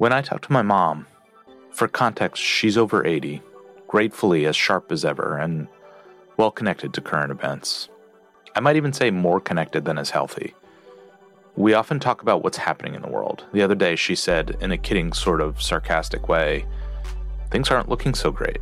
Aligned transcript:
When 0.00 0.14
I 0.14 0.22
talk 0.22 0.40
to 0.46 0.52
my 0.52 0.62
mom, 0.62 1.06
for 1.72 1.86
context, 1.86 2.42
she's 2.42 2.78
over 2.78 3.04
80, 3.04 3.42
gratefully 3.86 4.46
as 4.46 4.56
sharp 4.56 4.90
as 4.90 5.04
ever, 5.04 5.36
and 5.36 5.68
well 6.38 6.50
connected 6.50 6.94
to 6.94 7.02
current 7.02 7.30
events. 7.30 7.90
I 8.56 8.60
might 8.60 8.76
even 8.76 8.94
say 8.94 9.10
more 9.10 9.40
connected 9.40 9.84
than 9.84 9.98
is 9.98 10.08
healthy. 10.08 10.54
We 11.54 11.74
often 11.74 12.00
talk 12.00 12.22
about 12.22 12.42
what's 12.42 12.56
happening 12.56 12.94
in 12.94 13.02
the 13.02 13.10
world. 13.10 13.44
The 13.52 13.60
other 13.60 13.74
day, 13.74 13.94
she 13.94 14.14
said, 14.14 14.56
in 14.62 14.72
a 14.72 14.78
kidding, 14.78 15.12
sort 15.12 15.42
of 15.42 15.60
sarcastic 15.60 16.30
way, 16.30 16.64
things 17.50 17.70
aren't 17.70 17.90
looking 17.90 18.14
so 18.14 18.30
great. 18.30 18.60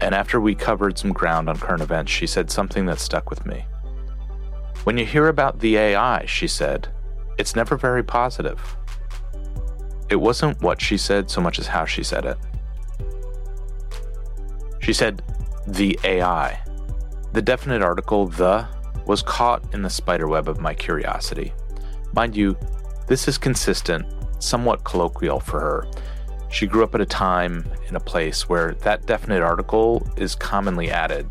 And 0.00 0.14
after 0.14 0.40
we 0.40 0.54
covered 0.54 0.98
some 0.98 1.12
ground 1.12 1.48
on 1.48 1.56
current 1.58 1.82
events, 1.82 2.12
she 2.12 2.28
said 2.28 2.48
something 2.48 2.86
that 2.86 3.00
stuck 3.00 3.28
with 3.28 3.44
me. 3.44 3.66
When 4.84 4.98
you 4.98 5.04
hear 5.04 5.26
about 5.26 5.58
the 5.58 5.76
AI, 5.78 6.26
she 6.26 6.46
said, 6.46 6.86
it's 7.38 7.56
never 7.56 7.76
very 7.76 8.04
positive. 8.04 8.76
It 10.10 10.16
wasn't 10.16 10.60
what 10.62 10.80
she 10.80 10.96
said 10.96 11.30
so 11.30 11.40
much 11.40 11.58
as 11.58 11.66
how 11.66 11.84
she 11.84 12.02
said 12.02 12.24
it. 12.24 12.38
She 14.80 14.92
said, 14.92 15.22
the 15.66 15.98
AI. 16.04 16.60
The 17.32 17.42
definite 17.42 17.82
article, 17.82 18.26
the, 18.26 18.66
was 19.06 19.22
caught 19.22 19.74
in 19.74 19.82
the 19.82 19.90
spiderweb 19.90 20.48
of 20.48 20.60
my 20.60 20.72
curiosity. 20.74 21.52
Mind 22.14 22.36
you, 22.36 22.56
this 23.06 23.28
is 23.28 23.36
consistent, 23.36 24.06
somewhat 24.38 24.84
colloquial 24.84 25.40
for 25.40 25.60
her. 25.60 25.86
She 26.50 26.66
grew 26.66 26.84
up 26.84 26.94
at 26.94 27.00
a 27.02 27.06
time 27.06 27.68
in 27.88 27.96
a 27.96 28.00
place 28.00 28.48
where 28.48 28.74
that 28.80 29.06
definite 29.06 29.42
article 29.42 30.06
is 30.16 30.34
commonly 30.34 30.90
added. 30.90 31.28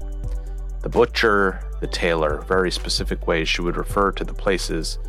The 0.81 0.89
butcher, 0.89 1.59
the 1.81 1.87
tailor, 1.87 2.41
very 2.47 2.71
specific 2.71 3.25
ways 3.25 3.49
she 3.49 3.61
would 3.61 3.77
refer 3.77 4.11
to 4.11 4.23
the 4.23 4.33
places 4.33 4.99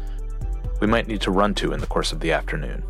we 0.81 0.87
might 0.87 1.09
need 1.09 1.21
to 1.23 1.31
run 1.31 1.55
to 1.57 1.73
in 1.73 1.81
the 1.81 1.87
course 1.87 2.13
of 2.13 2.21
the 2.21 2.33
afternoon. 2.33 2.83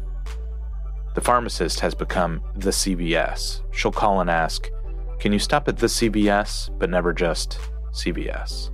The 1.18 1.24
pharmacist 1.24 1.80
has 1.80 1.96
become 1.96 2.40
the 2.54 2.70
CVS. 2.70 3.62
She'll 3.72 3.90
call 3.90 4.20
and 4.20 4.30
ask, 4.30 4.70
Can 5.19 5.33
you 5.33 5.41
stop 5.41 5.66
at 5.66 5.77
the 5.77 5.88
CVS, 5.88 6.70
but 6.78 6.91
never 6.91 7.12
just 7.12 7.58
CVS? 7.91 8.70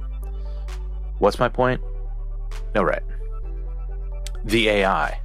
What's 1.20 1.38
my 1.38 1.48
point? 1.48 1.80
No, 2.74 2.82
right. 2.82 3.02
The 4.44 4.68
AI. 4.68 5.18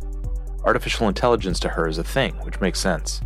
Artificial 0.64 1.10
intelligence 1.10 1.60
to 1.60 1.68
her 1.68 1.90
is 1.90 1.98
a 1.98 2.06
thing, 2.06 2.36
which 2.46 2.62
makes 2.62 2.80
sense. 2.80 3.20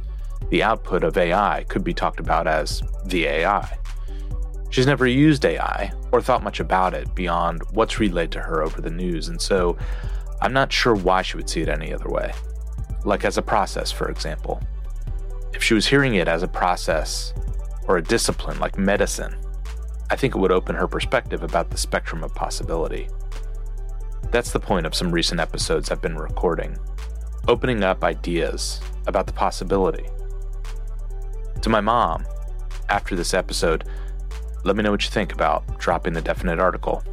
The 0.49 0.64
output 0.64 1.03
of 1.03 1.16
AI 1.16 1.64
could 1.69 1.83
be 1.83 1.94
talked 1.94 2.19
about 2.19 2.47
as 2.47 2.81
the 3.05 3.25
AI. 3.25 3.77
She's 4.71 4.88
never 4.88 5.05
used 5.05 5.45
AI 5.45 5.94
or 6.11 6.19
thought 6.19 6.41
much 6.41 6.59
about 6.59 6.95
it 6.95 7.14
beyond 7.14 7.61
what's 7.73 7.99
relayed 7.99 8.31
to 8.31 8.39
her 8.39 8.64
over 8.64 8.81
the 8.81 8.89
news, 8.89 9.27
and 9.27 9.39
so 9.39 9.77
I'm 10.41 10.52
not 10.52 10.73
sure 10.73 10.95
why 10.95 11.21
she 11.21 11.38
would 11.38 11.47
see 11.47 11.61
it 11.61 11.69
any 11.69 11.94
other 11.94 12.09
way 12.09 12.33
like 13.05 13.25
as 13.25 13.37
a 13.37 13.41
process, 13.41 13.91
for 13.91 14.09
example. 14.09 14.61
If 15.53 15.63
she 15.63 15.73
was 15.73 15.87
hearing 15.87 16.15
it 16.15 16.27
as 16.27 16.43
a 16.43 16.47
process 16.47 17.33
or 17.87 17.97
a 17.97 18.03
discipline 18.03 18.59
like 18.59 18.77
medicine, 18.77 19.35
I 20.09 20.15
think 20.15 20.35
it 20.35 20.39
would 20.39 20.51
open 20.51 20.75
her 20.75 20.87
perspective 20.87 21.43
about 21.43 21.69
the 21.69 21.77
spectrum 21.77 22.23
of 22.23 22.33
possibility. 22.35 23.07
That's 24.31 24.51
the 24.51 24.59
point 24.59 24.85
of 24.85 24.95
some 24.95 25.11
recent 25.11 25.39
episodes 25.39 25.91
I've 25.91 26.01
been 26.01 26.17
recording, 26.17 26.77
opening 27.47 27.83
up 27.83 28.03
ideas 28.03 28.81
about 29.07 29.27
the 29.27 29.33
possibility. 29.33 30.05
To 31.61 31.69
my 31.69 31.81
mom, 31.81 32.25
after 32.89 33.15
this 33.15 33.33
episode, 33.33 33.85
let 34.63 34.75
me 34.75 34.83
know 34.83 34.91
what 34.91 35.03
you 35.03 35.09
think 35.09 35.33
about 35.33 35.79
dropping 35.79 36.13
the 36.13 36.21
definite 36.21 36.59
article. 36.59 37.03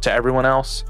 To 0.00 0.12
everyone 0.12 0.46
else, 0.46 0.84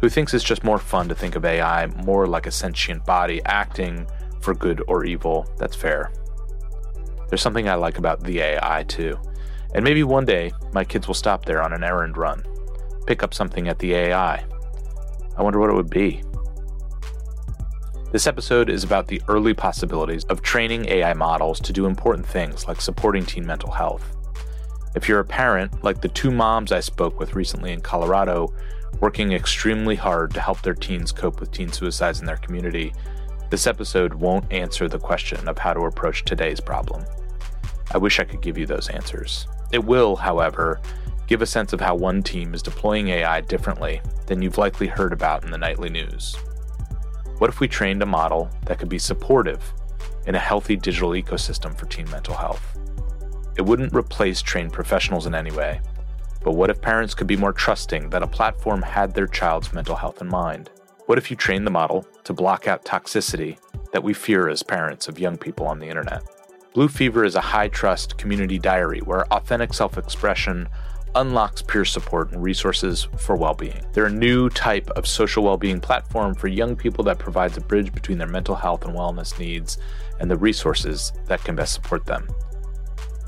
who 0.00 0.08
thinks 0.08 0.34
it's 0.34 0.44
just 0.44 0.64
more 0.64 0.78
fun 0.78 1.08
to 1.08 1.14
think 1.14 1.36
of 1.36 1.44
AI 1.44 1.86
more 2.04 2.26
like 2.26 2.46
a 2.46 2.50
sentient 2.50 3.04
body 3.04 3.40
acting 3.46 4.06
for 4.40 4.54
good 4.54 4.82
or 4.88 5.04
evil. 5.04 5.46
That's 5.58 5.76
fair. 5.76 6.12
There's 7.28 7.42
something 7.42 7.68
I 7.68 7.74
like 7.74 7.98
about 7.98 8.22
the 8.22 8.40
AI 8.40 8.84
too. 8.84 9.18
And 9.74 9.84
maybe 9.84 10.04
one 10.04 10.24
day 10.24 10.52
my 10.72 10.84
kids 10.84 11.06
will 11.06 11.14
stop 11.14 11.44
there 11.44 11.62
on 11.62 11.72
an 11.72 11.82
errand 11.82 12.16
run, 12.16 12.44
pick 13.06 13.22
up 13.22 13.34
something 13.34 13.68
at 13.68 13.78
the 13.78 13.94
AI. 13.94 14.44
I 15.36 15.42
wonder 15.42 15.58
what 15.58 15.70
it 15.70 15.74
would 15.74 15.90
be. 15.90 16.22
This 18.12 18.26
episode 18.26 18.70
is 18.70 18.84
about 18.84 19.08
the 19.08 19.20
early 19.28 19.52
possibilities 19.52 20.24
of 20.26 20.40
training 20.40 20.86
AI 20.88 21.12
models 21.12 21.60
to 21.60 21.72
do 21.72 21.86
important 21.86 22.26
things 22.26 22.66
like 22.68 22.80
supporting 22.80 23.26
teen 23.26 23.44
mental 23.44 23.70
health. 23.70 24.16
If 24.94 25.08
you're 25.08 25.20
a 25.20 25.24
parent, 25.24 25.84
like 25.84 26.00
the 26.00 26.08
two 26.08 26.30
moms 26.30 26.72
I 26.72 26.80
spoke 26.80 27.18
with 27.18 27.34
recently 27.34 27.72
in 27.72 27.80
Colorado, 27.80 28.54
working 29.00 29.32
extremely 29.32 29.94
hard 29.94 30.32
to 30.34 30.40
help 30.40 30.62
their 30.62 30.74
teens 30.74 31.12
cope 31.12 31.40
with 31.40 31.52
teen 31.52 31.70
suicides 31.70 32.20
in 32.20 32.26
their 32.26 32.36
community, 32.38 32.92
this 33.50 33.66
episode 33.66 34.14
won't 34.14 34.50
answer 34.52 34.88
the 34.88 34.98
question 34.98 35.46
of 35.48 35.58
how 35.58 35.72
to 35.72 35.82
approach 35.82 36.24
today's 36.24 36.60
problem. 36.60 37.04
I 37.92 37.98
wish 37.98 38.18
I 38.18 38.24
could 38.24 38.42
give 38.42 38.58
you 38.58 38.66
those 38.66 38.88
answers. 38.88 39.46
It 39.72 39.84
will, 39.84 40.16
however, 40.16 40.80
give 41.26 41.42
a 41.42 41.46
sense 41.46 41.72
of 41.72 41.80
how 41.80 41.94
one 41.94 42.22
team 42.22 42.54
is 42.54 42.62
deploying 42.62 43.08
AI 43.08 43.40
differently 43.42 44.00
than 44.26 44.42
you've 44.42 44.58
likely 44.58 44.86
heard 44.86 45.12
about 45.12 45.44
in 45.44 45.50
the 45.50 45.58
nightly 45.58 45.90
news. 45.90 46.36
What 47.38 47.50
if 47.50 47.60
we 47.60 47.68
trained 47.68 48.02
a 48.02 48.06
model 48.06 48.50
that 48.64 48.78
could 48.78 48.88
be 48.88 48.98
supportive 48.98 49.62
in 50.26 50.34
a 50.34 50.40
healthy 50.40 50.74
digital 50.76 51.10
ecosystem 51.10 51.76
for 51.78 51.86
teen 51.86 52.10
mental 52.10 52.34
health? 52.34 52.78
It 53.56 53.62
wouldn't 53.62 53.94
replace 53.94 54.42
trained 54.42 54.72
professionals 54.72 55.26
in 55.26 55.34
any 55.34 55.50
way, 55.50 55.80
but 56.46 56.54
what 56.54 56.70
if 56.70 56.80
parents 56.80 57.12
could 57.12 57.26
be 57.26 57.36
more 57.36 57.52
trusting 57.52 58.08
that 58.10 58.22
a 58.22 58.26
platform 58.28 58.80
had 58.80 59.12
their 59.12 59.26
child's 59.26 59.72
mental 59.72 59.96
health 59.96 60.20
in 60.20 60.28
mind? 60.28 60.70
What 61.06 61.18
if 61.18 61.28
you 61.28 61.36
train 61.36 61.64
the 61.64 61.72
model 61.72 62.06
to 62.22 62.32
block 62.32 62.68
out 62.68 62.84
toxicity 62.84 63.58
that 63.90 64.04
we 64.04 64.14
fear 64.14 64.48
as 64.48 64.62
parents 64.62 65.08
of 65.08 65.18
young 65.18 65.36
people 65.36 65.66
on 65.66 65.80
the 65.80 65.88
internet? 65.88 66.22
Blue 66.72 66.86
Fever 66.86 67.24
is 67.24 67.34
a 67.34 67.40
high 67.40 67.66
trust 67.66 68.16
community 68.16 68.60
diary 68.60 69.00
where 69.00 69.26
authentic 69.32 69.74
self 69.74 69.98
expression 69.98 70.68
unlocks 71.16 71.62
peer 71.62 71.84
support 71.84 72.30
and 72.30 72.40
resources 72.40 73.08
for 73.18 73.34
well 73.34 73.54
being. 73.54 73.84
They're 73.92 74.06
a 74.06 74.10
new 74.12 74.48
type 74.48 74.88
of 74.90 75.08
social 75.08 75.42
well 75.42 75.56
being 75.56 75.80
platform 75.80 76.32
for 76.36 76.46
young 76.46 76.76
people 76.76 77.02
that 77.06 77.18
provides 77.18 77.56
a 77.56 77.60
bridge 77.60 77.92
between 77.92 78.18
their 78.18 78.28
mental 78.28 78.54
health 78.54 78.84
and 78.84 78.94
wellness 78.94 79.36
needs 79.36 79.78
and 80.20 80.30
the 80.30 80.36
resources 80.36 81.12
that 81.26 81.42
can 81.42 81.56
best 81.56 81.72
support 81.72 82.06
them. 82.06 82.28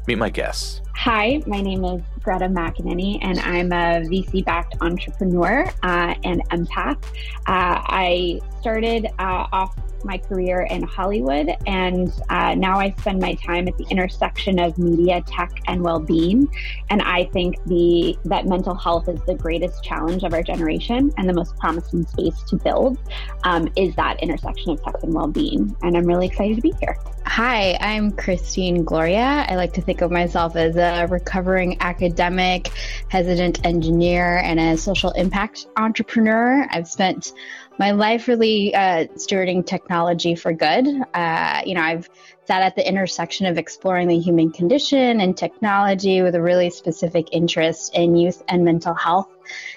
Meet 0.06 0.18
my 0.18 0.30
guests. 0.30 0.82
Hi, 1.02 1.40
my 1.46 1.60
name 1.60 1.84
is 1.84 2.02
Greta 2.24 2.46
McAnany, 2.46 3.20
and 3.22 3.38
I'm 3.38 3.70
a 3.70 4.04
VC 4.08 4.44
backed 4.44 4.74
entrepreneur 4.80 5.64
uh, 5.84 6.14
and 6.24 6.42
empath. 6.50 7.00
Uh, 7.46 7.78
I 7.86 8.40
started 8.58 9.06
uh, 9.20 9.46
off 9.52 9.76
my 10.04 10.18
career 10.18 10.62
in 10.62 10.82
Hollywood, 10.82 11.54
and 11.68 12.12
uh, 12.30 12.56
now 12.56 12.80
I 12.80 12.90
spend 12.98 13.20
my 13.20 13.34
time 13.34 13.68
at 13.68 13.76
the 13.78 13.86
intersection 13.90 14.58
of 14.58 14.76
media, 14.76 15.22
tech, 15.22 15.52
and 15.68 15.82
well-being. 15.82 16.52
And 16.90 17.00
I 17.02 17.26
think 17.26 17.62
the 17.66 18.18
that 18.24 18.46
mental 18.46 18.74
health 18.74 19.08
is 19.08 19.20
the 19.26 19.36
greatest 19.36 19.84
challenge 19.84 20.24
of 20.24 20.34
our 20.34 20.42
generation, 20.42 21.12
and 21.16 21.28
the 21.28 21.34
most 21.34 21.56
promising 21.58 22.06
space 22.06 22.42
to 22.48 22.56
build 22.56 22.98
um, 23.44 23.68
is 23.76 23.94
that 23.94 24.20
intersection 24.20 24.72
of 24.72 24.82
tech 24.82 24.96
and 25.02 25.14
well-being. 25.14 25.76
And 25.82 25.96
I'm 25.96 26.06
really 26.06 26.26
excited 26.26 26.56
to 26.56 26.62
be 26.62 26.74
here. 26.80 26.96
Hi, 27.26 27.76
I'm 27.80 28.10
Christine 28.10 28.84
Gloria. 28.84 29.46
I 29.48 29.54
like 29.54 29.74
to 29.74 29.82
think 29.82 30.00
of 30.00 30.10
myself 30.10 30.56
as 30.56 30.76
a 30.76 30.87
recovering 31.08 31.76
academic, 31.80 32.68
hesitant 33.08 33.64
engineer, 33.64 34.38
and 34.38 34.58
a 34.58 34.76
social 34.76 35.10
impact 35.12 35.66
entrepreneur. 35.76 36.66
I've 36.70 36.88
spent 36.88 37.32
my 37.78 37.92
life 37.92 38.28
really 38.28 38.74
uh, 38.74 39.06
stewarding 39.14 39.64
technology 39.64 40.34
for 40.34 40.52
good. 40.52 40.86
Uh, 41.14 41.62
you 41.64 41.74
know, 41.74 41.82
I've 41.82 42.08
sat 42.44 42.62
at 42.62 42.74
the 42.76 42.86
intersection 42.86 43.46
of 43.46 43.58
exploring 43.58 44.08
the 44.08 44.18
human 44.18 44.50
condition 44.50 45.20
and 45.20 45.36
technology 45.36 46.22
with 46.22 46.34
a 46.34 46.42
really 46.42 46.70
specific 46.70 47.28
interest 47.30 47.94
in 47.94 48.16
youth 48.16 48.42
and 48.48 48.64
mental 48.64 48.94
health 48.94 49.28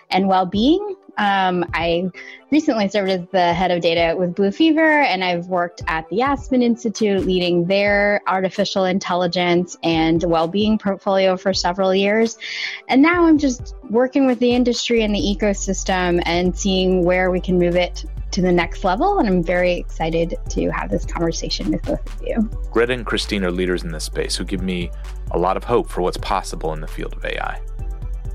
and 0.09 0.27
well 0.27 0.45
being. 0.45 0.95
Um, 1.21 1.63
I 1.75 2.09
recently 2.49 2.89
served 2.89 3.11
as 3.11 3.21
the 3.31 3.53
head 3.53 3.69
of 3.69 3.79
data 3.81 4.17
with 4.17 4.33
Blue 4.33 4.49
Fever, 4.49 5.01
and 5.01 5.23
I've 5.23 5.45
worked 5.45 5.83
at 5.85 6.09
the 6.09 6.23
Aspen 6.23 6.63
Institute 6.63 7.27
leading 7.27 7.67
their 7.67 8.21
artificial 8.25 8.85
intelligence 8.85 9.77
and 9.83 10.23
well 10.23 10.47
being 10.47 10.79
portfolio 10.79 11.37
for 11.37 11.53
several 11.53 11.93
years. 11.93 12.39
And 12.87 13.03
now 13.03 13.27
I'm 13.27 13.37
just 13.37 13.75
working 13.91 14.25
with 14.25 14.39
the 14.39 14.51
industry 14.55 15.03
and 15.03 15.13
the 15.13 15.19
ecosystem 15.19 16.23
and 16.25 16.57
seeing 16.57 17.05
where 17.05 17.29
we 17.29 17.39
can 17.39 17.59
move 17.59 17.75
it 17.75 18.03
to 18.31 18.41
the 18.41 18.51
next 18.51 18.83
level. 18.83 19.19
And 19.19 19.27
I'm 19.27 19.43
very 19.43 19.73
excited 19.73 20.33
to 20.49 20.69
have 20.71 20.89
this 20.89 21.05
conversation 21.05 21.69
with 21.69 21.83
both 21.83 22.15
of 22.15 22.27
you. 22.27 22.49
Greta 22.71 22.93
and 22.93 23.05
Christine 23.05 23.43
are 23.43 23.51
leaders 23.51 23.83
in 23.83 23.91
this 23.91 24.05
space 24.05 24.35
who 24.35 24.43
give 24.43 24.63
me 24.63 24.89
a 25.29 25.37
lot 25.37 25.55
of 25.55 25.65
hope 25.65 25.87
for 25.87 26.01
what's 26.01 26.17
possible 26.17 26.73
in 26.73 26.81
the 26.81 26.87
field 26.87 27.13
of 27.13 27.23
AI. 27.23 27.61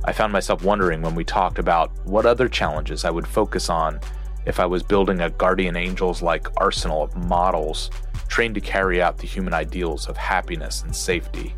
I 0.06 0.12
found 0.12 0.32
myself 0.32 0.62
wondering 0.62 1.03
when 1.03 1.17
we 1.17 1.25
talked 1.25 1.58
about 1.58 1.91
what 2.05 2.26
other 2.26 2.49
challenges 2.49 3.05
I 3.05 3.11
would 3.11 3.26
focus 3.26 3.69
on 3.69 4.00
if 4.47 4.61
I 4.61 4.67
was 4.67 4.85
building 4.85 5.20
a 5.20 5.31
guardian 5.31 5.76
angels 5.76 6.23
like 6.23 6.49
arsenal 6.58 7.03
of 7.03 7.17
models 7.17 7.91
trained 8.29 8.55
to 8.55 8.61
carry 8.61 9.03
out 9.03 9.19
the 9.19 9.26
human 9.26 9.53
ideals 9.53 10.08
of 10.08 10.17
happiness 10.17 10.82
and 10.82 10.94
safety. 10.94 11.55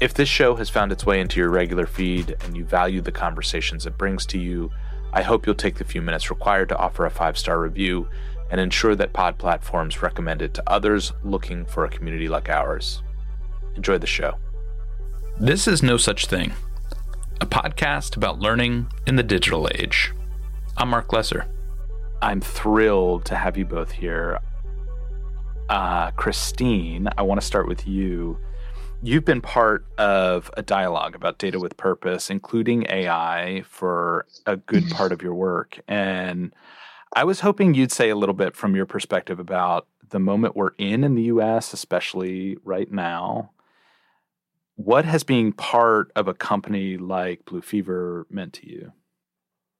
If 0.00 0.12
this 0.12 0.28
show 0.28 0.54
has 0.56 0.68
found 0.68 0.92
its 0.92 1.06
way 1.06 1.20
into 1.20 1.40
your 1.40 1.48
regular 1.48 1.86
feed 1.86 2.36
and 2.44 2.54
you 2.54 2.66
value 2.66 3.00
the 3.00 3.12
conversations 3.12 3.86
it 3.86 3.96
brings 3.96 4.26
to 4.26 4.38
you, 4.38 4.70
I 5.14 5.22
hope 5.22 5.46
you'll 5.46 5.54
take 5.54 5.76
the 5.76 5.84
few 5.84 6.02
minutes 6.02 6.28
required 6.28 6.68
to 6.68 6.76
offer 6.76 7.06
a 7.06 7.10
five 7.10 7.38
star 7.38 7.58
review 7.58 8.06
and 8.50 8.60
ensure 8.60 8.94
that 8.96 9.14
pod 9.14 9.38
platforms 9.38 10.02
recommend 10.02 10.42
it 10.42 10.52
to 10.54 10.62
others 10.66 11.14
looking 11.24 11.64
for 11.64 11.86
a 11.86 11.90
community 11.90 12.28
like 12.28 12.50
ours. 12.50 13.02
Enjoy 13.76 13.96
the 13.96 14.06
show. 14.06 14.36
This 15.38 15.66
is 15.66 15.82
No 15.82 15.96
Such 15.96 16.26
Thing, 16.26 16.52
a 17.40 17.46
podcast 17.46 18.16
about 18.16 18.38
learning 18.38 18.86
in 19.06 19.16
the 19.16 19.22
digital 19.22 19.68
age. 19.74 20.12
I'm 20.78 20.88
Mark 20.88 21.12
Lesser. 21.12 21.46
I'm 22.22 22.40
thrilled 22.40 23.26
to 23.26 23.36
have 23.36 23.56
you 23.56 23.64
both 23.66 23.92
here. 23.92 24.40
Uh, 25.68 26.12
Christine, 26.12 27.08
I 27.18 27.22
want 27.22 27.40
to 27.40 27.46
start 27.46 27.68
with 27.68 27.86
you. 27.86 28.38
You've 29.02 29.24
been 29.24 29.42
part 29.42 29.84
of 29.98 30.50
a 30.56 30.62
dialogue 30.62 31.14
about 31.14 31.38
data 31.38 31.58
with 31.58 31.76
purpose, 31.76 32.30
including 32.30 32.86
AI, 32.88 33.64
for 33.68 34.26
a 34.46 34.56
good 34.56 34.88
part 34.90 35.12
of 35.12 35.20
your 35.20 35.34
work. 35.34 35.78
And 35.86 36.54
I 37.14 37.24
was 37.24 37.40
hoping 37.40 37.74
you'd 37.74 37.92
say 37.92 38.08
a 38.08 38.16
little 38.16 38.34
bit 38.34 38.56
from 38.56 38.74
your 38.74 38.86
perspective 38.86 39.38
about 39.38 39.86
the 40.08 40.18
moment 40.18 40.56
we're 40.56 40.74
in 40.78 41.04
in 41.04 41.14
the 41.14 41.24
US, 41.24 41.74
especially 41.74 42.56
right 42.64 42.90
now. 42.90 43.50
What 44.76 45.04
has 45.04 45.24
being 45.24 45.52
part 45.52 46.12
of 46.16 46.28
a 46.28 46.34
company 46.34 46.96
like 46.96 47.44
Blue 47.44 47.62
Fever 47.62 48.26
meant 48.30 48.54
to 48.54 48.68
you? 48.68 48.92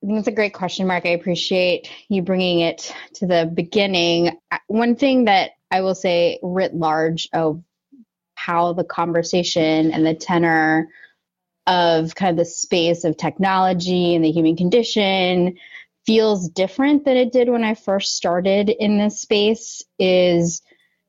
It's 0.02 0.28
a 0.28 0.32
great 0.32 0.54
question, 0.54 0.86
Mark. 0.86 1.06
I 1.06 1.10
appreciate 1.10 1.90
you 2.08 2.22
bringing 2.22 2.60
it 2.60 2.94
to 3.14 3.26
the 3.26 3.50
beginning. 3.52 4.38
One 4.68 4.96
thing 4.96 5.24
that 5.24 5.52
I 5.70 5.80
will 5.80 5.94
say, 5.94 6.38
writ 6.42 6.74
large, 6.74 7.28
of 7.32 7.62
how 8.34 8.72
the 8.72 8.84
conversation 8.84 9.92
and 9.92 10.06
the 10.06 10.14
tenor 10.14 10.88
of 11.66 12.14
kind 12.14 12.30
of 12.30 12.36
the 12.36 12.44
space 12.44 13.04
of 13.04 13.16
technology 13.16 14.14
and 14.14 14.24
the 14.24 14.30
human 14.30 14.56
condition 14.56 15.58
feels 16.06 16.48
different 16.48 17.04
than 17.04 17.16
it 17.16 17.32
did 17.32 17.48
when 17.48 17.64
I 17.64 17.74
first 17.74 18.16
started 18.16 18.70
in 18.70 18.98
this 18.98 19.20
space 19.20 19.82
is 19.98 20.62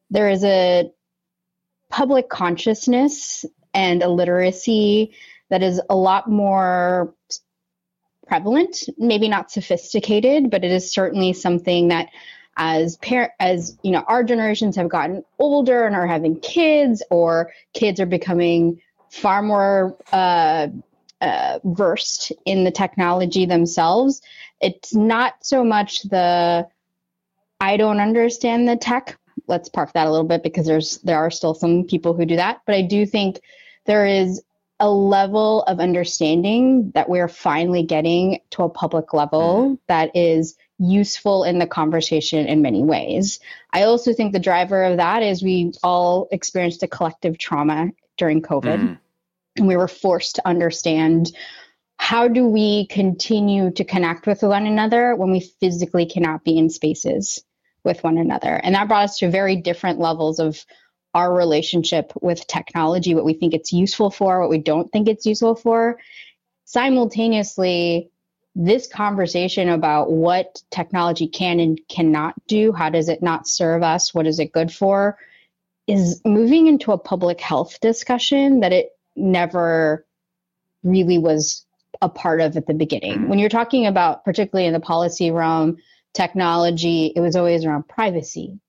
there 0.10 0.30
is 0.30 0.44
a 0.44 0.90
public 1.90 2.28
consciousness 2.30 3.46
and 3.78 4.02
a 4.02 4.10
literacy 4.10 5.14
that 5.50 5.62
is 5.62 5.80
a 5.88 5.96
lot 5.96 6.28
more 6.28 7.14
prevalent, 8.26 8.84
maybe 8.98 9.30
not 9.30 9.52
sophisticated, 9.52 10.50
but 10.50 10.66
it 10.66 10.72
is 10.72 10.92
certainly 10.92 11.32
something 11.32 11.90
that 11.90 12.10
as 12.58 12.98
par- 12.98 13.34
as 13.40 13.78
you 13.84 13.92
know 13.92 14.04
our 14.08 14.24
generations 14.24 14.76
have 14.76 14.90
gotten 14.90 15.24
older 15.38 15.86
and 15.86 15.96
are 15.96 16.08
having 16.08 16.40
kids 16.40 17.04
or 17.12 17.52
kids 17.74 18.00
are 18.00 18.08
becoming 18.08 18.82
far 19.12 19.44
more 19.44 19.96
uh, 20.12 20.68
uh, 21.22 21.60
versed 21.64 22.32
in 22.46 22.64
the 22.64 22.72
technology 22.72 23.46
themselves 23.46 24.24
it's 24.60 24.96
not 24.96 25.36
so 25.42 25.64
much 25.64 26.02
the 26.04 26.68
i 27.60 27.78
don't 27.78 28.00
understand 28.00 28.68
the 28.68 28.76
tech 28.76 29.20
let's 29.46 29.70
park 29.70 29.94
that 29.94 30.08
a 30.08 30.12
little 30.12 30.28
bit 30.28 30.42
because 30.42 30.66
there's 30.66 30.98
there 31.00 31.20
are 31.20 31.30
still 31.30 31.54
some 31.54 31.84
people 31.84 32.16
who 32.16 32.26
do 32.26 32.38
that 32.38 32.62
but 32.66 32.74
i 32.74 32.82
do 32.82 33.06
think 33.06 33.40
there 33.88 34.06
is 34.06 34.42
a 34.80 34.90
level 34.90 35.64
of 35.64 35.80
understanding 35.80 36.92
that 36.94 37.10
we're 37.10 37.28
finally 37.28 37.84
getting 37.84 38.40
to 38.52 38.64
a 38.64 38.70
public 38.70 39.14
level 39.14 39.64
mm-hmm. 39.64 39.74
that 39.88 40.16
is 40.16 40.56
useful 40.78 41.44
in 41.44 41.58
the 41.58 41.66
conversation 41.66 42.46
in 42.46 42.62
many 42.62 42.84
ways. 42.84 43.40
I 43.74 43.84
also 43.84 44.14
think 44.14 44.34
the 44.34 44.40
driver 44.40 44.84
of 44.84 44.98
that 44.98 45.24
is 45.24 45.42
we 45.42 45.74
all 45.82 46.28
experienced 46.32 46.84
a 46.84 46.88
collective 46.88 47.40
trauma 47.40 47.90
during 48.18 48.44
COVID. 48.44 48.80
Mm. 48.80 49.00
And 49.56 49.68
we 49.68 49.76
were 49.76 49.88
forced 49.88 50.36
to 50.36 50.48
understand 50.48 51.32
how 51.98 52.28
do 52.28 52.48
we 52.48 52.86
continue 52.88 53.72
to 53.72 53.84
connect 53.84 54.28
with 54.28 54.44
one 54.44 54.68
another 54.68 55.16
when 55.16 55.32
we 55.32 55.40
physically 55.40 56.06
cannot 56.06 56.44
be 56.44 56.56
in 56.60 56.70
spaces 56.70 57.44
with 57.84 58.04
one 58.04 58.20
another. 58.20 58.54
And 58.54 58.76
that 58.76 58.88
brought 58.88 59.06
us 59.06 59.18
to 59.20 59.32
very 59.32 59.56
different 59.56 60.00
levels 60.00 60.40
of 60.40 60.64
our 61.18 61.34
relationship 61.34 62.14
with 62.22 62.46
technology, 62.46 63.16
what 63.16 63.26
we 63.26 63.34
think 63.34 63.56
it's 63.56 63.74
useful 63.74 64.12
for, 64.12 64.40
what 64.40 64.52
we 64.52 64.60
don't 64.60 64.92
think 64.92 65.08
it's 65.08 65.26
useful 65.26 65.56
for. 65.56 65.98
Simultaneously, 66.66 68.12
this 68.54 68.86
conversation 68.88 69.70
about 69.70 70.12
what 70.12 70.62
technology 70.70 71.28
can 71.28 71.60
and 71.60 71.80
cannot 71.90 72.36
do, 72.48 72.72
how 72.72 72.90
does 72.90 73.10
it 73.10 73.24
not 73.24 73.48
serve 73.48 73.82
us, 73.82 74.14
what 74.14 74.28
is 74.28 74.40
it 74.40 74.52
good 74.52 74.72
for, 74.72 75.18
is 75.88 76.22
moving 76.24 76.68
into 76.68 76.92
a 76.92 76.98
public 76.98 77.42
health 77.42 77.80
discussion 77.82 78.60
that 78.60 78.74
it 78.74 78.90
never 79.16 80.06
really 80.84 81.18
was 81.18 81.66
a 82.02 82.10
part 82.10 82.42
of 82.42 82.56
at 82.58 82.68
the 82.68 82.74
beginning. 82.74 83.28
When 83.28 83.40
you're 83.40 83.50
talking 83.50 83.88
about, 83.88 84.24
particularly 84.24 84.68
in 84.68 84.74
the 84.74 84.80
policy 84.80 85.32
realm, 85.32 85.78
technology, 86.14 87.12
it 87.16 87.22
was 87.22 87.36
always 87.36 87.66
around 87.66 87.88
privacy, 87.88 88.60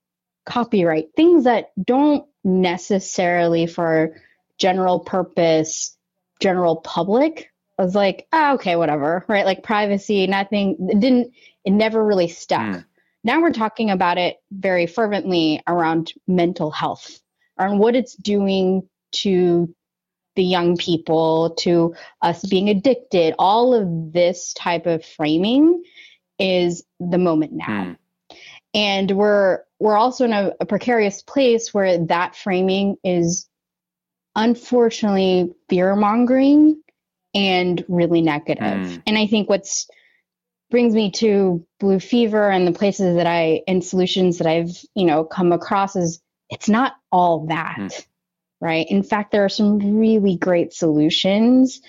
copyright, 0.47 1.09
things 1.17 1.45
that 1.45 1.73
don't 1.83 2.27
necessarily 2.44 3.67
for 3.67 4.20
general 4.58 5.00
purpose, 5.00 5.96
general 6.40 6.76
public 6.76 7.50
I 7.79 7.85
was 7.85 7.94
like, 7.94 8.26
oh, 8.32 8.55
okay, 8.55 8.75
whatever, 8.75 9.25
right? 9.29 9.46
Like 9.46 9.62
privacy, 9.62 10.26
nothing, 10.26 10.76
it 10.90 10.99
didn't, 10.99 11.32
it 11.64 11.70
never 11.70 12.05
really 12.05 12.29
stuck. 12.29 12.61
Mm. 12.61 12.85
Now 13.23 13.40
we're 13.40 13.52
talking 13.52 13.90
about 13.90 14.19
it 14.19 14.37
very 14.50 14.87
fervently 14.87 15.62
around 15.67 16.12
mental 16.26 16.70
health, 16.73 17.20
around 17.58 17.79
what 17.79 17.94
it's 17.94 18.17
doing 18.17 18.88
to 19.12 19.73
the 20.35 20.43
young 20.43 20.76
people, 20.76 21.55
to 21.61 21.94
us 22.20 22.44
being 22.44 22.69
addicted. 22.69 23.35
All 23.38 23.75
of 23.75 24.12
this 24.12 24.52
type 24.55 24.87
of 24.87 25.05
framing 25.05 25.85
is 26.38 26.82
the 26.99 27.19
moment 27.19 27.52
now. 27.52 27.85
Mm. 27.85 27.96
And 28.78 29.10
we're 29.10 29.64
we're 29.80 29.96
also 29.96 30.25
in 30.25 30.32
a, 30.32 30.52
a 30.60 30.66
precarious 30.66 31.20
place 31.20 31.75
where 31.75 31.98
that 32.06 32.36
framing 32.36 32.96
is 33.02 33.48
unfortunately 34.36 35.52
fear 35.69 35.96
mongering 35.96 36.80
and 37.34 37.84
really 37.88 38.22
negative. 38.22 38.62
Mm. 38.62 39.02
And 39.04 39.19
I 39.19 39.26
think 39.26 39.48
what's 39.48 39.88
brings 40.70 40.94
me 40.94 41.10
to 41.10 41.66
blue 41.80 41.98
fever 41.98 42.48
and 42.48 42.69
the 42.69 42.72
places 42.72 43.16
that 43.16 43.26
I 43.26 43.62
and 43.66 43.82
solutions 43.84 44.38
that 44.38 44.46
I've, 44.46 44.80
you 44.94 45.06
know, 45.06 45.25
come 45.25 45.50
across 45.50 45.96
is 45.96 46.22
it's 46.48 46.69
not 46.69 46.94
all 47.10 47.46
that. 47.46 47.78
Mm. 47.78 48.06
Right? 48.60 48.86
In 48.88 49.02
fact, 49.02 49.32
there 49.32 49.44
are 49.44 49.48
some 49.48 49.98
really 49.98 50.36
great 50.36 50.72
solutions 50.72 51.80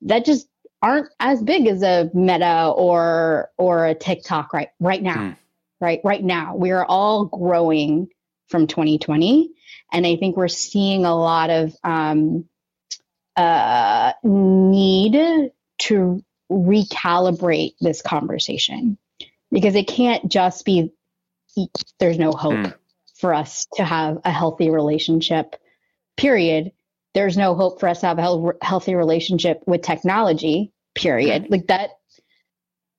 that 0.00 0.24
just 0.24 0.48
aren't 0.80 1.08
as 1.20 1.42
big 1.42 1.66
as 1.66 1.82
a 1.82 2.10
meta 2.14 2.72
or 2.74 3.50
or 3.58 3.86
a 3.86 3.94
TikTok 3.94 4.54
right 4.54 4.70
right 4.80 5.02
now. 5.02 5.16
Mm. 5.16 5.36
Right? 5.82 6.00
Right 6.02 6.24
now. 6.24 6.56
We 6.56 6.70
are 6.70 6.86
all 6.86 7.26
growing 7.26 8.08
from 8.48 8.66
2020 8.66 9.50
and 9.92 10.06
I 10.06 10.16
think 10.16 10.36
we're 10.36 10.48
seeing 10.48 11.04
a 11.04 11.14
lot 11.14 11.50
of 11.50 11.76
um, 11.84 12.46
uh, 13.36 14.12
need 14.22 15.52
to 15.80 16.24
recalibrate 16.50 17.74
this 17.80 18.02
conversation 18.02 18.98
because 19.50 19.74
it 19.74 19.86
can't 19.86 20.30
just 20.30 20.64
be 20.64 20.92
there's 21.98 22.18
no 22.18 22.32
hope 22.32 22.54
mm. 22.54 22.74
for 23.16 23.34
us 23.34 23.66
to 23.74 23.84
have 23.84 24.18
a 24.24 24.30
healthy 24.30 24.70
relationship 24.70 25.56
period 26.16 26.72
there's 27.14 27.36
no 27.36 27.54
hope 27.54 27.80
for 27.80 27.88
us 27.88 28.00
to 28.00 28.06
have 28.06 28.18
a 28.18 28.64
healthy 28.64 28.94
relationship 28.94 29.62
with 29.66 29.82
technology 29.82 30.72
period 30.94 31.44
mm. 31.44 31.50
like 31.50 31.66
that 31.68 31.90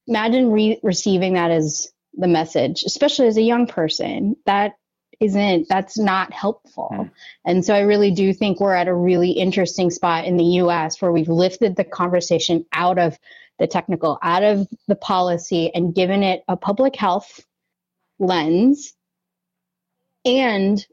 imagine 0.07 0.51
re- 0.51 0.79
receiving 0.81 1.33
that 1.33 1.51
as 1.51 1.92
the 2.15 2.27
message 2.27 2.84
especially 2.84 3.27
as 3.27 3.38
a 3.38 3.41
young 3.41 3.67
person 3.67 4.36
that 4.46 4.74
isn't 5.20 5.67
that's 5.70 5.98
not 5.98 6.34
helpful 6.34 6.89
mm. 6.91 7.12
and 7.46 7.63
so 7.63 7.74
i 7.74 7.82
really 7.82 8.12
do 8.12 8.34
think 8.34 8.60
we're 8.60 8.74
at 8.74 8.88
a 8.88 8.93
really 8.93 9.32
interesting 9.32 9.89
spot 9.89 10.25
in 10.25 10.38
the 10.38 10.43
us 10.43 11.01
where 11.01 11.12
we've 11.12 11.29
lifted 11.29 11.75
the 11.75 11.84
conversation 11.84 12.65
out 12.74 12.98
of 12.98 13.17
the 13.60 13.67
technical 13.67 14.17
out 14.22 14.43
of 14.43 14.67
the 14.88 14.96
policy 14.96 15.74
and 15.74 15.96
given 15.96 16.24
it 16.24 16.43
a 16.48 16.58
public 16.58 16.96
health 16.96 17.46
lens 18.20 18.93
and 20.25 20.86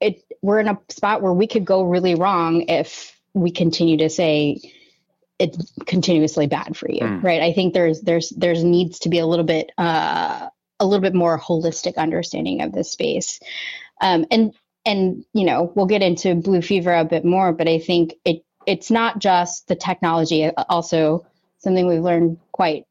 it 0.00 0.22
we're 0.42 0.60
in 0.60 0.68
a 0.68 0.78
spot 0.88 1.22
where 1.22 1.32
we 1.32 1.46
could 1.46 1.64
go 1.64 1.84
really 1.84 2.14
wrong 2.14 2.62
if 2.68 3.18
we 3.34 3.50
continue 3.50 3.98
to 3.98 4.10
say 4.10 4.60
it's 5.42 5.72
continuously 5.86 6.46
bad 6.46 6.76
for 6.76 6.90
you 6.90 7.00
mm. 7.00 7.22
right 7.22 7.42
i 7.42 7.52
think 7.52 7.74
there's 7.74 8.00
there's 8.00 8.30
there's 8.30 8.64
needs 8.64 9.00
to 9.00 9.08
be 9.08 9.18
a 9.18 9.26
little 9.26 9.44
bit 9.44 9.70
uh 9.78 10.48
a 10.82 10.86
little 10.86 11.00
bit 11.00 11.14
more 11.14 11.38
holistic 11.38 11.96
understanding 11.96 12.60
of 12.60 12.72
this 12.72 12.90
space. 12.90 13.40
Um, 14.00 14.26
and 14.30 14.52
and 14.84 15.24
you 15.32 15.46
know 15.46 15.72
we'll 15.74 15.86
get 15.86 16.02
into 16.02 16.34
blue 16.34 16.60
fever 16.60 16.92
a 16.92 17.04
bit 17.04 17.24
more, 17.24 17.52
but 17.52 17.68
I 17.68 17.78
think 17.78 18.14
it 18.24 18.44
it's 18.66 18.90
not 18.90 19.20
just 19.20 19.68
the 19.68 19.76
technology. 19.76 20.50
Also, 20.68 21.24
something 21.58 21.86
we've 21.86 22.02
learned 22.02 22.38
quite 22.50 22.86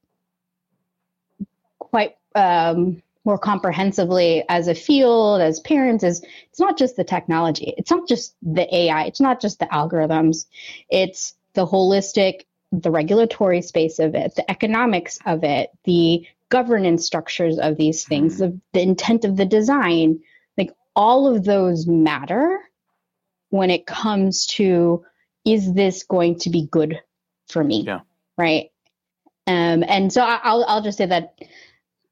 quite 1.79 2.15
um, 2.33 3.03
more 3.25 3.37
comprehensively 3.37 4.45
as 4.47 4.69
a 4.69 4.75
field, 4.75 5.41
as 5.41 5.59
parents, 5.59 6.05
is 6.05 6.23
it's 6.49 6.59
not 6.59 6.77
just 6.77 6.95
the 6.95 7.03
technology. 7.03 7.73
It's 7.77 7.91
not 7.91 8.07
just 8.07 8.35
the 8.41 8.73
AI. 8.73 9.03
It's 9.03 9.21
not 9.21 9.41
just 9.41 9.59
the 9.59 9.65
algorithms. 9.65 10.45
It's 10.89 11.35
the 11.53 11.65
holistic, 11.65 12.41
the 12.71 12.91
regulatory 12.91 13.61
space 13.61 13.99
of 13.99 14.15
it, 14.15 14.35
the 14.35 14.49
economics 14.49 15.19
of 15.25 15.43
it, 15.43 15.69
the 15.83 16.25
governance 16.49 17.05
structures 17.05 17.59
of 17.59 17.77
these 17.77 18.05
things, 18.05 18.39
mm-hmm. 18.39 18.57
the, 18.57 18.61
the 18.73 18.81
intent 18.81 19.25
of 19.25 19.37
the 19.37 19.45
design, 19.45 20.19
like 20.57 20.71
all 20.95 21.33
of 21.33 21.43
those 21.43 21.87
matter 21.87 22.59
when 23.49 23.69
it 23.69 23.85
comes 23.85 24.45
to 24.45 25.03
is 25.45 25.73
this 25.73 26.03
going 26.03 26.37
to 26.39 26.49
be 26.49 26.67
good 26.69 27.01
for 27.47 27.63
me? 27.63 27.83
Yeah. 27.83 28.01
Right. 28.37 28.71
Um, 29.47 29.83
and 29.87 30.13
so 30.13 30.21
I'll 30.21 30.63
I'll 30.65 30.81
just 30.81 30.97
say 30.97 31.07
that 31.07 31.35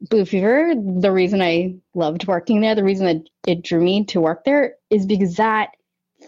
Blue 0.02 0.26
Fever, 0.26 0.74
the 0.76 1.12
reason 1.12 1.42
I 1.42 1.76
loved 1.94 2.28
working 2.28 2.62
there, 2.62 2.76
the 2.76 2.84
reason 2.84 3.06
that 3.06 3.30
it 3.46 3.64
drew 3.64 3.82
me 3.82 4.06
to 4.06 4.22
work 4.22 4.44
there 4.44 4.76
is 4.90 5.06
because 5.06 5.36
that 5.36 5.70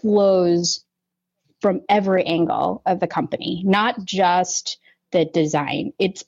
flows 0.00 0.84
from 1.62 1.80
every 1.88 2.24
angle 2.24 2.82
of 2.84 3.00
the 3.00 3.06
company, 3.06 3.62
not 3.64 4.04
just 4.04 4.78
the 5.12 5.24
design. 5.24 5.92
It's 5.98 6.24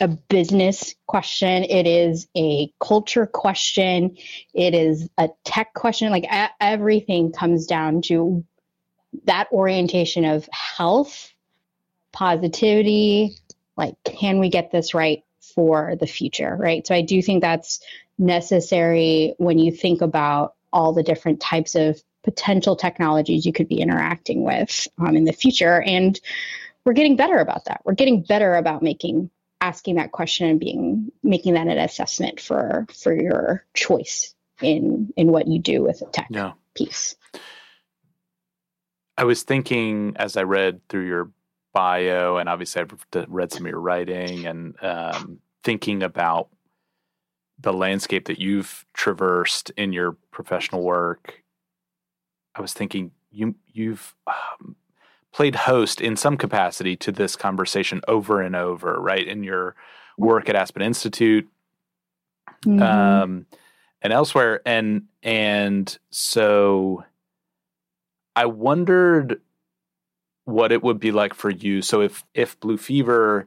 a 0.00 0.08
business 0.08 0.94
question, 1.06 1.64
it 1.64 1.86
is 1.86 2.26
a 2.34 2.72
culture 2.80 3.26
question, 3.26 4.16
it 4.54 4.74
is 4.74 5.10
a 5.18 5.28
tech 5.44 5.74
question. 5.74 6.10
Like 6.10 6.24
a- 6.24 6.50
everything 6.60 7.30
comes 7.30 7.66
down 7.66 8.00
to 8.02 8.42
that 9.24 9.48
orientation 9.52 10.24
of 10.24 10.48
health, 10.50 11.30
positivity, 12.12 13.36
like, 13.76 13.94
can 14.04 14.38
we 14.38 14.48
get 14.48 14.70
this 14.70 14.94
right 14.94 15.22
for 15.54 15.94
the 16.00 16.06
future, 16.06 16.56
right? 16.58 16.86
So 16.86 16.94
I 16.94 17.02
do 17.02 17.20
think 17.20 17.42
that's 17.42 17.80
necessary 18.18 19.34
when 19.36 19.58
you 19.58 19.72
think 19.72 20.00
about 20.00 20.54
all 20.72 20.94
the 20.94 21.02
different 21.02 21.40
types 21.40 21.74
of 21.74 22.02
potential 22.22 22.76
technologies 22.76 23.44
you 23.46 23.52
could 23.52 23.68
be 23.68 23.80
interacting 23.80 24.44
with 24.44 24.86
um, 24.98 25.16
in 25.16 25.24
the 25.24 25.32
future. 25.32 25.82
And 25.82 26.18
we're 26.84 26.92
getting 26.92 27.16
better 27.16 27.38
about 27.38 27.64
that. 27.66 27.82
We're 27.84 27.94
getting 27.94 28.22
better 28.22 28.54
about 28.54 28.82
making 28.82 29.30
asking 29.60 29.94
that 29.94 30.10
question 30.10 30.48
and 30.48 30.60
being 30.60 31.12
making 31.22 31.54
that 31.54 31.68
an 31.68 31.78
assessment 31.78 32.40
for 32.40 32.86
for 32.92 33.14
your 33.14 33.64
choice 33.74 34.34
in 34.60 35.12
in 35.16 35.28
what 35.28 35.46
you 35.46 35.60
do 35.60 35.82
with 35.82 36.02
a 36.02 36.06
tech 36.06 36.28
yeah. 36.30 36.52
piece. 36.74 37.14
I 39.16 39.24
was 39.24 39.42
thinking 39.42 40.14
as 40.16 40.36
I 40.36 40.42
read 40.42 40.80
through 40.88 41.06
your 41.06 41.30
bio, 41.72 42.38
and 42.38 42.48
obviously 42.48 42.82
I've 42.82 42.94
read 43.28 43.52
some 43.52 43.66
of 43.66 43.70
your 43.70 43.80
writing 43.80 44.46
and 44.46 44.74
um, 44.82 45.38
thinking 45.62 46.02
about 46.02 46.48
the 47.58 47.72
landscape 47.72 48.26
that 48.26 48.40
you've 48.40 48.84
traversed 48.94 49.70
in 49.76 49.92
your 49.92 50.16
professional 50.32 50.82
work. 50.82 51.41
I 52.54 52.60
was 52.60 52.72
thinking 52.72 53.12
you 53.30 53.54
you've 53.72 54.14
um, 54.26 54.76
played 55.32 55.54
host 55.54 56.00
in 56.00 56.16
some 56.16 56.36
capacity 56.36 56.96
to 56.96 57.12
this 57.12 57.36
conversation 57.36 58.00
over 58.06 58.40
and 58.40 58.54
over, 58.54 59.00
right? 59.00 59.26
In 59.26 59.42
your 59.42 59.74
work 60.18 60.48
at 60.48 60.56
Aspen 60.56 60.82
Institute, 60.82 61.48
mm-hmm. 62.64 62.82
um, 62.82 63.46
and 64.02 64.12
elsewhere, 64.12 64.60
and 64.66 65.04
and 65.22 65.98
so 66.10 67.04
I 68.36 68.46
wondered 68.46 69.40
what 70.44 70.72
it 70.72 70.82
would 70.82 70.98
be 70.98 71.12
like 71.12 71.34
for 71.34 71.50
you. 71.50 71.82
So 71.82 72.00
if 72.00 72.24
if 72.34 72.58
blue 72.60 72.76
fever 72.76 73.46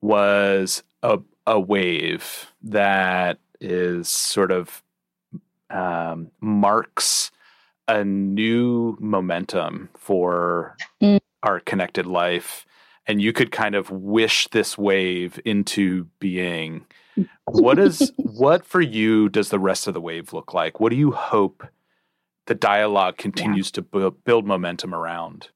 was 0.00 0.82
a 1.02 1.18
a 1.46 1.58
wave 1.58 2.52
that 2.62 3.38
is 3.60 4.08
sort 4.08 4.52
of 4.52 4.82
um, 5.70 6.30
marks 6.40 7.30
a 7.88 8.04
new 8.04 8.96
momentum 9.00 9.88
for 9.96 10.76
mm. 11.02 11.20
our 11.42 11.60
connected 11.60 12.06
life 12.06 12.66
and 13.06 13.20
you 13.20 13.32
could 13.32 13.50
kind 13.50 13.74
of 13.74 13.90
wish 13.90 14.46
this 14.48 14.78
wave 14.78 15.40
into 15.44 16.06
being 16.20 16.86
what 17.46 17.78
is 17.78 18.12
what 18.16 18.64
for 18.64 18.80
you 18.80 19.28
does 19.28 19.48
the 19.48 19.58
rest 19.58 19.86
of 19.86 19.94
the 19.94 20.00
wave 20.00 20.32
look 20.32 20.54
like 20.54 20.80
what 20.80 20.90
do 20.90 20.96
you 20.96 21.10
hope 21.10 21.66
the 22.46 22.54
dialogue 22.54 23.16
continues 23.16 23.68
yeah. 23.68 23.74
to 23.74 23.82
bu- 23.82 24.16
build 24.24 24.46
momentum 24.46 24.94
around 24.94 25.48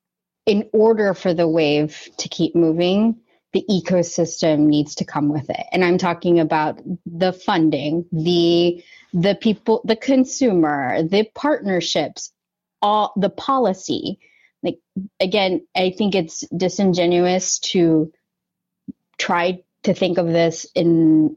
in 0.47 0.69
order 0.73 1.13
for 1.13 1.35
the 1.35 1.49
wave 1.49 2.09
to 2.19 2.29
keep 2.29 2.55
moving, 2.55 3.17
the 3.53 3.65
ecosystem 3.69 4.61
needs 4.61 4.95
to 4.95 5.05
come 5.05 5.29
with 5.29 5.51
it. 5.51 5.67
And 5.73 5.85
I'm 5.85 5.99
talking 5.99 6.39
about 6.39 6.81
the 7.05 7.33
funding, 7.33 8.07
the 8.13 8.83
the 9.17 9.37
people, 9.37 9.83
the 9.85 9.97
consumer, 9.97 11.03
the 11.03 11.25
partnerships, 11.35 12.33
all 12.83 13.15
the 13.17 13.31
policy. 13.31 14.21
Like 14.63 14.81
again, 15.21 15.67
I 15.77 15.91
think 15.91 16.15
it's 16.15 16.43
disingenuous 16.57 17.61
to 17.61 18.13
try 19.19 19.63
to 19.85 19.95
think 19.95 20.19
of 20.19 20.29
this 20.29 20.67
in 20.75 21.37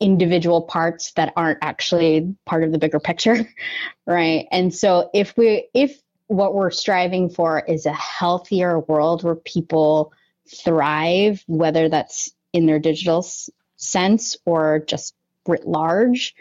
individual 0.00 0.62
parts 0.62 1.12
that 1.12 1.32
aren't 1.36 1.60
actually 1.62 2.34
part 2.46 2.64
of 2.64 2.72
the 2.72 2.78
bigger 2.78 3.00
picture 3.00 3.46
right 4.06 4.48
and 4.50 4.74
so 4.74 5.10
if 5.14 5.36
we 5.36 5.68
if 5.74 6.00
what 6.28 6.54
we're 6.54 6.70
striving 6.70 7.28
for 7.28 7.60
is 7.60 7.86
a 7.86 7.92
healthier 7.92 8.78
world 8.80 9.24
where 9.24 9.34
people 9.34 10.12
thrive, 10.48 11.42
whether 11.48 11.88
that's 11.88 12.30
in 12.52 12.66
their 12.66 12.78
digital 12.78 13.18
s- 13.18 13.50
sense 13.76 14.36
or 14.46 14.80
just 14.86 15.14
writ 15.46 15.66
large. 15.66 16.34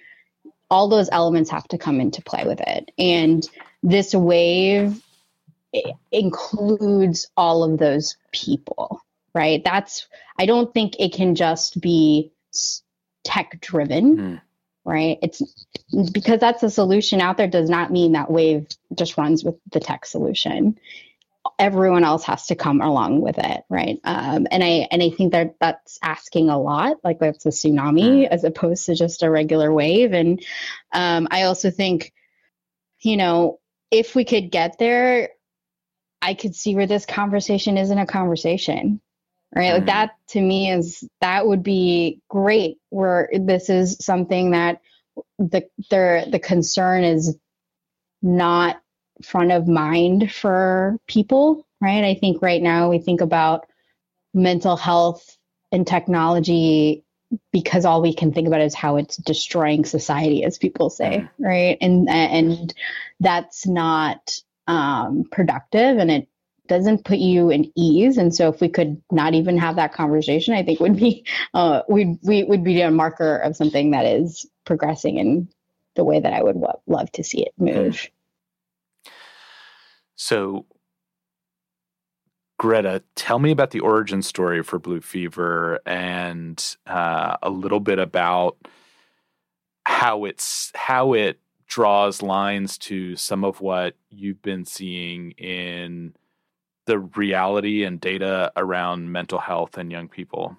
All 0.69 0.88
those 0.88 1.09
elements 1.11 1.49
have 1.49 1.67
to 1.69 1.77
come 1.77 1.99
into 1.99 2.21
play 2.21 2.43
with 2.45 2.61
it. 2.61 2.91
And 2.97 3.47
this 3.81 4.13
wave 4.13 5.01
includes 6.11 7.27
all 7.35 7.63
of 7.63 7.77
those 7.79 8.17
people, 8.31 9.01
right? 9.33 9.63
That's, 9.63 10.07
I 10.38 10.45
don't 10.45 10.73
think 10.73 10.99
it 10.99 11.13
can 11.13 11.35
just 11.35 11.79
be 11.79 12.31
tech 13.23 13.59
driven. 13.61 14.17
Mm 14.17 14.41
right? 14.85 15.19
It's 15.21 15.41
because 16.11 16.39
that's 16.39 16.63
a 16.63 16.69
solution 16.69 17.21
out 17.21 17.38
there 17.38 17.47
does 17.47 17.69
not 17.69 17.91
mean 17.91 18.13
that 18.13 18.31
Wave 18.31 18.67
just 18.95 19.17
runs 19.17 19.43
with 19.43 19.55
the 19.71 19.79
tech 19.79 20.05
solution. 20.05 20.79
Everyone 21.58 22.03
else 22.03 22.24
has 22.25 22.48
to 22.48 22.55
come 22.55 22.81
along 22.81 23.22
with 23.22 23.38
it, 23.38 23.63
right? 23.69 24.00
Um, 24.03 24.48
and 24.51 24.63
I 24.63 24.88
and 24.91 25.01
I 25.01 25.10
think 25.10 25.31
that 25.31 25.55
that's 25.60 26.00
asking 26.01 26.50
a 26.50 26.60
lot. 26.60 26.98
Like 27.03 27.19
that's 27.19 27.46
a 27.46 27.50
tsunami 27.50 28.27
as 28.27 28.43
opposed 28.43 28.86
to 28.86 28.96
just 28.96 29.24
a 29.24 29.29
regular 29.29 29.72
wave. 29.72 30.13
And 30.13 30.43
um, 30.93 31.27
I 31.31 31.43
also 31.43 31.72
think, 31.72 32.13
you 33.00 33.17
know, 33.17 33.60
if 33.91 34.15
we 34.15 34.25
could 34.25 34.51
get 34.51 34.77
there, 34.79 35.29
I 36.22 36.34
could 36.34 36.55
see 36.55 36.75
where 36.75 36.88
this 36.88 37.05
conversation 37.05 37.77
isn't 37.77 37.98
a 37.98 38.05
conversation 38.05 39.01
right? 39.55 39.74
Like 39.74 39.81
mm-hmm. 39.81 39.86
that 39.88 40.12
to 40.29 40.41
me 40.41 40.72
is 40.72 41.08
that 41.22 41.48
would 41.48 41.63
be 41.63 42.22
great 42.29 42.77
where 42.89 43.29
this 43.34 43.69
is 43.69 43.98
something 44.01 44.51
that 44.51 44.81
the 45.38 45.67
the 45.89 46.27
the 46.29 46.39
concern 46.39 47.03
is 47.03 47.38
not 48.22 48.81
front 49.23 49.51
of 49.51 49.67
mind 49.67 50.31
for 50.31 50.97
people, 51.07 51.65
right? 51.81 52.03
I 52.03 52.15
think 52.15 52.41
right 52.41 52.61
now 52.61 52.89
we 52.89 52.99
think 52.99 53.21
about 53.21 53.67
mental 54.33 54.77
health 54.77 55.38
and 55.71 55.85
technology 55.85 57.03
because 57.51 57.85
all 57.85 58.01
we 58.01 58.13
can 58.13 58.33
think 58.33 58.47
about 58.47 58.61
is 58.61 58.73
how 58.73 58.95
it's 58.95 59.17
destroying 59.17 59.85
society 59.85 60.43
as 60.43 60.57
people 60.57 60.89
say 60.89 61.27
right 61.38 61.77
and 61.79 62.09
and 62.09 62.73
that's 63.19 63.67
not 63.67 64.39
um, 64.65 65.25
productive 65.31 65.97
and 65.97 66.09
it 66.09 66.27
doesn't 66.69 67.03
put 67.03 67.17
you 67.17 67.49
in 67.49 67.71
ease. 67.75 68.17
And 68.17 68.33
so 68.33 68.47
if 68.47 68.61
we 68.61 68.69
could 68.69 69.01
not 69.11 69.33
even 69.33 69.57
have 69.57 69.75
that 69.75 69.91
conversation, 69.91 70.53
I 70.53 70.63
think 70.63 70.79
would 70.79 70.95
be 70.95 71.25
uh, 71.53 71.81
we 71.89 72.17
we 72.23 72.43
would 72.43 72.63
be 72.63 72.81
a 72.81 72.91
marker 72.91 73.35
of 73.38 73.57
something 73.57 73.91
that 73.91 74.05
is 74.05 74.45
progressing 74.65 75.17
in 75.17 75.49
the 75.95 76.05
way 76.05 76.19
that 76.19 76.31
I 76.31 76.41
would 76.41 76.55
lo- 76.55 76.81
love 76.88 77.11
to 77.13 77.23
see 77.23 77.41
it 77.41 77.53
move. 77.57 78.07
So 80.19 80.65
Greta, 82.57 83.01
tell 83.15 83.39
me 83.39 83.51
about 83.51 83.71
the 83.71 83.79
origin 83.79 84.21
story 84.21 84.61
for 84.63 84.79
Blue 84.79 84.99
Fever 84.99 85.79
and 85.85 86.75
uh, 86.85 87.38
a 87.41 87.49
little 87.49 87.79
bit 87.79 87.99
about 87.99 88.57
how 89.85 90.25
it's 90.25 90.73
how 90.75 91.13
it 91.13 91.39
draws 91.67 92.21
lines 92.21 92.77
to 92.79 93.15
some 93.15 93.45
of 93.45 93.61
what 93.61 93.95
you've 94.09 94.41
been 94.41 94.65
seeing 94.65 95.31
in 95.31 96.13
the 96.85 96.99
reality 96.99 97.85
and 97.85 98.01
data 98.01 98.51
around 98.57 99.13
mental 99.13 99.39
health 99.39 99.77
and 99.77 99.89
young 99.89 100.09
people? 100.09 100.57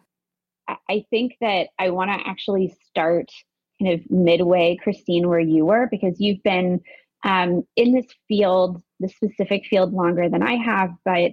I 0.89 1.05
think 1.11 1.35
that 1.43 1.69
I 1.79 1.91
want 1.91 2.11
to 2.11 2.27
actually 2.27 2.75
start 2.89 3.31
kind 3.79 3.93
of 3.93 4.11
midway, 4.11 4.79
Christine, 4.83 5.29
where 5.29 5.39
you 5.39 5.67
were, 5.67 5.87
because 5.91 6.19
you've 6.19 6.43
been 6.43 6.81
um, 7.25 7.63
in 7.77 7.93
this 7.93 8.07
field, 8.29 8.83
the 8.99 9.09
specific 9.09 9.67
field, 9.67 9.93
longer 9.93 10.29
than 10.29 10.43
I 10.43 10.57
have. 10.57 10.91
But 11.05 11.33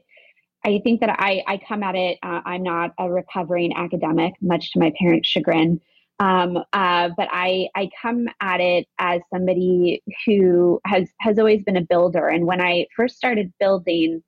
I 0.66 0.82
think 0.84 1.00
that 1.02 1.16
I, 1.20 1.44
I 1.48 1.60
come 1.68 1.84
at 1.84 1.96
it, 1.96 2.18
uh, 2.24 2.42
I'm 2.46 2.64
not 2.64 2.92
a 3.00 3.10
recovering 3.10 3.74
academic, 3.76 4.34
much 4.42 4.72
to 4.74 4.80
my 4.80 4.92
parents' 5.00 5.30
chagrin. 5.30 5.80
Um, 6.20 6.58
uh, 6.74 7.10
but 7.16 7.30
I, 7.32 7.70
I 7.76 7.90
come 8.02 8.28
at 8.42 8.60
it 8.60 8.88
as 8.98 9.22
somebody 9.32 10.02
who 10.26 10.80
has, 10.86 11.08
has 11.22 11.38
always 11.38 11.64
been 11.64 11.78
a 11.78 11.82
builder. 11.82 12.28
And 12.28 12.46
when 12.48 12.60
I 12.60 12.88
first 12.96 13.18
started 13.18 13.54
building, 13.60 14.24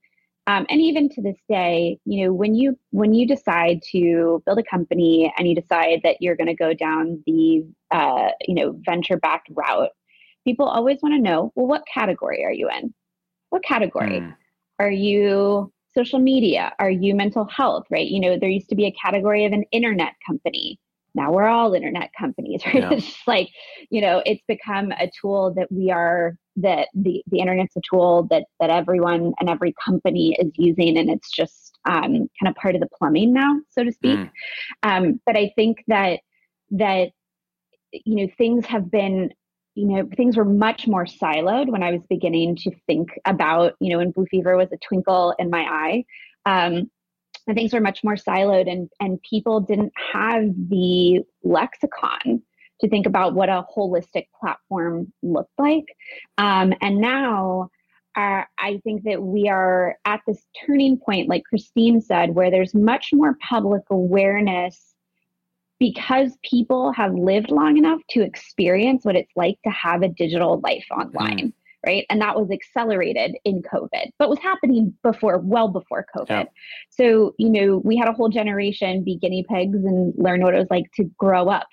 um, 0.48 0.66
and 0.70 0.82
even 0.82 1.10
to 1.10 1.22
this 1.22 1.38
day 1.48 2.00
you 2.06 2.26
know 2.26 2.34
when 2.34 2.56
you 2.56 2.76
when 2.90 3.14
you 3.14 3.28
decide 3.28 3.82
to 3.92 4.42
build 4.46 4.58
a 4.58 4.64
company 4.64 5.32
and 5.38 5.48
you 5.48 5.54
decide 5.54 6.00
that 6.04 6.18
you're 6.22 6.36
going 6.36 6.48
to 6.48 6.56
go 6.56 6.74
down 6.74 7.22
the 7.28 7.64
uh, 7.92 8.30
you 8.42 8.56
know 8.56 8.76
venture 8.84 9.18
backed 9.18 9.50
route 9.52 9.92
people 10.44 10.66
always 10.66 11.00
want 11.02 11.16
to 11.16 11.22
know 11.22 11.52
well 11.56 11.68
what 11.68 11.84
category 11.92 12.44
are 12.44 12.52
you 12.52 12.70
in? 12.70 12.94
What 13.50 13.64
category? 13.64 14.20
Mm. 14.22 14.36
are 14.80 14.92
you 14.92 15.72
social 15.96 16.20
media? 16.20 16.74
Are 16.80 16.92
you 16.92 17.16
mental 17.16 17.46
health 17.46 17.86
right? 17.90 18.08
You 18.08 18.20
know 18.20 18.38
there 18.40 18.50
used 18.50 18.70
to 18.70 18.76
be 18.76 18.86
a 18.86 18.92
category 18.92 19.46
of 19.46 19.54
an 19.54 19.64
internet 19.72 20.14
company. 20.26 20.80
Now 21.16 21.32
we're 21.32 21.48
all 21.48 21.74
internet 21.74 22.12
companies 22.18 22.62
right? 22.66 22.76
Yeah. 22.76 22.94
it's 22.94 23.28
like 23.28 23.50
you 23.90 24.02
know 24.02 24.22
it's 24.26 24.44
become 24.48 24.92
a 24.92 25.10
tool 25.22 25.54
that 25.56 25.72
we 25.72 25.92
are 25.92 26.38
that 26.58 26.90
the 26.94 27.24
the 27.28 27.40
internet's 27.40 27.76
a 27.76 27.82
tool 27.90 28.28
that 28.30 28.46
that 28.60 28.70
everyone 28.70 29.34
and 29.40 29.50
every 29.50 29.74
company 29.84 30.36
is 30.40 30.52
using 30.56 30.98
and 30.98 31.10
it's 31.10 31.32
just 31.32 31.78
um, 31.88 32.12
kind 32.12 32.48
of 32.48 32.56
part 32.56 32.76
of 32.76 32.82
the 32.82 32.90
plumbing 32.98 33.34
now 33.34 33.56
so 33.70 33.84
to 33.84 33.92
speak. 33.92 34.20
Mm. 34.20 34.32
um, 34.84 35.22
but 35.26 35.38
i 35.38 35.52
think 35.56 35.84
that 35.88 36.20
that 36.72 37.10
you 37.92 38.16
know 38.16 38.28
things 38.38 38.66
have 38.66 38.92
been 38.92 39.32
you 39.80 39.86
know 39.86 40.10
things 40.18 40.36
were 40.36 40.46
much 40.46 40.88
more 40.88 41.06
siloed 41.06 41.70
when 41.70 41.84
i 41.84 41.92
was 41.92 42.02
beginning 42.10 42.56
to 42.56 42.72
think 42.86 43.10
about 43.26 43.76
you 43.80 43.90
know 43.90 44.00
when 44.00 44.12
blue 44.12 44.26
fever 44.26 44.58
was 44.58 44.72
a 44.74 44.78
twinkle 44.78 45.34
in 45.40 45.50
my 45.50 45.62
eye. 45.62 46.06
Um, 46.46 46.90
and 47.48 47.56
things 47.56 47.74
were 47.74 47.82
much 47.82 48.04
more 48.04 48.16
siloed 48.16 48.70
and 48.70 48.90
and 49.00 49.22
people 49.28 49.62
didn't 49.62 49.94
have 50.14 50.44
the 50.70 51.22
lexicon 51.44 52.42
to 52.82 52.90
think 52.90 53.06
about 53.06 53.34
what 53.34 53.50
a 53.50 53.66
holistic 53.76 54.28
platform 54.40 55.12
looked 55.22 55.58
like. 55.58 55.86
Um, 56.38 56.74
and 56.82 57.00
now 57.00 57.70
uh, 58.18 58.44
i 58.58 58.80
think 58.84 59.04
that 59.04 59.22
we 59.22 59.48
are 59.48 59.98
at 60.06 60.20
this 60.28 60.44
turning 60.66 60.98
point 60.98 61.30
like 61.30 61.44
christine 61.44 62.02
said 62.02 62.36
where 62.36 62.52
there's 62.52 62.74
much 62.74 63.10
more 63.14 63.38
public 63.48 63.84
awareness 63.90 64.89
because 65.80 66.38
people 66.44 66.92
have 66.92 67.14
lived 67.14 67.52
long 67.52 67.78
enough 67.78 68.02
to 68.10 68.22
experience 68.22 69.06
what 69.06 69.16
it's 69.16 69.32
like 69.36 69.58
to 69.64 69.70
have 69.70 70.02
a 70.02 70.10
digital 70.10 70.60
life 70.60 70.86
online 70.92 71.38
mm 71.38 71.54
right? 71.86 72.06
And 72.10 72.22
that 72.22 72.38
was 72.38 72.52
accelerated 72.52 73.38
in 73.46 73.62
COVID, 73.62 74.12
but 74.18 74.30
was 74.30 74.40
happening 74.40 74.94
before, 75.04 75.38
well 75.38 75.70
before 75.70 76.06
COVID. 76.16 76.30
Yeah. 76.30 76.44
So, 76.90 77.36
you 77.38 77.50
know, 77.50 77.78
we 77.84 77.96
had 77.96 78.10
a 78.10 78.14
whole 78.14 78.30
generation 78.30 79.04
be 79.04 79.18
guinea 79.18 79.46
pigs 79.48 79.78
and 79.86 80.14
learn 80.18 80.42
what 80.42 80.54
it 80.54 80.58
was 80.58 80.68
like 80.70 80.92
to 80.96 81.06
grow 81.18 81.48
up 81.48 81.68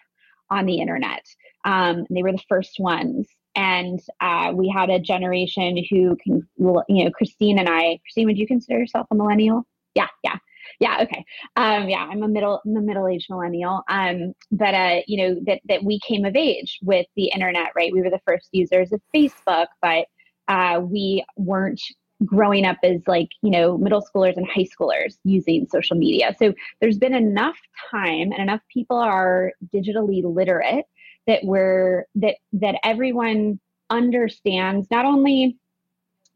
on 0.50 0.66
the 0.66 0.78
internet. 0.78 1.26
Um, 1.64 2.06
they 2.10 2.22
were 2.22 2.32
the 2.32 2.42
first 2.48 2.78
ones. 2.78 3.26
And 3.56 4.00
uh, 4.20 4.52
we 4.54 4.68
had 4.68 4.90
a 4.90 5.00
generation 5.00 5.82
who 5.90 6.16
can, 6.22 6.46
you 6.56 7.04
know, 7.04 7.10
Christine 7.10 7.58
and 7.58 7.68
I, 7.68 7.98
Christine, 8.04 8.26
would 8.26 8.38
you 8.38 8.46
consider 8.46 8.78
yourself 8.78 9.06
a 9.10 9.14
millennial? 9.14 9.66
Yeah, 9.94 10.08
yeah 10.22 10.36
yeah 10.80 10.98
okay. 11.02 11.24
Um 11.56 11.88
yeah 11.88 12.06
i'm 12.10 12.22
a 12.22 12.28
middle 12.28 12.60
i'm 12.64 12.76
a 12.76 12.80
middle-aged 12.80 13.26
millennial 13.30 13.82
um 13.88 14.32
but 14.50 14.74
uh 14.74 15.00
you 15.06 15.16
know 15.16 15.40
that 15.46 15.60
that 15.68 15.84
we 15.84 15.98
came 16.00 16.24
of 16.24 16.36
age 16.36 16.78
with 16.82 17.06
the 17.16 17.30
internet 17.34 17.68
right? 17.76 17.92
We 17.92 18.02
were 18.02 18.10
the 18.10 18.20
first 18.26 18.48
users 18.52 18.92
of 18.92 19.00
facebook 19.14 19.66
but 19.82 20.06
uh 20.48 20.80
we 20.80 21.24
weren't 21.36 21.80
growing 22.24 22.64
up 22.64 22.78
as 22.82 23.00
like 23.06 23.28
you 23.42 23.50
know 23.50 23.76
middle 23.76 24.02
schoolers 24.02 24.36
and 24.36 24.46
high 24.48 24.66
schoolers 24.78 25.16
using 25.24 25.66
social 25.66 25.96
media. 25.96 26.34
So 26.38 26.54
there's 26.80 26.98
been 26.98 27.14
enough 27.14 27.58
time 27.90 28.32
and 28.32 28.38
enough 28.40 28.62
people 28.72 28.96
are 28.96 29.52
digitally 29.74 30.22
literate 30.24 30.86
that 31.26 31.40
we're 31.44 32.06
that 32.14 32.36
that 32.54 32.76
everyone 32.84 33.60
understands 33.90 34.88
not 34.90 35.04
only 35.04 35.58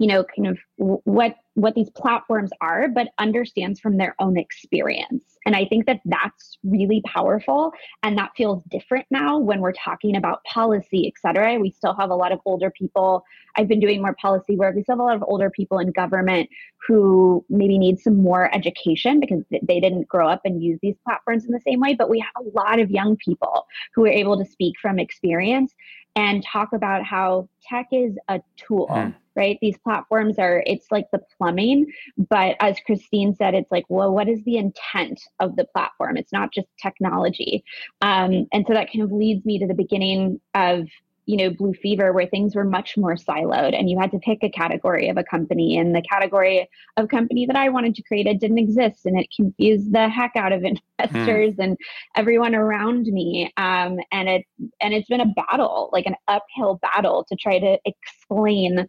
you 0.00 0.06
know 0.06 0.24
kind 0.24 0.48
of 0.48 0.58
what 0.76 1.36
what 1.54 1.74
these 1.74 1.90
platforms 1.90 2.50
are 2.62 2.88
but 2.88 3.08
understands 3.18 3.78
from 3.78 3.98
their 3.98 4.14
own 4.18 4.38
experience. 4.38 5.24
And 5.46 5.54
i 5.54 5.64
think 5.66 5.86
that 5.86 6.00
that's 6.06 6.58
really 6.64 7.02
powerful 7.06 7.72
and 8.02 8.16
that 8.18 8.30
feels 8.36 8.64
different 8.64 9.06
now 9.10 9.38
when 9.38 9.60
we're 9.60 9.72
talking 9.72 10.16
about 10.16 10.42
policy 10.44 11.06
et 11.06 11.20
cetera. 11.20 11.58
We 11.58 11.70
still 11.70 11.94
have 11.94 12.10
a 12.10 12.16
lot 12.16 12.32
of 12.32 12.40
older 12.46 12.70
people. 12.70 13.24
I've 13.56 13.68
been 13.68 13.80
doing 13.80 14.00
more 14.00 14.16
policy 14.20 14.56
work. 14.56 14.74
We 14.74 14.82
still 14.82 14.96
have 14.96 15.00
a 15.00 15.06
lot 15.06 15.16
of 15.16 15.24
older 15.26 15.50
people 15.50 15.78
in 15.78 15.90
government 15.90 16.48
who 16.86 17.44
maybe 17.50 17.78
need 17.78 17.98
some 17.98 18.22
more 18.22 18.52
education 18.54 19.20
because 19.20 19.42
they 19.50 19.80
didn't 19.80 20.08
grow 20.08 20.28
up 20.28 20.40
and 20.44 20.62
use 20.62 20.78
these 20.82 20.96
platforms 21.04 21.44
in 21.44 21.52
the 21.52 21.60
same 21.60 21.80
way 21.80 21.94
but 21.94 22.08
we 22.08 22.20
have 22.20 22.32
a 22.42 22.48
lot 22.58 22.78
of 22.78 22.90
young 22.90 23.16
people 23.16 23.66
who 23.94 24.04
are 24.04 24.08
able 24.08 24.38
to 24.38 24.50
speak 24.50 24.74
from 24.80 24.98
experience 24.98 25.74
and 26.16 26.44
talk 26.44 26.72
about 26.72 27.04
how 27.04 27.48
tech 27.62 27.86
is 27.92 28.16
a 28.28 28.40
tool, 28.56 28.88
mm. 28.88 29.14
Right? 29.36 29.58
These 29.60 29.78
platforms 29.78 30.38
are, 30.38 30.62
it's 30.66 30.86
like 30.90 31.06
the 31.12 31.20
plumbing. 31.36 31.86
But 32.16 32.56
as 32.60 32.78
Christine 32.84 33.34
said, 33.34 33.54
it's 33.54 33.70
like, 33.70 33.84
well, 33.88 34.12
what 34.12 34.28
is 34.28 34.42
the 34.44 34.56
intent 34.56 35.20
of 35.38 35.56
the 35.56 35.64
platform? 35.64 36.16
It's 36.16 36.32
not 36.32 36.52
just 36.52 36.68
technology. 36.80 37.64
Um, 38.00 38.46
and 38.52 38.64
so 38.66 38.74
that 38.74 38.92
kind 38.92 39.04
of 39.04 39.12
leads 39.12 39.44
me 39.44 39.58
to 39.58 39.66
the 39.66 39.74
beginning 39.74 40.40
of 40.54 40.86
you 41.30 41.36
know 41.36 41.50
blue 41.50 41.72
fever 41.74 42.12
where 42.12 42.26
things 42.26 42.56
were 42.56 42.64
much 42.64 42.96
more 42.96 43.14
siloed 43.14 43.78
and 43.78 43.88
you 43.88 43.98
had 43.98 44.10
to 44.10 44.18
pick 44.18 44.42
a 44.42 44.50
category 44.50 45.08
of 45.08 45.16
a 45.16 45.22
company 45.22 45.78
and 45.78 45.94
the 45.94 46.02
category 46.02 46.68
of 46.96 47.08
company 47.08 47.46
that 47.46 47.54
i 47.54 47.68
wanted 47.68 47.94
to 47.94 48.02
create 48.02 48.26
it 48.26 48.40
didn't 48.40 48.58
exist 48.58 49.06
and 49.06 49.18
it 49.18 49.28
confused 49.34 49.92
the 49.92 50.08
heck 50.08 50.32
out 50.34 50.52
of 50.52 50.64
investors 50.98 51.54
mm. 51.54 51.64
and 51.64 51.76
everyone 52.16 52.54
around 52.54 53.06
me 53.06 53.52
um, 53.56 53.98
and 54.10 54.28
it 54.28 54.44
and 54.80 54.92
it's 54.92 55.08
been 55.08 55.20
a 55.20 55.34
battle 55.36 55.88
like 55.92 56.06
an 56.06 56.16
uphill 56.26 56.80
battle 56.82 57.24
to 57.28 57.36
try 57.36 57.60
to 57.60 57.78
explain 57.84 58.88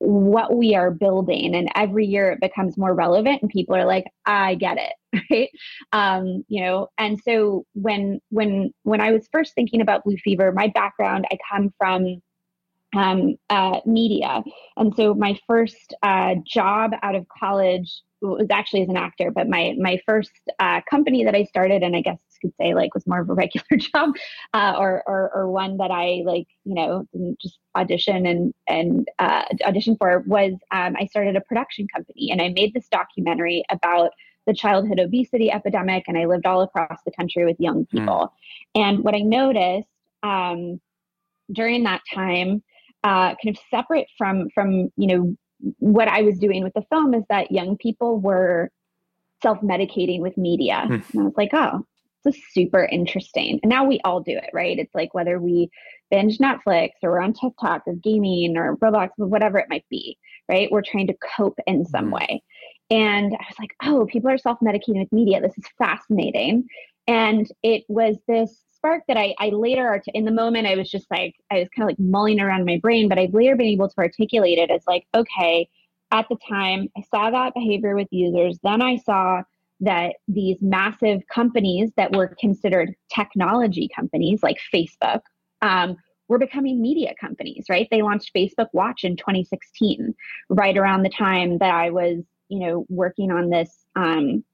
what 0.00 0.56
we 0.56 0.74
are 0.74 0.90
building 0.90 1.54
and 1.54 1.68
every 1.74 2.06
year 2.06 2.32
it 2.32 2.40
becomes 2.40 2.78
more 2.78 2.94
relevant 2.94 3.42
and 3.42 3.50
people 3.50 3.76
are 3.76 3.84
like 3.84 4.06
i 4.24 4.54
get 4.54 4.78
it 4.78 5.22
right? 5.30 5.50
Um, 5.92 6.44
you 6.48 6.62
know 6.62 6.88
and 6.96 7.20
so 7.22 7.64
when 7.74 8.18
when 8.30 8.72
when 8.84 9.00
i 9.00 9.12
was 9.12 9.28
first 9.30 9.54
thinking 9.54 9.82
about 9.82 10.04
blue 10.04 10.16
fever 10.16 10.52
my 10.52 10.68
background 10.68 11.26
i 11.30 11.36
come 11.50 11.72
from 11.76 12.22
um, 12.96 13.36
uh, 13.48 13.80
media. 13.86 14.42
And 14.76 14.94
so 14.94 15.14
my 15.14 15.38
first 15.46 15.94
uh, 16.02 16.34
job 16.44 16.92
out 17.02 17.14
of 17.14 17.26
college 17.28 18.02
was 18.20 18.48
actually 18.50 18.82
as 18.82 18.88
an 18.88 18.96
actor, 18.96 19.30
but 19.30 19.48
my 19.48 19.74
my 19.78 20.00
first 20.06 20.32
uh, 20.58 20.80
company 20.88 21.24
that 21.24 21.34
I 21.34 21.44
started, 21.44 21.82
and 21.82 21.96
I 21.96 22.00
guess 22.00 22.18
could 22.40 22.52
say 22.60 22.74
like 22.74 22.94
was 22.94 23.06
more 23.06 23.20
of 23.20 23.30
a 23.30 23.34
regular 23.34 23.66
job, 23.76 24.10
uh, 24.54 24.74
or, 24.78 25.02
or 25.06 25.30
or 25.34 25.50
one 25.50 25.76
that 25.78 25.90
I 25.90 26.22
like 26.24 26.46
you 26.64 26.74
know 26.74 27.06
just 27.40 27.58
audition 27.74 28.26
and 28.26 28.54
and 28.68 29.08
uh, 29.18 29.44
audition 29.64 29.96
for 29.96 30.24
was 30.26 30.52
um, 30.70 30.96
I 30.98 31.06
started 31.06 31.36
a 31.36 31.40
production 31.40 31.86
company 31.94 32.30
and 32.30 32.40
I 32.40 32.48
made 32.48 32.74
this 32.74 32.88
documentary 32.88 33.64
about 33.70 34.10
the 34.46 34.54
childhood 34.54 34.98
obesity 34.98 35.50
epidemic, 35.50 36.04
and 36.08 36.16
I 36.18 36.24
lived 36.24 36.46
all 36.46 36.62
across 36.62 37.00
the 37.04 37.12
country 37.12 37.44
with 37.44 37.60
young 37.60 37.84
hmm. 37.84 37.98
people. 37.98 38.32
Mm. 38.76 38.80
And 38.82 39.04
what 39.04 39.14
I 39.14 39.20
noticed 39.20 39.88
um, 40.22 40.80
during 41.52 41.84
that 41.84 42.00
time, 42.12 42.62
uh, 43.04 43.34
kind 43.36 43.48
of 43.48 43.58
separate 43.70 44.08
from 44.16 44.48
from 44.54 44.90
you 44.96 45.06
know 45.06 45.36
what 45.78 46.08
I 46.08 46.22
was 46.22 46.38
doing 46.38 46.62
with 46.62 46.72
the 46.74 46.84
film 46.90 47.14
is 47.14 47.24
that 47.28 47.50
young 47.50 47.76
people 47.76 48.18
were 48.18 48.70
self-medicating 49.42 50.20
with 50.20 50.36
media. 50.36 50.84
Hmm. 50.86 50.92
And 50.92 51.20
I 51.20 51.22
was 51.22 51.34
like, 51.36 51.50
oh, 51.52 51.84
this 52.24 52.36
is 52.36 52.42
super 52.52 52.84
interesting. 52.84 53.60
And 53.62 53.70
now 53.70 53.84
we 53.84 54.00
all 54.04 54.20
do 54.20 54.36
it, 54.36 54.50
right? 54.52 54.78
It's 54.78 54.94
like 54.94 55.14
whether 55.14 55.40
we 55.40 55.70
binge 56.10 56.38
Netflix 56.38 56.90
or 57.02 57.12
we're 57.12 57.20
on 57.20 57.32
TikTok 57.32 57.82
or 57.86 57.94
gaming 57.94 58.56
or 58.56 58.76
Roblox, 58.76 59.10
or 59.18 59.26
whatever 59.26 59.58
it 59.58 59.70
might 59.70 59.86
be, 59.88 60.18
right? 60.48 60.70
We're 60.70 60.82
trying 60.82 61.06
to 61.06 61.16
cope 61.36 61.58
in 61.66 61.84
some 61.86 62.06
hmm. 62.06 62.14
way. 62.14 62.42
And 62.90 63.32
I 63.32 63.44
was 63.48 63.58
like, 63.58 63.74
oh, 63.84 64.06
people 64.06 64.30
are 64.30 64.38
self-medicating 64.38 64.98
with 64.98 65.12
media. 65.12 65.40
This 65.40 65.56
is 65.56 65.64
fascinating. 65.78 66.66
And 67.06 67.48
it 67.62 67.84
was 67.88 68.16
this 68.26 68.64
spark 68.80 69.02
that 69.08 69.16
I, 69.16 69.34
I 69.38 69.50
later, 69.50 69.86
art- 69.86 70.04
in 70.14 70.24
the 70.24 70.30
moment, 70.30 70.66
I 70.66 70.74
was 70.74 70.90
just 70.90 71.10
like, 71.10 71.34
I 71.50 71.58
was 71.58 71.68
kind 71.76 71.88
of 71.88 71.90
like 71.90 71.98
mulling 71.98 72.40
around 72.40 72.64
my 72.64 72.78
brain, 72.78 73.08
but 73.08 73.18
I've 73.18 73.34
later 73.34 73.54
been 73.56 73.66
able 73.66 73.88
to 73.88 73.98
articulate 73.98 74.58
it 74.58 74.70
as 74.70 74.82
like, 74.86 75.06
okay, 75.14 75.68
at 76.10 76.26
the 76.28 76.36
time, 76.48 76.88
I 76.96 77.02
saw 77.02 77.30
that 77.30 77.54
behavior 77.54 77.94
with 77.94 78.08
users. 78.10 78.58
Then 78.62 78.82
I 78.82 78.96
saw 78.96 79.42
that 79.80 80.16
these 80.28 80.56
massive 80.60 81.20
companies 81.32 81.90
that 81.96 82.14
were 82.14 82.34
considered 82.40 82.94
technology 83.14 83.88
companies 83.94 84.42
like 84.42 84.58
Facebook 84.72 85.20
um, 85.62 85.96
were 86.28 86.38
becoming 86.38 86.80
media 86.80 87.12
companies, 87.20 87.66
right? 87.68 87.88
They 87.90 88.02
launched 88.02 88.32
Facebook 88.34 88.68
Watch 88.72 89.04
in 89.04 89.16
2016, 89.16 90.14
right 90.48 90.76
around 90.76 91.02
the 91.02 91.10
time 91.10 91.58
that 91.58 91.74
I 91.74 91.90
was, 91.90 92.22
you 92.48 92.60
know, 92.60 92.86
working 92.88 93.30
on 93.30 93.50
this 93.50 93.84
um, 93.96 94.44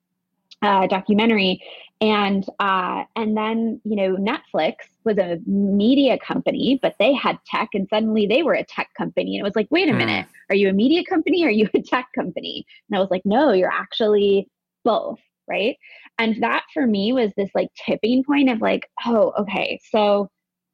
uh, 0.67 0.87
documentary. 0.87 1.63
And 2.01 2.45
uh, 2.59 3.05
and 3.15 3.35
then 3.37 3.81
you 3.85 3.97
know 3.97 4.17
netflix 4.17 4.75
was 5.05 5.17
a 5.17 5.39
media 5.47 6.19
company 6.19 6.79
but 6.83 6.95
they 6.99 7.15
had 7.15 7.39
tech 7.47 7.71
and 7.73 7.89
suddenly 7.89 8.27
they 8.27 8.43
were 8.43 8.53
a 8.53 8.65
tech 8.65 8.89
company. 8.99 9.37
And 9.37 9.41
it 9.41 9.49
was 9.49 9.57
like 9.57 9.69
wait 9.71 9.89
a 9.89 9.93
mm. 9.93 9.99
minute 9.99 10.27
are 10.51 10.57
you 10.57 10.69
a 10.69 10.75
media 10.75 11.03
company 11.09 11.43
or 11.45 11.49
are 11.49 11.51
you 11.51 11.69
a 11.73 11.81
tech 11.81 12.09
company? 12.15 12.67
And 12.89 12.99
i 12.99 13.01
was 13.01 13.11
like 13.11 13.25
no 13.25 13.53
you're 13.53 13.73
actually 13.73 14.49
both 14.85 15.19
right? 15.49 15.77
And 16.19 16.43
that 16.43 16.65
for 16.75 16.87
me 16.87 17.13
was 17.13 17.33
this 17.37 17.51
like 17.55 17.69
tipping 17.87 18.25
point 18.25 18.51
of 18.51 18.61
like 18.61 18.89
oh 19.07 19.33
okay 19.39 19.81
so 19.91 20.29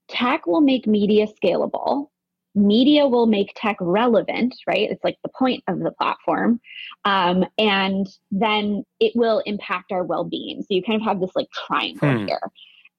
tech 0.08 0.46
will 0.46 0.60
make 0.60 0.86
media 0.86 1.26
scalable 1.26 2.08
media 2.54 3.06
will 3.06 3.26
make 3.26 3.52
tech 3.56 3.76
relevant, 3.80 4.54
right? 4.66 4.90
It's 4.90 5.04
like 5.04 5.18
the 5.22 5.30
point 5.30 5.64
of 5.68 5.80
the 5.80 5.92
platform. 5.92 6.60
Um, 7.04 7.44
and 7.58 8.06
then 8.30 8.84
it 9.00 9.12
will 9.14 9.40
impact 9.46 9.92
our 9.92 10.04
well 10.04 10.24
being. 10.24 10.62
So 10.62 10.68
you 10.70 10.82
kind 10.82 11.00
of 11.00 11.06
have 11.06 11.20
this 11.20 11.34
like 11.34 11.48
triangle 11.50 12.18
hmm. 12.18 12.26
here. 12.26 12.50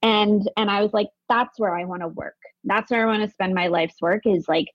And 0.01 0.49
and 0.57 0.69
I 0.69 0.81
was 0.81 0.93
like, 0.93 1.09
that's 1.29 1.59
where 1.59 1.75
I 1.75 1.85
want 1.85 2.01
to 2.01 2.09
work. 2.09 2.35
That's 2.63 2.91
where 2.91 3.03
I 3.03 3.05
want 3.05 3.23
to 3.23 3.33
spend 3.33 3.53
my 3.53 3.67
life's 3.67 4.01
work 4.01 4.25
is 4.25 4.47
like 4.47 4.67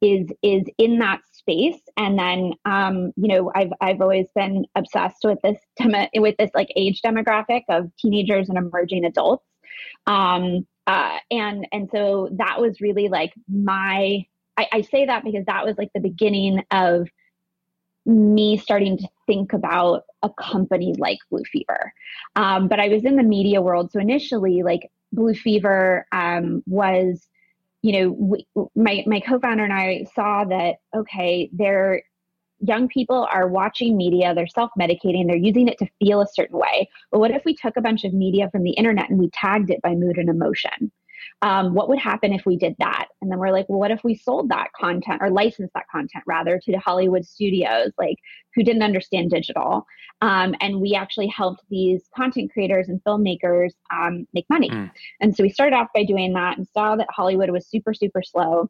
is 0.00 0.28
is 0.42 0.64
in 0.78 0.98
that 0.98 1.20
space 1.32 1.80
and 1.96 2.18
then 2.18 2.52
um, 2.64 3.12
you 3.16 3.28
know 3.28 3.50
i've 3.54 3.72
i've 3.80 4.00
always 4.00 4.26
been 4.34 4.64
obsessed 4.76 5.24
with 5.24 5.38
this 5.42 5.58
with 6.14 6.36
this 6.38 6.50
like 6.54 6.68
age 6.76 7.00
demographic 7.02 7.62
of 7.68 7.90
teenagers 7.98 8.48
and 8.48 8.58
emerging 8.58 9.04
adults 9.04 9.44
um, 10.06 10.66
uh, 10.88 11.18
and 11.30 11.68
and 11.70 11.88
so 11.92 12.30
that 12.32 12.60
was 12.60 12.80
really 12.80 13.08
like 13.08 13.32
my 13.48 14.26
I, 14.56 14.68
I 14.72 14.80
say 14.80 15.06
that 15.06 15.22
because 15.22 15.44
that 15.46 15.64
was 15.64 15.78
like 15.78 15.90
the 15.94 16.00
beginning 16.00 16.64
of 16.72 17.08
me 18.04 18.56
starting 18.56 18.96
to 18.96 19.08
think 19.26 19.52
about 19.52 20.04
a 20.22 20.30
company 20.30 20.94
like 20.98 21.18
Blue 21.30 21.44
Fever. 21.44 21.92
Um, 22.36 22.66
but 22.66 22.80
I 22.80 22.88
was 22.88 23.04
in 23.04 23.16
the 23.16 23.22
media 23.22 23.60
world. 23.60 23.92
So 23.92 24.00
initially, 24.00 24.62
like 24.62 24.90
Blue 25.12 25.34
Fever 25.34 26.06
um, 26.10 26.62
was, 26.66 27.28
you 27.82 27.92
know, 27.92 28.10
we, 28.10 28.46
my, 28.74 29.04
my 29.06 29.20
co 29.20 29.38
founder 29.38 29.64
and 29.64 29.72
I 29.72 30.06
saw 30.14 30.44
that, 30.44 30.76
okay, 30.96 31.50
there 31.52 32.02
young 32.60 32.88
people 32.88 33.28
are 33.32 33.48
watching 33.48 33.96
media, 33.96 34.34
they're 34.34 34.46
self 34.46 34.70
medicating, 34.78 35.26
they're 35.26 35.36
using 35.36 35.68
it 35.68 35.78
to 35.78 35.88
feel 35.98 36.20
a 36.20 36.26
certain 36.26 36.58
way. 36.58 36.88
But 37.10 37.20
what 37.20 37.30
if 37.30 37.44
we 37.44 37.54
took 37.54 37.76
a 37.76 37.82
bunch 37.82 38.04
of 38.04 38.12
media 38.12 38.48
from 38.50 38.62
the 38.62 38.72
internet 38.72 39.10
and 39.10 39.18
we 39.18 39.30
tagged 39.30 39.70
it 39.70 39.82
by 39.82 39.94
mood 39.94 40.18
and 40.18 40.28
emotion? 40.28 40.92
um, 41.42 41.74
what 41.74 41.88
would 41.88 41.98
happen 41.98 42.32
if 42.32 42.44
we 42.46 42.56
did 42.56 42.74
that? 42.78 43.08
And 43.20 43.30
then 43.30 43.38
we're 43.38 43.52
like, 43.52 43.68
well, 43.68 43.78
what 43.78 43.90
if 43.90 44.02
we 44.02 44.14
sold 44.14 44.48
that 44.48 44.72
content 44.78 45.20
or 45.20 45.30
licensed 45.30 45.72
that 45.74 45.88
content 45.90 46.24
rather 46.26 46.58
to 46.58 46.72
the 46.72 46.78
Hollywood 46.78 47.24
studios, 47.24 47.92
like 47.98 48.16
who 48.54 48.62
didn't 48.62 48.82
understand 48.82 49.30
digital? 49.30 49.86
Um, 50.20 50.54
and 50.60 50.80
we 50.80 50.94
actually 50.94 51.28
helped 51.28 51.62
these 51.70 52.08
content 52.16 52.52
creators 52.52 52.88
and 52.88 53.02
filmmakers 53.04 53.70
um, 53.92 54.26
make 54.34 54.46
money. 54.50 54.70
Mm. 54.70 54.90
And 55.20 55.36
so 55.36 55.44
we 55.44 55.50
started 55.50 55.76
off 55.76 55.88
by 55.94 56.04
doing 56.04 56.32
that 56.32 56.58
and 56.58 56.66
saw 56.66 56.96
that 56.96 57.08
Hollywood 57.10 57.50
was 57.50 57.68
super, 57.68 57.94
super 57.94 58.22
slow. 58.22 58.68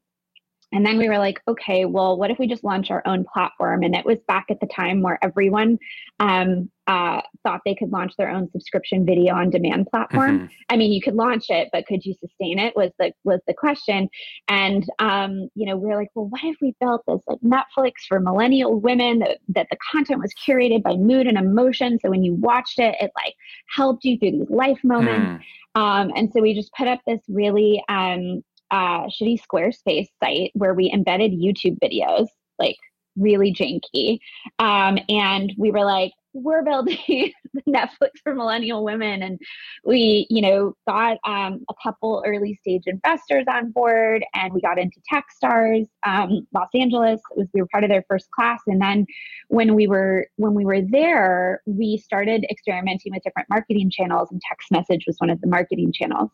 And 0.72 0.85
then 0.85 0.98
we 0.98 1.09
were 1.09 1.18
like, 1.18 1.40
okay, 1.48 1.87
well, 1.87 2.18
what 2.18 2.31
if 2.31 2.38
we 2.38 2.46
just 2.46 2.64
launch 2.64 2.90
our 2.90 3.02
own 3.07 3.24
platform? 3.33 3.83
And 3.83 3.94
it 3.94 4.04
was 4.04 4.18
back 4.28 4.46
at 4.50 4.61
the 4.61 4.66
time 4.66 5.00
where 5.00 5.18
everyone 5.22 5.78
um, 6.20 6.70
uh, 6.87 7.22
thought 7.42 7.62
they 7.64 7.74
could 7.74 7.90
launch 7.90 8.12
their 8.16 8.31
own 8.31 8.50
subscription 8.50 9.07
video 9.07 9.35
on 9.35 9.48
demand 9.48 9.87
platform. 9.90 10.40
Mm-hmm. 10.40 10.46
I 10.68 10.76
mean, 10.76 10.92
you 10.92 11.00
could 11.00 11.14
launch 11.14 11.46
it, 11.48 11.68
but 11.72 11.87
could 11.87 12.04
you 12.04 12.14
sustain 12.20 12.59
it? 12.59 12.76
Was 12.76 12.90
the 12.98 13.12
was 13.24 13.40
the 13.46 13.54
question. 13.54 14.09
And 14.48 14.85
um, 14.98 15.48
you 15.54 15.66
know, 15.66 15.76
we 15.76 15.90
are 15.90 15.96
like, 15.96 16.09
well, 16.14 16.28
what 16.28 16.44
if 16.44 16.57
we 16.61 16.74
built 16.81 17.02
this 17.07 17.22
like 17.26 17.40
Netflix 17.40 17.92
for 18.07 18.20
millennial 18.20 18.78
women 18.78 19.20
that 19.20 19.38
that 19.48 19.68
the 19.70 19.78
content 19.90 20.20
was 20.20 20.33
curated 20.46 20.83
by 20.83 20.96
mood 20.96 21.26
and 21.26 21.38
emotion, 21.38 21.98
so 21.98 22.11
when 22.11 22.24
you 22.24 22.35
watched 22.35 22.78
it, 22.78 22.94
it 23.00 23.11
like 23.16 23.35
helped 23.74 24.04
you 24.04 24.18
through 24.18 24.33
these 24.33 24.50
life 24.50 24.81
moments. 24.83 25.44
Mm. 25.76 25.81
Um, 25.81 26.12
and 26.16 26.33
so 26.33 26.40
we 26.40 26.54
just 26.54 26.72
put 26.72 26.88
up 26.88 27.00
this 27.07 27.20
really 27.28 27.83
um, 27.88 28.42
uh, 28.70 29.07
shitty 29.07 29.40
Squarespace 29.40 30.09
site 30.22 30.50
where 30.54 30.74
we 30.74 30.90
embedded 30.92 31.33
YouTube 31.33 31.78
videos, 31.83 32.28
like 32.59 32.76
really 33.16 33.52
janky. 33.52 34.18
Um, 34.59 34.98
and 35.09 35.52
we 35.59 35.70
were 35.70 35.85
like, 35.85 36.12
we're 36.35 36.62
building 36.62 37.33
Netflix 37.68 38.11
for 38.22 38.35
millennial 38.35 38.85
women. 38.85 39.22
And 39.22 39.40
we, 39.85 40.26
you 40.31 40.42
know, 40.42 40.76
got 40.87 41.18
um, 41.24 41.64
a 41.68 41.74
couple 41.83 42.22
early 42.26 42.54
stage 42.54 42.83
investors 42.87 43.44
on 43.50 43.70
board 43.70 44.24
and 44.35 44.52
we 44.52 44.61
got 44.61 44.78
into 44.78 45.00
Techstars, 45.12 45.87
um, 46.07 46.46
Los 46.54 46.68
Angeles. 46.74 47.20
Was, 47.35 47.48
we 47.52 47.61
were 47.61 47.68
part 47.72 47.85
of 47.85 47.90
their 47.90 48.04
first 48.09 48.31
class. 48.31 48.61
And 48.66 48.81
then 48.81 49.07
when 49.48 49.74
we 49.74 49.87
were, 49.87 50.26
when 50.37 50.54
we 50.54 50.64
were 50.64 50.83
there, 50.83 51.62
we 51.66 51.96
started 51.96 52.44
experimenting 52.50 53.12
with 53.12 53.22
different 53.22 53.48
marketing 53.48 53.90
channels 53.90 54.28
and 54.31 54.40
text 54.48 54.70
message 54.70 55.04
was 55.07 55.16
one 55.18 55.31
of 55.31 55.40
the 55.40 55.48
marketing 55.48 55.92
channels. 55.92 56.31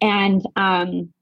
And, 0.00 0.42
um, 0.56 1.12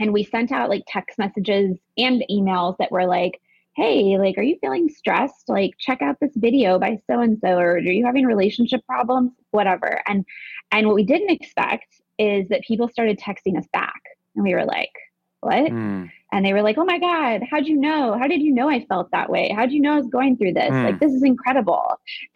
and 0.00 0.12
we 0.12 0.24
sent 0.24 0.50
out 0.50 0.68
like 0.70 0.82
text 0.88 1.18
messages 1.18 1.76
and 1.96 2.24
emails 2.30 2.76
that 2.78 2.90
were 2.90 3.06
like 3.06 3.40
hey 3.76 4.18
like 4.18 4.36
are 4.36 4.42
you 4.42 4.58
feeling 4.60 4.88
stressed? 4.88 5.48
Like 5.48 5.72
check 5.78 6.02
out 6.02 6.16
this 6.20 6.32
video 6.34 6.78
by 6.78 6.98
so 7.08 7.20
and 7.20 7.38
so 7.40 7.58
or 7.58 7.74
are 7.74 7.78
you 7.78 8.04
having 8.04 8.26
relationship 8.26 8.84
problems? 8.86 9.32
Whatever. 9.52 10.02
And 10.06 10.24
and 10.72 10.86
what 10.86 10.96
we 10.96 11.04
didn't 11.04 11.30
expect 11.30 12.00
is 12.18 12.48
that 12.48 12.62
people 12.62 12.88
started 12.88 13.18
texting 13.18 13.56
us 13.56 13.66
back. 13.72 14.00
And 14.34 14.44
we 14.44 14.54
were 14.54 14.64
like 14.64 14.92
what 15.40 15.70
mm 15.70 16.10
and 16.32 16.44
they 16.44 16.52
were 16.52 16.62
like, 16.62 16.78
"Oh 16.78 16.84
my 16.84 16.98
god, 16.98 17.42
how'd 17.50 17.66
you 17.66 17.76
know? 17.76 18.16
How 18.18 18.28
did 18.28 18.40
you 18.40 18.52
know 18.52 18.70
I 18.70 18.84
felt 18.86 19.10
that 19.10 19.30
way? 19.30 19.52
How'd 19.54 19.72
you 19.72 19.80
know 19.80 19.94
I 19.94 19.96
was 19.96 20.06
going 20.06 20.36
through 20.36 20.54
this? 20.54 20.70
Mm. 20.70 20.84
Like 20.84 21.00
this 21.00 21.12
is 21.12 21.22
incredible." 21.22 21.84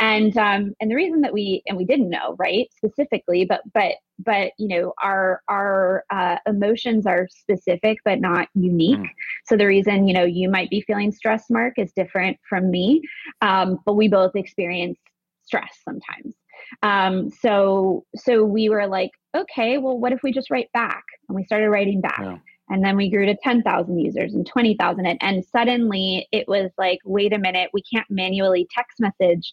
And 0.00 0.36
um, 0.36 0.74
and 0.80 0.90
the 0.90 0.94
reason 0.94 1.20
that 1.20 1.32
we 1.32 1.62
and 1.66 1.76
we 1.76 1.84
didn't 1.84 2.10
know, 2.10 2.34
right, 2.38 2.68
specifically, 2.76 3.44
but 3.44 3.60
but 3.72 3.92
but 4.18 4.52
you 4.58 4.68
know, 4.68 4.92
our 5.02 5.42
our 5.48 6.04
uh, 6.10 6.36
emotions 6.46 7.06
are 7.06 7.28
specific 7.30 7.98
but 8.04 8.20
not 8.20 8.48
unique. 8.54 8.98
Mm. 8.98 9.10
So 9.46 9.56
the 9.56 9.66
reason 9.66 10.08
you 10.08 10.14
know 10.14 10.24
you 10.24 10.48
might 10.50 10.70
be 10.70 10.80
feeling 10.80 11.12
stress, 11.12 11.44
Mark, 11.48 11.74
is 11.78 11.92
different 11.92 12.38
from 12.48 12.70
me, 12.70 13.02
um, 13.42 13.78
but 13.86 13.94
we 13.94 14.08
both 14.08 14.34
experience 14.34 14.98
stress 15.44 15.78
sometimes. 15.84 16.34
Um, 16.82 17.30
so 17.30 18.04
so 18.16 18.44
we 18.44 18.68
were 18.70 18.88
like, 18.88 19.12
okay, 19.36 19.78
well, 19.78 19.98
what 19.98 20.12
if 20.12 20.22
we 20.24 20.32
just 20.32 20.50
write 20.50 20.72
back? 20.72 21.04
And 21.28 21.36
we 21.36 21.44
started 21.44 21.70
writing 21.70 22.00
back. 22.00 22.20
Yeah 22.20 22.38
and 22.68 22.85
then 22.85 22.96
we 22.96 23.11
grew 23.11 23.27
to 23.27 23.37
10,000 23.42 23.98
users 23.98 24.35
and 24.35 24.46
20,000 24.46 25.07
and, 25.07 25.18
and 25.20 25.44
suddenly 25.44 26.27
it 26.33 26.48
was 26.48 26.70
like 26.79 26.98
wait 27.05 27.33
a 27.33 27.38
minute 27.38 27.70
we 27.72 27.83
can't 27.83 28.07
manually 28.11 28.66
text 28.74 29.00
message 29.00 29.53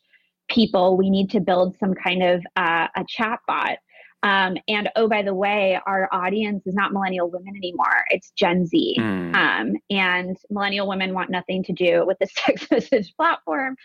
people. 0.51 0.97
We 0.97 1.09
need 1.09 1.29
to 1.31 1.39
build 1.39 1.75
some 1.77 1.93
kind 1.93 2.21
of 2.23 2.43
uh, 2.55 2.87
a 2.95 3.05
chat 3.07 3.39
bot 3.47 3.77
um, 4.23 4.57
and 4.67 4.89
oh 4.95 5.07
by 5.07 5.21
the 5.21 5.33
way 5.33 5.79
our 5.85 6.07
audience 6.11 6.65
is 6.65 6.75
not 6.75 6.93
millennial 6.93 7.29
women 7.29 7.55
anymore 7.55 8.03
it's 8.09 8.31
gen 8.31 8.65
z 8.65 8.95
mm. 8.99 9.35
um, 9.35 9.73
and 9.89 10.37
millennial 10.49 10.87
women 10.87 11.13
want 11.13 11.29
nothing 11.29 11.63
to 11.63 11.73
do 11.73 12.05
with 12.05 12.17
this 12.19 12.31
text 12.35 12.69
message 12.71 13.13
platform 13.15 13.75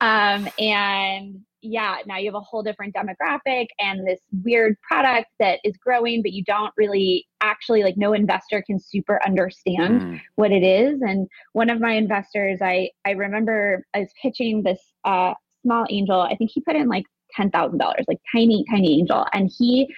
um, 0.00 0.48
and 0.58 1.40
yeah, 1.62 1.98
now 2.06 2.18
you 2.18 2.26
have 2.26 2.34
a 2.34 2.40
whole 2.40 2.62
different 2.62 2.94
demographic 2.94 3.68
and 3.78 4.06
this 4.06 4.20
weird 4.44 4.76
product 4.82 5.28
that 5.38 5.60
is 5.64 5.76
growing, 5.76 6.20
but 6.20 6.32
you 6.32 6.42
don't 6.42 6.72
really 6.76 7.28
actually 7.40 7.84
like 7.84 7.96
no 7.96 8.12
investor 8.12 8.62
can 8.66 8.80
super 8.80 9.20
understand 9.24 10.02
mm. 10.02 10.20
what 10.34 10.50
it 10.50 10.64
is. 10.64 11.00
And 11.02 11.28
one 11.52 11.70
of 11.70 11.80
my 11.80 11.92
investors, 11.92 12.58
I 12.60 12.90
I 13.04 13.12
remember 13.12 13.86
I 13.94 14.00
was 14.00 14.12
pitching 14.20 14.64
this 14.64 14.80
uh, 15.04 15.34
small 15.62 15.86
angel. 15.88 16.20
I 16.20 16.34
think 16.34 16.50
he 16.52 16.60
put 16.60 16.74
in 16.74 16.88
like 16.88 17.04
ten 17.36 17.50
thousand 17.50 17.78
dollars, 17.78 18.04
like 18.08 18.20
tiny 18.32 18.64
tiny 18.70 18.98
angel, 18.98 19.26
and 19.32 19.50
he 19.58 19.92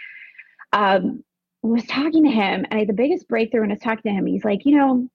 um, 0.73 1.23
was 1.63 1.85
talking 1.87 2.25
to 2.25 2.31
him. 2.31 2.67
And 2.71 2.81
I, 2.81 2.85
the 2.85 2.93
biggest 2.93 3.29
breakthrough 3.29 3.63
when 3.63 3.71
I 3.71 3.75
was 3.75 3.83
talking 3.83 4.11
to 4.11 4.17
him, 4.17 4.27
he's 4.27 4.45
like, 4.45 4.65
you 4.65 4.77
know, 4.77 5.09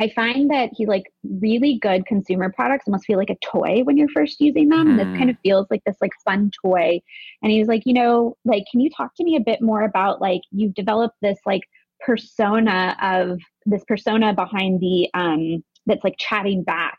I 0.00 0.10
find 0.14 0.50
that 0.50 0.70
he 0.72 0.86
like 0.86 1.04
really 1.24 1.78
good 1.80 2.06
consumer 2.06 2.52
products 2.52 2.84
almost 2.86 3.06
feel 3.06 3.18
like 3.18 3.30
a 3.30 3.36
toy 3.44 3.82
when 3.82 3.96
you're 3.96 4.08
first 4.08 4.40
using 4.40 4.68
them. 4.68 4.88
Mm. 4.88 4.96
This 4.96 5.18
kind 5.18 5.28
mm. 5.28 5.30
of 5.30 5.36
feels 5.42 5.66
like 5.70 5.82
this 5.84 5.96
like 6.00 6.12
fun 6.24 6.50
toy. 6.64 7.00
And 7.42 7.50
he 7.50 7.58
was 7.58 7.68
like, 7.68 7.82
you 7.84 7.94
know, 7.94 8.36
like, 8.44 8.64
can 8.70 8.80
you 8.80 8.90
talk 8.90 9.14
to 9.16 9.24
me 9.24 9.36
a 9.36 9.40
bit 9.40 9.60
more 9.60 9.82
about 9.82 10.20
like 10.20 10.42
you've 10.52 10.74
developed 10.74 11.16
this 11.20 11.38
like 11.44 11.62
persona 12.00 12.96
of 13.02 13.40
this 13.66 13.82
persona 13.88 14.32
behind 14.32 14.80
the 14.80 15.08
um 15.14 15.64
that's 15.86 16.04
like 16.04 16.14
chatting 16.18 16.62
back. 16.62 16.98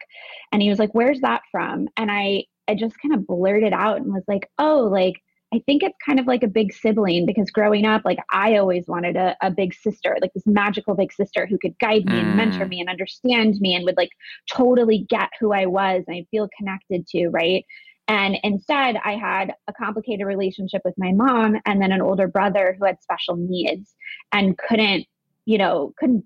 And 0.52 0.62
he 0.62 0.70
was 0.70 0.80
like, 0.80 0.94
Where's 0.94 1.22
that 1.22 1.42
from? 1.52 1.88
And 1.96 2.12
I 2.12 2.44
I 2.70 2.76
just 2.76 3.00
kind 3.02 3.14
of 3.14 3.26
blurted 3.26 3.74
out 3.74 3.98
and 3.98 4.14
was 4.14 4.24
like, 4.28 4.50
Oh, 4.58 4.82
like 4.92 5.16
I 5.52 5.62
think 5.66 5.82
it's 5.82 5.98
kind 6.06 6.20
of 6.20 6.28
like 6.28 6.44
a 6.44 6.48
big 6.48 6.74
sibling 6.74 7.26
because 7.26 7.50
growing 7.50 7.86
up, 7.86 8.04
like 8.06 8.20
I 8.32 8.58
always 8.58 8.86
wanted 8.88 9.16
a, 9.16 9.36
a 9.42 9.50
big 9.50 9.74
sister, 9.74 10.16
like 10.22 10.32
this 10.34 10.46
magical 10.46 10.94
big 10.94 11.12
sister 11.12 11.48
who 11.48 11.58
could 11.58 11.78
guide 11.80 12.06
me 12.06 12.14
mm. 12.14 12.22
and 12.22 12.38
mentor 12.38 12.66
mm. 12.66 12.70
me 12.70 12.80
and 12.82 12.90
understand 12.90 13.56
me 13.60 13.74
and 13.74 13.84
would 13.86 13.98
like 13.98 14.12
totally 14.52 15.08
get 15.10 15.30
who 15.40 15.52
I 15.52 15.66
was 15.66 16.04
and 16.08 16.16
I 16.16 16.26
feel 16.30 16.48
connected 16.56 17.08
to, 17.08 17.30
right? 17.30 17.66
And 18.08 18.38
instead, 18.44 18.98
I 19.04 19.14
had 19.14 19.54
a 19.68 19.74
complicated 19.74 20.26
relationship 20.26 20.82
with 20.86 20.96
my 20.98 21.12
mom 21.12 21.58
and 21.66 21.82
then 21.82 21.92
an 21.92 22.02
older 22.02 22.28
brother 22.28 22.76
who 22.78 22.86
had 22.86 23.02
special 23.02 23.36
needs 23.36 23.96
and 24.32 24.58
couldn't, 24.58 25.06
you 25.46 25.58
know, 25.58 25.94
couldn't 25.98 26.26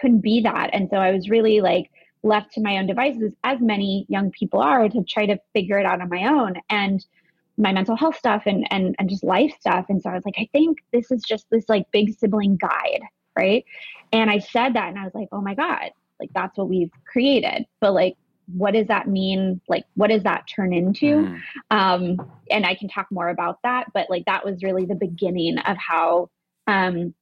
couldn't 0.00 0.20
be 0.20 0.40
that. 0.42 0.70
And 0.72 0.88
so 0.90 0.96
I 0.96 1.12
was 1.12 1.30
really 1.30 1.60
like 1.60 1.90
left 2.24 2.52
to 2.54 2.60
my 2.60 2.78
own 2.78 2.86
devices, 2.86 3.32
as 3.44 3.60
many 3.60 4.06
young 4.08 4.30
people 4.32 4.60
are, 4.60 4.88
to 4.88 5.04
try 5.04 5.26
to 5.26 5.38
figure 5.52 5.78
it 5.78 5.86
out 5.86 6.00
on 6.00 6.08
my 6.08 6.26
own. 6.26 6.54
And 6.70 7.04
my 7.56 7.72
mental 7.72 7.96
health 7.96 8.16
stuff 8.16 8.42
and 8.46 8.66
and 8.70 8.96
and 8.98 9.08
just 9.08 9.22
life 9.22 9.52
stuff 9.60 9.86
and 9.88 10.02
so 10.02 10.10
i 10.10 10.14
was 10.14 10.24
like 10.24 10.34
i 10.38 10.48
think 10.52 10.78
this 10.92 11.10
is 11.10 11.22
just 11.22 11.46
this 11.50 11.64
like 11.68 11.90
big 11.92 12.12
sibling 12.18 12.56
guide 12.56 13.00
right 13.38 13.64
and 14.12 14.30
i 14.30 14.38
said 14.38 14.74
that 14.74 14.88
and 14.88 14.98
i 14.98 15.04
was 15.04 15.14
like 15.14 15.28
oh 15.32 15.40
my 15.40 15.54
god 15.54 15.90
like 16.20 16.30
that's 16.34 16.56
what 16.58 16.68
we've 16.68 16.90
created 17.06 17.64
but 17.80 17.92
like 17.92 18.16
what 18.46 18.72
does 18.72 18.86
that 18.88 19.08
mean 19.08 19.60
like 19.68 19.84
what 19.94 20.08
does 20.08 20.22
that 20.22 20.44
turn 20.54 20.72
into 20.72 21.26
mm. 21.26 21.40
um 21.70 22.30
and 22.50 22.66
i 22.66 22.74
can 22.74 22.88
talk 22.88 23.06
more 23.10 23.28
about 23.28 23.58
that 23.62 23.86
but 23.94 24.10
like 24.10 24.24
that 24.26 24.44
was 24.44 24.62
really 24.62 24.84
the 24.84 24.94
beginning 24.94 25.56
of 25.58 25.76
how 25.76 26.28
um 26.66 27.14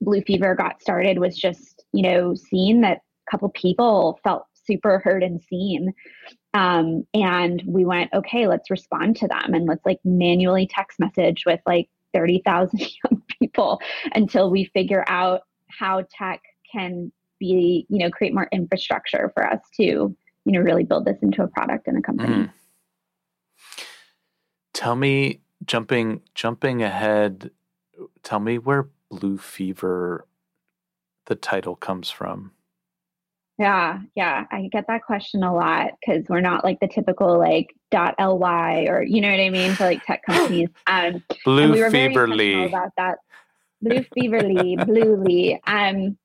blue 0.00 0.20
fever 0.22 0.54
got 0.54 0.80
started 0.80 1.18
was 1.18 1.36
just 1.36 1.84
you 1.92 2.02
know 2.02 2.34
seeing 2.34 2.82
that 2.82 3.00
couple 3.30 3.48
people 3.50 4.18
felt 4.22 4.46
super 4.66 4.98
heard 5.00 5.22
and 5.22 5.42
seen. 5.42 5.92
Um, 6.54 7.06
and 7.14 7.62
we 7.66 7.84
went, 7.84 8.12
okay, 8.12 8.46
let's 8.46 8.70
respond 8.70 9.16
to 9.16 9.28
them 9.28 9.54
and 9.54 9.66
let's 9.66 9.84
like 9.86 10.00
manually 10.04 10.66
text 10.66 11.00
message 11.00 11.44
with 11.46 11.60
like 11.66 11.88
30,000 12.14 12.78
young 13.04 13.22
people 13.40 13.80
until 14.14 14.50
we 14.50 14.64
figure 14.66 15.04
out 15.08 15.42
how 15.68 16.04
tech 16.10 16.42
can 16.70 17.10
be, 17.38 17.86
you 17.88 17.98
know, 17.98 18.10
create 18.10 18.34
more 18.34 18.48
infrastructure 18.52 19.30
for 19.34 19.46
us 19.46 19.60
to, 19.76 19.82
you 19.82 20.16
know, 20.46 20.60
really 20.60 20.84
build 20.84 21.04
this 21.04 21.18
into 21.22 21.42
a 21.42 21.48
product 21.48 21.88
and 21.88 21.98
a 21.98 22.02
company. 22.02 22.34
Mm. 22.34 22.50
Tell 24.74 24.96
me, 24.96 25.40
jumping 25.64 26.22
jumping 26.34 26.82
ahead, 26.82 27.50
tell 28.22 28.40
me 28.40 28.58
where 28.58 28.88
Blue 29.10 29.38
Fever, 29.38 30.26
the 31.26 31.34
title 31.34 31.76
comes 31.76 32.10
from. 32.10 32.52
Yeah, 33.62 34.00
yeah, 34.16 34.46
I 34.50 34.68
get 34.72 34.88
that 34.88 35.04
question 35.04 35.44
a 35.44 35.54
lot 35.54 35.92
because 36.00 36.24
we're 36.28 36.40
not 36.40 36.64
like 36.64 36.80
the 36.80 36.88
typical 36.88 37.38
like 37.38 37.72
.ly 37.92 38.86
or 38.88 39.04
you 39.04 39.20
know 39.20 39.30
what 39.30 39.38
I 39.38 39.50
mean 39.50 39.76
for 39.76 39.84
like 39.84 40.04
tech 40.04 40.22
companies. 40.26 40.68
Um, 40.88 41.22
Blue 41.44 41.70
we 41.70 41.78
Feverly 41.78 42.66
about 42.66 42.90
that. 42.96 43.18
Blue 43.80 44.04
Feverly, 44.16 44.74
Bluely. 44.84 45.60
Um, 45.64 46.18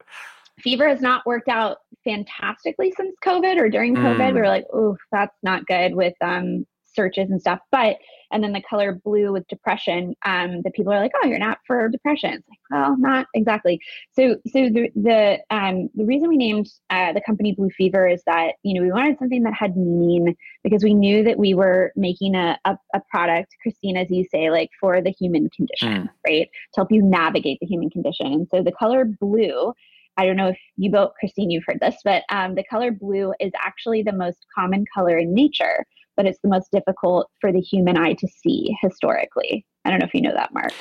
fever 0.61 0.89
has 0.89 0.99
not 0.99 1.27
worked 1.27 1.47
out 1.47 1.77
fantastically 2.03 2.91
since 2.97 3.15
COVID 3.23 3.57
or 3.57 3.69
during 3.69 3.95
COVID. 3.95 4.17
Mm. 4.17 4.33
We 4.33 4.41
were 4.41 4.47
like, 4.47 4.65
oh, 4.73 4.97
that's 5.11 5.37
not 5.43 5.67
good 5.67 5.93
with 5.93 6.15
um 6.21 6.65
searches 6.97 7.29
and 7.29 7.39
stuff. 7.39 7.59
But 7.71 7.97
and 8.31 8.43
then 8.43 8.51
the 8.51 8.61
color 8.61 8.99
blue 9.05 9.31
with 9.31 9.47
depression, 9.47 10.13
um, 10.25 10.61
the 10.63 10.71
people 10.71 10.91
are 10.91 10.99
like, 10.99 11.13
oh, 11.23 11.27
you're 11.27 11.39
not 11.39 11.59
for 11.65 11.87
depression. 11.87 12.33
It's 12.33 12.47
like, 12.49 12.59
well, 12.71 12.97
not 12.97 13.27
exactly. 13.33 13.79
So 14.11 14.35
so 14.47 14.69
the 14.69 14.89
the 14.95 15.39
um 15.49 15.89
the 15.95 16.05
reason 16.05 16.27
we 16.27 16.37
named 16.37 16.67
uh, 16.89 17.13
the 17.13 17.21
company 17.21 17.53
Blue 17.53 17.69
Fever 17.69 18.07
is 18.07 18.23
that 18.25 18.53
you 18.63 18.73
know 18.73 18.81
we 18.81 18.91
wanted 18.91 19.17
something 19.19 19.43
that 19.43 19.53
had 19.53 19.77
meaning 19.77 20.35
because 20.63 20.83
we 20.83 20.93
knew 20.93 21.23
that 21.23 21.37
we 21.37 21.53
were 21.53 21.93
making 21.95 22.35
a 22.35 22.57
a, 22.65 22.77
a 22.93 23.01
product, 23.09 23.55
Christine, 23.61 23.95
as 23.95 24.09
you 24.09 24.25
say, 24.29 24.49
like 24.49 24.71
for 24.79 25.01
the 25.01 25.11
human 25.11 25.49
condition, 25.55 26.03
mm. 26.03 26.09
right? 26.27 26.49
To 26.73 26.81
help 26.81 26.91
you 26.91 27.01
navigate 27.01 27.59
the 27.61 27.67
human 27.67 27.89
condition. 27.89 28.27
And 28.27 28.47
so 28.49 28.61
the 28.61 28.73
color 28.73 29.05
blue 29.05 29.73
I 30.17 30.25
don't 30.25 30.35
know 30.35 30.47
if 30.47 30.57
you 30.77 30.89
both, 30.89 31.11
Christine, 31.19 31.51
you've 31.51 31.63
heard 31.67 31.79
this, 31.79 31.97
but 32.03 32.23
um, 32.29 32.55
the 32.55 32.63
color 32.63 32.91
blue 32.91 33.33
is 33.39 33.51
actually 33.63 34.01
the 34.01 34.11
most 34.11 34.47
common 34.57 34.83
color 34.93 35.17
in 35.17 35.33
nature 35.33 35.85
but 36.17 36.25
it's 36.25 36.39
the 36.43 36.49
most 36.49 36.71
difficult 36.71 37.29
for 37.39 37.53
the 37.53 37.61
human 37.61 37.97
eye 37.97 38.13
to 38.13 38.27
see 38.27 38.75
historically. 38.81 39.65
I 39.85 39.91
don't 39.91 39.99
know 39.99 40.05
if 40.07 40.13
you 40.13 40.21
know 40.21 40.33
that, 40.33 40.53
Mark. 40.53 40.73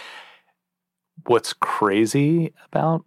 What's 1.27 1.53
crazy 1.53 2.53
about 2.65 3.05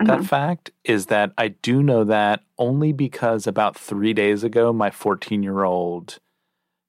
uh-huh. 0.00 0.16
that 0.16 0.24
fact 0.24 0.70
is 0.84 1.06
that 1.06 1.32
I 1.38 1.48
do 1.48 1.82
know 1.82 2.04
that 2.04 2.40
only 2.58 2.92
because 2.92 3.46
about 3.46 3.76
three 3.76 4.12
days 4.12 4.42
ago, 4.42 4.72
my 4.72 4.90
14 4.90 5.42
year 5.42 5.62
old 5.62 6.18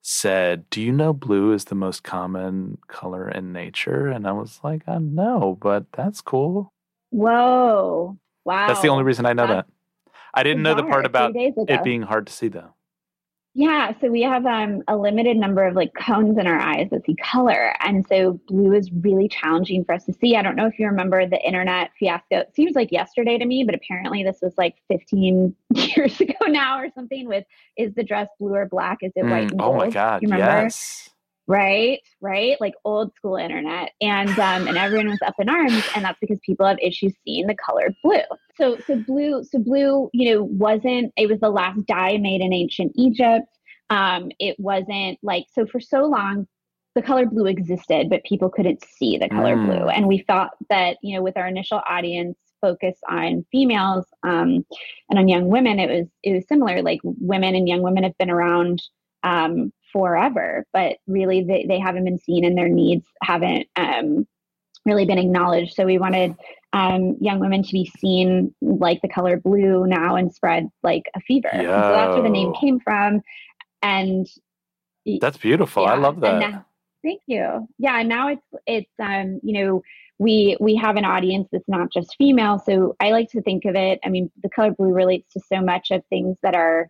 said, 0.02 0.70
Do 0.70 0.82
you 0.82 0.92
know 0.92 1.14
blue 1.14 1.54
is 1.54 1.66
the 1.66 1.76
most 1.76 2.04
common 2.04 2.78
color 2.88 3.30
in 3.30 3.52
nature? 3.52 4.08
And 4.08 4.26
I 4.26 4.32
was 4.32 4.60
like, 4.64 4.84
I 4.88 4.98
know, 4.98 5.58
but 5.62 5.86
that's 5.92 6.22
cool. 6.22 6.74
Whoa. 7.10 8.18
Wow. 8.46 8.68
That's 8.68 8.82
the 8.82 8.88
only 8.88 9.04
reason 9.04 9.26
I 9.26 9.34
know 9.34 9.48
that's 9.48 9.68
that. 9.68 10.12
I 10.34 10.44
didn't 10.44 10.64
know 10.64 10.76
the 10.76 10.84
part 10.84 11.06
about 11.06 11.34
it 11.36 11.84
being 11.84 12.04
hard 12.04 12.28
to 12.28 12.34
see, 12.34 12.48
though. 12.48 12.74
Yeah, 13.60 13.92
so 14.00 14.12
we 14.12 14.22
have 14.22 14.46
um, 14.46 14.84
a 14.88 14.96
limited 14.96 15.36
number 15.36 15.66
of 15.66 15.76
like 15.76 15.92
cones 15.96 16.38
in 16.38 16.46
our 16.46 16.60
eyes 16.60 16.90
that 16.92 17.04
see 17.08 17.16
color, 17.16 17.74
and 17.80 18.06
so 18.08 18.40
blue 18.48 18.72
is 18.72 18.92
really 18.92 19.28
challenging 19.28 19.84
for 19.84 19.96
us 19.96 20.06
to 20.06 20.14
see. 20.14 20.36
I 20.36 20.44
don't 20.44 20.56
know 20.56 20.68
if 20.68 20.78
you 20.78 20.86
remember 20.86 21.28
the 21.28 21.42
internet 21.42 21.90
fiasco. 21.98 22.42
It 22.42 22.54
seems 22.56 22.76
like 22.76 22.92
yesterday 22.92 23.40
to 23.40 23.46
me, 23.48 23.64
but 23.64 23.74
apparently 23.74 24.24
this 24.24 24.38
was 24.44 24.54
like 24.60 24.76
15 24.90 25.56
years 25.74 26.22
ago 26.22 26.36
now 26.46 26.78
or 26.78 26.90
something. 26.94 27.28
With 27.28 27.46
is 27.76 27.96
the 27.96 28.04
dress 28.04 28.28
blue 28.40 28.54
or 28.54 28.68
black? 28.68 29.00
Is 29.02 29.12
it 29.16 29.26
mm, 29.26 29.32
white 29.32 29.50
and 29.50 29.60
gold? 29.60 29.74
Oh 29.74 29.86
my 29.86 29.90
god! 29.90 30.22
Yes 30.22 31.10
right? 31.48 32.02
Right? 32.22 32.60
Like 32.60 32.74
old 32.84 33.14
school 33.16 33.38
internet. 33.38 33.92
And 34.02 34.30
um 34.38 34.68
and 34.68 34.78
everyone 34.78 35.08
was 35.10 35.20
up 35.26 35.36
in 35.40 35.50
arms 35.50 35.84
and 35.96 36.04
that's 36.06 36.20
because 36.20 36.40
people 36.46 36.66
have 36.66 36.78
issues 36.82 37.14
seeing 37.24 37.48
the 37.48 37.56
color 37.56 37.96
blue. 38.04 38.20
So 38.58 38.78
so 38.86 38.98
blue 38.98 39.44
so 39.44 39.60
blue 39.60 40.10
you 40.14 40.34
know 40.36 40.44
wasn't 40.44 41.14
it 41.16 41.28
was 41.28 41.40
the 41.40 41.50
last 41.50 41.86
dye 41.86 42.18
made 42.18 42.42
in 42.42 42.54
ancient 42.54 42.92
egypt. 42.96 43.48
Um 43.90 44.30
it 44.40 44.60
wasn't 44.60 45.18
like 45.24 45.46
so 45.54 45.66
for 45.66 45.80
so 45.80 46.04
long 46.04 46.48
the 46.96 47.02
color 47.02 47.26
blue 47.26 47.46
existed 47.46 48.10
but 48.10 48.24
people 48.24 48.50
couldn't 48.50 48.84
see 48.84 49.18
the 49.18 49.30
color 49.30 49.56
mm. 49.56 49.66
blue. 49.66 49.88
And 49.88 50.08
we 50.08 50.26
thought 50.28 50.52
that 50.70 50.98
you 51.02 51.16
know 51.16 51.24
with 51.24 51.38
our 51.38 51.48
initial 51.48 51.82
audience 51.90 52.38
focus 52.60 52.98
on 53.08 53.46
females 53.52 54.08
um 54.24 54.66
and 55.12 55.20
on 55.20 55.28
young 55.28 55.48
women 55.48 55.80
it 55.80 55.90
was 55.90 56.08
it 56.24 56.34
was 56.34 56.48
similar. 56.48 56.82
Like 56.82 57.00
women 57.04 57.56
and 57.56 57.70
young 57.70 57.84
women 57.84 58.04
have 58.04 58.18
been 58.18 58.32
around 58.32 58.82
um 59.24 59.72
forever, 59.98 60.64
but 60.74 60.98
really 61.08 61.44
they, 61.44 61.66
they 61.68 61.80
haven't 61.80 62.06
been 62.06 62.20
seen 62.20 62.46
and 62.46 62.56
their 62.56 62.70
needs 62.70 63.08
haven't 63.24 63.68
um, 63.76 64.28
really 64.86 65.06
been 65.06 65.18
acknowledged. 65.18 65.74
So 65.74 65.86
we 65.86 65.98
wanted 65.98 66.36
um, 66.72 67.18
young 67.20 67.40
women 67.40 67.64
to 67.64 67.72
be 67.72 67.92
seen 67.98 68.54
like 68.62 69.02
the 69.02 69.08
color 69.08 69.40
blue 69.40 69.88
now 69.88 70.16
and 70.16 70.32
spread 70.32 70.70
like 70.84 71.04
a 71.16 71.20
fever. 71.22 71.50
So 71.52 71.64
that's 71.64 72.14
where 72.14 72.22
the 72.22 72.30
name 72.30 72.54
came 72.62 72.80
from. 72.80 73.22
And 73.82 74.28
that's 75.20 75.38
beautiful. 75.38 75.84
Yeah, 75.84 75.94
I 75.94 75.96
love 75.96 76.20
that. 76.20 76.40
Now, 76.40 76.66
thank 77.04 77.22
you. 77.26 77.68
Yeah. 77.80 78.00
And 78.00 78.08
now 78.08 78.28
it's, 78.30 78.46
it's, 78.68 78.92
um, 79.00 79.40
you 79.42 79.64
know, 79.64 79.82
we 80.20 80.58
we 80.60 80.76
have 80.76 80.96
an 80.96 81.06
audience 81.06 81.48
that's 81.52 81.68
not 81.68 81.92
just 81.92 82.16
female 82.18 82.58
so 82.58 82.96
i 83.00 83.12
like 83.12 83.30
to 83.30 83.40
think 83.44 83.66
of 83.66 83.76
it 83.76 84.00
i 84.04 84.10
mean 84.10 84.32
the 84.42 84.50
color 84.50 84.72
blue 84.72 84.92
relates 84.92 85.32
to 85.32 85.40
so 85.40 85.62
much 85.62 85.92
of 85.92 86.04
things 86.10 86.36
that 86.42 86.56
are 86.56 86.90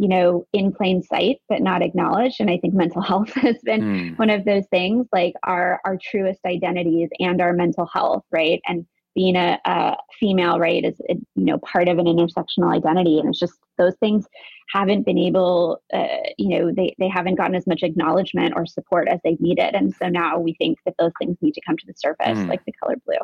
you 0.00 0.08
know, 0.08 0.46
in 0.54 0.72
plain 0.72 1.02
sight 1.02 1.42
but 1.50 1.60
not 1.60 1.82
acknowledged. 1.82 2.40
And 2.40 2.50
I 2.50 2.56
think 2.56 2.72
mental 2.72 3.02
health 3.10 3.32
has 3.34 3.58
been 3.62 3.80
mm. 3.82 4.18
one 4.18 4.30
of 4.30 4.46
those 4.46 4.64
things, 4.70 5.06
like 5.12 5.34
our 5.42 5.78
our 5.84 5.98
truest 6.02 6.40
identities 6.46 7.10
and 7.20 7.40
our 7.42 7.52
mental 7.52 7.86
health, 7.86 8.24
right? 8.32 8.60
And 8.66 8.86
being 9.14 9.36
a, 9.36 9.58
a 9.66 9.96
female, 10.18 10.58
right, 10.58 10.82
is 10.84 10.98
you 11.10 11.44
know 11.44 11.58
part 11.58 11.88
of 11.88 11.98
an 11.98 12.06
intersectional 12.06 12.74
identity, 12.74 13.18
and 13.18 13.28
it's 13.28 13.38
just 13.38 13.58
those 13.76 13.94
things 14.00 14.26
haven't 14.72 15.04
been 15.04 15.18
able, 15.18 15.82
uh, 15.92 16.06
you 16.38 16.48
know, 16.48 16.72
they 16.74 16.94
they 16.98 17.08
haven't 17.08 17.34
gotten 17.34 17.54
as 17.54 17.66
much 17.66 17.82
acknowledgement 17.82 18.54
or 18.56 18.64
support 18.64 19.06
as 19.06 19.20
they've 19.22 19.40
needed, 19.40 19.74
and 19.74 19.94
so 19.94 20.08
now 20.08 20.38
we 20.38 20.54
think 20.54 20.78
that 20.86 20.94
those 20.98 21.12
things 21.18 21.36
need 21.42 21.52
to 21.52 21.60
come 21.66 21.76
to 21.76 21.86
the 21.86 21.94
surface, 21.94 22.38
mm. 22.38 22.48
like 22.48 22.64
the 22.64 22.72
color 22.72 22.96
blue 23.04 23.18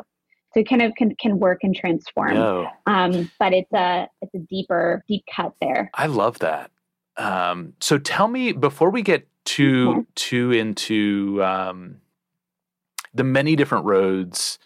so 0.57 0.61
it 0.61 0.69
kind 0.69 0.81
of 0.81 0.95
can, 0.95 1.15
can 1.15 1.39
work 1.39 1.59
and 1.61 1.75
transform. 1.75 2.35
Um, 2.87 3.31
but 3.39 3.53
it's 3.53 3.71
a 3.73 4.07
it's 4.21 4.33
a 4.33 4.39
deeper 4.39 5.03
deep 5.07 5.23
cut 5.33 5.53
there. 5.61 5.91
I 5.93 6.07
love 6.07 6.39
that. 6.39 6.71
Um, 7.17 7.73
so 7.79 7.97
tell 7.97 8.27
me 8.27 8.53
before 8.53 8.89
we 8.89 9.03
get 9.03 9.27
too 9.45 10.05
too 10.15 10.51
into 10.51 11.41
um, 11.43 11.97
the 13.13 13.23
many 13.23 13.55
different 13.55 13.85
roads 13.85 14.57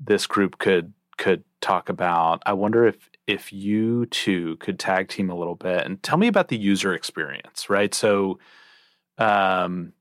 this 0.00 0.26
group 0.26 0.58
could 0.58 0.92
could 1.16 1.42
talk 1.60 1.88
about 1.88 2.40
i 2.46 2.52
wonder 2.52 2.86
if 2.86 3.10
if 3.26 3.52
you 3.52 4.06
two 4.06 4.54
could 4.58 4.78
tag 4.78 5.08
team 5.08 5.28
a 5.28 5.34
little 5.34 5.56
bit 5.56 5.84
and 5.84 6.00
tell 6.04 6.16
me 6.16 6.28
about 6.28 6.46
the 6.46 6.56
user 6.56 6.94
experience 6.94 7.68
right? 7.68 7.92
So 7.92 8.38
um 9.18 9.92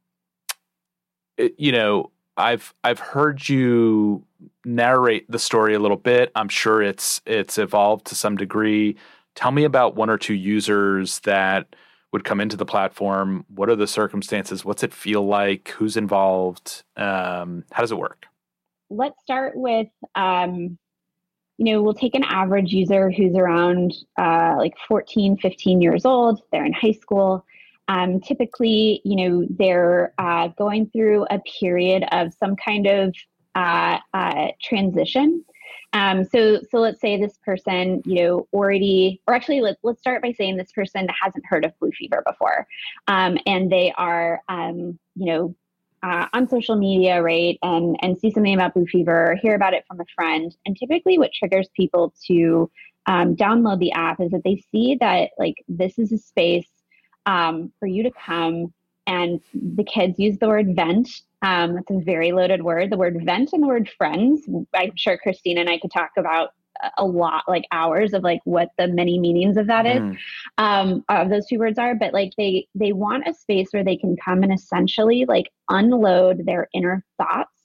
it, 1.38 1.56
you 1.58 1.71
know 1.71 2.12
I've 2.38 2.76
I've 2.84 3.00
heard 3.00 3.50
you 3.50 4.26
narrate 4.65 5.30
the 5.30 5.39
story 5.39 5.73
a 5.73 5.80
little 5.80 5.97
bit. 5.97 6.32
I'm 6.36 6.50
sure 6.50 6.82
it's 6.82 7.21
it's 7.26 7.58
evolved 7.58 8.06
to 8.08 8.15
some 8.15 8.36
degree. 8.36 8.95
Tell 9.36 9.52
me 9.52 9.63
about 9.63 9.95
one 9.95 10.10
or 10.10 10.17
two 10.17 10.34
users 10.34 11.19
that 11.21 11.76
would 12.12 12.23
come 12.23 12.39
into 12.39 12.58
the 12.58 12.65
platform. 12.65 13.45
What 13.50 13.69
are 13.69 13.76
the 13.76 13.88
circumstances? 13.88 14.65
What's 14.65 14.84
it 14.84 14.93
feel 14.93 15.26
like? 15.26 15.69
Who's 15.69 15.97
involved? 15.97 16.84
Um, 16.95 17.63
how 17.71 17.84
does 17.84 17.91
it 17.91 17.97
work? 17.97 18.26
Let's 18.89 19.21
start 19.21 19.56
with 19.56 19.89
um, 20.15 20.78
you 21.58 21.73
know, 21.73 21.82
we'll 21.82 21.95
take 21.95 22.13
an 22.13 22.23
average 22.23 22.71
user 22.71 23.10
who's 23.10 23.36
around 23.36 23.93
uh, 24.19 24.56
like 24.58 24.76
14, 24.88 25.38
15 25.38 25.82
years 25.82 26.06
old. 26.06 26.41
They're 26.52 26.65
in 26.65 26.73
high 26.73 26.91
school 26.91 27.43
um, 27.88 28.19
typically, 28.19 29.02
you 29.06 29.15
know, 29.15 29.47
they're 29.50 30.13
uh, 30.17 30.50
going 30.50 30.89
through 30.89 31.26
a 31.30 31.39
period 31.60 32.04
of 32.12 32.34
some 32.34 32.56
kind 32.56 32.86
of 32.86 33.15
uh, 33.58 33.98
uh, 34.13 34.48
transition. 34.62 35.43
Um, 35.93 36.24
so, 36.26 36.60
so 36.70 36.78
let's 36.78 37.02
say 37.02 37.20
this 37.20 37.38
person, 37.43 38.04
you 38.06 38.15
know, 38.22 38.48
already, 38.54 39.22
or 39.26 39.34
actually, 39.34 39.62
let's 39.62 39.80
let's 39.84 40.00
start 40.00 40.22
by 40.22 40.32
saying 40.32 40.58
this 40.58 40.72
person 40.72 41.08
hasn't 41.22 41.46
heard 41.46 41.65
of 41.65 41.78
blue 41.80 41.91
fever 41.91 42.24
before, 42.26 42.67
um, 43.08 43.38
and 43.48 43.72
they 43.72 43.93
are, 43.98 44.41
um, 44.48 45.00
you 45.15 45.26
know, 45.26 45.56
uh, 46.04 46.28
on 46.34 46.48
social 46.48 46.76
media, 46.76 47.22
right, 47.22 47.58
and 47.63 47.98
and 48.02 48.17
see 48.17 48.30
something 48.30 48.54
about 48.54 48.76
blue 48.76 48.86
fever, 48.86 49.39
hear 49.41 49.56
about 49.56 49.74
it 49.74 49.86
from 49.88 50.00
a 50.00 50.06
friend, 50.13 50.56
and 50.65 50.78
typically, 50.78 51.17
what 51.17 51.32
triggers 51.34 51.70
people 51.76 52.13
to 52.28 52.70
um, 53.08 53.36
download 53.36 53.80
the 53.80 53.93
app 53.93 54.20
is 54.20 54.30
that 54.32 54.43
they 54.43 54.63
see 54.72 54.98
that 55.00 55.32
like 55.39 55.56
this 55.67 55.98
is 55.98 56.12
a 56.12 56.17
space 56.17 56.70
um, 57.26 57.72
for 57.80 57.88
you 57.88 58.04
to 58.04 58.12
come 58.12 58.74
and 59.08 59.41
the 59.54 59.84
kids 59.84 60.20
use 60.20 60.38
the 60.38 60.48
word 60.48 60.76
vent. 60.76 61.10
Um, 61.41 61.78
it's 61.78 61.89
a 61.89 62.00
very 62.00 62.32
loaded 62.32 62.63
word. 62.63 62.91
The 62.91 62.98
word 62.98 63.20
vent 63.24 63.52
and 63.54 63.63
the 63.63 63.67
word 63.67 63.89
friends. 63.98 64.48
I'm 64.76 64.91
sure 64.96 65.17
Christine 65.17 65.58
and 65.58 65.70
I 65.70 65.80
could 65.80 65.91
talk 65.91 66.12
about 66.17 66.50
a 66.98 67.06
lot 67.06 67.43
like 67.48 67.65
hours 67.72 68.13
of 68.13 68.24
like 68.24 68.39
what 68.43 68.70
the 68.78 68.88
many 68.88 69.17
meanings 69.17 69.58
of 69.58 69.65
that 69.67 69.88
is 69.88 69.98
Mm. 70.02 70.17
um 70.60 71.06
of 71.10 71.30
those 71.30 71.48
two 71.48 71.58
words 71.58 71.80
are 71.80 71.96
but 71.96 72.13
like 72.13 72.34
they 72.38 72.67
they 72.76 72.93
want 72.93 73.28
a 73.28 73.34
space 73.34 73.70
where 73.72 73.84
they 73.84 73.98
can 73.98 74.15
come 74.24 74.43
and 74.43 74.54
essentially 74.54 75.26
like 75.26 75.50
unload 75.70 76.46
their 76.46 76.67
inner 76.76 77.04
thoughts 77.17 77.57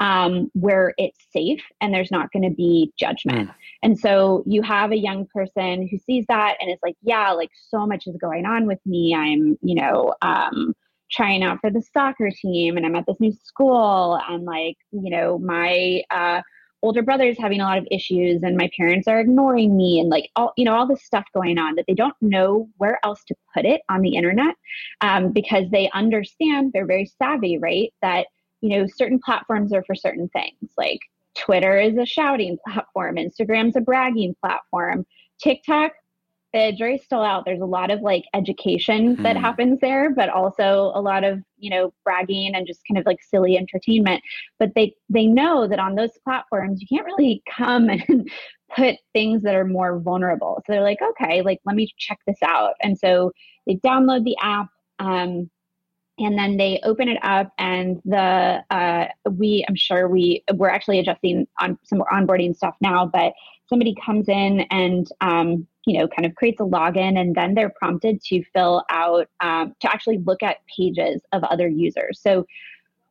um, 0.00 0.50
where 0.54 0.94
it's 0.96 1.18
safe 1.32 1.62
and 1.80 1.92
there's 1.92 2.10
not 2.10 2.30
going 2.32 2.48
to 2.48 2.54
be 2.54 2.92
judgment. 2.98 3.50
And 3.82 3.98
so 3.98 4.44
you 4.46 4.62
have 4.62 4.92
a 4.92 4.96
young 4.96 5.26
person 5.34 5.88
who 5.88 5.98
sees 5.98 6.24
that 6.28 6.56
and 6.60 6.70
is 6.70 6.78
like, 6.82 6.96
yeah, 7.02 7.32
like 7.32 7.50
so 7.70 7.86
much 7.86 8.06
is 8.06 8.16
going 8.20 8.46
on 8.46 8.66
with 8.66 8.78
me. 8.86 9.14
I'm, 9.14 9.58
you 9.62 9.74
know, 9.74 10.14
um, 10.22 10.74
trying 11.10 11.42
out 11.42 11.58
for 11.60 11.70
the 11.70 11.82
soccer 11.92 12.30
team 12.30 12.76
and 12.76 12.84
I'm 12.84 12.94
at 12.94 13.06
this 13.06 13.18
new 13.18 13.32
school 13.44 14.20
and 14.28 14.44
like, 14.44 14.76
you 14.92 15.10
know, 15.10 15.38
my 15.38 16.02
uh, 16.10 16.42
older 16.82 17.02
brother's 17.02 17.38
having 17.38 17.60
a 17.60 17.64
lot 17.64 17.78
of 17.78 17.88
issues 17.90 18.42
and 18.42 18.56
my 18.56 18.70
parents 18.76 19.08
are 19.08 19.18
ignoring 19.18 19.76
me 19.76 20.00
and 20.00 20.10
like 20.10 20.30
all, 20.36 20.52
you 20.56 20.64
know, 20.64 20.74
all 20.74 20.86
this 20.86 21.04
stuff 21.04 21.24
going 21.34 21.58
on 21.58 21.74
that 21.74 21.86
they 21.88 21.94
don't 21.94 22.14
know 22.20 22.68
where 22.76 22.98
else 23.04 23.24
to 23.24 23.34
put 23.54 23.64
it 23.64 23.80
on 23.88 24.02
the 24.02 24.16
internet 24.16 24.54
um, 25.00 25.32
because 25.32 25.64
they 25.70 25.90
understand, 25.92 26.72
they're 26.72 26.86
very 26.86 27.10
savvy, 27.20 27.58
right? 27.58 27.92
That 28.02 28.26
you 28.60 28.70
know, 28.70 28.86
certain 28.86 29.18
platforms 29.24 29.72
are 29.72 29.84
for 29.84 29.94
certain 29.94 30.28
things. 30.30 30.72
Like 30.76 31.00
Twitter 31.36 31.78
is 31.78 31.96
a 31.96 32.06
shouting 32.06 32.58
platform, 32.66 33.16
Instagram's 33.16 33.76
a 33.76 33.80
bragging 33.80 34.34
platform, 34.40 35.06
TikTok, 35.40 35.92
the 36.54 36.72
jury's 36.76 37.04
still 37.04 37.22
out. 37.22 37.44
There's 37.44 37.60
a 37.60 37.66
lot 37.66 37.90
of 37.90 38.00
like 38.00 38.24
education 38.34 39.18
that 39.22 39.36
Hmm. 39.36 39.42
happens 39.42 39.80
there, 39.80 40.10
but 40.10 40.30
also 40.30 40.92
a 40.94 41.00
lot 41.00 41.24
of 41.24 41.42
you 41.58 41.70
know 41.70 41.92
bragging 42.04 42.54
and 42.54 42.66
just 42.66 42.80
kind 42.88 42.98
of 42.98 43.04
like 43.06 43.22
silly 43.22 43.56
entertainment. 43.56 44.22
But 44.58 44.74
they 44.74 44.94
they 45.10 45.26
know 45.26 45.68
that 45.68 45.78
on 45.78 45.94
those 45.94 46.16
platforms 46.24 46.80
you 46.80 46.86
can't 46.88 47.06
really 47.06 47.42
come 47.50 47.88
and 48.08 48.30
put 48.74 48.96
things 49.12 49.42
that 49.42 49.54
are 49.54 49.64
more 49.66 49.98
vulnerable. 50.00 50.62
So 50.66 50.72
they're 50.72 50.82
like, 50.82 51.00
okay, 51.02 51.42
like 51.42 51.60
let 51.64 51.76
me 51.76 51.92
check 51.98 52.18
this 52.26 52.42
out. 52.42 52.74
And 52.82 52.98
so 52.98 53.32
they 53.66 53.76
download 53.76 54.24
the 54.24 54.36
app. 54.42 54.68
Um, 55.00 55.50
and 56.18 56.38
then 56.38 56.56
they 56.56 56.80
open 56.84 57.08
it 57.08 57.18
up 57.22 57.52
and 57.58 58.00
the 58.04 58.62
uh, 58.70 59.06
we 59.30 59.64
i'm 59.68 59.76
sure 59.76 60.08
we 60.08 60.44
we're 60.54 60.68
actually 60.68 60.98
adjusting 60.98 61.46
on 61.60 61.78
some 61.84 62.02
onboarding 62.12 62.54
stuff 62.54 62.74
now 62.80 63.06
but 63.06 63.32
somebody 63.68 63.94
comes 64.04 64.28
in 64.28 64.60
and 64.70 65.08
um, 65.20 65.66
you 65.86 65.98
know 65.98 66.08
kind 66.08 66.26
of 66.26 66.34
creates 66.34 66.60
a 66.60 66.64
login 66.64 67.18
and 67.18 67.34
then 67.34 67.54
they're 67.54 67.72
prompted 67.78 68.22
to 68.22 68.42
fill 68.52 68.84
out 68.90 69.28
um, 69.40 69.74
to 69.80 69.90
actually 69.92 70.18
look 70.18 70.42
at 70.42 70.58
pages 70.76 71.22
of 71.32 71.44
other 71.44 71.68
users. 71.68 72.20
So 72.20 72.46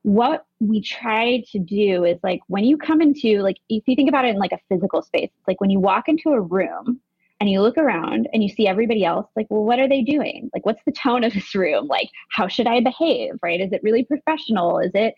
what 0.04 0.46
we 0.60 0.82
try 0.82 1.44
to 1.52 1.60
do 1.60 2.06
is 2.06 2.18
like 2.24 2.40
when 2.48 2.64
you 2.64 2.78
come 2.78 3.02
into 3.02 3.42
like 3.42 3.58
if 3.70 3.84
you 3.88 3.96
think 3.96 4.10
about 4.10 4.26
it 4.26 4.30
in 4.30 4.38
like 4.38 4.54
a 4.54 4.60
physical 4.70 5.02
space 5.02 5.30
it's 5.38 5.48
like 5.48 5.60
when 5.60 5.70
you 5.70 5.80
walk 5.80 6.08
into 6.08 6.30
a 6.30 6.40
room 6.40 7.02
and 7.40 7.50
you 7.50 7.62
look 7.62 7.78
around 7.78 8.28
and 8.34 8.44
you 8.44 8.50
see 8.50 8.68
everybody 8.68 9.06
else 9.06 9.28
like 9.36 9.48
well 9.50 9.64
what 9.64 9.80
are 9.80 9.88
they 9.88 10.02
doing? 10.02 10.50
Like 10.54 10.66
what's 10.66 10.84
the 10.86 10.92
tone 10.92 11.24
of 11.24 11.34
this 11.34 11.54
room? 11.56 11.88
Like 11.88 12.10
how 12.30 12.48
should 12.48 12.68
i 12.68 12.82
behave 12.82 13.34
right? 13.42 13.62
Is 13.62 13.72
it 13.72 13.82
really 13.84 14.04
professional? 14.04 14.80
Is 14.80 14.92
it 14.94 15.14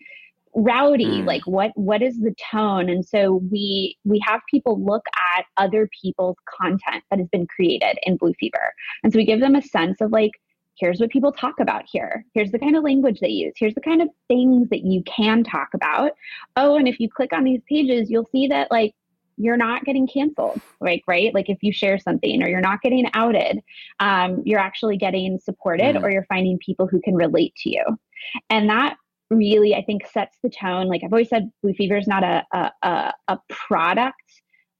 rowdy? 0.54 1.22
Mm. 1.22 1.26
like 1.26 1.46
what 1.46 1.70
what 1.74 2.02
is 2.02 2.18
the 2.18 2.34
tone? 2.50 2.88
And 2.88 3.04
so 3.04 3.42
we 3.50 3.96
we 4.04 4.20
have 4.26 4.40
people 4.50 4.82
look 4.82 5.04
at 5.36 5.44
other 5.56 5.88
people's 6.02 6.36
content 6.60 7.04
that 7.10 7.18
has 7.18 7.28
been 7.28 7.46
created 7.46 7.98
in 8.02 8.16
blue 8.16 8.34
fever. 8.38 8.72
And 9.02 9.12
so 9.12 9.18
we 9.18 9.24
give 9.24 9.40
them 9.40 9.54
a 9.54 9.62
sense 9.62 10.00
of 10.00 10.12
like 10.12 10.32
here's 10.76 11.00
what 11.00 11.10
people 11.10 11.30
talk 11.30 11.60
about 11.60 11.84
here. 11.90 12.24
Here's 12.32 12.52
the 12.52 12.58
kind 12.58 12.74
of 12.74 12.82
language 12.82 13.20
they 13.20 13.28
use. 13.28 13.52
Here's 13.56 13.74
the 13.74 13.82
kind 13.82 14.00
of 14.00 14.08
things 14.28 14.68
that 14.70 14.82
you 14.82 15.02
can 15.04 15.44
talk 15.44 15.68
about. 15.74 16.12
Oh 16.56 16.76
and 16.76 16.88
if 16.88 17.00
you 17.00 17.08
click 17.08 17.32
on 17.32 17.44
these 17.44 17.60
pages 17.68 18.10
you'll 18.10 18.28
see 18.30 18.46
that 18.48 18.70
like 18.70 18.94
you're 19.42 19.56
not 19.56 19.84
getting 19.84 20.06
canceled 20.06 20.60
like 20.80 21.02
right? 21.06 21.34
Like 21.34 21.48
if 21.48 21.58
you 21.62 21.72
share 21.72 21.98
something 21.98 22.42
or 22.42 22.48
you're 22.48 22.60
not 22.60 22.82
getting 22.82 23.06
outed 23.14 23.60
um, 24.00 24.42
you're 24.44 24.58
actually 24.68 24.96
getting 24.96 25.38
supported 25.38 25.96
Mhm. 25.96 26.02
or 26.02 26.10
you're 26.10 26.26
finding 26.34 26.58
people 26.58 26.86
who 26.86 27.00
can 27.00 27.14
relate 27.14 27.54
to 27.62 27.70
you. 27.70 27.84
And 28.50 28.68
that 28.68 28.96
really 29.30 29.76
i 29.76 29.82
think 29.82 30.04
sets 30.06 30.36
the 30.42 30.50
tone. 30.50 30.88
Like 30.88 31.02
i've 31.04 31.12
always 31.12 31.28
said 31.28 31.50
blue 31.62 31.72
fever 31.74 31.96
is 31.96 32.08
not 32.08 32.24
a, 32.24 32.44
a, 32.52 32.72
a, 32.82 33.14
a 33.28 33.38
product 33.48 34.28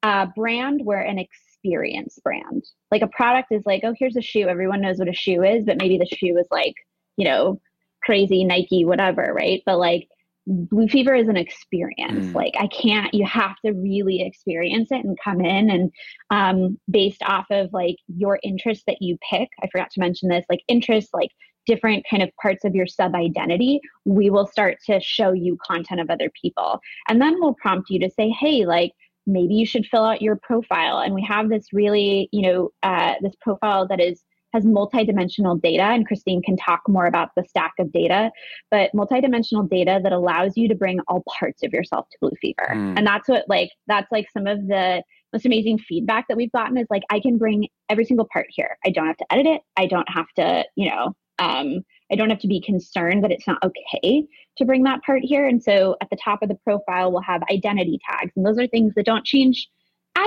uh, 0.02 0.26
brand 0.34 0.80
we're 0.84 0.96
an 1.12 1.18
experience 1.18 2.18
brand. 2.24 2.64
Like 2.90 3.02
a 3.02 3.06
product 3.08 3.48
is 3.52 3.62
like 3.66 3.82
oh 3.84 3.94
here's 3.98 4.16
a 4.16 4.22
shoe. 4.22 4.48
Everyone 4.48 4.80
knows 4.80 4.98
what 4.98 5.08
a 5.08 5.12
shoe 5.14 5.42
is 5.44 5.64
but 5.64 5.78
maybe 5.78 5.98
the 5.98 6.06
shoe 6.16 6.36
is 6.38 6.46
like 6.50 6.74
you 7.16 7.24
know 7.24 7.60
crazy 8.02 8.42
nike 8.44 8.84
whatever 8.84 9.32
right? 9.32 9.62
But 9.66 9.78
like 9.78 10.08
blue 10.50 10.88
fever 10.88 11.14
is 11.14 11.28
an 11.28 11.36
experience. 11.36 12.26
Mm. 12.26 12.34
like 12.34 12.54
i 12.58 12.66
can't 12.66 13.14
you 13.14 13.24
have 13.24 13.56
to 13.64 13.72
really 13.72 14.22
experience 14.22 14.90
it 14.90 15.04
and 15.04 15.16
come 15.22 15.40
in 15.40 15.70
and 15.70 15.92
um, 16.30 16.78
based 16.90 17.22
off 17.22 17.46
of 17.50 17.72
like 17.72 17.96
your 18.08 18.38
interests 18.42 18.84
that 18.86 19.00
you 19.00 19.16
pick 19.30 19.48
i 19.62 19.68
forgot 19.70 19.90
to 19.90 20.00
mention 20.00 20.28
this 20.28 20.44
like 20.48 20.62
interests 20.68 21.10
like 21.14 21.30
different 21.66 22.04
kind 22.10 22.22
of 22.22 22.30
parts 22.40 22.64
of 22.64 22.74
your 22.74 22.86
sub 22.86 23.14
identity 23.14 23.80
we 24.04 24.30
will 24.30 24.46
start 24.46 24.78
to 24.86 25.00
show 25.00 25.32
you 25.32 25.58
content 25.64 26.00
of 26.00 26.10
other 26.10 26.30
people. 26.40 26.80
And 27.08 27.20
then 27.20 27.36
we'll 27.38 27.54
prompt 27.54 27.90
you 27.90 28.00
to 28.00 28.10
say 28.10 28.30
hey 28.30 28.64
like 28.64 28.92
maybe 29.26 29.54
you 29.54 29.66
should 29.66 29.86
fill 29.86 30.04
out 30.04 30.22
your 30.22 30.36
profile. 30.36 30.98
And 30.98 31.14
we 31.14 31.22
have 31.22 31.48
this 31.48 31.66
really 31.72 32.28
you 32.32 32.42
know 32.42 32.70
uh, 32.82 33.14
this 33.20 33.34
profile 33.40 33.86
that 33.88 34.00
is 34.00 34.22
has 34.52 34.64
multidimensional 34.64 35.60
data 35.60 35.82
and 35.82 36.06
christine 36.06 36.42
can 36.42 36.56
talk 36.56 36.80
more 36.88 37.06
about 37.06 37.30
the 37.36 37.44
stack 37.44 37.72
of 37.78 37.92
data 37.92 38.30
but 38.70 38.90
multidimensional 38.94 39.68
data 39.68 40.00
that 40.02 40.12
allows 40.12 40.56
you 40.56 40.68
to 40.68 40.74
bring 40.74 41.00
all 41.08 41.22
parts 41.38 41.62
of 41.62 41.72
yourself 41.72 42.06
to 42.10 42.18
blue 42.20 42.30
fever. 42.40 42.68
Mm. 42.70 42.98
and 42.98 43.06
that's 43.06 43.28
what 43.28 43.44
like 43.48 43.70
that's 43.86 44.10
like 44.10 44.28
some 44.32 44.46
of 44.46 44.66
the 44.66 45.02
most 45.32 45.46
amazing 45.46 45.78
feedback 45.78 46.26
that 46.28 46.36
we've 46.36 46.52
gotten 46.52 46.76
is 46.76 46.86
like 46.90 47.02
i 47.10 47.20
can 47.20 47.38
bring 47.38 47.68
every 47.88 48.04
single 48.04 48.28
part 48.32 48.46
here. 48.50 48.76
I 48.84 48.90
don't 48.90 49.06
have 49.06 49.16
to 49.18 49.32
edit 49.32 49.46
it. 49.46 49.62
I 49.76 49.86
don't 49.86 50.08
have 50.08 50.26
to 50.36 50.64
you 50.76 50.90
know 50.90 51.14
um, 51.38 51.80
i 52.10 52.14
don't 52.14 52.30
have 52.30 52.40
to 52.40 52.48
be 52.48 52.60
concerned 52.60 53.24
that 53.24 53.30
it's 53.30 53.46
not 53.46 53.62
okay 53.62 54.24
to 54.56 54.64
bring 54.64 54.82
that 54.84 55.02
part 55.02 55.22
here. 55.22 55.46
And 55.46 55.62
so 55.62 55.96
at 56.00 56.10
the 56.10 56.18
top 56.22 56.42
of 56.42 56.48
the 56.48 56.58
profile 56.64 57.12
we'll 57.12 57.22
have 57.22 57.42
identity 57.50 57.98
tags 58.08 58.32
and 58.36 58.44
those 58.46 58.58
are 58.58 58.66
things 58.66 58.94
that 58.94 59.06
don't 59.06 59.24
change 59.24 59.68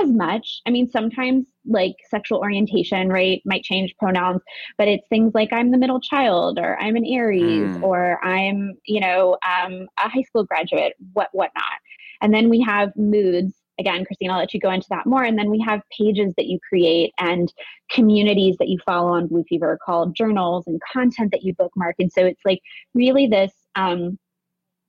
as 0.02 0.10
much. 0.10 0.60
I 0.66 0.70
mean 0.70 0.88
sometimes 0.90 1.46
like 1.66 1.94
sexual 2.10 2.38
orientation 2.40 3.08
right 3.08 3.40
might 3.46 3.62
change 3.62 3.94
pronouns 3.98 4.42
but 4.76 4.86
it's 4.86 5.06
things 5.08 5.32
like 5.34 5.50
i'm 5.50 5.70
the 5.70 5.78
middle 5.78 5.98
child 6.00 6.58
or 6.58 6.78
i'm 6.78 6.94
an 6.94 7.06
aries 7.06 7.74
Mm. 7.76 7.82
or 7.82 8.22
i'm 8.24 8.74
you 8.84 9.00
know 9.00 9.38
um, 9.48 9.86
a 9.98 10.08
high 10.08 10.22
school 10.22 10.44
graduate 10.44 10.92
what 11.14 11.28
whatnot. 11.32 11.78
And 12.20 12.32
then 12.34 12.48
we 12.50 12.60
have 12.62 12.90
moods. 12.96 13.54
Again 13.80 14.04
christine 14.04 14.30
i'll 14.30 14.38
let 14.38 14.54
you 14.54 14.60
go 14.60 14.70
into 14.70 14.86
that 14.90 15.06
more. 15.06 15.24
And 15.24 15.36
then 15.38 15.50
we 15.50 15.58
have 15.60 15.80
pages 15.98 16.32
that 16.36 16.46
you 16.46 16.58
create 16.68 17.12
and 17.18 17.52
communities 17.90 18.56
that 18.58 18.68
you 18.68 18.78
follow 18.84 19.12
on 19.12 19.26
blue 19.26 19.44
fever 19.48 19.78
called 19.84 20.14
journals 20.14 20.64
and 20.66 20.80
content 20.92 21.30
that 21.32 21.42
you 21.42 21.54
bookmark. 21.54 21.96
And 21.98 22.12
so 22.12 22.24
it's 22.24 22.44
like 22.44 22.60
really 22.94 23.26
this 23.26 23.52
um 23.74 24.18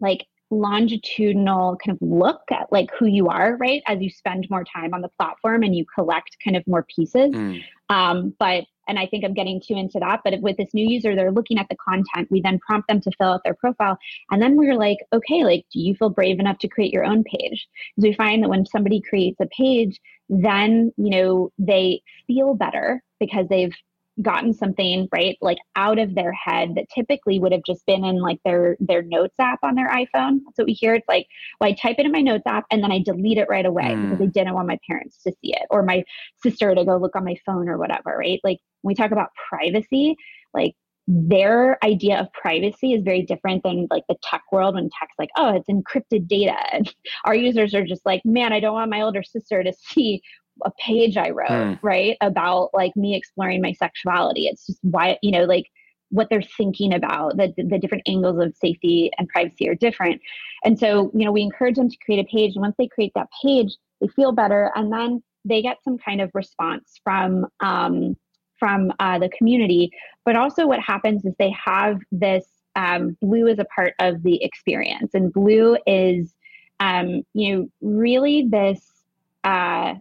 like 0.02 0.26
longitudinal 0.52 1.78
kind 1.84 1.98
of 2.00 2.08
look 2.08 2.42
at 2.52 2.72
like 2.72 2.90
who 2.98 3.06
you 3.06 3.28
are 3.28 3.58
right 3.58 3.82
as 3.88 4.00
you 4.02 4.10
spend 4.10 4.48
more 4.50 4.64
time 4.64 4.94
on 4.94 5.02
the 5.02 5.10
platform 5.18 5.64
and 5.64 5.76
you 5.76 5.86
collect 5.94 6.38
kind 6.44 6.56
of 6.56 6.64
more 6.68 6.86
pieces 6.96 7.34
Mm. 7.36 7.62
um, 7.90 8.36
but 8.40 8.66
and 8.88 9.00
I 9.00 9.08
think 9.08 9.26
I'm 9.26 9.34
getting 9.34 9.60
too 9.60 9.76
into 9.76 10.00
that. 10.00 10.22
But 10.24 10.42
with 10.42 10.58
this 10.58 10.74
new 10.74 10.88
user, 10.88 11.16
they're 11.16 11.32
looking 11.32 11.58
at 11.58 11.68
the 11.70 11.76
content. 11.76 12.30
We 12.30 12.42
then 12.42 12.60
prompt 12.60 12.88
them 12.88 13.02
to 13.02 13.12
fill 13.18 13.30
out 13.30 13.42
their 13.44 13.56
profile, 13.56 13.98
and 14.32 14.42
then 14.42 14.58
we're 14.58 14.76
like, 14.76 15.00
okay, 15.12 15.44
like, 15.44 15.66
do 15.74 15.80
you 15.80 15.96
feel 15.96 16.10
brave 16.10 16.40
enough 16.40 16.60
to 16.60 16.68
create 16.68 16.94
your 16.94 17.04
own 17.04 17.24
page? 17.24 17.68
Because 17.96 18.10
we 18.10 18.14
find 18.14 18.44
that 18.44 18.50
when 18.50 18.66
somebody 18.66 19.02
creates 19.02 19.40
a 19.42 19.48
page, 19.48 20.00
then 20.30 20.92
you 20.98 21.10
know 21.10 21.52
they 21.58 22.02
feel 22.28 22.54
better 22.54 23.02
because 23.20 23.48
they've 23.50 23.74
gotten 24.22 24.54
something 24.54 25.08
right 25.12 25.38
like 25.42 25.58
out 25.76 26.00
of 26.00 26.16
their 26.16 26.32
head 26.32 26.74
that 26.76 26.86
typically 26.94 27.40
would 27.40 27.52
have 27.52 27.64
just 27.66 27.86
been 27.86 28.06
in 28.06 28.22
like 28.22 28.40
their 28.46 28.78
their 28.80 29.02
notes 29.02 29.36
app 29.40 29.60
on 29.64 29.76
their 29.76 29.90
iphone 29.90 30.40
that's 30.46 30.58
what 30.58 30.66
we 30.68 30.74
hear 30.74 30.96
it's 30.96 31.08
like 31.08 31.28
well 31.60 31.70
i 31.70 31.74
type 31.74 31.98
it 32.00 32.06
in 32.06 32.12
my 32.12 32.22
notes 32.22 32.46
app 32.46 32.66
and 32.72 32.82
then 32.82 32.92
i 32.92 33.00
delete 33.04 33.38
it 33.38 33.48
right 33.50 33.66
away 33.66 33.84
Mm. 33.96 34.10
because 34.10 34.22
i 34.22 34.26
didn't 34.28 34.54
want 34.54 34.68
my 34.68 34.80
parents 34.88 35.22
to 35.24 35.32
see 35.42 35.54
it 35.54 35.64
or 35.70 35.84
my 35.84 36.04
sister 36.44 36.74
to 36.74 36.86
go 36.86 36.98
look 36.98 37.16
on 37.16 37.26
my 37.26 37.36
phone 37.46 37.68
or 37.68 37.78
whatever, 37.78 38.16
right? 38.18 38.40
Like 38.44 38.60
when 38.82 38.92
we 38.92 38.96
talk 38.96 39.12
about 39.12 39.30
privacy, 39.50 40.16
like 40.54 40.74
their 41.08 41.78
idea 41.84 42.20
of 42.20 42.32
privacy 42.34 42.94
is 42.94 43.04
very 43.04 43.22
different 43.22 43.64
than 43.64 43.88
like 43.92 44.04
the 44.10 44.16
tech 44.24 44.42
world 44.52 44.76
when 44.76 44.90
tech's 45.00 45.14
like, 45.20 45.30
oh, 45.38 45.56
it's 45.56 45.70
encrypted 45.70 46.28
data. 46.28 46.56
And 46.74 46.94
our 47.26 47.36
users 47.36 47.74
are 47.76 47.86
just 47.86 48.06
like, 48.06 48.22
man, 48.26 48.54
I 48.54 48.60
don't 48.60 48.74
want 48.74 48.90
my 48.92 49.02
older 49.02 49.24
sister 49.24 49.64
to 49.64 49.74
see 49.80 50.22
a 50.64 50.72
page 50.80 51.18
I 51.18 51.30
wrote, 51.32 51.50
Hmm. 51.50 51.74
right? 51.86 52.18
About 52.22 52.70
like 52.74 52.96
me 52.96 53.16
exploring 53.16 53.62
my 53.62 53.74
sexuality. 53.74 54.48
It's 54.48 54.66
just 54.68 54.80
why, 54.84 55.18
you 55.22 55.32
know, 55.32 55.44
like 55.44 55.70
what 56.10 56.30
they're 56.30 56.42
thinking 56.42 56.94
about, 56.94 57.36
the, 57.36 57.54
the 57.58 57.78
different 57.80 58.04
angles 58.08 58.40
of 58.40 58.56
safety 58.56 59.12
and 59.18 59.28
privacy 59.28 59.68
are 59.68 59.76
different. 59.76 60.22
And 60.64 60.80
so, 60.80 61.12
you 61.14 61.26
know, 61.26 61.32
we 61.32 61.42
encourage 61.42 61.76
them 61.76 61.90
to 61.90 61.98
create 62.06 62.20
a 62.20 62.30
page. 62.30 62.54
And 62.56 62.62
once 62.62 62.76
they 62.78 62.88
create 62.88 63.12
that 63.16 63.28
page, 63.44 63.76
they 64.00 64.08
feel 64.08 64.32
better. 64.32 64.72
And 64.76 64.92
then 64.92 65.24
they 65.44 65.62
get 65.62 65.84
some 65.84 65.98
kind 65.98 66.22
of 66.22 66.32
response 66.34 67.00
from 67.04 67.48
um, 67.60 68.16
from 68.58 68.92
uh, 69.00 69.20
the 69.20 69.30
community. 69.30 69.92
But 70.24 70.36
also, 70.36 70.66
what 70.66 70.80
happens 70.80 71.26
is 71.26 71.34
they 71.38 71.52
have 71.52 72.00
this 72.12 72.46
um, 72.76 73.18
blue 73.22 73.48
is 73.48 73.60
a 73.60 73.66
part 73.66 73.94
of 74.00 74.24
the 74.24 74.44
experience, 74.44 75.14
and 75.14 75.32
blue 75.32 75.78
is 75.86 76.34
um, 76.80 77.24
you 77.34 77.56
know 77.56 77.68
really 77.82 78.48
this 78.50 79.04
uh, 79.44 79.96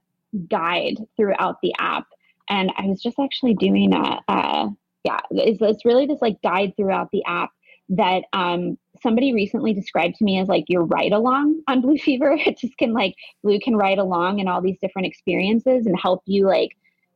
guide 0.49 0.97
throughout 1.17 1.57
the 1.63 1.73
app. 1.79 2.07
And 2.49 2.71
I 2.77 2.87
was 2.87 3.03
just 3.03 3.19
actually 3.19 3.55
doing 3.55 3.95
a, 3.95 4.21
a 4.29 4.69
yeah, 5.05 5.21
it's, 5.31 5.61
it's 5.61 5.85
really 5.85 6.07
this 6.07 6.23
like 6.23 6.41
guide 6.43 6.75
throughout 6.77 7.11
the 7.13 7.25
app 7.27 7.51
that 7.91 8.25
um, 8.33 8.79
somebody 9.03 9.35
recently 9.35 9.75
described 9.75 10.17
to 10.17 10.25
me 10.25 10.39
as 10.39 10.49
like 10.49 10.65
your 10.69 10.85
ride 10.85 11.13
along 11.13 11.61
on 11.69 11.81
Blue 11.81 11.99
Fever. 11.99 12.33
It 12.47 12.59
just 12.59 12.77
can 12.79 12.93
like 12.93 13.15
Blue 13.43 13.61
can 13.61 13.77
ride 13.77 13.99
along 13.99 14.39
in 14.39 14.49
all 14.49 14.63
these 14.63 14.79
different 14.81 15.07
experiences 15.07 15.87
and 15.87 15.99
help 15.99 16.23
you 16.27 16.47
like, 16.47 16.71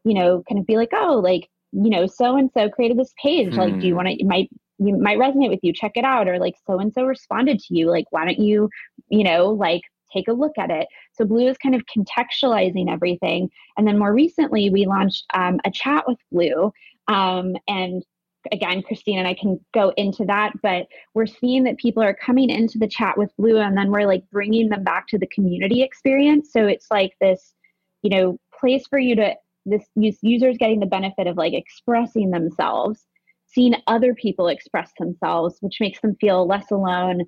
you 0.05 0.15
know, 0.15 0.43
kind 0.49 0.59
of 0.59 0.67
be 0.67 0.77
like, 0.77 0.91
oh, 0.93 1.21
like, 1.23 1.49
you 1.73 1.91
know, 1.91 2.07
so 2.07 2.37
and 2.37 2.51
so 2.53 2.69
created 2.69 2.99
this 2.99 3.15
page. 3.23 3.55
Hmm. 3.55 3.59
Like, 3.59 3.81
do 3.81 3.87
you 3.87 3.93
hmm. 3.93 3.97
want 3.97 4.09
to, 4.09 4.15
it 4.15 4.27
might, 4.27 4.51
you 4.79 4.97
might 4.97 5.19
resonate 5.19 5.51
with 5.51 5.61
you, 5.63 5.73
check 5.73 5.93
it 5.97 6.05
out. 6.05 6.29
Or 6.29 6.39
like, 6.39 6.55
so 6.67 6.79
and 6.79 6.93
so 6.93 7.05
responded 7.05 7.59
to 7.61 7.75
you. 7.75 7.91
Like, 7.91 8.07
why 8.11 8.25
don't 8.25 8.39
you, 8.39 8.69
you 9.09 9.25
know, 9.25 9.51
like 9.51 9.83
take 10.13 10.29
a 10.29 10.33
look 10.33 10.57
at 10.59 10.71
it. 10.71 10.87
So 11.13 11.25
Blue 11.25 11.49
is 11.49 11.59
kind 11.59 11.75
of 11.75 11.83
contextualizing 11.87 12.91
everything. 12.91 13.51
And 13.77 13.87
then 13.87 13.99
more 13.99 14.13
recently, 14.13 14.71
we 14.71 14.87
launched 14.87 15.27
um, 15.35 15.61
a 15.65 15.71
chat 15.71 16.05
with 16.07 16.19
Blue. 16.31 16.73
Um, 17.09 17.57
and 17.67 18.05
again, 18.53 18.83
Christine 18.83 19.19
and 19.19 19.29
I 19.29 19.35
can 19.35 19.59
go 19.75 19.93
into 19.97 20.25
that, 20.27 20.53
but 20.63 20.87
we're 21.15 21.27
seeing 21.27 21.65
that 21.65 21.77
people 21.79 22.03
are 22.03 22.15
coming 22.15 22.51
into 22.51 22.79
the 22.79 22.89
chat 22.89 23.19
with 23.19 23.35
Blue 23.37 23.59
and 23.59 23.77
then 23.77 23.91
we're 23.91 24.07
like 24.07 24.25
bringing 24.31 24.69
them 24.69 24.85
back 24.85 25.07
to 25.09 25.19
the 25.19 25.27
community 25.27 25.83
experience. 25.83 26.53
So 26.53 26.67
it's 26.67 26.87
like 26.91 27.13
this, 27.21 27.55
you 28.03 28.11
know, 28.11 28.39
place 28.59 28.87
for 28.89 28.99
you 28.99 29.17
to, 29.17 29.35
this 29.67 29.85
users 29.95 30.57
getting 30.57 30.81
the 30.81 30.87
benefit 30.87 31.27
of 31.27 31.37
like 31.37 31.53
expressing 31.53 32.31
themselves, 32.31 33.07
seeing 33.47 33.75
other 33.87 34.15
people 34.15 34.49
express 34.49 34.93
themselves, 34.99 35.59
which 35.61 35.79
makes 35.81 36.01
them 36.01 36.17
feel 36.21 36.47
less 36.47 36.71
alone 36.71 37.27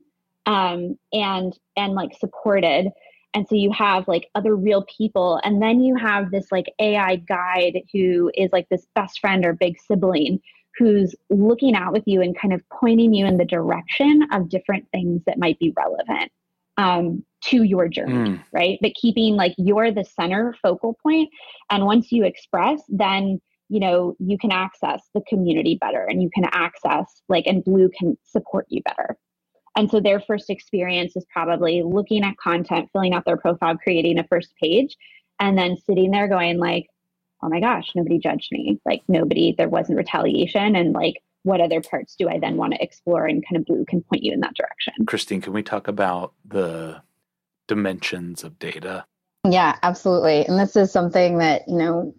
um, 0.51 0.99
and 1.13 1.57
and 1.77 1.95
like 1.95 2.19
supported. 2.19 2.91
And 3.33 3.47
so 3.49 3.55
you 3.55 3.71
have 3.71 4.09
like 4.09 4.29
other 4.35 4.57
real 4.57 4.85
people. 4.97 5.41
And 5.45 5.63
then 5.63 5.81
you 5.81 5.95
have 5.95 6.33
this 6.33 6.51
like 6.51 6.67
ai 6.81 7.17
guide 7.17 7.83
who 7.93 8.33
is 8.35 8.51
like 8.53 8.69
this 8.69 8.87
best 8.97 9.21
friend 9.21 9.47
or 9.47 9.53
big 9.53 9.77
sibling 9.81 10.41
who's 10.77 11.15
looking 11.31 11.77
out 11.77 11.93
with 11.93 12.03
you 12.07 12.21
and 12.23 12.37
kind 12.37 12.53
of 12.53 12.63
pointing 12.71 13.15
you 13.15 13.27
in 13.27 13.37
the 13.37 13.45
direction 13.45 14.27
of 14.33 14.49
different 14.49 14.89
things 14.91 15.23
that 15.27 15.39
might 15.39 15.59
be 15.61 15.73
relevant 15.77 16.33
um, 16.77 17.25
to 17.45 17.63
your 17.63 17.89
journey 17.89 18.31
mm. 18.31 18.45
right? 18.53 18.79
But 18.83 18.95
keeping 18.95 19.37
like 19.37 19.55
you're 19.59 19.93
the 19.93 20.05
center 20.05 20.57
focal 20.61 20.99
point. 21.01 21.31
And 21.71 21.87
once 21.87 22.11
you 22.11 22.25
express 22.25 22.83
then 22.89 23.41
you 23.69 23.79
know 23.79 24.17
you 24.19 24.37
can 24.37 24.51
access 24.51 25.01
the 25.15 25.23
community 25.29 25.79
better 25.81 26.05
and 26.05 26.21
you 26.21 26.31
can 26.35 26.47
access 26.51 27.23
like 27.29 27.47
and 27.47 27.63
blue 27.63 27.89
can 27.97 28.19
support 28.25 28.67
you 28.69 28.83
better 28.83 29.17
and 29.77 29.91
so 29.91 30.01
their 30.01 30.21
first 30.21 30.51
experience 30.51 31.17
is 31.17 31.25
probably 31.33 31.83
looking 31.83 32.25
at 32.25 32.37
content, 32.37 32.89
filling 32.93 33.15
out 33.15 33.25
their 33.25 33.37
profile, 33.37 33.77
creating 33.77 34.19
a 34.19 34.25
first 34.25 34.55
page, 34.61 34.97
and 35.39 35.57
then 35.57 35.77
sitting 35.87 36.11
there 36.11 36.29
going 36.29 36.59
like, 36.59 36.89
oh 37.43 37.49
my 37.49 37.61
gosh, 37.61 37.93
nobody 37.95 38.19
judged 38.19 38.51
me. 38.53 38.81
Like 38.85 39.03
nobody, 39.09 39.55
there 39.57 39.69
wasn't 39.69 39.99
retaliation. 39.99 40.77
And 40.77 40.93
like, 40.93 41.23
what 41.43 41.61
other 41.61 41.81
parts 41.81 42.17
do 42.19 42.29
I 42.29 42.39
then 42.39 42.57
want 42.57 42.75
to 42.75 42.83
explore? 42.83 43.27
And 43.27 43.45
kind 43.47 43.57
of 43.57 43.65
blue 43.65 43.85
can 43.87 44.03
point 44.03 44.23
you 44.23 44.33
in 44.33 44.41
that 44.41 44.55
direction. 44.55 45.07
Christine, 45.07 45.41
can 45.41 45.53
we 45.53 45.63
talk 45.63 45.89
about 45.89 46.35
the 46.45 47.01
dimensions 47.67 48.45
of 48.45 48.59
data? 48.59 49.07
Yeah, 49.49 49.79
absolutely. 49.83 50.45
And 50.47 50.59
this 50.59 50.77
is 50.77 50.93
something 50.93 51.39
that, 51.39 51.63
you 51.67 51.77
know, 51.77 52.15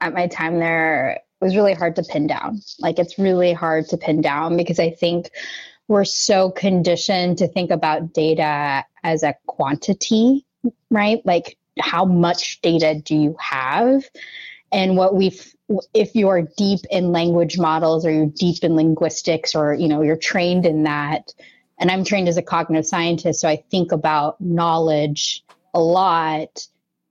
at 0.00 0.14
my 0.14 0.28
time 0.28 0.60
there 0.60 1.20
was 1.40 1.54
really 1.56 1.74
hard 1.74 1.96
to 1.96 2.02
pin 2.02 2.26
down. 2.26 2.60
Like 2.78 2.98
it's 2.98 3.18
really 3.18 3.52
hard 3.52 3.86
to 3.88 3.98
pin 3.98 4.22
down 4.22 4.56
because 4.56 4.78
I 4.78 4.90
think 4.90 5.30
we're 5.88 6.04
so 6.04 6.50
conditioned 6.50 7.38
to 7.38 7.48
think 7.48 7.70
about 7.70 8.12
data 8.12 8.84
as 9.02 9.22
a 9.22 9.34
quantity, 9.46 10.44
right? 10.90 11.20
Like 11.24 11.56
how 11.78 12.04
much 12.04 12.60
data 12.62 13.00
do 13.04 13.16
you 13.16 13.36
have? 13.38 14.04
And 14.72 14.96
what 14.96 15.14
we've, 15.14 15.54
if 15.92 16.14
you're 16.14 16.48
deep 16.56 16.80
in 16.90 17.12
language 17.12 17.58
models 17.58 18.04
or 18.04 18.10
you're 18.10 18.26
deep 18.26 18.64
in 18.64 18.76
linguistics 18.76 19.54
or, 19.54 19.74
you 19.74 19.88
know, 19.88 20.02
you're 20.02 20.16
trained 20.16 20.66
in 20.66 20.84
that, 20.84 21.32
and 21.78 21.90
I'm 21.90 22.04
trained 22.04 22.28
as 22.28 22.36
a 22.36 22.42
cognitive 22.42 22.86
scientist, 22.86 23.40
so 23.40 23.48
I 23.48 23.62
think 23.70 23.92
about 23.92 24.40
knowledge 24.40 25.44
a 25.74 25.80
lot, 25.80 26.66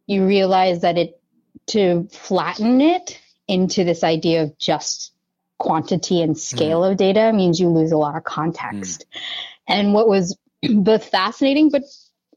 you 0.07 0.25
realize 0.25 0.81
that 0.81 0.97
it, 0.97 1.19
to 1.67 2.07
flatten 2.11 2.81
it 2.81 3.19
into 3.47 3.83
this 3.83 4.03
idea 4.03 4.43
of 4.43 4.57
just 4.57 5.12
quantity 5.63 6.21
and 6.21 6.37
scale 6.37 6.81
mm. 6.81 6.91
of 6.91 6.97
data 6.97 7.31
means 7.33 7.57
you 7.57 7.69
lose 7.69 7.93
a 7.93 7.97
lot 7.97 8.17
of 8.17 8.25
context. 8.25 9.05
Mm. 9.13 9.21
And 9.69 9.93
what 9.93 10.09
was 10.09 10.37
both 10.69 11.05
fascinating 11.05 11.69
but 11.69 11.83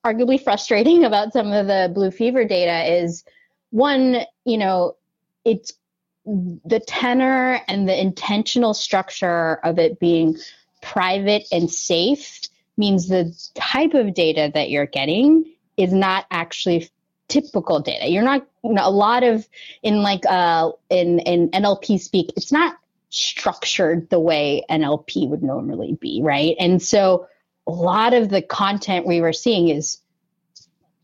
arguably 0.04 0.40
frustrating 0.42 1.04
about 1.10 1.32
some 1.32 1.50
of 1.52 1.66
the 1.66 1.90
blue 1.92 2.12
fever 2.12 2.44
data 2.44 2.94
is 3.00 3.24
one, 3.70 4.20
you 4.44 4.58
know, 4.58 4.96
it's 5.44 5.72
the 6.24 6.80
tenor 6.86 7.60
and 7.66 7.88
the 7.88 8.00
intentional 8.00 8.74
structure 8.74 9.54
of 9.64 9.80
it 9.80 9.98
being 9.98 10.36
private 10.80 11.46
and 11.50 11.70
safe 11.70 12.42
means 12.76 13.08
the 13.08 13.34
type 13.54 13.94
of 13.94 14.14
data 14.14 14.52
that 14.54 14.70
you're 14.70 14.86
getting 14.86 15.44
is 15.76 15.92
not 15.92 16.26
actually 16.30 16.88
typical 17.26 17.80
data. 17.80 18.08
You're 18.08 18.22
not 18.22 18.46
you 18.62 18.72
know, 18.72 18.86
a 18.86 18.90
lot 18.90 19.24
of 19.24 19.48
in 19.82 20.02
like 20.02 20.24
uh 20.26 20.70
in 20.90 21.18
in 21.20 21.50
NLP 21.50 21.98
speak. 21.98 22.32
It's 22.36 22.52
not 22.52 22.76
structured 23.10 24.10
the 24.10 24.20
way 24.20 24.64
NLP 24.70 25.28
would 25.28 25.42
normally 25.42 25.96
be, 26.00 26.20
right? 26.22 26.56
And 26.58 26.82
so 26.82 27.26
a 27.66 27.72
lot 27.72 28.14
of 28.14 28.28
the 28.28 28.42
content 28.42 29.06
we 29.06 29.20
were 29.20 29.32
seeing 29.32 29.68
is 29.68 29.98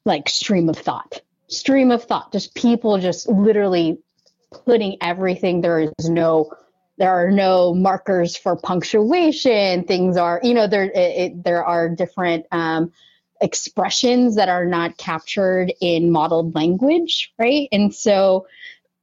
like 0.04 0.28
stream 0.28 0.68
of 0.68 0.76
thought, 0.76 1.20
stream 1.48 1.90
of 1.90 2.04
thought, 2.04 2.32
just 2.32 2.54
people 2.54 2.98
just 2.98 3.28
literally 3.28 3.98
putting 4.64 4.96
everything. 5.00 5.60
There 5.60 5.80
is 5.80 6.08
no, 6.08 6.52
there 6.98 7.12
are 7.12 7.30
no 7.30 7.74
markers 7.74 8.36
for 8.36 8.56
punctuation. 8.56 9.84
Things 9.84 10.16
are, 10.16 10.40
you 10.42 10.54
know, 10.54 10.66
there 10.66 10.90
it, 10.94 11.42
there 11.42 11.64
are 11.64 11.88
different 11.88 12.46
um, 12.52 12.92
expressions 13.40 14.36
that 14.36 14.48
are 14.48 14.66
not 14.66 14.96
captured 14.96 15.72
in 15.80 16.10
modeled 16.10 16.54
language, 16.54 17.32
right? 17.38 17.68
And 17.72 17.94
so 17.94 18.46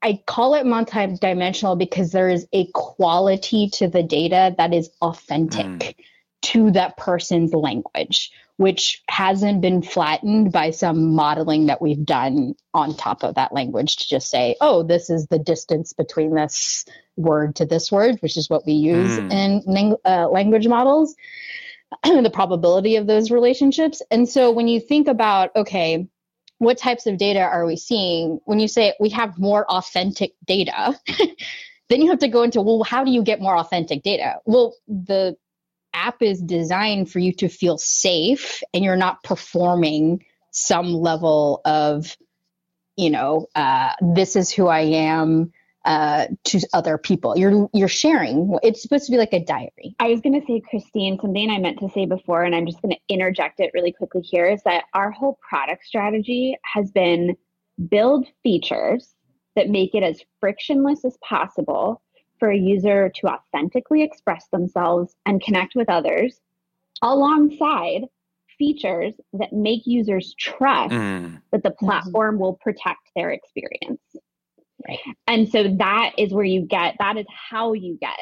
I 0.01 0.21
call 0.25 0.55
it 0.55 0.65
multidimensional 0.65 1.77
because 1.77 2.11
there 2.11 2.29
is 2.29 2.47
a 2.53 2.67
quality 2.73 3.69
to 3.73 3.87
the 3.87 4.03
data 4.03 4.55
that 4.57 4.73
is 4.73 4.89
authentic 5.01 5.65
mm. 5.65 5.95
to 6.43 6.71
that 6.71 6.95
person's 6.95 7.53
language, 7.53 8.31
which 8.57 9.03
hasn't 9.09 9.61
been 9.61 9.81
flattened 9.81 10.53
by 10.53 10.71
some 10.71 11.13
modeling 11.15 11.65
that 11.65 11.81
we've 11.81 12.05
done 12.05 12.55
on 12.73 12.95
top 12.95 13.23
of 13.23 13.35
that 13.35 13.53
language 13.53 13.97
to 13.97 14.07
just 14.07 14.29
say, 14.29 14.55
oh, 14.61 14.83
this 14.83 15.09
is 15.09 15.27
the 15.27 15.39
distance 15.39 15.91
between 15.91 16.33
this 16.33 16.85
word 17.17 17.57
to 17.57 17.65
this 17.65 17.91
word, 17.91 18.17
which 18.21 18.37
is 18.37 18.49
what 18.49 18.65
we 18.65 18.73
use 18.73 19.19
mm. 19.19 19.31
in 19.67 19.95
uh, 20.05 20.29
language 20.29 20.67
models, 20.67 21.13
the 22.03 22.31
probability 22.33 22.95
of 22.95 23.05
those 23.05 23.31
relationships. 23.31 24.01
And 24.09 24.29
so 24.29 24.51
when 24.51 24.69
you 24.69 24.79
think 24.79 25.09
about, 25.09 25.53
okay, 25.57 26.07
what 26.59 26.77
types 26.77 27.07
of 27.07 27.17
data 27.17 27.39
are 27.39 27.65
we 27.65 27.77
seeing? 27.77 28.39
When 28.45 28.59
you 28.59 28.67
say 28.67 28.93
we 28.99 29.09
have 29.09 29.39
more 29.39 29.69
authentic 29.69 30.33
data, 30.45 30.99
then 31.89 32.01
you 32.01 32.09
have 32.09 32.19
to 32.19 32.27
go 32.27 32.43
into, 32.43 32.61
well, 32.61 32.83
how 32.83 33.03
do 33.03 33.11
you 33.11 33.23
get 33.23 33.41
more 33.41 33.57
authentic 33.57 34.03
data? 34.03 34.35
Well, 34.45 34.75
the 34.87 35.35
app 35.93 36.21
is 36.21 36.41
designed 36.41 37.09
for 37.11 37.19
you 37.19 37.33
to 37.33 37.49
feel 37.49 37.77
safe 37.77 38.61
and 38.73 38.83
you're 38.83 38.95
not 38.95 39.23
performing 39.23 40.25
some 40.51 40.93
level 40.93 41.61
of, 41.65 42.15
you 42.95 43.09
know, 43.09 43.47
uh, 43.55 43.93
this 44.01 44.35
is 44.35 44.51
who 44.51 44.67
I 44.67 44.81
am 44.81 45.53
uh, 45.85 46.27
to 46.45 46.59
other 46.73 46.97
people. 46.97 47.37
You're 47.37 47.69
you're 47.73 47.87
sharing. 47.87 48.57
It's 48.63 48.81
supposed 48.81 49.05
to 49.05 49.11
be 49.11 49.17
like 49.17 49.33
a 49.33 49.43
diary. 49.43 49.95
I 49.99 50.09
was 50.09 50.21
going 50.21 50.39
to 50.39 50.45
say, 50.45 50.61
Christine, 50.69 51.17
something 51.21 51.49
I 51.49 51.57
meant 51.59 51.79
to 51.79 51.89
say 51.89 52.05
before, 52.05 52.43
and 52.43 52.55
I'm 52.55 52.65
just 52.65 52.81
going 52.81 52.93
to 52.93 53.13
interject 53.13 53.59
it 53.59 53.71
really 53.73 53.91
quickly 53.91 54.21
here. 54.21 54.47
Is 54.47 54.61
that 54.63 54.85
our 54.93 55.11
whole 55.11 55.39
product 55.47 55.85
strategy 55.85 56.57
has 56.63 56.91
been 56.91 57.35
build 57.89 58.27
features 58.43 59.15
that 59.55 59.69
make 59.69 59.95
it 59.95 60.03
as 60.03 60.21
frictionless 60.39 61.05
as 61.05 61.17
possible 61.23 62.01
for 62.39 62.49
a 62.49 62.57
user 62.57 63.11
to 63.15 63.27
authentically 63.27 64.03
express 64.03 64.47
themselves 64.51 65.15
and 65.25 65.41
connect 65.41 65.75
with 65.75 65.89
others, 65.89 66.39
alongside 67.01 68.03
features 68.57 69.13
that 69.33 69.53
make 69.53 69.81
users 69.85 70.35
trust 70.37 70.93
mm. 70.93 71.41
that 71.51 71.63
the 71.63 71.71
platform 71.71 72.37
will 72.37 72.55
protect 72.55 72.99
their 73.15 73.31
experience. 73.31 74.01
Right. 74.89 75.15
And 75.27 75.49
so 75.49 75.75
that 75.77 76.13
is 76.17 76.33
where 76.33 76.45
you 76.45 76.61
get 76.61 76.95
that 76.99 77.17
is 77.17 77.25
how 77.29 77.73
you 77.73 77.97
get 77.99 78.17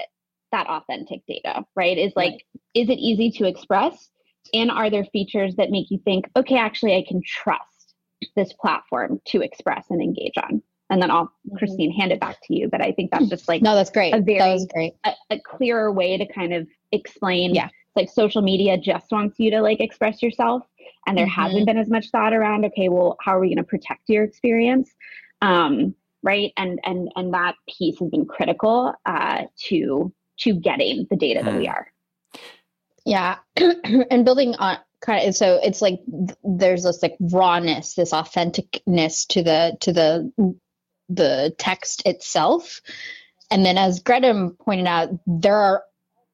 that 0.52 0.68
authentic 0.68 1.22
data, 1.28 1.66
right? 1.76 1.98
Is 1.98 2.14
like, 2.16 2.32
right. 2.32 2.42
is 2.74 2.90
it 2.90 3.00
easy 3.00 3.32
to 3.38 3.46
express? 3.46 4.10
And 4.54 4.72
are 4.72 4.90
there 4.90 5.06
features 5.06 5.56
that 5.56 5.72
make 5.72 5.92
you 5.92 6.00
think, 6.06 6.30
okay, 6.36 6.58
actually, 6.58 6.96
I 6.96 7.06
can 7.08 7.22
trust 7.26 7.96
this 8.36 8.54
platform 8.54 9.22
to 9.28 9.42
express 9.42 9.86
and 9.90 10.02
engage 10.02 10.38
on? 10.38 10.62
And 10.90 11.02
then 11.02 11.12
I'll, 11.12 11.26
mm-hmm. 11.26 11.58
Christine, 11.58 11.92
hand 11.92 12.12
it 12.12 12.20
back 12.20 12.38
to 12.46 12.56
you. 12.56 12.70
But 12.70 12.82
I 12.82 12.94
think 12.94 13.12
that's 13.12 13.28
just 13.28 13.48
like 13.48 13.62
no, 13.62 13.76
that's 13.76 13.90
great. 13.90 14.14
A 14.14 14.22
very 14.22 14.40
that 14.40 14.54
was 14.54 14.68
great. 14.74 14.94
A, 15.06 15.12
a 15.32 15.40
clearer 15.40 15.92
way 15.92 16.18
to 16.18 16.26
kind 16.32 16.54
of 16.54 16.68
explain. 16.92 17.54
Yeah. 17.54 17.70
Like 17.96 18.10
social 18.10 18.44
media 18.44 18.78
just 18.78 19.12
wants 19.12 19.40
you 19.40 19.50
to 19.52 19.62
like 19.62 19.80
express 19.80 20.22
yourself, 20.22 20.64
and 21.08 21.18
there 21.18 21.26
mm-hmm. 21.26 21.42
hasn't 21.42 21.66
been 21.66 21.80
as 21.80 21.90
much 21.90 22.10
thought 22.12 22.32
around. 22.32 22.64
Okay, 22.66 22.90
well, 22.90 23.18
how 23.22 23.36
are 23.36 23.40
we 23.40 23.48
going 23.48 23.58
to 23.58 23.64
protect 23.64 24.08
your 24.08 24.24
experience? 24.24 24.94
Um, 25.42 25.96
right. 26.24 26.52
And, 26.58 26.80
and, 26.84 27.10
and 27.16 27.34
that 27.34 27.56
piece 27.68 28.00
has 28.00 28.10
been 28.10 28.26
critical 28.26 28.94
uh, 29.06 29.44
to, 29.68 30.14
to 30.40 30.54
getting 30.54 31.08
the 31.10 31.16
data 31.16 31.44
that 31.44 31.56
we 31.56 31.66
hmm. 31.66 31.72
are. 31.72 31.92
Yeah. 33.06 33.38
and 33.56 34.26
building 34.26 34.56
on 34.56 34.78
kind 35.02 35.28
of, 35.28 35.36
so 35.36 35.60
it's 35.64 35.82
like 35.82 36.00
there's 36.44 36.84
this 36.84 37.02
like 37.02 37.16
rawness, 37.20 37.94
this 37.94 38.12
authenticness 38.12 39.28
to 39.28 39.44
the, 39.44 39.78
to 39.82 39.94
the, 39.94 40.56
the 41.10 41.56
text 41.58 42.04
itself. 42.06 42.82
And 43.50 43.66
then 43.66 43.78
as 43.78 44.02
Greta 44.02 44.52
pointed 44.60 44.88
out, 44.88 45.10
there 45.26 45.56
are 45.56 45.84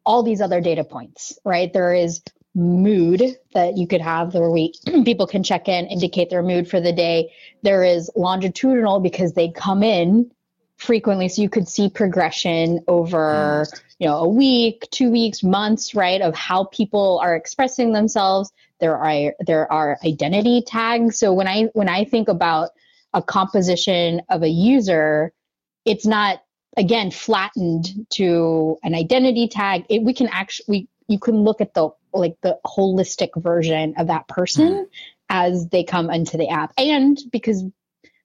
all 0.05 0.23
these 0.23 0.41
other 0.41 0.61
data 0.61 0.84
points, 0.84 1.38
right? 1.45 1.71
There 1.71 1.93
is 1.93 2.21
mood 2.55 3.23
that 3.53 3.77
you 3.77 3.87
could 3.87 4.01
have 4.01 4.33
where 4.33 4.51
we 4.51 4.73
people 5.05 5.27
can 5.27 5.43
check 5.43 5.67
in, 5.67 5.85
indicate 5.87 6.29
their 6.29 6.43
mood 6.43 6.69
for 6.69 6.79
the 6.79 6.93
day. 6.93 7.31
There 7.61 7.83
is 7.83 8.11
longitudinal 8.15 8.99
because 8.99 9.33
they 9.33 9.49
come 9.49 9.83
in 9.83 10.31
frequently 10.77 11.29
so 11.29 11.41
you 11.41 11.49
could 11.49 11.67
see 11.67 11.89
progression 11.89 12.79
over 12.87 13.65
mm. 13.65 13.81
you 13.99 14.07
know 14.07 14.17
a 14.17 14.27
week 14.27 14.85
two 14.91 15.09
weeks 15.09 15.41
months 15.41 15.95
right 15.95 16.21
of 16.21 16.35
how 16.35 16.65
people 16.65 17.19
are 17.23 17.35
expressing 17.35 17.93
themselves 17.93 18.51
there 18.79 18.97
are 18.97 19.33
there 19.39 19.71
are 19.71 19.97
identity 20.03 20.61
tags 20.65 21.17
so 21.17 21.31
when 21.31 21.47
i 21.47 21.63
when 21.73 21.87
i 21.87 22.03
think 22.03 22.27
about 22.27 22.71
a 23.13 23.21
composition 23.21 24.21
of 24.29 24.43
a 24.43 24.49
user 24.49 25.31
it's 25.85 26.05
not 26.05 26.41
again 26.75 27.11
flattened 27.11 28.05
to 28.09 28.77
an 28.83 28.93
identity 28.93 29.47
tag 29.47 29.85
it, 29.89 30.01
we 30.01 30.13
can 30.13 30.27
actually 30.27 30.65
we 30.67 30.87
you 31.07 31.19
can 31.19 31.43
look 31.43 31.61
at 31.61 31.73
the 31.73 31.89
like 32.14 32.36
the 32.41 32.57
holistic 32.66 33.30
version 33.41 33.95
of 33.97 34.07
that 34.07 34.28
person 34.28 34.70
mm. 34.70 34.86
as 35.30 35.68
they 35.70 35.84
come 35.84 36.09
into 36.09 36.38
the 36.38 36.49
app 36.49 36.74
and 36.78 37.20
because 37.32 37.64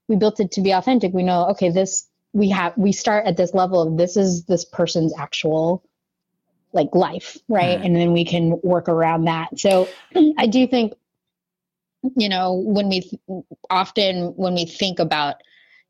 we 0.09 0.17
built 0.17 0.41
it 0.41 0.53
to 0.53 0.61
be 0.61 0.73
authentic 0.73 1.13
we 1.13 1.23
know 1.23 1.49
okay 1.49 1.71
this 1.71 2.09
we 2.33 2.51
have 2.51 2.73
we 2.77 2.93
start 2.93 3.27
at 3.27 3.37
this 3.37 3.55
level 3.55 3.81
of 3.81 3.97
this 3.97 4.17
is 4.17 4.45
this 4.45 4.65
person's 4.65 5.15
actual 5.19 5.85
like 6.73 6.89
life 6.95 7.39
right 7.49 7.79
mm. 7.79 7.85
and 7.85 7.97
then 7.97 8.13
we 8.13 8.25
can 8.25 8.61
work 8.63 8.89
around 8.89 9.25
that 9.25 9.59
so 9.59 9.89
i 10.39 10.47
do 10.47 10.67
think 10.67 10.93
you 12.17 12.29
know 12.29 12.55
when 12.55 12.89
we 12.89 13.01
th- 13.01 13.23
often 13.71 14.35
when 14.37 14.55
we 14.55 14.67
think 14.67 14.99
about 14.99 15.37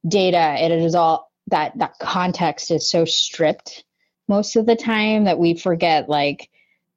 data 0.06 0.56
it 0.58 0.70
is 0.70 0.94
all 0.94 1.30
that 1.48 1.76
that 1.78 1.98
context 1.98 2.70
is 2.70 2.88
so 2.88 3.04
stripped 3.04 3.84
most 4.28 4.56
of 4.56 4.66
the 4.66 4.76
time 4.76 5.24
that 5.24 5.38
we 5.38 5.54
forget 5.54 6.08
like 6.08 6.50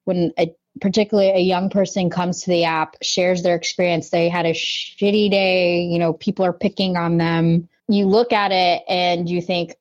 when 0.04 0.32
a 0.38 0.54
particularly 0.82 1.30
a 1.30 1.40
young 1.40 1.70
person 1.70 2.10
comes 2.10 2.42
to 2.42 2.50
the 2.50 2.66
app 2.66 2.96
shares 3.02 3.44
their 3.44 3.56
experience 3.56 4.10
they 4.10 4.28
had 4.28 4.46
a 4.46 4.52
shitty 4.52 5.30
day 5.30 5.84
you 5.84 6.00
know 6.00 6.14
people 6.14 6.44
are 6.44 6.54
picking 6.54 6.98
on 6.98 7.18
them. 7.18 7.70
You 7.88 8.08
look 8.08 8.34
at 8.34 8.52
it 8.52 8.84
and 8.90 9.30
you 9.30 9.42
think 9.42 9.76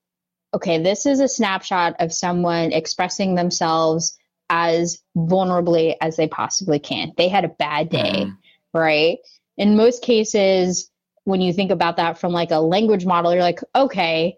okay 0.54 0.78
this 0.82 1.06
is 1.06 1.20
a 1.20 1.28
snapshot 1.28 1.96
of 1.98 2.12
someone 2.12 2.72
expressing 2.72 3.34
themselves 3.34 4.16
as 4.48 5.02
vulnerably 5.16 5.94
as 6.00 6.16
they 6.16 6.28
possibly 6.28 6.78
can. 6.78 7.12
They 7.16 7.28
had 7.28 7.44
a 7.44 7.48
bad 7.48 7.88
day 7.88 8.26
mm. 8.26 8.36
right? 8.74 9.18
In 9.56 9.76
most 9.76 10.02
cases 10.02 10.90
when 11.24 11.40
you 11.40 11.52
think 11.52 11.70
about 11.70 11.96
that 11.96 12.18
from 12.18 12.32
like 12.32 12.50
a 12.50 12.58
language 12.58 13.06
model 13.06 13.32
you're 13.32 13.42
like 13.42 13.60
okay 13.74 14.36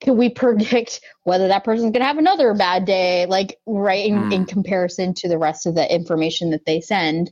can 0.00 0.16
we 0.16 0.30
predict 0.30 1.00
whether 1.24 1.48
that 1.48 1.64
person's 1.64 1.92
going 1.92 2.00
to 2.00 2.04
have 2.04 2.18
another 2.18 2.54
bad 2.54 2.84
day 2.84 3.26
like 3.26 3.58
right 3.66 4.06
in, 4.06 4.14
mm. 4.14 4.32
in, 4.32 4.44
comparison 4.46 5.14
to 5.14 5.28
the 5.28 5.38
rest 5.38 5.66
of 5.66 5.74
the 5.74 5.94
information 5.94 6.50
that 6.50 6.64
they 6.66 6.80
send 6.80 7.30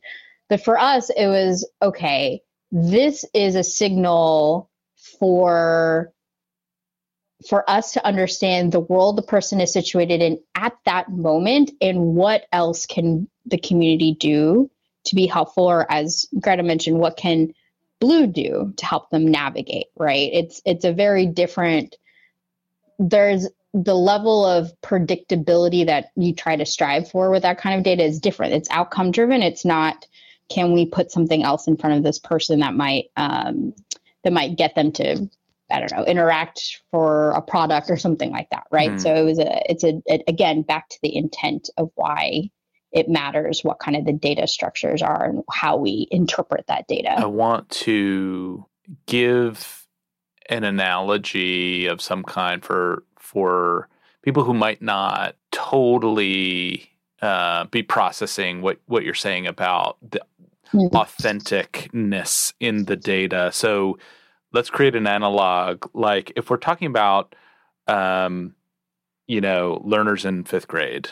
but 0.48 0.62
for 0.62 0.78
us 0.78 1.10
it 1.10 1.26
was 1.26 1.68
okay 1.82 2.40
this 2.70 3.24
is 3.34 3.54
a 3.54 3.64
signal 3.64 4.70
for 5.18 6.12
for 7.48 7.68
us 7.70 7.92
to 7.92 8.04
understand 8.04 8.72
the 8.72 8.80
world 8.80 9.16
the 9.16 9.22
person 9.22 9.60
is 9.60 9.72
situated 9.72 10.20
in 10.20 10.38
at 10.54 10.76
that 10.84 11.10
moment 11.10 11.70
and 11.80 12.00
what 12.00 12.46
else 12.52 12.86
can 12.86 13.28
the 13.46 13.58
community 13.58 14.16
do 14.18 14.70
to 15.04 15.14
be 15.14 15.26
helpful 15.26 15.64
or 15.64 15.90
as 15.90 16.26
greta 16.40 16.62
mentioned 16.62 16.98
what 16.98 17.16
can 17.16 17.52
blue 18.00 18.26
do 18.26 18.72
to 18.76 18.86
help 18.86 19.10
them 19.10 19.26
navigate 19.26 19.86
right 19.96 20.30
it's 20.32 20.60
it's 20.64 20.84
a 20.84 20.92
very 20.92 21.26
different 21.26 21.96
there's 22.98 23.48
the 23.74 23.94
level 23.94 24.44
of 24.44 24.72
predictability 24.82 25.86
that 25.86 26.06
you 26.16 26.34
try 26.34 26.56
to 26.56 26.64
strive 26.64 27.10
for 27.10 27.30
with 27.30 27.42
that 27.42 27.58
kind 27.58 27.76
of 27.76 27.84
data 27.84 28.04
is 28.04 28.20
different 28.20 28.54
it's 28.54 28.70
outcome 28.70 29.10
driven 29.10 29.42
it's 29.42 29.64
not 29.64 30.06
can 30.48 30.72
we 30.72 30.86
put 30.86 31.10
something 31.10 31.42
else 31.42 31.66
in 31.66 31.76
front 31.76 31.96
of 31.96 32.02
this 32.02 32.18
person 32.18 32.60
that 32.60 32.74
might 32.74 33.06
um, 33.16 33.74
that 34.24 34.32
might 34.32 34.56
get 34.56 34.74
them 34.74 34.92
to 34.92 35.28
I 35.70 35.80
don't 35.80 35.92
know, 35.92 36.04
interact 36.04 36.80
for 36.90 37.32
a 37.32 37.42
product 37.42 37.90
or 37.90 37.98
something 37.98 38.30
like 38.30 38.48
that, 38.50 38.66
right? 38.70 38.92
Mm. 38.92 39.00
So 39.00 39.14
it 39.14 39.24
was 39.24 39.38
a, 39.38 39.70
it's 39.70 39.84
a, 39.84 40.00
it, 40.06 40.22
again, 40.26 40.62
back 40.62 40.88
to 40.88 40.98
the 41.02 41.14
intent 41.14 41.68
of 41.76 41.90
why 41.94 42.50
it 42.92 43.08
matters 43.08 43.62
what 43.62 43.78
kind 43.78 43.96
of 43.96 44.04
the 44.04 44.12
data 44.12 44.46
structures 44.46 45.02
are 45.02 45.24
and 45.24 45.42
how 45.50 45.76
we 45.76 46.06
interpret 46.10 46.66
that 46.68 46.86
data. 46.88 47.10
I 47.10 47.26
want 47.26 47.68
to 47.70 48.64
give 49.06 49.86
an 50.48 50.64
analogy 50.64 51.86
of 51.86 52.00
some 52.00 52.22
kind 52.22 52.64
for 52.64 53.04
for 53.18 53.88
people 54.22 54.44
who 54.44 54.54
might 54.54 54.80
not 54.80 55.36
totally 55.50 56.90
uh, 57.20 57.64
be 57.66 57.82
processing 57.82 58.62
what 58.62 58.78
what 58.86 59.04
you're 59.04 59.14
saying 59.14 59.46
about 59.46 59.98
the 60.02 60.20
mm-hmm. 60.72 60.94
authenticness 60.96 62.52
in 62.60 62.84
the 62.86 62.96
data. 62.96 63.50
So 63.52 63.98
let's 64.52 64.70
create 64.70 64.94
an 64.94 65.06
analog. 65.06 65.86
Like 65.94 66.32
if 66.36 66.50
we're 66.50 66.56
talking 66.56 66.86
about, 66.86 67.34
um, 67.86 68.54
you 69.26 69.40
know, 69.40 69.80
learners 69.84 70.24
in 70.24 70.44
fifth 70.44 70.68
grade. 70.68 71.10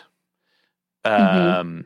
Um, 1.07 1.13
mm-hmm. 1.19 1.81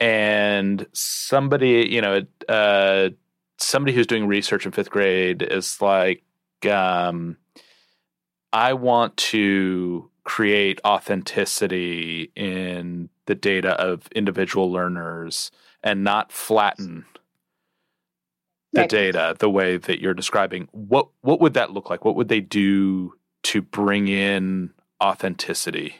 and 0.00 0.86
somebody, 0.92 1.88
you 1.90 2.00
know, 2.00 2.22
uh, 2.48 3.10
somebody 3.58 3.94
who's 3.94 4.06
doing 4.06 4.26
research 4.26 4.66
in 4.66 4.72
fifth 4.72 4.90
grade 4.90 5.42
is 5.42 5.80
like, 5.82 6.22
um, 6.70 7.36
I 8.52 8.72
want 8.72 9.16
to 9.16 10.10
create 10.24 10.80
authenticity 10.84 12.30
in 12.36 13.08
the 13.26 13.34
data 13.34 13.70
of 13.80 14.06
individual 14.14 14.70
learners 14.70 15.50
and 15.82 16.04
not 16.04 16.32
flatten 16.32 17.04
the 18.72 18.82
right. 18.82 18.90
data 18.90 19.34
the 19.38 19.50
way 19.50 19.76
that 19.76 20.00
you're 20.00 20.14
describing. 20.14 20.68
What 20.72 21.08
what 21.22 21.40
would 21.40 21.54
that 21.54 21.72
look 21.72 21.90
like? 21.90 22.04
What 22.04 22.16
would 22.16 22.28
they 22.28 22.40
do 22.40 23.14
to 23.44 23.62
bring 23.62 24.08
in 24.08 24.70
authenticity? 25.02 25.96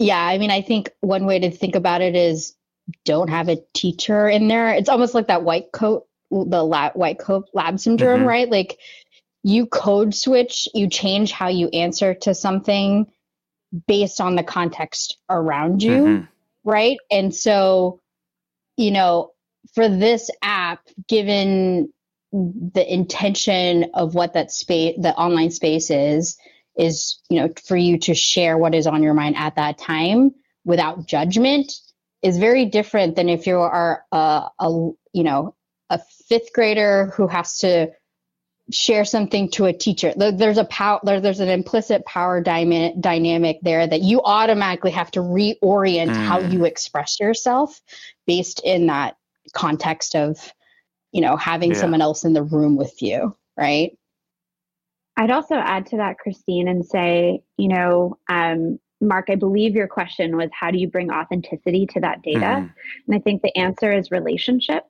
Yeah, 0.00 0.18
I 0.18 0.38
mean, 0.38 0.50
I 0.50 0.62
think 0.62 0.90
one 1.00 1.26
way 1.26 1.40
to 1.40 1.50
think 1.50 1.74
about 1.74 2.00
it 2.00 2.16
is 2.16 2.56
don't 3.04 3.28
have 3.28 3.50
a 3.50 3.62
teacher 3.74 4.28
in 4.28 4.48
there. 4.48 4.72
It's 4.72 4.88
almost 4.88 5.14
like 5.14 5.28
that 5.28 5.44
white 5.44 5.72
coat, 5.72 6.06
the 6.30 6.64
lab, 6.64 6.94
white 6.94 7.18
coat 7.18 7.50
lab 7.52 7.78
syndrome, 7.78 8.20
mm-hmm. 8.20 8.28
right? 8.28 8.50
Like 8.50 8.78
you 9.42 9.66
code 9.66 10.14
switch, 10.14 10.68
you 10.74 10.88
change 10.88 11.32
how 11.32 11.48
you 11.48 11.68
answer 11.68 12.14
to 12.14 12.34
something 12.34 13.12
based 13.86 14.22
on 14.22 14.36
the 14.36 14.42
context 14.42 15.18
around 15.28 15.82
you, 15.82 16.02
mm-hmm. 16.02 16.24
right? 16.64 16.96
And 17.10 17.34
so, 17.34 18.00
you 18.78 18.92
know, 18.92 19.32
for 19.74 19.86
this 19.86 20.30
app, 20.42 20.80
given 21.08 21.92
the 22.32 22.86
intention 22.90 23.90
of 23.92 24.14
what 24.14 24.32
that 24.32 24.50
space, 24.50 24.96
the 24.98 25.14
online 25.14 25.50
space 25.50 25.90
is, 25.90 26.38
is 26.80 27.20
you 27.28 27.40
know 27.40 27.48
for 27.66 27.76
you 27.76 27.98
to 27.98 28.14
share 28.14 28.56
what 28.56 28.74
is 28.74 28.86
on 28.86 29.02
your 29.02 29.14
mind 29.14 29.36
at 29.36 29.56
that 29.56 29.78
time 29.78 30.34
without 30.64 31.06
judgment 31.06 31.72
is 32.22 32.38
very 32.38 32.64
different 32.64 33.16
than 33.16 33.28
if 33.28 33.46
you 33.46 33.58
are 33.58 34.04
a, 34.10 34.48
a 34.58 34.90
you 35.12 35.22
know 35.22 35.54
a 35.90 36.00
fifth 36.28 36.52
grader 36.52 37.12
who 37.16 37.26
has 37.26 37.58
to 37.58 37.88
share 38.72 39.04
something 39.04 39.50
to 39.50 39.66
a 39.66 39.72
teacher 39.72 40.14
there's 40.16 40.58
a 40.58 40.64
power 40.64 41.00
there's 41.02 41.40
an 41.40 41.48
implicit 41.48 42.04
power 42.06 42.42
dyma- 42.42 42.98
dynamic 43.00 43.58
there 43.62 43.86
that 43.86 44.00
you 44.00 44.22
automatically 44.22 44.92
have 44.92 45.10
to 45.10 45.20
reorient 45.20 46.08
mm. 46.08 46.26
how 46.26 46.38
you 46.38 46.64
express 46.64 47.18
yourself 47.18 47.80
based 48.26 48.60
in 48.64 48.86
that 48.86 49.16
context 49.52 50.14
of 50.14 50.52
you 51.10 51.20
know 51.20 51.36
having 51.36 51.72
yeah. 51.72 51.78
someone 51.78 52.00
else 52.00 52.24
in 52.24 52.32
the 52.32 52.42
room 52.42 52.76
with 52.76 53.02
you 53.02 53.36
right 53.56 53.98
I'd 55.16 55.30
also 55.30 55.56
add 55.56 55.86
to 55.86 55.96
that, 55.98 56.18
Christine, 56.18 56.68
and 56.68 56.84
say, 56.84 57.42
you 57.56 57.68
know, 57.68 58.16
um, 58.28 58.78
Mark, 59.00 59.26
I 59.28 59.34
believe 59.34 59.74
your 59.74 59.88
question 59.88 60.36
was 60.36 60.50
how 60.52 60.70
do 60.70 60.78
you 60.78 60.88
bring 60.88 61.10
authenticity 61.10 61.86
to 61.86 62.00
that 62.00 62.22
data? 62.22 62.40
Mm-hmm. 62.40 62.66
And 63.06 63.16
I 63.16 63.18
think 63.18 63.42
the 63.42 63.56
answer 63.56 63.92
is 63.92 64.10
relationship. 64.10 64.84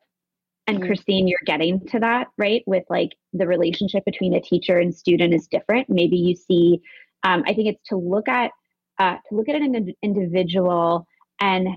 And 0.67 0.79
mm-hmm. 0.79 0.87
Christine, 0.87 1.29
you're 1.29 1.39
getting 1.47 1.85
to 1.87 2.01
that, 2.01 2.29
right? 2.37 2.63
With 2.67 2.85
like 2.91 3.11
the 3.33 3.47
relationship 3.47 4.05
between 4.05 4.35
a 4.35 4.41
teacher 4.41 4.79
and 4.79 4.95
student 4.95 5.35
is 5.35 5.47
different. 5.47 5.89
Maybe 5.89 6.17
you 6.17 6.37
see, 6.37 6.81
um, 7.23 7.45
I 7.47 7.55
think 7.55 7.69
it's 7.69 7.89
to 7.89 7.97
look 7.97 8.29
at 8.29 8.51
uh, 8.99 9.17
to 9.29 9.35
look 9.35 9.49
at 9.49 9.57
an 9.57 9.95
individual 10.03 11.07
and 11.41 11.69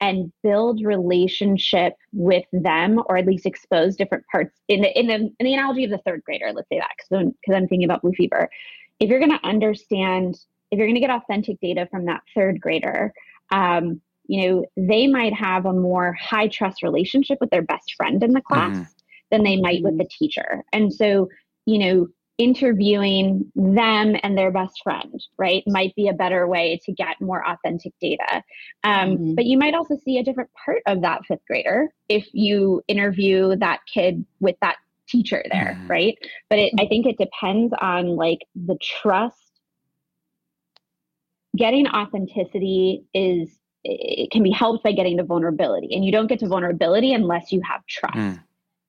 and 0.00 0.32
build 0.42 0.82
relationship 0.84 1.94
with 2.12 2.44
them 2.52 3.02
or 3.06 3.16
at 3.16 3.26
least 3.26 3.46
expose 3.46 3.96
different 3.96 4.24
parts. 4.30 4.56
In 4.68 4.82
the 4.82 4.98
in 4.98 5.06
the 5.06 5.14
in 5.14 5.44
the 5.46 5.54
analogy 5.54 5.84
of 5.84 5.90
the 5.90 5.98
third 5.98 6.22
grader 6.24 6.52
let's 6.52 6.68
say 6.68 6.78
that 6.78 6.90
because 6.96 7.20
I'm, 7.20 7.32
cause 7.44 7.54
I'm 7.54 7.68
thinking 7.68 7.84
about 7.84 8.02
blue 8.02 8.12
fever. 8.12 8.48
If 9.00 9.08
you're 9.10 9.20
going 9.20 9.38
to 9.38 9.46
understand 9.46 10.38
if 10.70 10.78
you're 10.78 10.86
going 10.86 10.96
to 10.96 11.00
get 11.00 11.10
authentic 11.10 11.60
data 11.60 11.88
from 11.90 12.04
that 12.06 12.22
third 12.34 12.60
grader 12.60 13.12
um, 13.50 14.00
you 14.26 14.46
know 14.46 14.64
they 14.76 15.06
might 15.06 15.34
have 15.34 15.66
a 15.66 15.72
more 15.72 16.12
high 16.12 16.48
trust 16.48 16.82
relationship 16.82 17.38
with 17.40 17.50
their 17.50 17.62
best 17.62 17.94
friend 17.96 18.22
in 18.22 18.32
the 18.32 18.40
class 18.40 18.76
mm-hmm. 18.76 18.82
than 19.30 19.42
they 19.42 19.56
might 19.56 19.82
with 19.82 19.98
the 19.98 20.04
teacher. 20.06 20.62
And 20.72 20.92
so 20.92 21.28
you 21.66 21.78
know 21.78 22.08
interviewing 22.38 23.50
them 23.56 24.16
and 24.22 24.38
their 24.38 24.52
best 24.52 24.80
friend, 24.82 25.20
right, 25.36 25.64
might 25.66 25.94
be 25.96 26.06
a 26.06 26.12
better 26.12 26.46
way 26.46 26.80
to 26.84 26.92
get 26.92 27.20
more 27.20 27.44
authentic 27.46 27.92
data. 28.00 28.42
Um, 28.84 29.10
mm-hmm. 29.10 29.34
But 29.34 29.44
you 29.44 29.58
might 29.58 29.74
also 29.74 29.96
see 30.04 30.18
a 30.18 30.22
different 30.22 30.50
part 30.64 30.82
of 30.86 31.02
that 31.02 31.22
fifth 31.26 31.44
grader 31.48 31.88
if 32.08 32.28
you 32.32 32.82
interview 32.86 33.56
that 33.56 33.80
kid 33.92 34.24
with 34.38 34.54
that 34.62 34.76
teacher 35.08 35.42
there, 35.50 35.76
mm-hmm. 35.76 35.88
right? 35.88 36.18
But 36.48 36.60
it, 36.60 36.74
I 36.78 36.86
think 36.86 37.06
it 37.06 37.18
depends 37.18 37.74
on 37.80 38.06
like 38.16 38.46
the 38.54 38.78
trust. 38.80 39.36
Getting 41.56 41.88
authenticity 41.88 43.04
is 43.14 43.50
it 43.82 44.30
can 44.30 44.44
be 44.44 44.50
helped 44.50 44.84
by 44.84 44.92
getting 44.92 45.16
to 45.16 45.24
vulnerability, 45.24 45.88
and 45.92 46.04
you 46.04 46.12
don't 46.12 46.28
get 46.28 46.38
to 46.40 46.46
vulnerability 46.46 47.12
unless 47.12 47.50
you 47.50 47.60
have 47.62 47.84
trust. 47.86 48.16
Mm. 48.16 48.42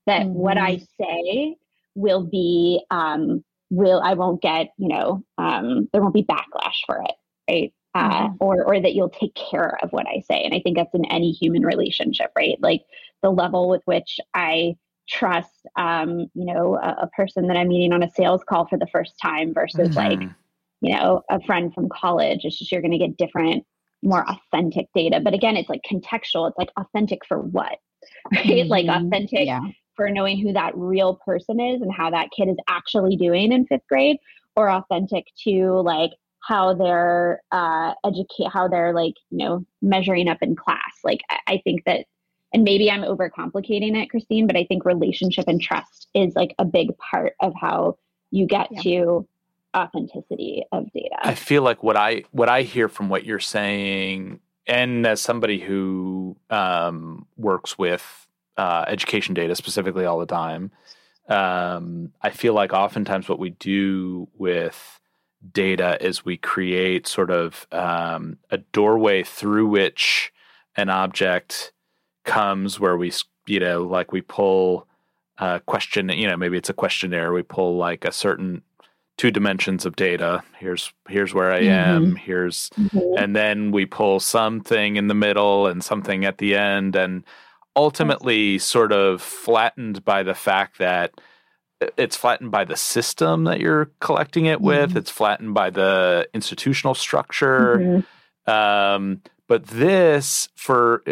That 0.06 0.22
mm-hmm. 0.24 0.34
what 0.34 0.58
I 0.58 0.82
say 1.00 1.56
will 1.96 2.24
be 2.24 2.84
um, 2.92 3.44
will 3.70 4.02
I 4.04 4.14
won't 4.14 4.42
get 4.42 4.70
you 4.78 4.90
know 4.90 5.24
um, 5.38 5.90
there 5.92 6.02
won't 6.02 6.14
be 6.14 6.24
backlash 6.24 6.86
for 6.86 7.02
it, 7.04 7.16
right? 7.50 7.74
Uh, 7.96 8.28
mm-hmm. 8.28 8.36
or 8.40 8.64
or 8.64 8.80
that 8.80 8.94
you'll 8.94 9.10
take 9.10 9.36
care 9.36 9.78
of 9.82 9.92
what 9.92 10.08
I 10.08 10.20
say, 10.20 10.44
and 10.44 10.54
I 10.54 10.60
think 10.60 10.78
that's 10.78 10.94
in 10.94 11.06
any 11.06 11.32
human 11.32 11.64
relationship, 11.64 12.32
right? 12.36 12.58
Like 12.62 12.84
the 13.22 13.30
level 13.30 13.70
with 13.70 13.82
which 13.86 14.20
I 14.34 14.76
trust, 15.10 15.66
um, 15.76 16.28
you 16.36 16.46
know, 16.46 16.76
a, 16.76 17.04
a, 17.04 17.08
person 17.08 17.48
that 17.48 17.58
I'm 17.58 17.68
meeting 17.68 17.94
on 17.94 18.04
a 18.04 18.10
sales 18.12 18.44
call 18.48 18.68
for 18.68 18.78
the 18.78 18.88
first 18.88 19.16
time 19.20 19.56
versus 19.56 19.90
mm-hmm. 19.90 19.98
like, 19.98 20.30
you 20.82 20.96
know, 20.96 21.24
a 21.30 21.42
friend 21.42 21.74
from 21.74 21.90
college. 21.90 22.42
It's 22.44 22.60
just 22.60 22.72
you're 22.72 22.82
going 22.82 22.92
to 22.92 23.00
get 23.00 23.18
different, 23.18 23.66
more 24.04 24.24
authentic 24.30 24.86
data. 24.94 25.20
But 25.20 25.34
again, 25.34 25.58
it's 25.58 25.68
like 25.68 25.82
contextual. 25.90 26.48
It's 26.48 26.60
like 26.60 26.70
authentic 26.78 27.26
for 27.26 27.40
what, 27.40 27.80
right? 28.32 28.46
Mm-hmm. 28.46 28.70
Like 28.70 28.86
authentic 28.88 29.48
yeah 29.48 29.62
for 30.00 30.10
knowing 30.10 30.40
who 30.40 30.54
that 30.54 30.72
real 30.78 31.16
person 31.26 31.60
is 31.60 31.82
and 31.82 31.92
how 31.92 32.10
that 32.10 32.30
kid 32.32 32.48
is 32.48 32.56
actually 32.70 33.18
doing 33.18 33.52
in 33.52 33.66
fifth 33.66 33.86
grade 33.90 34.16
or 34.56 34.72
authentic 34.72 35.26
to 35.44 35.82
like 35.82 36.12
how 36.42 36.74
they're 36.74 37.42
uh 37.52 37.94
educate 38.06 38.48
how 38.50 38.66
they're 38.70 38.94
like 38.94 39.16
you 39.30 39.40
know 39.40 39.66
measuring 39.82 40.30
up 40.30 40.38
in 40.42 40.56
class 40.56 41.00
like 41.04 41.20
I, 41.30 41.40
I 41.48 41.62
think 41.66 41.84
that 41.84 42.06
and 42.54 42.64
maybe 42.64 42.90
i'm 42.90 43.02
overcomplicating 43.02 44.02
it 44.02 44.10
christine 44.10 44.48
but 44.48 44.56
i 44.56 44.64
think 44.64 44.86
relationship 44.86 45.50
and 45.50 45.62
trust 45.62 46.08
is 46.14 46.34
like 46.34 46.56
a 46.60 46.64
big 46.64 46.98
part 46.98 47.34
of 47.42 47.52
how 47.60 47.98
you 48.32 48.48
get 48.48 48.70
yeah. 48.72 48.82
to 48.84 49.28
authenticity 49.76 50.64
of 50.72 50.86
data 50.94 51.18
i 51.24 51.36
feel 51.36 51.62
like 51.62 51.84
what 51.84 51.98
i 51.98 52.24
what 52.32 52.48
i 52.48 52.62
hear 52.62 52.88
from 52.88 53.10
what 53.10 53.26
you're 53.26 53.38
saying 53.38 54.40
and 54.66 55.06
as 55.06 55.20
somebody 55.20 55.60
who 55.60 56.38
um, 56.52 57.26
works 57.38 57.78
with 57.78 58.29
uh, 58.60 58.84
education 58.90 59.34
data 59.34 59.56
specifically 59.56 60.04
all 60.04 60.20
the 60.20 60.26
time. 60.26 60.70
Um, 61.30 62.12
I 62.22 62.30
feel 62.30 62.54
like 62.54 62.74
oftentimes 62.74 63.30
what 63.30 63.40
we 63.40 63.52
do 63.52 64.28
with 64.38 65.00
data 65.54 65.98
is 66.06 66.26
we 66.26 66.36
create 66.36 67.08
sort 67.08 67.32
of 67.32 67.66
um, 67.72 68.38
a 68.50 68.58
doorway 68.58 69.24
through 69.24 69.68
which 69.68 70.34
an 70.76 70.90
object 70.90 71.72
comes 72.26 72.82
where 72.82 72.98
we, 72.98 73.14
you 73.48 73.62
know, 73.62 73.84
like 73.84 74.12
we 74.12 74.20
pull 74.20 74.88
a 75.38 75.62
question, 75.66 76.10
you 76.10 76.28
know, 76.28 76.36
maybe 76.36 76.58
it's 76.58 76.70
a 76.70 76.74
questionnaire, 76.74 77.32
we 77.32 77.44
pull 77.44 77.78
like 77.78 78.04
a 78.04 78.12
certain 78.12 78.62
two 79.16 79.32
dimensions 79.32 79.86
of 79.86 79.96
data. 79.96 80.44
Here's 80.58 80.92
here's 81.08 81.34
where 81.34 81.54
I 81.54 81.62
mm-hmm. 81.62 81.70
am. 81.70 82.16
Here's 82.18 82.70
mm-hmm. 82.72 83.18
and 83.18 83.34
then 83.34 83.72
we 83.72 83.86
pull 83.86 84.20
something 84.20 84.98
in 84.98 85.08
the 85.08 85.14
middle 85.14 85.66
and 85.66 85.82
something 85.82 86.26
at 86.26 86.40
the 86.40 86.56
end 86.56 86.98
and 86.98 87.24
ultimately 87.76 88.58
sort 88.58 88.92
of 88.92 89.22
flattened 89.22 90.04
by 90.04 90.24
the 90.24 90.34
fact 90.34 90.78
that 90.80 91.14
it's 91.98 92.16
flattened 92.16 92.52
by 92.52 92.66
the 92.66 92.76
system 92.76 93.46
that 93.46 93.60
you're 93.60 93.92
collecting 94.02 94.46
it 94.46 94.60
with. 94.60 94.90
Mm-hmm. 94.90 94.98
It's 94.98 95.12
flattened 95.12 95.54
by 95.54 95.70
the 95.70 96.28
institutional 96.34 96.94
structure. 96.94 97.78
Mm-hmm. 97.78 98.52
Um, 98.52 99.22
but 99.48 99.66
this, 99.66 100.50
for 100.56 101.04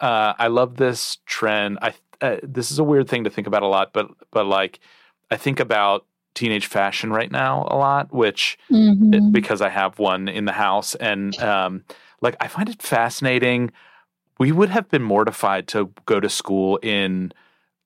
uh, 0.00 0.34
I 0.38 0.46
love 0.46 0.76
this 0.76 1.18
trend. 1.26 1.78
I 1.82 1.94
uh, 2.20 2.36
this 2.42 2.70
is 2.70 2.78
a 2.78 2.84
weird 2.84 3.08
thing 3.08 3.24
to 3.24 3.30
think 3.30 3.46
about 3.46 3.62
a 3.62 3.66
lot, 3.66 3.92
but 3.92 4.08
but 4.30 4.46
like 4.46 4.80
I 5.30 5.36
think 5.36 5.60
about 5.60 6.06
teenage 6.34 6.66
fashion 6.66 7.12
right 7.12 7.30
now 7.30 7.66
a 7.70 7.76
lot, 7.76 8.12
which 8.12 8.58
mm-hmm. 8.70 9.30
because 9.32 9.60
I 9.60 9.68
have 9.68 9.98
one 9.98 10.28
in 10.28 10.44
the 10.44 10.52
house, 10.52 10.94
and 10.94 11.36
um, 11.40 11.84
like 12.20 12.36
I 12.40 12.48
find 12.48 12.68
it 12.68 12.80
fascinating 12.80 13.72
we 14.42 14.50
would 14.50 14.70
have 14.70 14.88
been 14.88 15.04
mortified 15.04 15.68
to 15.68 15.92
go 16.04 16.18
to 16.18 16.28
school 16.28 16.76
in 16.78 17.32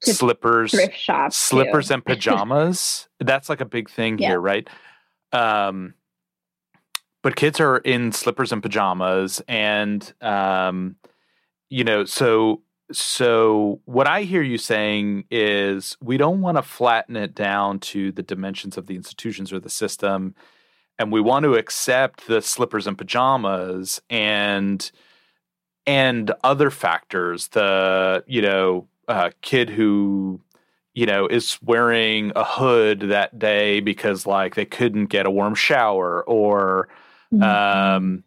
to 0.00 0.14
slippers, 0.14 0.74
slippers 1.28 1.88
too. 1.88 1.94
and 1.94 2.04
pajamas. 2.07 3.09
That's 3.20 3.50
like 3.50 3.61
a 3.61 3.66
big 3.66 3.90
thing 3.90 4.16
yeah. 4.16 4.28
here, 4.28 4.40
right? 4.40 4.66
Um, 5.32 5.92
but 7.22 7.36
kids 7.36 7.61
are 7.61 7.76
in 7.76 8.11
slippers 8.11 8.52
and 8.52 8.62
pajamas, 8.62 9.42
and 9.46 10.11
um, 10.22 10.96
you 11.68 11.84
know, 11.84 12.07
so 12.07 12.62
so 12.90 13.82
what 13.84 14.07
I 14.07 14.22
hear 14.22 14.40
you 14.40 14.57
saying 14.57 15.24
is 15.30 15.98
we 16.00 16.16
don't 16.16 16.40
want 16.40 16.57
to 16.57 16.62
flatten 16.62 17.16
it 17.16 17.34
down 17.34 17.80
to 17.80 18.12
the 18.12 18.22
dimensions 18.22 18.78
of 18.78 18.86
the 18.86 18.96
institutions 18.96 19.52
or 19.52 19.61
the 19.61 19.68
system, 19.68 20.34
and 20.98 21.12
we 21.12 21.20
want 21.20 21.42
to 21.42 21.57
accept 21.57 22.26
the 22.26 22.40
slippers 22.40 22.86
and 22.86 22.96
pajamas 22.96 24.00
and 24.09 24.90
and 25.87 26.32
other 26.43 26.70
factors 26.70 27.49
the 27.49 28.24
you 28.26 28.43
know 28.43 28.87
uh, 29.09 29.30
kid 29.41 29.70
who 29.70 30.41
you 30.95 31.07
know 31.07 31.26
is 31.26 31.59
wearing 31.62 32.32
a 32.34 32.45
hood 32.45 33.01
that 33.01 33.39
day 33.39 33.80
because 33.80 34.26
like 34.26 34.55
they 34.55 34.64
couldn't 34.64 35.07
get 35.07 35.26
a 35.26 35.30
warm 35.30 35.55
shower 35.55 36.24
or 36.24 36.89
mm-hmm. 37.32 37.43
um 37.43 38.24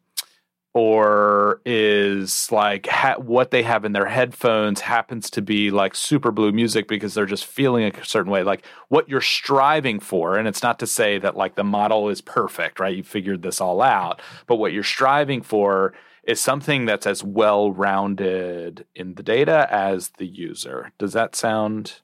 or 0.75 1.61
is 1.65 2.51
like 2.51 2.85
ha- 2.85 3.17
what 3.17 3.49
they 3.49 3.63
have 3.63 3.83
in 3.83 3.91
their 3.91 4.05
headphones 4.05 4.81
happens 4.81 5.29
to 5.31 5.41
be 5.41 5.71
like 5.71 5.95
super 5.95 6.31
blue 6.31 6.51
music 6.51 6.87
because 6.87 7.15
they're 7.15 7.25
just 7.25 7.45
feeling 7.45 7.83
a 7.83 8.05
certain 8.05 8.31
way 8.31 8.43
like 8.43 8.63
what 8.89 9.09
you're 9.09 9.19
striving 9.19 9.99
for 9.99 10.37
and 10.37 10.47
it's 10.47 10.61
not 10.61 10.77
to 10.77 10.85
say 10.85 11.17
that 11.17 11.35
like 11.35 11.55
the 11.55 11.63
model 11.63 12.07
is 12.07 12.21
perfect 12.21 12.79
right 12.79 12.95
you 12.95 13.03
figured 13.03 13.41
this 13.41 13.59
all 13.59 13.81
out 13.81 14.21
but 14.45 14.57
what 14.57 14.71
you're 14.71 14.83
striving 14.83 15.41
for 15.41 15.91
is 16.23 16.39
something 16.39 16.85
that's 16.85 17.07
as 17.07 17.23
well 17.23 17.71
rounded 17.71 18.85
in 18.95 19.15
the 19.15 19.23
data 19.23 19.67
as 19.71 20.09
the 20.17 20.27
user. 20.27 20.91
Does 20.97 21.13
that 21.13 21.35
sound 21.35 22.01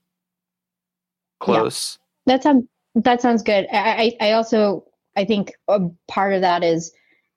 close? 1.40 2.00
Yeah. 2.26 2.36
That 2.36 2.44
sounds 2.44 2.66
that 2.96 3.22
sounds 3.22 3.44
good. 3.44 3.68
I, 3.72 4.16
I 4.22 4.32
also 4.32 4.86
I 5.16 5.26
think 5.26 5.54
a 5.68 5.82
part 6.08 6.34
of 6.34 6.42
that 6.42 6.64
is 6.64 6.94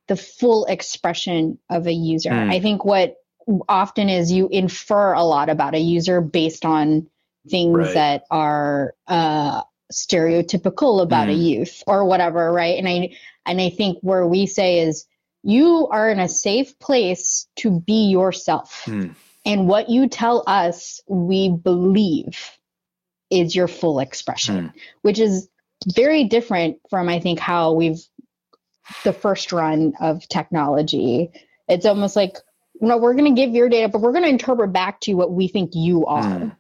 the 0.06 0.16
full 0.16 0.64
expression 0.66 1.58
of 1.68 1.86
a 1.86 1.92
user. 1.92 2.30
Mm. 2.30 2.50
I 2.50 2.60
think 2.60 2.84
what 2.84 3.16
often 3.68 4.08
is 4.08 4.32
you 4.32 4.48
infer 4.48 5.12
a 5.12 5.22
lot 5.22 5.48
about 5.48 5.74
a 5.74 5.78
user 5.78 6.20
based 6.20 6.64
on 6.64 7.08
things 7.48 7.78
right. 7.78 7.94
that 7.94 8.24
are 8.30 8.94
uh, 9.06 9.62
stereotypical 9.92 11.02
about 11.02 11.28
mm. 11.28 11.32
a 11.32 11.34
hmm. 11.34 11.40
youth 11.40 11.82
or 11.86 12.04
whatever, 12.04 12.52
right? 12.52 12.78
And 12.78 12.88
I 12.88 13.16
and 13.46 13.60
I 13.60 13.70
think 13.70 13.98
where 14.02 14.26
we 14.26 14.46
say 14.46 14.80
is 14.80 15.06
you 15.48 15.88
are 15.88 16.10
in 16.10 16.20
a 16.20 16.28
safe 16.28 16.78
place 16.78 17.48
to 17.56 17.80
be 17.80 18.10
yourself. 18.10 18.82
Mm. 18.84 19.14
And 19.46 19.66
what 19.66 19.88
you 19.88 20.06
tell 20.06 20.44
us, 20.46 21.00
we 21.08 21.48
believe 21.48 22.38
is 23.30 23.56
your 23.56 23.66
full 23.66 23.98
expression, 24.00 24.56
mm. 24.56 24.72
which 25.00 25.18
is 25.18 25.48
very 25.86 26.24
different 26.24 26.80
from, 26.90 27.08
I 27.08 27.18
think, 27.20 27.38
how 27.38 27.72
we've 27.72 27.98
the 29.04 29.14
first 29.14 29.50
run 29.50 29.94
of 29.98 30.28
technology. 30.28 31.30
It's 31.66 31.86
almost 31.86 32.14
like, 32.14 32.36
you 32.78 32.88
know, 32.88 32.98
we're 32.98 33.14
going 33.14 33.34
to 33.34 33.40
give 33.40 33.54
your 33.54 33.70
data, 33.70 33.88
but 33.88 34.02
we're 34.02 34.12
going 34.12 34.24
to 34.24 34.30
interpret 34.30 34.74
back 34.74 35.00
to 35.00 35.12
you 35.12 35.16
what 35.16 35.32
we 35.32 35.48
think 35.48 35.70
you 35.72 36.04
are. 36.04 36.22
Mm 36.24 36.56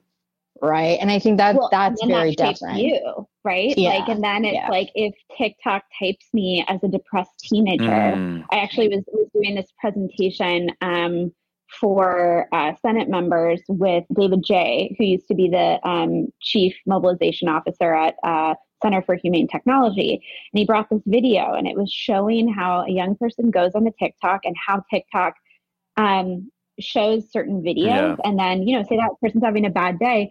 right 0.60 0.98
and 1.00 1.10
i 1.10 1.18
think 1.18 1.38
that 1.38 1.54
well, 1.54 1.68
that's 1.70 2.04
very 2.04 2.34
that 2.36 2.54
different 2.54 2.78
you 2.78 3.26
right 3.48 3.76
yeah. 3.78 3.90
like 3.90 4.08
and 4.08 4.22
then 4.22 4.44
it's 4.44 4.54
yeah. 4.54 4.68
like 4.68 4.90
if 4.94 5.14
tiktok 5.36 5.82
types 5.98 6.26
me 6.32 6.64
as 6.68 6.80
a 6.82 6.88
depressed 6.88 7.38
teenager 7.40 7.84
mm. 7.84 8.44
i 8.52 8.58
actually 8.58 8.88
was, 8.88 9.02
was 9.12 9.28
doing 9.32 9.54
this 9.54 9.72
presentation 9.80 10.70
um, 10.82 11.32
for 11.80 12.46
uh, 12.52 12.72
senate 12.82 13.08
members 13.08 13.60
with 13.68 14.04
david 14.14 14.42
jay 14.44 14.94
who 14.98 15.04
used 15.04 15.26
to 15.28 15.34
be 15.34 15.48
the 15.48 15.78
um, 15.88 16.28
chief 16.40 16.74
mobilization 16.86 17.48
officer 17.48 17.94
at 17.94 18.14
uh, 18.22 18.54
center 18.82 19.02
for 19.02 19.14
humane 19.16 19.48
technology 19.48 20.14
and 20.52 20.58
he 20.58 20.64
brought 20.64 20.88
this 20.90 21.02
video 21.06 21.54
and 21.54 21.66
it 21.66 21.76
was 21.76 21.90
showing 21.90 22.52
how 22.52 22.84
a 22.86 22.90
young 22.90 23.16
person 23.16 23.50
goes 23.50 23.72
on 23.74 23.84
the 23.84 23.92
tiktok 23.98 24.40
and 24.44 24.54
how 24.66 24.82
tiktok 24.90 25.34
um, 25.96 26.50
shows 26.80 27.30
certain 27.32 27.60
videos 27.62 28.16
Yeah. 28.16 28.16
and 28.24 28.38
then 28.38 28.66
you 28.66 28.76
know 28.76 28.84
say 28.84 28.96
that 28.96 29.10
person's 29.20 29.44
having 29.44 29.66
a 29.66 29.70
bad 29.70 29.98
day 29.98 30.30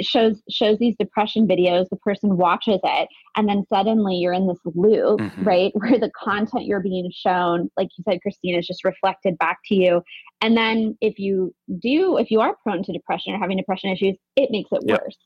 shows 0.00 0.40
shows 0.50 0.78
these 0.78 0.96
depression 0.98 1.46
videos 1.46 1.88
the 1.88 1.96
person 1.96 2.36
watches 2.36 2.80
it 2.82 3.08
and 3.36 3.48
then 3.48 3.64
suddenly 3.68 4.16
you're 4.16 4.32
in 4.32 4.46
this 4.46 4.58
loop 4.64 5.20
Mhm. 5.20 5.46
right 5.46 5.72
where 5.74 5.98
the 5.98 6.10
content 6.10 6.64
you're 6.64 6.80
being 6.80 7.10
shown 7.12 7.70
like 7.76 7.88
you 7.96 8.04
said 8.08 8.20
christina 8.20 8.58
is 8.58 8.66
just 8.66 8.84
reflected 8.84 9.38
back 9.38 9.58
to 9.64 9.74
you 9.74 10.02
and 10.40 10.56
then 10.56 10.96
if 11.00 11.18
you 11.18 11.54
do 11.80 12.16
if 12.18 12.30
you 12.30 12.40
are 12.40 12.56
prone 12.62 12.82
to 12.82 12.92
depression 12.92 13.32
or 13.34 13.38
having 13.38 13.56
depression 13.56 13.90
issues 13.90 14.16
it 14.36 14.50
makes 14.50 14.70
it 14.72 14.82
Yep. 14.84 15.00
worse 15.02 15.16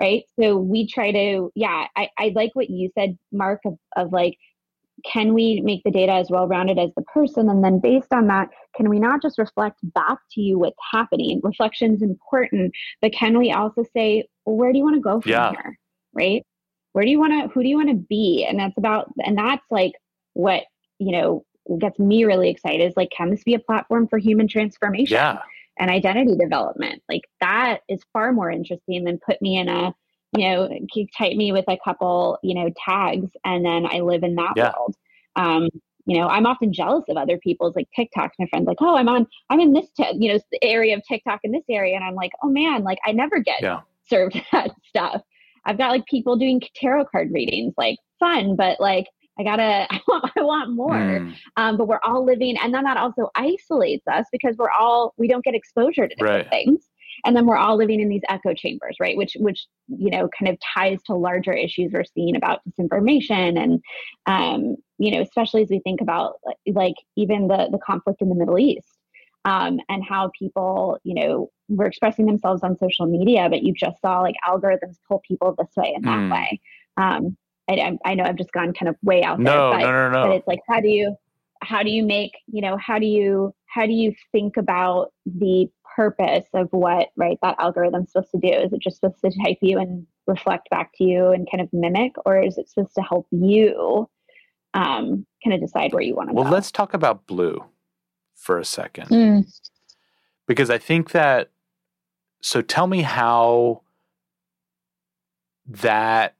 right 0.00 0.24
so 0.40 0.56
we 0.56 0.86
try 0.86 1.12
to 1.12 1.50
yeah 1.54 1.86
i, 1.96 2.08
I 2.18 2.32
like 2.34 2.50
what 2.54 2.70
you 2.70 2.90
said 2.98 3.16
mark 3.32 3.60
of, 3.64 3.74
of 3.96 4.12
like 4.12 4.36
can 5.04 5.34
we 5.34 5.60
make 5.60 5.82
the 5.84 5.90
data 5.90 6.12
as 6.12 6.30
well 6.30 6.46
rounded 6.48 6.78
as 6.78 6.90
the 6.96 7.02
person 7.02 7.48
and 7.48 7.62
then 7.64 7.78
based 7.78 8.12
on 8.12 8.26
that 8.26 8.48
can 8.76 8.88
we 8.88 8.98
not 8.98 9.22
just 9.22 9.38
reflect 9.38 9.78
back 9.94 10.18
to 10.30 10.40
you 10.40 10.58
what's 10.58 10.76
happening 10.92 11.40
reflection 11.42 11.94
is 11.94 12.02
important 12.02 12.72
but 13.00 13.12
can 13.12 13.38
we 13.38 13.52
also 13.52 13.84
say 13.94 14.26
well, 14.44 14.56
where 14.56 14.72
do 14.72 14.78
you 14.78 14.84
want 14.84 14.96
to 14.96 15.00
go 15.00 15.20
from 15.20 15.30
Yeah. 15.30 15.50
here 15.50 15.78
right 16.14 16.46
where 16.92 17.04
do 17.04 17.10
you 17.10 17.18
want 17.18 17.32
to 17.32 17.48
who 17.52 17.62
do 17.62 17.68
you 17.68 17.76
want 17.76 17.90
to 17.90 17.94
be 17.94 18.44
and 18.48 18.58
that's 18.58 18.76
about 18.78 19.12
and 19.24 19.36
that's 19.38 19.64
like 19.70 19.92
what 20.34 20.64
you 20.98 21.12
know 21.12 21.44
gets 21.78 21.98
me 21.98 22.24
really 22.24 22.48
excited 22.50 22.82
is 22.84 22.94
like 22.96 23.10
can 23.10 23.30
this 23.30 23.44
be 23.44 23.54
a 23.54 23.58
platform 23.58 24.08
for 24.08 24.18
human 24.18 24.48
transformation 24.48 25.14
Yeah. 25.14 25.38
and 25.78 25.90
identity 25.90 26.34
development. 26.36 27.02
Like 27.08 27.22
that 27.40 27.80
is 27.88 28.00
far 28.12 28.32
more 28.32 28.50
interesting 28.50 29.04
than 29.04 29.18
put 29.18 29.40
me 29.42 29.58
in 29.58 29.68
a, 29.68 29.94
you 30.36 30.48
know, 30.48 30.68
type 31.16 31.36
me 31.36 31.52
with 31.52 31.64
a 31.68 31.78
couple, 31.84 32.38
you 32.42 32.54
know, 32.54 32.70
tags 32.84 33.30
and 33.44 33.64
then 33.64 33.86
I 33.86 34.00
live 34.00 34.22
in 34.22 34.34
that 34.36 34.56
Yeah. 34.56 34.72
world. 34.74 34.94
Um, 35.36 35.68
you 36.06 36.18
know, 36.18 36.26
I'm 36.28 36.46
often 36.46 36.72
jealous 36.72 37.04
of 37.08 37.16
other 37.16 37.38
people's 37.38 37.76
like 37.76 37.88
TikToks. 37.96 38.30
My 38.38 38.46
friends 38.48 38.66
like, 38.66 38.78
oh, 38.80 38.96
I'm 38.96 39.08
on, 39.08 39.26
I'm 39.50 39.60
in 39.60 39.72
this, 39.74 39.88
t- 39.96 40.16
you 40.18 40.32
know, 40.32 40.38
area 40.62 40.96
of 40.96 41.02
TikTok 41.06 41.40
in 41.44 41.52
this 41.52 41.64
area, 41.68 41.94
and 41.96 42.04
I'm 42.04 42.14
like, 42.14 42.32
oh 42.42 42.48
man, 42.48 42.82
like 42.82 42.98
I 43.06 43.12
never 43.12 43.40
get 43.40 43.60
Yeah. 43.60 43.80
served 44.08 44.40
that 44.52 44.70
stuff. 44.84 45.22
I've 45.66 45.76
got 45.78 45.90
like 45.90 46.06
people 46.06 46.36
doing 46.36 46.62
tarot 46.74 47.06
card 47.06 47.30
readings, 47.30 47.74
like 47.76 47.98
fun, 48.18 48.56
but 48.56 48.80
like 48.80 49.06
I 49.38 49.44
gotta, 49.44 49.86
I 49.90 50.00
want, 50.08 50.32
I 50.36 50.42
want 50.42 50.72
more 50.72 50.98
Mm, 50.98 51.34
um, 51.56 51.76
but 51.76 51.88
we're 51.88 52.00
all 52.02 52.24
living 52.24 52.56
and 52.56 52.72
then 52.74 52.84
that 52.84 52.96
also 52.96 53.30
isolates 53.34 54.06
us 54.08 54.26
because 54.32 54.56
we're 54.56 54.70
all 54.70 55.14
we 55.18 55.28
don't 55.28 55.44
get 55.44 55.54
exposure 55.54 56.08
to 56.08 56.14
different 56.14 56.48
Right. 56.48 56.50
things 56.50 56.88
and 57.24 57.36
then 57.36 57.46
we're 57.46 57.56
all 57.56 57.76
living 57.76 58.00
in 58.00 58.08
these 58.08 58.22
echo 58.28 58.54
chambers 58.54 58.96
right? 59.00 59.16
Which 59.16 59.36
which 59.40 59.66
you 59.88 60.10
know 60.10 60.28
kind 60.38 60.50
of 60.50 60.58
ties 60.74 61.02
to 61.04 61.14
larger 61.14 61.52
issues 61.52 61.92
we're 61.92 62.04
seeing 62.04 62.36
about 62.36 62.60
disinformation 62.68 63.58
and 63.58 63.80
um, 64.26 64.76
you 64.98 65.10
know 65.10 65.20
especially 65.22 65.62
as 65.62 65.70
we 65.70 65.80
think 65.80 66.00
about 66.00 66.34
like, 66.66 66.94
even 67.16 67.48
the 67.48 67.68
the 67.70 67.78
conflict 67.78 68.22
in 68.22 68.28
the 68.28 68.34
middle 68.34 68.58
east 68.58 68.98
um, 69.44 69.78
and 69.88 70.04
how 70.08 70.30
people 70.38 70.98
you 71.04 71.14
know 71.14 71.50
were 71.68 71.86
expressing 71.86 72.26
themselves 72.26 72.62
on 72.62 72.76
social 72.78 73.06
media 73.06 73.48
but 73.50 73.62
you 73.62 73.72
just 73.74 74.00
saw 74.00 74.20
like 74.20 74.34
algorithms 74.46 74.96
pull 75.06 75.20
people 75.26 75.54
this 75.58 75.68
way 75.76 75.92
and 75.94 76.04
that 76.04 76.18
Mm. 76.18 76.32
way. 76.32 76.60
Um, 76.96 77.36
I, 77.70 77.98
I- 78.04 78.14
know 78.14 78.24
i've 78.24 78.36
just 78.36 78.52
gone 78.52 78.72
kind 78.72 78.88
of 78.88 78.96
way 79.02 79.22
out 79.22 79.38
no, 79.38 79.70
there 79.70 79.80
but 79.80 79.80
no, 79.80 80.10
no, 80.10 80.22
but 80.22 80.36
it's 80.36 80.48
like 80.48 80.60
how 80.66 80.80
do 80.80 80.88
you 80.88 81.14
how 81.62 81.82
do 81.82 81.90
you 81.90 82.04
make 82.04 82.32
you 82.46 82.60
know 82.60 82.76
how 82.76 82.98
do 82.98 83.06
you 83.06 83.52
how 83.66 83.86
do 83.86 83.92
you 83.92 84.14
think 84.32 84.56
about 84.56 85.12
the 85.26 85.66
purpose 85.96 86.46
of 86.54 86.68
what 86.70 87.08
right 87.16 87.38
that 87.42 87.56
algorithm's 87.58 88.12
supposed 88.12 88.30
to 88.30 88.38
do 88.38 88.52
is 88.52 88.72
it 88.72 88.80
just 88.80 89.00
supposed 89.00 89.20
to 89.20 89.32
type 89.44 89.58
you 89.60 89.78
and 89.78 90.06
reflect 90.26 90.70
back 90.70 90.92
to 90.94 91.04
you 91.04 91.28
and 91.28 91.48
kind 91.50 91.60
of 91.60 91.68
mimic 91.72 92.12
or 92.24 92.40
is 92.40 92.58
it 92.58 92.68
supposed 92.68 92.94
to 92.94 93.02
help 93.02 93.26
you 93.30 94.08
um 94.74 95.26
kind 95.42 95.54
of 95.54 95.60
decide 95.60 95.92
where 95.92 96.02
you 96.02 96.14
want 96.14 96.28
to 96.28 96.34
go? 96.34 96.42
Well, 96.42 96.52
let's 96.52 96.70
talk 96.70 96.94
about 96.94 97.26
blue 97.26 97.64
for 98.34 98.58
a 98.58 98.64
second. 98.64 99.08
Mm. 99.08 99.60
because 100.46 100.70
I 100.70 100.78
think 100.78 101.10
that. 101.10 101.50
So 102.40 102.62
tell 102.62 102.86
me 102.86 103.02
how 103.02 103.82
that 105.66 106.36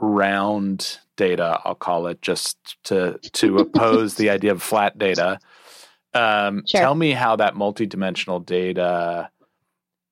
round 0.00 0.98
data, 1.16 1.60
I'll 1.64 1.74
call 1.76 2.08
it, 2.08 2.22
just 2.22 2.58
to 2.84 3.18
to 3.34 3.58
oppose 3.58 4.16
the 4.16 4.30
idea 4.36 4.52
of 4.52 4.62
flat 4.62 4.98
data. 4.98 5.38
Um, 6.14 6.64
Sure. 6.66 6.80
Tell 6.80 6.94
me 6.94 7.12
how 7.12 7.36
that 7.36 7.54
multidimensional 7.54 8.44
data 8.44 9.30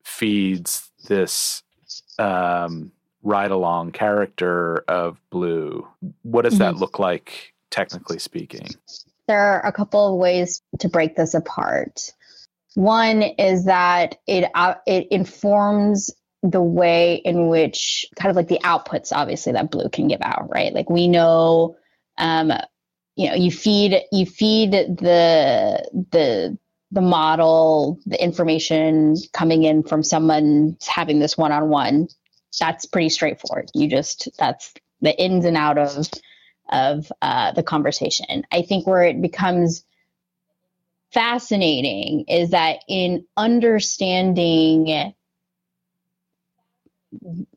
feeds 0.04 0.90
this 1.08 1.62
um, 2.18 2.92
ride 3.22 3.50
along 3.50 3.92
character 3.92 4.84
of 4.88 5.20
blue. 5.30 5.86
What 6.22 6.42
does 6.42 6.58
that 6.58 6.74
Mhm. 6.74 6.80
look 6.80 6.98
like, 6.98 7.54
technically 7.70 8.18
speaking? 8.18 8.68
there 9.28 9.40
are 9.42 9.66
a 9.66 9.72
couple 9.72 10.08
of 10.14 10.18
ways 10.18 10.62
to 10.78 10.88
break 10.88 11.16
this 11.16 11.34
apart. 11.34 12.12
One 12.74 13.22
is 13.22 13.66
that 13.66 14.16
it 14.26 14.50
uh, 14.54 14.74
it 14.86 15.08
informs 15.10 16.10
the 16.42 16.62
way 16.62 17.16
in 17.16 17.48
which 17.48 18.06
kind 18.16 18.30
of 18.30 18.36
like 18.36 18.48
the 18.48 18.60
outputs, 18.62 19.12
obviously 19.12 19.52
that 19.52 19.70
blue 19.70 19.88
can 19.88 20.08
give 20.08 20.22
out, 20.22 20.48
right? 20.50 20.72
Like 20.72 20.88
we 20.88 21.08
know, 21.08 21.76
um, 22.16 22.52
you 23.16 23.28
know, 23.28 23.34
you 23.34 23.50
feed 23.50 24.00
you 24.12 24.26
feed 24.26 24.70
the 24.72 25.88
the 26.10 26.58
the 26.90 27.00
model, 27.00 27.98
the 28.06 28.22
information 28.22 29.16
coming 29.32 29.64
in 29.64 29.82
from 29.82 30.02
someone 30.02 30.76
having 30.86 31.18
this 31.18 31.36
one 31.36 31.52
on 31.52 31.68
one. 31.68 32.08
That's 32.58 32.86
pretty 32.86 33.10
straightforward. 33.10 33.70
You 33.74 33.88
just 33.88 34.28
that's 34.38 34.72
the 35.00 35.16
ins 35.20 35.44
and 35.44 35.56
out 35.56 35.78
of 35.78 36.08
of 36.70 37.10
uh, 37.20 37.52
the 37.52 37.62
conversation. 37.62 38.44
I 38.52 38.62
think 38.62 38.86
where 38.86 39.02
it 39.02 39.20
becomes 39.20 39.84
fascinating 41.12 42.24
is 42.28 42.50
that 42.50 42.80
in 42.88 43.26
understanding 43.36 45.14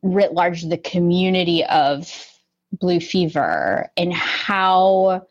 writ 0.02 0.32
large 0.32 0.62
the 0.62 0.78
community 0.78 1.64
of 1.64 2.10
blue 2.72 3.00
fever 3.00 3.90
and 3.96 4.12
how 4.12 5.26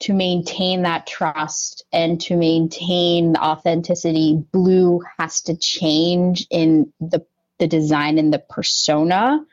to 0.00 0.12
maintain 0.12 0.82
that 0.82 1.06
trust 1.06 1.84
and 1.92 2.20
to 2.20 2.36
maintain 2.36 3.32
the 3.32 3.42
authenticity 3.42 4.36
blue 4.52 5.00
has 5.18 5.40
to 5.42 5.56
change 5.56 6.46
in 6.50 6.92
the 7.00 7.24
the 7.58 7.66
design 7.68 8.18
and 8.18 8.32
the 8.32 8.40
persona 8.40 9.44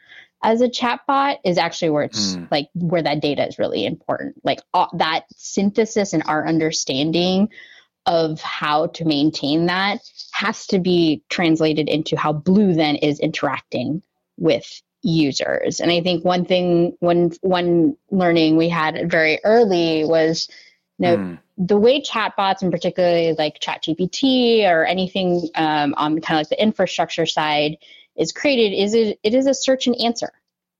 as 0.42 0.62
a 0.62 0.70
chatbot 0.70 1.38
is 1.44 1.58
actually 1.58 1.92
where 1.92 2.04
it's 2.04 2.36
Hmm. 2.36 2.46
like 2.50 2.70
where 2.74 3.04
that 3.04 3.22
data 3.22 3.48
is 3.48 3.60
really 3.60 3.86
important 3.86 4.36
like 4.44 4.60
uh, 4.74 4.88
that 4.94 5.26
synthesis 5.36 6.14
and 6.14 6.24
our 6.26 6.48
understanding 6.48 7.50
of 8.10 8.42
how 8.42 8.88
to 8.88 9.06
maintain 9.06 9.68
that 9.68 10.00
has 10.34 10.68
to 10.68 10.80
be 10.80 11.24
translated 11.30 11.88
into 11.88 12.18
how 12.18 12.34
blue 12.34 12.74
then 12.74 12.98
is 12.98 13.20
interacting 13.22 14.04
with 14.38 14.82
users 15.04 15.80
and 15.80 15.92
i 15.92 16.02
think 16.02 16.26
one 16.26 16.44
thing 16.46 16.98
one 17.00 17.32
one 17.42 17.96
learning 18.12 18.58
we 18.58 18.68
had 18.68 19.10
very 19.10 19.40
early 19.46 20.04
was 20.04 20.50
you 20.98 21.08
know 21.08 21.18
Hmm. 21.18 21.36
the 21.58 21.78
way 21.78 22.02
chatbots 22.02 22.62
and 22.62 22.72
particularly 22.72 23.34
like 23.38 23.60
ChatGPT 23.60 24.64
or 24.64 24.86
anything 24.86 25.50
um, 25.56 25.94
on 25.98 26.22
kind 26.22 26.40
of 26.40 26.42
like 26.42 26.50
the 26.50 26.62
infrastructure 26.62 27.26
side 27.26 27.78
is 28.20 28.32
created 28.32 28.76
is 28.76 28.94
it, 28.94 29.20
it 29.24 29.34
is 29.34 29.48
a 29.48 29.54
search 29.54 29.88
and 29.88 29.96
answer, 30.02 30.32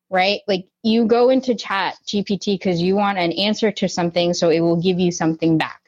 right? 0.10 0.42
Like 0.48 0.68
you 0.84 1.06
go 1.06 1.30
into 1.30 1.56
Chat 1.56 1.96
GPT 2.06 2.60
because 2.60 2.82
you 2.82 2.96
want 2.96 3.18
an 3.18 3.32
answer 3.34 3.72
to 3.72 3.90
something, 3.90 4.34
so 4.34 4.50
it 4.50 4.62
will 4.62 4.82
give 4.82 5.00
you 5.00 5.12
something 5.12 5.58
back. 5.58 5.82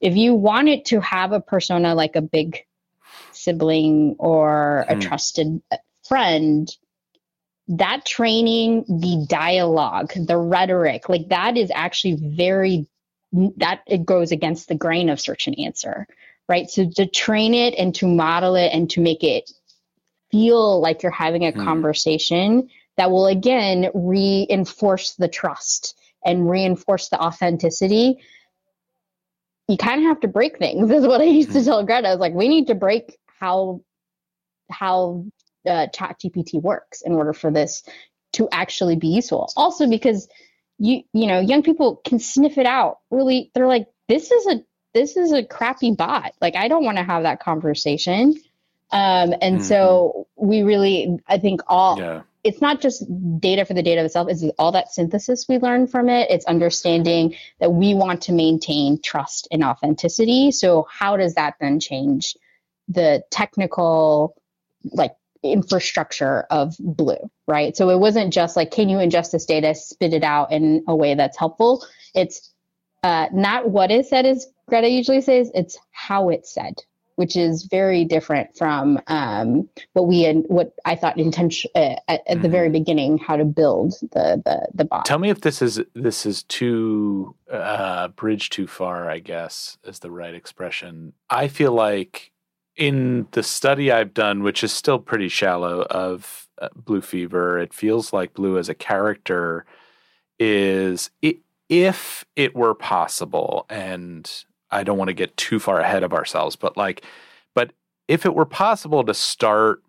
If 0.00 0.16
you 0.16 0.34
want 0.34 0.68
it 0.68 0.86
to 0.86 1.00
have 1.00 1.32
a 1.32 1.40
persona 1.40 1.94
like 1.94 2.16
a 2.16 2.22
big 2.22 2.64
sibling 3.32 4.16
or 4.18 4.86
a 4.88 4.96
Hmm. 4.96 5.00
trusted 5.00 5.62
friend, 6.06 6.68
that 7.68 8.04
training, 8.04 8.84
the 8.88 9.26
dialogue, 9.28 10.12
the 10.14 10.36
rhetoric, 10.36 11.08
like 11.08 11.28
that 11.28 11.56
is 11.56 11.70
actually 11.72 12.16
very 12.36 12.86
that 13.58 13.82
it 13.86 14.04
goes 14.04 14.32
against 14.32 14.66
the 14.68 14.74
grain 14.74 15.08
of 15.08 15.20
search 15.20 15.46
and 15.46 15.56
answer, 15.58 16.06
right? 16.48 16.68
So 16.68 16.90
to 16.96 17.06
train 17.06 17.54
it 17.54 17.74
and 17.74 17.94
to 17.96 18.08
model 18.08 18.56
it 18.56 18.70
and 18.72 18.90
to 18.90 19.00
make 19.00 19.22
it 19.22 19.48
feel 20.32 20.80
like 20.80 21.02
you're 21.02 21.12
having 21.12 21.44
a 21.44 21.52
Hmm. 21.52 21.60
conversation 21.64 22.68
that 22.96 23.10
will 23.10 23.26
again 23.28 23.90
reinforce 23.94 25.14
the 25.14 25.28
trust 25.28 25.96
and 26.24 26.50
reinforce 26.50 27.08
the 27.08 27.20
authenticity. 27.20 28.18
You 29.70 29.78
kind 29.78 30.00
of 30.02 30.08
have 30.08 30.20
to 30.22 30.28
break 30.28 30.58
things. 30.58 30.90
Is 30.90 31.06
what 31.06 31.22
I 31.22 31.26
used 31.26 31.52
to 31.52 31.60
Hmm. 31.60 31.64
tell 31.64 31.84
Greta. 31.84 32.08
I 32.08 32.12
was 32.12 32.20
like, 32.20 32.34
we 32.34 32.48
need 32.48 32.68
to 32.68 32.76
break 32.76 33.18
how 33.40 33.82
how 34.70 35.26
uh, 35.66 35.88
ChatGPT 35.94 36.62
works 36.62 37.02
in 37.02 37.12
order 37.14 37.32
for 37.32 37.50
this 37.52 37.84
to 38.34 38.48
actually 38.52 38.96
be 38.96 39.08
useful. 39.08 39.52
Also, 39.56 39.88
because 39.88 40.28
you 40.78 41.02
you 41.12 41.28
know 41.28 41.40
young 41.40 41.62
people 41.62 41.96
can 42.04 42.18
sniff 42.20 42.58
it 42.58 42.66
out. 42.66 42.98
Really, 43.10 43.52
they're 43.54 43.68
like, 43.68 43.88
this 44.08 44.30
is 44.32 44.46
a 44.48 44.64
this 44.94 45.16
is 45.16 45.32
a 45.32 45.44
crappy 45.44 45.92
bot. 45.92 46.32
Like, 46.40 46.56
I 46.56 46.68
don't 46.68 46.84
want 46.84 46.98
to 46.98 47.04
have 47.04 47.24
that 47.24 47.40
conversation. 47.40 48.34
Um, 48.92 49.34
and 49.40 49.60
Mhm. 49.60 49.62
so 49.62 50.26
we 50.36 50.62
really, 50.62 51.18
I 51.26 51.38
think 51.38 51.60
all 51.66 51.98
Yeah. 51.98 52.22
it's 52.42 52.60
not 52.60 52.80
just 52.80 53.04
data 53.38 53.64
for 53.64 53.74
the 53.74 53.82
data 53.82 54.02
itself, 54.04 54.28
it's 54.28 54.44
all 54.58 54.72
that 54.72 54.92
synthesis 54.92 55.46
we 55.48 55.58
learn 55.58 55.86
from 55.86 56.08
it. 56.08 56.30
It's 56.30 56.46
understanding 56.46 57.34
that 57.60 57.72
we 57.72 57.94
want 57.94 58.22
to 58.22 58.32
maintain 58.32 59.00
trust 59.02 59.46
and 59.50 59.62
authenticity. 59.62 60.50
So 60.50 60.86
how 60.90 61.16
does 61.16 61.34
that 61.34 61.54
then 61.60 61.80
change 61.80 62.36
the 62.88 63.22
technical 63.30 64.34
like 64.84 65.12
infrastructure 65.42 66.46
of 66.50 66.74
blue, 66.78 67.30
right? 67.46 67.76
So 67.76 67.90
it 67.90 67.98
wasn't 67.98 68.32
just 68.32 68.56
like, 68.56 68.70
can 68.70 68.88
you 68.88 68.98
ingest 68.98 69.32
this 69.32 69.46
data, 69.46 69.74
spit 69.74 70.14
it 70.14 70.24
out 70.24 70.52
in 70.52 70.84
a 70.88 70.96
way 70.96 71.14
that's 71.14 71.38
helpful? 71.38 71.84
It's 72.14 72.52
uh, 73.02 73.28
not 73.32 73.70
what 73.70 73.90
is 73.90 74.08
said, 74.08 74.26
as 74.26 74.46
Greta 74.66 74.88
usually 74.88 75.20
says, 75.22 75.50
it's 75.54 75.78
how 75.92 76.28
it's 76.28 76.52
said, 76.52 76.74
which 77.16 77.36
is 77.36 77.64
very 77.64 78.04
different 78.04 78.56
from 78.56 78.98
um, 79.08 79.68
what 79.92 80.06
we 80.08 80.22
had, 80.22 80.44
what 80.48 80.72
I 80.84 80.94
thought 80.96 81.18
intention 81.18 81.70
uh, 81.74 81.96
at, 82.08 82.22
at 82.26 82.42
the 82.42 82.48
Mhm. 82.48 82.52
very 82.52 82.70
beginning, 82.70 83.18
how 83.18 83.36
to 83.36 83.44
build 83.44 83.94
the 84.12 84.40
the 84.44 84.68
the 84.74 84.84
bot. 84.84 85.04
Tell 85.04 85.18
me 85.18 85.30
if 85.30 85.40
this 85.42 85.62
is 85.62 85.80
this 85.94 86.26
is 86.26 86.42
too 86.44 87.34
uh, 87.50 88.08
bridge 88.08 88.50
too 88.50 88.66
far. 88.66 89.10
I 89.10 89.18
guess 89.18 89.78
is 89.84 89.98
the 90.00 90.10
right 90.10 90.34
expression. 90.34 91.12
I 91.28 91.48
feel 91.48 91.72
like 91.72 92.32
in 92.76 93.26
the 93.32 93.42
study 93.42 93.92
I've 93.92 94.14
done, 94.14 94.42
which 94.42 94.64
is 94.64 94.72
still 94.72 94.98
pretty 94.98 95.28
shallow, 95.28 95.82
of 95.90 96.48
uh, 96.62 96.68
Blue 96.74 97.02
Fever, 97.02 97.58
it 97.58 97.74
feels 97.74 98.12
like 98.12 98.34
Blue 98.34 98.58
as 98.58 98.68
a 98.68 98.74
character 98.74 99.66
is 100.38 101.10
i 101.24 101.36
if 101.68 102.24
it 102.36 102.54
were 102.56 102.74
possible, 102.74 103.66
and 103.70 104.44
I 104.72 104.84
don't 104.84 104.98
want 104.98 105.08
to 105.08 105.14
get 105.14 105.36
too 105.36 105.58
far 105.58 105.80
ahead 105.80 106.02
of 106.04 106.12
ourselves, 106.12 106.56
but 106.56 106.76
like, 106.76 107.04
but 107.54 107.72
if 108.08 108.26
it 108.26 108.34
were 108.34 108.46
possible 108.46 109.04
to 109.04 109.14
start 109.14 109.82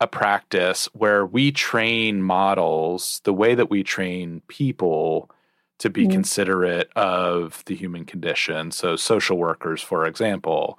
a 0.00 0.06
practice 0.06 0.86
where 0.94 1.26
we 1.26 1.52
train 1.52 2.22
models 2.22 3.20
the 3.24 3.34
way 3.34 3.54
that 3.54 3.70
we 3.70 3.82
train 3.82 4.42
people 4.48 5.30
to 5.78 5.90
be 5.90 6.06
Mm. 6.06 6.10
considerate 6.12 6.90
of 6.96 7.62
the 7.66 7.74
human 7.74 8.04
condition. 8.04 8.70
So, 8.70 8.96
social 8.96 9.38
workers, 9.38 9.82
for 9.82 10.06
example, 10.06 10.78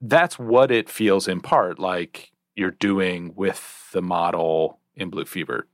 that's 0.00 0.38
what 0.38 0.70
it 0.70 0.90
feels 0.90 1.28
in 1.28 1.40
part 1.40 1.78
like 1.78 2.32
you're 2.56 2.70
doing 2.72 3.34
with 3.36 3.90
the 3.92 4.02
model 4.02 4.80
in 4.96 5.10
Blue 5.10 5.24
Fever. 5.24 5.68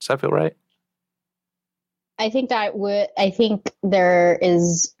Does 0.00 0.08
that 0.08 0.20
feel 0.20 0.30
right? 0.30 0.56
I 2.18 2.30
think 2.30 2.50
that 2.50 2.76
would, 2.78 3.08
I 3.18 3.30
think 3.30 3.70
there 3.82 4.38
is 4.40 4.94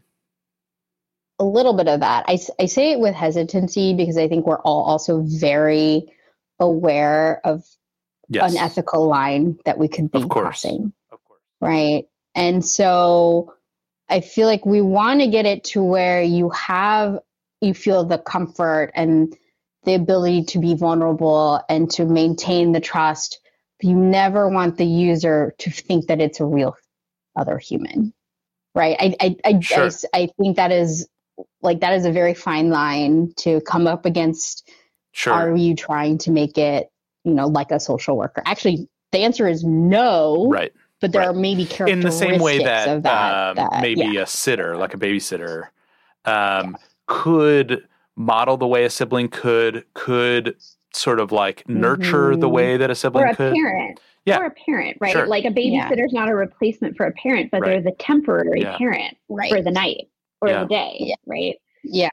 a 1.38 1.44
little 1.44 1.74
bit 1.74 1.88
of 1.88 2.00
that. 2.00 2.24
I, 2.28 2.38
I 2.60 2.66
say 2.66 2.92
it 2.92 3.00
with 3.00 3.14
hesitancy 3.14 3.94
because 3.94 4.16
I 4.18 4.28
think 4.28 4.46
we're 4.46 4.60
all 4.60 4.84
also 4.84 5.22
very 5.22 6.12
aware 6.60 7.40
of 7.44 7.64
Yes. 8.28 8.52
an 8.52 8.58
ethical 8.58 9.06
line 9.06 9.58
that 9.66 9.78
we 9.78 9.88
could 9.88 10.10
be 10.10 10.22
Of 10.22 10.30
course. 10.30 10.42
crossing, 10.62 10.92
Of 11.12 11.22
course. 11.24 11.40
right? 11.60 12.06
And 12.34 12.64
so 12.64 13.54
I 14.08 14.20
feel 14.20 14.46
like 14.48 14.66
we 14.66 14.80
want 14.80 15.20
to 15.20 15.26
get 15.28 15.46
it 15.46 15.64
to 15.64 15.82
where 15.82 16.22
you 16.22 16.50
have, 16.50 17.18
you 17.60 17.74
feel 17.74 18.04
the 18.04 18.18
comfort 18.18 18.92
and 18.94 19.36
the 19.84 19.94
ability 19.94 20.44
to 20.44 20.58
be 20.58 20.74
vulnerable 20.74 21.62
and 21.68 21.90
to 21.92 22.06
maintain 22.06 22.72
the 22.72 22.80
trust. 22.80 23.40
You 23.82 23.94
never 23.96 24.48
want 24.48 24.78
the 24.78 24.86
user 24.86 25.54
to 25.58 25.70
think 25.70 26.06
that 26.06 26.20
it's 26.20 26.40
a 26.40 26.46
real 26.46 26.76
other 27.36 27.58
human, 27.58 28.14
right? 28.74 28.96
I, 28.98 29.16
I, 29.20 29.36
I, 29.44 29.60
Sure. 29.60 29.84
I 30.14 30.22
I 30.22 30.28
think 30.40 30.56
that 30.56 30.72
is 30.72 31.08
like, 31.62 31.80
that 31.80 31.92
is 31.94 32.04
a 32.04 32.12
very 32.12 32.34
fine 32.34 32.70
line 32.70 33.32
to 33.38 33.60
come 33.62 33.86
up 33.86 34.04
against 34.06 34.68
Sure. 35.12 35.32
are 35.32 35.56
you 35.56 35.76
trying 35.76 36.18
to 36.18 36.32
make 36.32 36.58
it 36.58 36.90
you 37.22 37.32
know 37.34 37.46
like 37.46 37.70
a 37.70 37.78
social 37.78 38.16
worker 38.16 38.42
actually 38.46 38.88
the 39.12 39.18
answer 39.20 39.46
is 39.46 39.62
no 39.62 40.48
right. 40.50 40.72
but 41.00 41.12
there 41.12 41.20
right. 41.20 41.28
are 41.28 41.32
maybe 41.32 41.64
characteristics 41.64 41.92
In 41.92 42.00
the 42.00 42.10
same 42.10 42.40
way 42.42 42.58
that, 42.64 42.88
of 42.88 43.02
that, 43.04 43.32
um, 43.50 43.54
that- 43.56 43.80
maybe 43.80 44.00
yeah. 44.00 44.22
a 44.22 44.26
sitter, 44.26 44.76
like 44.76 44.92
a 44.92 44.96
babysitter, 44.96 45.68
um, 46.24 46.76
could 47.06 47.86
model 48.16 48.56
the 48.56 48.66
way 48.66 48.84
a 48.84 48.90
sibling 48.90 49.28
could, 49.28 49.84
could 49.94 50.56
sort 50.92 51.20
of 51.20 51.30
like 51.30 51.68
nurture 51.68 52.34
the 52.36 52.48
Mhm. 52.48 52.52
way 52.52 52.76
that 52.76 52.90
a 52.90 52.92
or 52.92 52.94
sibling 52.96 53.28
a 53.28 53.36
could. 53.36 53.54
parent 53.54 54.00
Yeah. 54.24 54.38
or 54.40 54.46
a 54.46 54.50
parent 54.50 54.96
right 55.00 55.12
Sure. 55.12 55.26
like 55.28 55.44
a 55.44 55.52
Yeah. 55.54 55.88
babysitter's 55.88 56.12
not 56.12 56.28
a 56.28 56.34
replacement 56.34 56.96
for 56.96 57.06
a 57.06 57.12
parent 57.12 57.50
but 57.52 57.60
Right. 57.60 57.70
they're 57.70 57.82
the 57.82 57.96
temporary 57.98 58.62
Yeah. 58.62 58.76
parent 58.78 59.16
right 59.28 59.50
for 59.50 59.62
the 59.62 59.70
night 59.70 60.08
or 60.44 60.50
Yeah. 60.50 60.62
the 60.62 60.68
day 60.68 60.96
Yeah. 61.00 61.14
right 61.26 61.56
yeah 61.82 62.10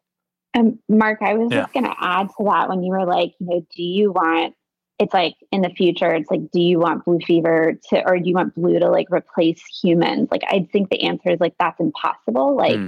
um, 0.56 0.80
mark 0.90 1.20
i 1.22 1.34
was 1.34 1.52
Yeah. 1.52 1.62
just 1.62 1.74
going 1.74 1.86
to 1.86 1.96
add 2.00 2.28
to 2.28 2.44
that 2.46 2.70
when 2.70 2.84
you 2.84 2.92
were 2.92 3.06
like 3.06 3.34
you 3.40 3.48
know 3.48 3.66
do 3.76 3.84
you 3.84 4.12
want 4.12 4.56
it's 5.00 5.14
like 5.14 5.36
in 5.52 5.62
the 5.62 5.70
future 5.70 6.14
it's 6.14 6.30
like 6.30 6.52
do 6.52 6.62
you 6.62 6.80
want 6.80 7.04
blue 7.06 7.20
fever 7.26 7.74
to 7.90 8.04
or 8.08 8.20
do 8.20 8.28
you 8.30 8.36
want 8.36 8.54
blue 8.56 8.80
to 8.80 8.90
like 8.90 9.08
replace 9.12 9.62
humans 9.82 10.28
like 10.32 10.44
i 10.48 10.68
think 10.72 10.90
the 10.90 11.04
answer 11.04 11.30
is 11.30 11.40
like 11.40 11.56
that's 11.60 11.80
impossible 11.80 12.56
like 12.56 12.80
Hmm. 12.80 12.88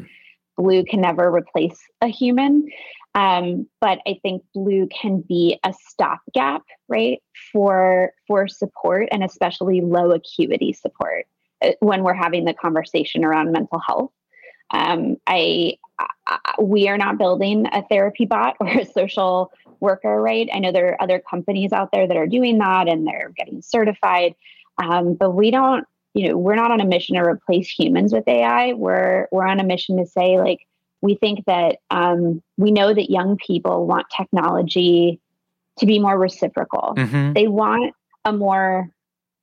blue 0.57 0.83
can 0.83 1.01
never 1.01 1.31
replace 1.33 1.79
a 2.01 2.07
human 2.07 2.67
um, 3.15 3.67
but 3.81 3.99
i 4.07 4.19
think 4.21 4.43
blue 4.53 4.87
can 4.87 5.21
be 5.21 5.59
a 5.63 5.73
stopgap 5.73 6.61
right 6.87 7.19
for 7.51 8.11
for 8.27 8.47
support 8.47 9.07
and 9.11 9.23
especially 9.23 9.81
low 9.81 10.11
acuity 10.11 10.73
support 10.73 11.25
uh, 11.63 11.71
when 11.79 12.03
we're 12.03 12.13
having 12.13 12.45
the 12.45 12.53
conversation 12.53 13.23
around 13.23 13.51
mental 13.51 13.79
health 13.79 14.11
um, 14.73 15.17
I, 15.27 15.77
I 16.27 16.39
we 16.61 16.87
are 16.87 16.97
not 16.97 17.17
building 17.17 17.67
a 17.71 17.83
therapy 17.83 18.25
bot 18.25 18.57
or 18.59 18.67
a 18.67 18.85
social 18.85 19.51
worker 19.79 20.21
right? 20.21 20.49
I 20.53 20.59
know 20.59 20.71
there 20.71 20.89
are 20.93 21.01
other 21.01 21.19
companies 21.19 21.71
out 21.71 21.89
there 21.91 22.07
that 22.07 22.17
are 22.17 22.27
doing 22.27 22.57
that 22.59 22.87
and 22.87 23.05
they're 23.05 23.33
getting 23.35 23.61
certified. 23.61 24.35
Um, 24.81 25.13
but 25.13 25.31
we 25.31 25.51
don't 25.51 25.85
you 26.13 26.27
know 26.27 26.37
we're 26.37 26.55
not 26.55 26.71
on 26.71 26.81
a 26.81 26.85
mission 26.85 27.15
to 27.15 27.21
replace 27.21 27.67
humans 27.67 28.13
with 28.13 28.27
ai 28.27 28.73
we're 28.73 29.27
we're 29.31 29.47
on 29.47 29.59
a 29.59 29.63
mission 29.63 29.97
to 29.97 30.05
say 30.05 30.39
like 30.39 30.59
we 31.03 31.15
think 31.15 31.43
that 31.45 31.79
um, 31.91 32.41
we 32.55 32.71
know 32.71 32.93
that 32.93 33.11
young 33.11 33.35
people 33.35 33.85
want 33.85 34.05
technology 34.15 35.19
to 35.79 35.85
be 35.85 35.99
more 35.99 36.17
reciprocal. 36.17 36.93
Mhm. 36.95 37.35
they 37.35 37.47
want 37.47 37.93
a 38.25 38.31
more 38.31 38.89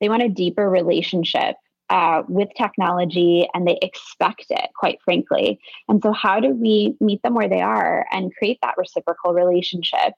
they 0.01 0.09
want 0.09 0.23
a 0.23 0.29
deeper 0.29 0.69
relationship 0.69 1.57
uh, 1.91 2.23
with 2.29 2.49
technology 2.57 3.47
and 3.53 3.67
they 3.67 3.79
expect 3.83 4.47
it 4.51 4.71
quite 4.77 4.99
frankly 5.05 5.59
and 5.89 6.03
so 6.03 6.13
how 6.13 6.41
do 6.41 6.51
we 6.51 6.95
meet 7.01 7.23
them 7.23 7.35
where 7.35 7.49
they 7.49 7.61
are 7.61 8.07
and 8.13 8.35
create 8.37 8.59
that 8.63 8.75
reciprocal 8.79 9.35
relationship 9.35 10.15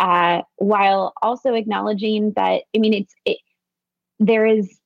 uh, 0.00 0.40
while 0.56 1.12
also 1.22 1.54
acknowledging 1.54 2.32
that 2.36 2.62
i 2.74 2.78
mean 2.78 2.94
it's 2.94 3.14
it, 3.24 3.38
there 4.18 4.46
is 4.46 4.78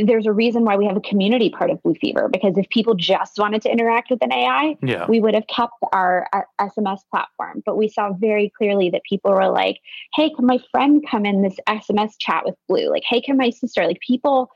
there's 0.00 0.26
a 0.26 0.32
reason 0.32 0.64
why 0.64 0.76
we 0.76 0.86
have 0.86 0.96
a 0.96 1.00
community 1.00 1.50
part 1.50 1.70
of 1.70 1.82
blue 1.82 1.94
fever 1.94 2.28
because 2.28 2.56
if 2.56 2.68
people 2.68 2.94
just 2.94 3.36
wanted 3.36 3.60
to 3.62 3.68
interact 3.68 4.10
with 4.10 4.22
an 4.22 4.32
ai 4.32 4.76
Yeah. 4.82 5.06
we 5.08 5.18
would 5.20 5.34
have 5.34 5.46
kept 5.48 5.72
our, 5.92 6.26
our 6.32 6.46
SMS 6.60 7.00
platform. 7.10 7.62
But 7.64 7.76
we 7.76 7.88
saw 7.88 8.12
very 8.12 8.52
clearly 8.56 8.90
that 8.90 9.02
people 9.08 9.32
were 9.32 9.48
like, 9.48 9.78
hey, 10.14 10.30
can 10.30 10.46
my 10.46 10.58
friend 10.70 11.04
come 11.08 11.24
in 11.24 11.42
this 11.42 11.56
SMS 11.68 12.12
chat 12.18 12.44
with 12.44 12.54
Blue? 12.68 12.90
Like, 12.90 13.04
hey, 13.08 13.20
can 13.20 13.36
my 13.36 13.50
sister? 13.50 13.86
Like, 13.86 14.00
people, 14.06 14.50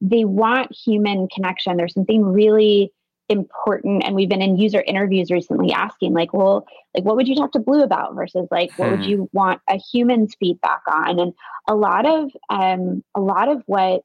they 0.00 0.24
want 0.24 0.72
human 0.74 1.28
connection. 1.34 1.76
There's 1.76 1.94
something 1.94 2.22
really 2.24 2.92
important. 3.28 4.04
And 4.04 4.14
we've 4.14 4.28
been 4.28 4.40
in 4.42 4.56
user 4.56 4.82
interviews 4.86 5.30
recently 5.30 5.72
asking, 5.72 6.14
like, 6.14 6.32
well, 6.32 6.66
like, 6.94 7.04
what 7.04 7.16
would 7.16 7.28
you 7.28 7.34
talk 7.34 7.52
to 7.52 7.58
Blue 7.58 7.82
about 7.82 8.14
versus 8.14 8.46
like, 8.50 8.72
what 8.76 8.90
would 8.90 9.04
Hmm. 9.04 9.10
you 9.10 9.28
want 9.32 9.60
a 9.68 9.76
human's 9.76 10.34
feedback 10.40 10.80
on? 10.90 11.18
And 11.20 11.34
a 11.68 11.74
lot 11.74 12.06
of, 12.06 12.30
um, 12.48 13.02
a 13.14 13.20
lot 13.20 13.48
of 13.48 13.62
what, 13.66 14.02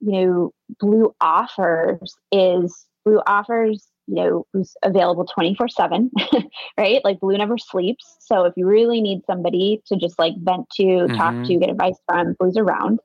you 0.00 0.12
know, 0.12 0.52
Blue 0.78 1.14
offers 1.20 2.16
is 2.30 2.86
Blue 3.04 3.20
offers, 3.26 3.88
you 4.06 4.14
know, 4.14 4.46
who's 4.52 4.74
available 4.82 5.24
24 5.24 5.68
7, 5.68 6.10
right? 6.78 7.00
Like 7.04 7.20
Blue 7.20 7.36
never 7.36 7.58
sleeps. 7.58 8.16
So 8.20 8.44
if 8.44 8.54
you 8.56 8.66
really 8.66 9.00
need 9.00 9.22
somebody 9.26 9.82
to 9.86 9.96
just 9.96 10.18
like 10.18 10.34
vent 10.38 10.68
to, 10.76 11.08
talk 11.16 11.36
Mhm. 11.36 11.44
to, 11.46 11.56
get 11.58 11.70
advice 11.70 11.98
from, 12.08 12.34
Blue's 12.38 12.56
around. 12.56 13.00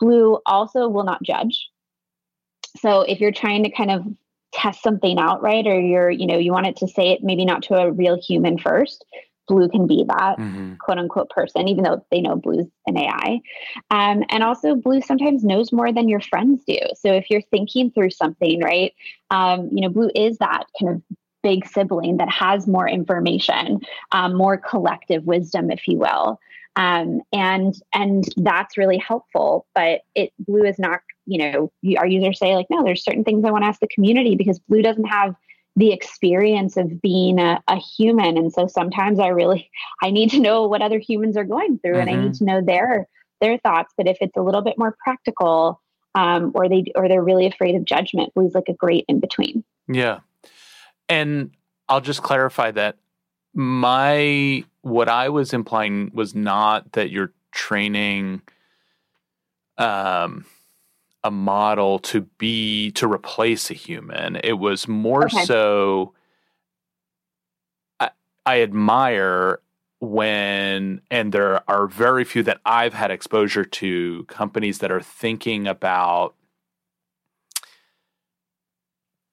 Blue 0.00 0.38
also 0.46 0.88
will 0.88 1.04
not 1.04 1.22
judge. 1.22 1.68
So 2.76 3.02
if 3.02 3.20
you're 3.20 3.32
trying 3.32 3.64
to 3.64 3.70
kind 3.70 3.90
of 3.90 4.06
test 4.52 4.82
something 4.82 5.18
out, 5.18 5.42
right, 5.42 5.66
or 5.66 5.78
you're, 5.78 6.10
you 6.10 6.26
know, 6.26 6.38
you 6.38 6.52
want 6.52 6.66
it 6.66 6.76
to 6.76 6.88
say 6.88 7.10
it 7.10 7.22
maybe 7.22 7.44
not 7.44 7.62
to 7.64 7.74
a 7.74 7.92
real 7.92 8.20
human 8.20 8.58
first, 8.58 9.04
Blue 9.46 9.68
can 9.68 9.86
be 9.86 10.04
that 10.06 10.38
Mhm. 10.38 10.78
quote 10.78 10.98
unquote 10.98 11.30
person, 11.30 11.68
even 11.68 11.82
though 11.82 12.04
they 12.10 12.20
know 12.20 12.36
Blue's 12.36 12.66
an 12.86 12.96
AI. 12.98 13.40
Um, 13.90 14.24
and 14.28 14.42
also, 14.42 14.74
Blue 14.74 15.00
sometimes 15.00 15.42
knows 15.42 15.72
more 15.72 15.92
than 15.92 16.08
your 16.08 16.20
friends 16.20 16.62
do. 16.66 16.78
So 16.94 17.12
if 17.12 17.30
you're 17.30 17.42
thinking 17.42 17.90
through 17.90 18.10
something, 18.10 18.60
right, 18.62 18.92
um, 19.30 19.68
you 19.72 19.80
know, 19.80 19.88
Blue 19.88 20.10
is 20.14 20.38
that 20.38 20.64
kind 20.78 20.94
of 20.94 21.02
big 21.42 21.66
sibling 21.66 22.18
that 22.18 22.30
has 22.30 22.66
more 22.66 22.88
information, 22.88 23.80
um, 24.12 24.34
more 24.34 24.56
collective 24.56 25.24
wisdom, 25.24 25.70
if 25.70 25.86
you 25.88 25.98
will. 25.98 26.38
Um, 26.78 27.22
and 27.32 27.74
and 27.92 28.24
that's 28.36 28.78
really 28.78 28.98
helpful. 28.98 29.66
But 29.74 30.02
it 30.14 30.32
Blue 30.38 30.64
is 30.64 30.78
not, 30.78 31.00
you 31.26 31.38
know, 31.38 31.72
our 31.98 32.06
users 32.06 32.38
say 32.38 32.54
like, 32.54 32.68
no, 32.70 32.84
there's 32.84 33.04
certain 33.04 33.24
things 33.24 33.44
I 33.44 33.50
want 33.50 33.64
to 33.64 33.68
ask 33.68 33.80
the 33.80 33.88
community 33.88 34.36
because 34.36 34.60
Blue 34.60 34.80
doesn't 34.80 35.04
have 35.04 35.34
the 35.74 35.92
experience 35.92 36.76
of 36.76 37.00
being 37.02 37.38
a, 37.38 37.62
a, 37.68 37.76
human 37.76 38.36
and 38.36 38.52
so 38.52 38.66
sometimes 38.66 39.20
i 39.20 39.28
really 39.28 39.70
i 40.02 40.10
need 40.10 40.28
to 40.28 40.40
know 40.40 40.66
what 40.66 40.82
other 40.82 40.98
humans 40.98 41.36
are 41.36 41.44
going 41.44 41.78
through 41.78 41.92
mm-hmm. 41.92 42.00
and 42.00 42.10
i 42.10 42.14
need 42.14 42.32
mm-hmm. 42.32 42.44
to 42.44 42.44
know 42.44 42.60
their 42.60 43.06
their 43.40 43.58
thoughts 43.58 43.94
but 43.96 44.08
if 44.08 44.16
it's 44.20 44.36
a 44.36 44.42
little 44.42 44.62
bit 44.62 44.76
more 44.76 44.96
practical 45.04 45.80
um, 46.16 46.50
or 46.56 46.68
they 46.68 46.84
or 46.96 47.06
they're 47.06 47.22
really 47.22 47.46
afraid 47.46 47.76
of 47.76 47.84
judgment 47.84 48.34
blue's 48.34 48.54
like 48.54 48.68
a 48.68 48.72
great 48.72 49.04
in 49.06 49.20
between 49.20 49.62
yeah 49.86 50.18
and 51.08 51.52
i'll 51.88 52.00
just 52.00 52.24
clarify 52.24 52.72
that 52.72 52.96
my 53.58 54.64
what 54.82 55.08
i 55.08 55.28
was 55.28 55.52
implying 55.52 56.10
was 56.14 56.34
not 56.34 56.92
that 56.92 57.10
you're 57.10 57.32
training 57.52 58.40
um 59.76 60.44
a 61.24 61.30
model 61.30 61.98
to 61.98 62.22
be 62.38 62.90
to 62.92 63.10
replace 63.10 63.70
a 63.70 63.74
human. 63.74 64.36
It 64.36 64.54
was 64.54 64.86
more 64.86 65.24
okay. 65.24 65.44
so 65.44 66.14
I, 67.98 68.10
I 68.46 68.62
admire 68.62 69.60
when 70.00 71.00
and 71.10 71.32
there 71.32 71.68
are 71.68 71.86
very 71.88 72.24
few 72.24 72.42
that 72.44 72.60
I've 72.64 72.94
had 72.94 73.10
exposure 73.10 73.64
to 73.64 74.24
companies 74.24 74.78
that 74.78 74.92
are 74.92 75.02
thinking 75.02 75.66
about 75.66 76.34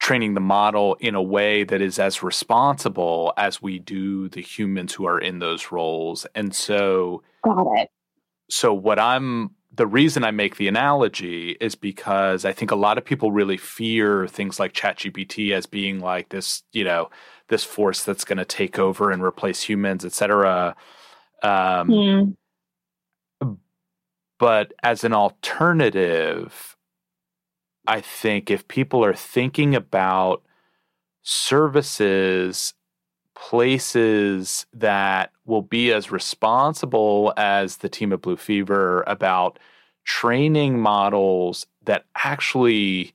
training 0.05 0.35
the 0.35 0.39
model 0.39 0.95
in 0.99 1.15
a 1.15 1.21
way 1.21 1.63
that 1.63 1.81
is 1.81 1.97
as 1.97 2.21
responsible 2.21 3.33
as 3.37 3.59
we 3.59 3.79
do 3.79 4.29
the 4.29 4.39
humans 4.39 4.93
who 4.93 5.03
are 5.07 5.17
in 5.17 5.39
those 5.39 5.71
roles. 5.71 6.27
And 6.35 6.53
so 6.53 7.23
Got 7.43 7.65
it. 7.79 7.89
So 8.47 8.71
what 8.71 8.99
I'm 8.99 9.55
the 9.73 9.87
reason 9.87 10.23
I 10.23 10.29
make 10.29 10.57
the 10.57 10.67
analogy 10.67 11.57
is 11.59 11.73
because 11.73 12.45
I 12.45 12.53
think 12.53 12.69
a 12.69 12.75
lot 12.75 12.99
of 12.99 13.03
people 13.03 13.31
really 13.31 13.57
fear 13.57 14.27
things 14.27 14.59
like 14.59 14.73
ChatGPT 14.73 15.53
as 15.53 15.65
being 15.65 15.99
like 15.99 16.29
this, 16.29 16.61
you 16.71 16.83
know, 16.83 17.09
this 17.47 17.63
force 17.63 18.03
that's 18.03 18.25
going 18.25 18.37
to 18.37 18.45
take 18.45 18.77
over 18.77 19.09
and 19.09 19.23
replace 19.23 19.63
humans, 19.63 20.05
et 20.05 20.13
cetera. 20.13 20.75
Um, 21.41 22.35
mm. 23.41 23.57
But 24.37 24.71
as 24.83 25.03
an 25.03 25.13
alternative, 25.13 26.74
I 27.87 28.01
think 28.01 28.49
if 28.49 28.67
people 28.67 29.03
are 29.03 29.13
thinking 29.13 29.75
about 29.75 30.43
services, 31.21 32.73
places 33.35 34.65
that 34.73 35.31
will 35.45 35.61
be 35.61 35.91
as 35.91 36.11
responsible 36.11 37.33
as 37.37 37.77
the 37.77 37.89
team 37.89 38.13
at 38.13 38.21
Blue 38.21 38.37
Fever 38.37 39.03
about 39.07 39.59
training 40.03 40.79
models 40.79 41.65
that 41.83 42.05
actually 42.15 43.13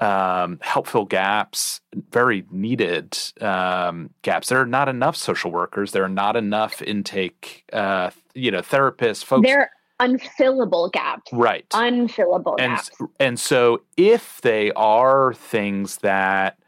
um, 0.00 0.58
help 0.60 0.86
fill 0.86 1.04
gaps, 1.04 1.80
very 2.10 2.44
needed 2.50 3.16
um, 3.40 4.10
gaps. 4.22 4.48
There 4.48 4.60
are 4.60 4.66
not 4.66 4.88
enough 4.88 5.16
social 5.16 5.50
workers. 5.50 5.92
There 5.92 6.04
are 6.04 6.08
not 6.08 6.36
enough 6.36 6.82
intake, 6.82 7.64
uh, 7.72 8.10
you 8.34 8.50
know, 8.50 8.60
therapists, 8.60 9.24
folks. 9.24 9.46
They're 9.48 9.70
unfillable 10.00 10.92
gaps. 10.92 11.32
Right. 11.32 11.68
Unfillable 11.70 12.56
and, 12.58 12.76
gaps. 12.76 12.90
And 13.20 13.38
so 13.38 13.82
if 13.96 14.40
they 14.40 14.72
are 14.72 15.34
things 15.34 15.98
that 15.98 16.58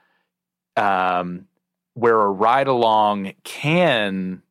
um, 0.76 1.46
where 1.94 2.20
a 2.20 2.30
ride 2.30 2.68
along 2.68 3.32
can 3.44 4.42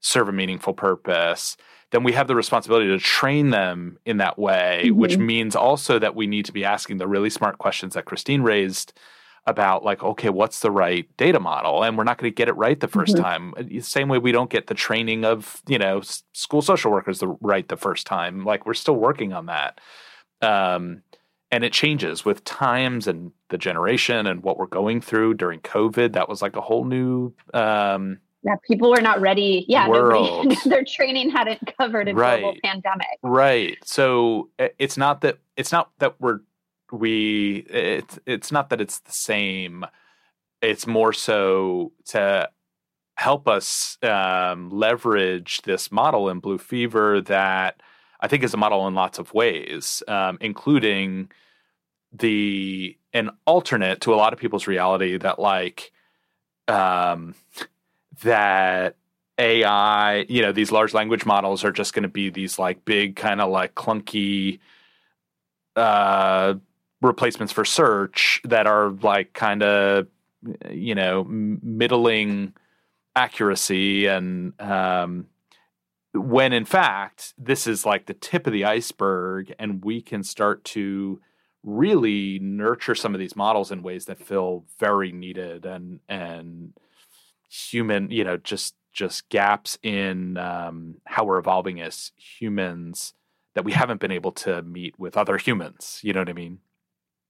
serve 0.00 0.28
a 0.28 0.32
meaningful 0.32 0.74
purpose, 0.74 1.56
then 1.90 2.02
we 2.02 2.12
have 2.12 2.28
the 2.28 2.34
responsibility 2.34 2.88
to 2.88 2.98
train 2.98 3.50
them 3.50 3.98
in 4.04 4.18
that 4.18 4.38
way, 4.38 4.82
mm-hmm. 4.84 4.98
which 4.98 5.16
means 5.16 5.56
also 5.56 5.98
that 5.98 6.14
we 6.14 6.26
need 6.26 6.44
to 6.44 6.52
be 6.52 6.64
asking 6.64 6.98
the 6.98 7.06
really 7.08 7.30
smart 7.30 7.58
questions 7.58 7.94
that 7.94 8.04
Christine 8.04 8.42
raised 8.42 8.92
about 9.48 9.84
like 9.84 10.02
okay 10.02 10.28
what's 10.28 10.60
the 10.60 10.70
right 10.70 11.08
data 11.16 11.40
model 11.40 11.82
and 11.82 11.96
we're 11.96 12.04
not 12.04 12.18
going 12.18 12.30
to 12.30 12.34
get 12.34 12.48
it 12.48 12.56
right 12.56 12.80
the 12.80 12.88
1st 12.88 13.14
mm-hmm. 13.14 13.22
time 13.22 13.54
uh, 13.56 13.80
same 13.80 14.08
way 14.08 14.18
we 14.18 14.30
don't 14.30 14.50
get 14.50 14.66
the 14.66 14.74
training 14.74 15.24
of 15.24 15.62
you 15.66 15.78
know 15.78 16.00
school 16.32 16.62
social 16.62 16.90
workers 16.90 17.18
the 17.20 17.28
right 17.40 17.68
the 17.68 17.76
first 17.76 18.06
time 18.06 18.44
like 18.44 18.66
we're 18.66 18.74
still 18.74 18.96
working 18.96 19.32
on 19.32 19.46
that 19.46 19.80
um, 20.42 21.02
and 21.50 21.64
it 21.64 21.72
changes 21.72 22.24
with 22.24 22.44
times 22.44 23.06
and 23.06 23.32
the 23.48 23.58
generation 23.58 24.26
and 24.26 24.42
what 24.42 24.58
we're 24.58 24.66
going 24.66 25.00
through 25.00 25.34
during 25.34 25.60
COVID. 25.60 26.12
That 26.12 26.28
was 26.28 26.42
like 26.42 26.56
a 26.56 26.60
whole 26.60 26.84
new. 26.84 27.32
Um, 27.54 28.18
yeah, 28.42 28.54
people 28.66 28.90
were 28.90 29.00
not 29.00 29.20
ready. 29.20 29.64
Yeah, 29.66 29.86
nobody, 29.86 30.56
their 30.66 30.84
training 30.84 31.30
hadn't 31.30 31.72
covered 31.78 32.08
a 32.08 32.14
right. 32.14 32.40
global 32.40 32.58
pandemic. 32.62 33.18
Right. 33.22 33.78
So 33.84 34.50
it's 34.58 34.96
not 34.96 35.22
that 35.22 35.38
it's 35.56 35.72
not 35.72 35.90
that 35.98 36.20
we're 36.20 36.40
we 36.92 37.66
it's 37.68 38.18
it's 38.26 38.52
not 38.52 38.70
that 38.70 38.80
it's 38.80 39.00
the 39.00 39.12
same. 39.12 39.84
It's 40.62 40.86
more 40.86 41.12
so 41.12 41.92
to 42.06 42.48
help 43.16 43.48
us 43.48 43.98
um, 44.02 44.70
leverage 44.70 45.62
this 45.62 45.90
model 45.90 46.28
in 46.28 46.40
Blue 46.40 46.58
Fever 46.58 47.20
that 47.22 47.82
I 48.20 48.28
think 48.28 48.42
is 48.42 48.54
a 48.54 48.58
model 48.58 48.86
in 48.88 48.94
lots 48.94 49.18
of 49.18 49.34
ways, 49.34 50.02
um, 50.08 50.38
including 50.40 51.30
the 52.12 52.96
an 53.12 53.30
alternate 53.46 54.00
to 54.02 54.14
a 54.14 54.16
lot 54.16 54.32
of 54.32 54.38
people's 54.38 54.66
reality 54.66 55.16
that 55.18 55.38
like 55.38 55.92
um, 56.68 57.34
that 58.22 58.96
AI, 59.38 60.26
you 60.28 60.42
know, 60.42 60.52
these 60.52 60.72
large 60.72 60.94
language 60.94 61.24
models 61.24 61.64
are 61.64 61.72
just 61.72 61.94
going 61.94 62.02
to 62.02 62.08
be 62.08 62.30
these 62.30 62.58
like 62.58 62.84
big 62.84 63.16
kind 63.16 63.40
of 63.40 63.50
like 63.50 63.74
clunky 63.74 64.58
uh, 65.76 66.54
replacements 67.00 67.52
for 67.52 67.64
search 67.64 68.40
that 68.44 68.66
are 68.66 68.90
like 69.02 69.32
kind 69.32 69.62
of 69.62 70.06
you 70.70 70.94
know 70.94 71.24
middling 71.24 72.52
accuracy 73.16 74.06
and 74.06 74.60
um, 74.60 75.26
when 76.14 76.52
in 76.52 76.64
fact 76.64 77.34
this 77.38 77.66
is 77.66 77.84
like 77.84 78.06
the 78.06 78.14
tip 78.14 78.46
of 78.46 78.52
the 78.52 78.64
iceberg 78.64 79.54
and 79.58 79.84
we 79.84 80.00
can 80.00 80.22
start 80.22 80.64
to 80.64 81.20
really 81.64 82.38
nurture 82.40 82.94
some 82.94 83.14
of 83.14 83.18
these 83.18 83.36
models 83.36 83.70
in 83.70 83.82
ways 83.82 84.06
that 84.06 84.18
feel 84.18 84.64
very 84.78 85.12
needed 85.12 85.66
and 85.66 86.00
and 86.08 86.72
human 87.48 88.10
you 88.10 88.24
know 88.24 88.36
just 88.36 88.74
just 88.92 89.28
gaps 89.28 89.78
in 89.82 90.36
um, 90.38 90.96
how 91.04 91.24
we're 91.24 91.38
evolving 91.38 91.80
as 91.80 92.10
humans 92.16 93.14
that 93.54 93.64
we 93.64 93.72
haven't 93.72 94.00
been 94.00 94.10
able 94.10 94.32
to 94.32 94.62
meet 94.62 94.98
with 94.98 95.16
other 95.16 95.36
humans. 95.36 96.00
You 96.02 96.12
know 96.12 96.20
what 96.20 96.28
i 96.28 96.32
mean 96.32 96.58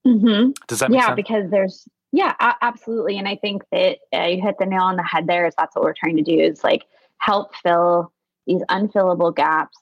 mm-hmm. 0.09 0.50
does 0.66 0.80
that 0.80 0.92
yeah 0.92 1.06
sense? 1.06 1.16
because 1.16 1.50
there's 1.50 1.88
yeah 2.12 2.34
absolutely 2.62 3.18
and 3.18 3.28
i 3.28 3.36
think 3.36 3.62
that 3.72 3.98
uh, 4.14 4.24
you 4.24 4.40
hit 4.40 4.56
the 4.59 4.66
nail 4.66 4.82
on 4.82 4.96
the 4.96 5.02
head 5.02 5.26
there 5.26 5.46
is 5.46 5.54
that's 5.59 5.74
what 5.76 5.84
we're 5.84 5.94
trying 5.94 6.16
to 6.16 6.22
do 6.22 6.38
is 6.38 6.64
like 6.64 6.84
help 7.18 7.54
fill 7.56 8.12
these 8.46 8.62
unfillable 8.70 9.34
gaps 9.34 9.76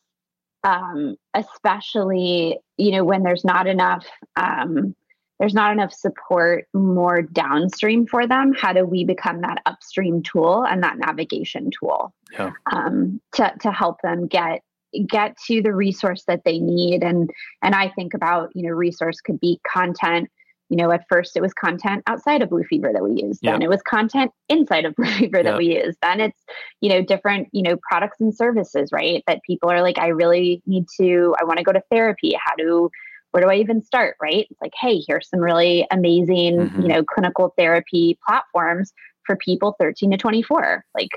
um, 0.64 1.16
especially 1.35 2.59
you 2.77 2.91
know 2.91 3.05
when 3.05 3.22
there's 3.22 3.45
not 3.45 3.66
enough 3.66 4.07
um, 4.37 4.95
there's 5.39 5.55
not 5.55 5.72
enough 5.72 5.93
support 5.93 6.66
more 6.74 7.22
downstream 7.22 8.07
for 8.07 8.27
them 8.27 8.53
how 8.53 8.72
do 8.72 8.85
we 8.85 9.05
become 9.05 9.41
that 9.43 9.62
upstream 9.66 10.22
tool 10.22 10.64
and 10.64 10.83
that 10.83 10.99
navigation 10.99 11.70
tool 11.70 12.12
yeah. 12.33 12.53
um, 12.72 13.20
to, 13.33 13.53
to 13.61 13.70
help 13.70 14.01
them 14.03 14.27
get 14.27 14.62
get 15.05 15.37
to 15.47 15.63
the 15.63 15.75
resource 15.75 16.25
that 16.27 16.43
they 16.45 16.59
need 16.59 17.03
and 17.03 17.31
and 17.63 17.75
i 17.75 17.89
think 17.91 18.15
about 18.15 18.51
you 18.55 18.63
know 18.63 18.75
resource 18.75 19.21
could 19.21 19.41
be 19.41 19.61
content 19.71 20.29
you 20.69 20.77
know, 20.77 20.91
at 20.91 21.05
first 21.09 21.37
it 21.37 21.43
was 21.43 21.53
content 21.53 22.03
outside 22.07 22.43
of 22.43 22.51
Blue 22.51 22.65
Fever 22.65 22.91
that 22.93 23.03
we 23.03 23.23
used. 23.23 23.41
Then 23.43 23.63
it 23.63 23.69
was 23.69 23.83
content 23.83 24.33
inside 24.49 24.85
of 24.85 24.95
Blue 24.97 25.07
Fever 25.07 25.43
that 25.43 25.57
we 25.57 25.77
use. 25.77 25.97
Then 26.03 26.21
it's, 26.21 26.43
you 26.81 26.89
know, 26.89 27.03
different, 27.03 27.49
you 27.53 27.63
know, 27.63 27.77
products 27.89 28.21
and 28.21 28.35
services, 28.35 28.91
right? 28.93 29.23
That 29.27 29.43
people 29.47 29.71
are 29.71 29.83
like, 29.83 29.99
I 29.99 30.09
really 30.09 30.63
need 30.67 30.87
to, 31.01 31.37
I 31.41 31.45
want 31.45 31.59
to 31.59 31.65
go 31.65 31.73
to 31.73 31.83
therapy. 31.91 32.35
How 32.43 32.55
do, 32.57 32.91
where 33.31 33.43
do 33.43 33.51
I 33.51 33.57
even 33.57 33.83
start? 33.83 34.17
Right. 34.21 34.47
It's 34.51 34.61
like, 34.61 34.73
hey, 34.81 35.03
here's 35.07 35.29
some 35.29 35.41
really 35.41 35.87
amazing, 35.91 36.57
mm-hmm. 36.57 36.83
you 36.83 36.89
know, 36.89 37.05
clinical 37.05 37.55
therapy 37.57 38.19
platforms 38.27 38.93
for 39.25 39.37
people 39.37 39.77
13 39.79 40.11
to 40.13 40.17
24. 40.17 40.85
Like, 40.95 41.11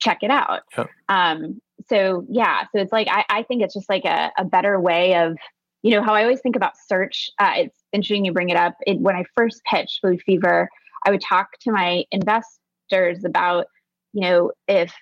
check 0.00 0.18
it 0.22 0.30
out. 0.30 0.62
Yep. 0.76 0.90
Um, 1.08 1.60
so 1.88 2.26
yeah, 2.28 2.62
so 2.64 2.80
it's 2.80 2.92
like 2.92 3.08
I, 3.10 3.24
I 3.28 3.42
think 3.42 3.62
it's 3.62 3.74
just 3.74 3.88
like 3.88 4.04
a, 4.04 4.30
a 4.36 4.44
better 4.44 4.78
way 4.80 5.14
of 5.14 5.36
you 5.82 5.92
know 5.92 6.02
how 6.02 6.14
I 6.14 6.22
always 6.22 6.40
think 6.40 6.56
about 6.56 6.72
search. 6.88 7.30
Uh, 7.38 7.52
it's 7.56 7.78
interesting 7.92 8.24
you 8.24 8.32
bring 8.32 8.50
it 8.50 8.56
up. 8.56 8.76
It, 8.86 9.00
when 9.00 9.16
I 9.16 9.24
first 9.36 9.62
pitched 9.64 10.02
Blue 10.02 10.18
Fever, 10.18 10.68
I 11.06 11.10
would 11.10 11.22
talk 11.22 11.58
to 11.62 11.72
my 11.72 12.04
investors 12.10 13.24
about, 13.24 13.66
you 14.12 14.22
know, 14.22 14.52
if 14.68 14.92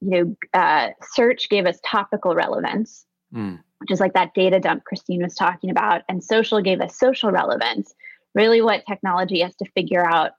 you 0.00 0.10
know, 0.10 0.36
uh, 0.54 0.90
search 1.12 1.48
gave 1.48 1.66
us 1.66 1.78
topical 1.84 2.34
relevance, 2.34 3.04
mm. 3.34 3.58
which 3.78 3.90
is 3.90 4.00
like 4.00 4.14
that 4.14 4.32
data 4.34 4.60
dump 4.60 4.84
Christine 4.84 5.22
was 5.22 5.34
talking 5.34 5.70
about, 5.70 6.02
and 6.08 6.22
social 6.22 6.62
gave 6.62 6.80
us 6.80 6.98
social 6.98 7.30
relevance. 7.30 7.94
Really, 8.34 8.62
what 8.62 8.84
technology 8.86 9.40
has 9.40 9.56
to 9.56 9.64
figure 9.74 10.08
out 10.08 10.32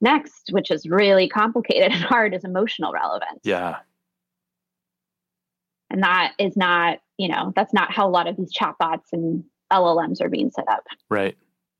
next, 0.00 0.50
which 0.50 0.70
is 0.70 0.86
really 0.86 1.28
complicated 1.28 1.92
and 1.92 2.02
hard, 2.02 2.34
is 2.34 2.44
emotional 2.44 2.92
relevance. 2.92 3.40
Yeah. 3.42 3.76
And 5.96 6.02
that 6.02 6.34
is 6.38 6.58
not 6.58 6.98
you 7.18 7.28
know, 7.28 7.52
that's 7.56 7.72
not 7.72 7.90
how 7.90 8.06
a 8.06 8.10
lot 8.10 8.26
of 8.26 8.36
these 8.36 8.52
chatbots 8.52 9.12
and 9.12 9.44
LLMs 9.72 10.20
are 10.20 10.28
being 10.28 10.50
set 10.50 10.68
up. 10.68 10.84
Right. 11.08 11.34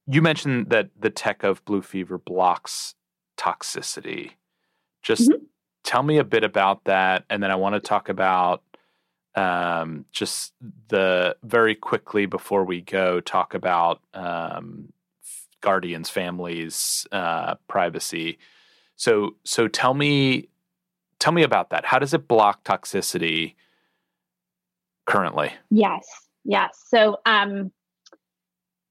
You 0.06 0.22
mentioned 0.22 0.70
that 0.70 0.90
the 0.98 1.10
tech 1.10 1.42
of 1.42 1.64
Blue 1.64 1.82
Fever 1.82 2.18
blocks 2.18 2.94
toxicity. 3.36 4.32
Just 5.02 5.30
mm-hmm. 5.30 5.44
tell 5.84 6.02
me 6.02 6.18
a 6.18 6.24
bit 6.24 6.42
about 6.42 6.84
that, 6.84 7.24
and 7.28 7.42
then 7.42 7.50
I 7.50 7.56
want 7.56 7.74
to 7.74 7.80
talk 7.80 8.08
about 8.08 8.62
um, 9.34 10.06
just 10.12 10.54
the 10.88 11.36
very 11.42 11.74
quickly 11.74 12.26
before 12.26 12.64
we 12.64 12.80
go 12.80 13.20
talk 13.20 13.52
about 13.52 14.00
um, 14.14 14.92
guardians, 15.60 16.08
families, 16.08 17.06
uh, 17.12 17.56
privacy. 17.68 18.38
So, 18.96 19.36
so 19.44 19.68
tell 19.68 19.92
me, 19.92 20.48
tell 21.18 21.32
me 21.32 21.42
about 21.42 21.70
that. 21.70 21.84
How 21.84 21.98
does 21.98 22.14
it 22.14 22.26
block 22.26 22.64
toxicity 22.64 23.54
currently? 25.06 25.52
Yes, 25.70 26.06
yes. 26.44 26.82
So, 26.88 27.18
um, 27.26 27.72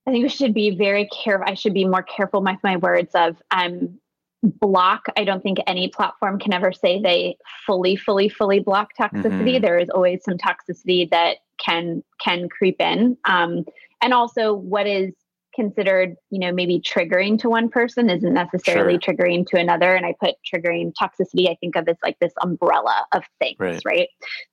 I 0.07 0.11
think 0.11 0.23
we 0.23 0.29
should 0.29 0.53
be 0.53 0.75
very 0.75 1.07
careful. 1.07 1.47
I 1.47 1.55
should 1.55 1.73
be 1.73 1.85
more 1.85 2.03
careful 2.03 2.41
with 2.41 2.57
my 2.63 2.77
words 2.77 3.11
of 3.15 3.41
um, 3.49 3.99
block. 4.43 5.07
I 5.17 5.23
don't 5.23 5.41
think 5.41 5.57
any 5.65 5.87
platform 5.87 6.39
can 6.39 6.53
ever 6.53 6.71
say 6.71 7.01
they 7.01 7.37
fully, 7.65 7.95
fully, 7.95 8.29
fully 8.29 8.59
block 8.59 8.89
toxicity. 8.99 9.55
Mm-hmm. 9.55 9.61
There 9.63 9.79
is 9.79 9.89
always 9.89 10.23
some 10.23 10.37
toxicity 10.37 11.09
that 11.09 11.37
can 11.63 12.03
can 12.21 12.49
creep 12.49 12.79
in. 12.79 13.17
Um, 13.25 13.65
and 14.01 14.13
also, 14.13 14.53
what 14.53 14.85
is 14.85 15.13
considered, 15.55 16.15
you 16.29 16.39
know, 16.39 16.51
maybe 16.51 16.79
triggering 16.79 17.39
to 17.39 17.49
one 17.49 17.69
person 17.69 18.09
isn't 18.09 18.33
necessarily 18.33 18.99
sure. 19.01 19.13
triggering 19.13 19.45
to 19.47 19.57
another. 19.57 19.95
And 19.95 20.05
I 20.05 20.13
put 20.19 20.35
triggering 20.53 20.93
toxicity, 20.93 21.49
I 21.49 21.55
think 21.61 21.75
of 21.75 21.87
as 21.87 21.97
like 22.03 22.17
this 22.19 22.33
umbrella 22.41 23.05
of 23.13 23.23
things, 23.39 23.57
right? 23.59 23.81
right? 23.85 24.09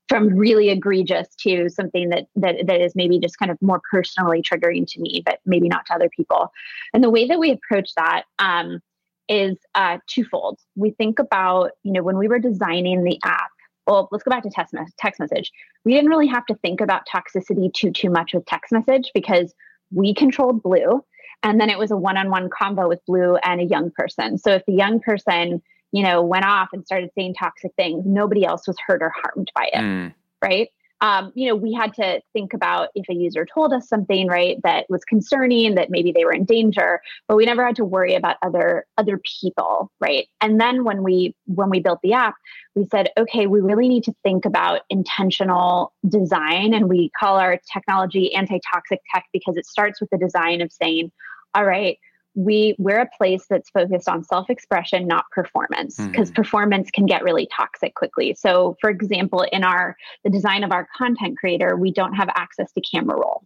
From 0.09 0.29
really 0.29 0.71
egregious 0.71 1.29
to 1.41 1.69
something 1.69 2.11
that, 2.11 2.27
that 2.37 2.67
that 2.67 2.81
is 2.81 2.95
maybe 2.95 3.19
just 3.19 3.39
kind 3.39 3.51
of 3.51 3.59
more 3.61 3.81
personally 3.91 4.43
triggering 4.43 4.87
to 4.93 5.01
me, 5.01 5.23
but 5.25 5.41
maybe 5.45 5.69
not 5.69 5.87
to 5.87 5.95
other 5.95 6.09
people. 6.17 6.51
And 6.95 7.03
the 7.03 7.11
way 7.11 7.27
that 7.27 7.39
we 7.39 7.51
approach 7.51 7.91
that 7.97 8.25
um, 8.39 8.81
is 9.29 9.57
uh, 9.75 9.99
twofold. 10.07 10.59
We 10.77 10.91
think 10.91 11.19
about, 11.19 11.73
you 11.83 11.93
know, 11.93 12.03
when 12.03 12.19
we 12.19 12.29
were 12.29 12.39
designing 12.39 13.05
the 13.05 13.19
app, 13.25 13.51
well, 13.87 14.09
let's 14.13 14.23
go 14.23 14.31
back 14.31 14.43
to 14.45 14.51
text, 14.51 14.75
message, 14.75 14.95
text 14.99 15.19
message. 15.21 15.51
We 15.85 15.95
didn't 15.95 16.11
really 16.11 16.29
have 16.29 16.47
to 16.47 16.55
think 16.57 16.81
about 16.81 17.03
toxicity 17.13 17.73
too 17.73 17.91
too 17.91 18.11
much 18.11 18.33
with 18.35 18.47
text 18.47 18.73
message 18.73 19.11
because 19.15 19.55
we 19.95 20.15
controlled 20.15 20.63
Blue. 20.63 21.05
And 21.43 21.61
then 21.61 21.71
it 21.71 21.79
was 21.79 21.91
a 21.91 21.97
one 21.97 22.17
on 22.17 22.31
one 22.31 22.49
combo 22.51 22.89
with 22.89 23.05
Blue 23.07 23.37
and 23.37 23.61
a 23.61 23.65
young 23.65 23.91
person. 23.91 24.39
So 24.39 24.53
if 24.53 24.65
the 24.67 24.75
young 24.75 25.01
person, 25.01 25.61
you 25.91 26.03
know, 26.03 26.23
went 26.23 26.45
off 26.45 26.69
and 26.73 26.87
started 26.87 27.11
saying 27.17 27.35
toxic 27.35 27.73
things, 27.77 28.05
nobody 28.07 28.45
else 28.45 28.67
was 28.67 28.77
hurt 28.87 29.03
or 29.03 29.13
harmed 29.15 29.51
by 29.55 29.69
it. 29.73 29.81
Mm. 29.81 30.15
Right 30.41 30.69
um, 31.03 31.33
you 31.35 31.49
know, 31.49 31.57
we 31.57 31.73
had 31.73 31.93
to 31.95 32.21
think 32.33 32.55
about 32.55 32.91
if 32.95 33.09
a 33.11 33.15
user 33.15 33.45
told 33.45 33.73
us 33.73 33.89
something, 33.89 34.29
right, 34.29 34.57
that 34.63 34.87
was 34.89 35.05
concerning, 35.05 35.75
that 35.75 35.91
maybe 35.91 36.13
they 36.13 36.25
were 36.25 36.33
in 36.33 36.45
danger, 36.45 37.01
but 37.27 37.37
we 37.37 37.45
never 37.45 37.67
had 37.67 37.75
to 37.77 37.85
worry 37.85 38.15
about 38.15 38.37
other 38.41 38.87
other 38.97 39.21
people, 39.41 39.91
right? 40.01 40.29
And 40.41 40.61
then 40.61 40.85
when 40.85 41.03
we 41.03 41.35
when 41.47 41.71
we 41.71 41.81
built 41.81 41.99
the 42.05 42.13
app, 42.13 42.37
we 42.77 42.87
said, 42.89 43.11
okay, 43.19 43.49
we 43.49 43.61
really 43.61 43.89
need 43.89 44.05
to 44.05 44.15
think 44.23 44.45
about 44.45 44.83
intentional 44.91 45.93
design, 46.09 46.73
and 46.73 46.89
we 46.89 47.11
call 47.19 47.37
our 47.37 47.59
technology 47.73 48.33
anti-toxic 48.33 49.01
tech 49.13 49.25
because 49.33 49.57
it 49.57 49.67
starts 49.67 50.01
with 50.01 50.09
the 50.11 50.19
design 50.19 50.61
of 50.61 50.71
saying, 50.71 51.11
all 51.55 51.65
right, 51.65 51.99
we 52.35 52.75
we're 52.79 53.01
a 53.01 53.09
place 53.17 53.45
that's 53.49 53.71
focused 53.71 54.09
on 54.09 54.25
self-expression 54.25 55.07
not 55.07 55.25
performance 55.31 55.97
because 55.97 56.31
mm-hmm. 56.31 56.43
performance 56.43 56.91
can 56.91 57.07
get 57.07 57.23
really 57.23 57.49
toxic 57.55 57.95
quickly 57.95 58.35
so 58.39 58.77
for 58.81 58.91
example 58.91 59.45
in 59.53 59.65
our 59.65 59.97
the 60.25 60.31
design 60.31 60.65
of 60.65 60.73
our 60.73 60.89
content 60.97 61.37
creator 61.39 61.77
we 61.77 61.93
don't 61.93 62.15
have 62.15 62.29
access 62.35 62.73
to 62.73 62.81
camera 62.81 63.17
roll 63.17 63.45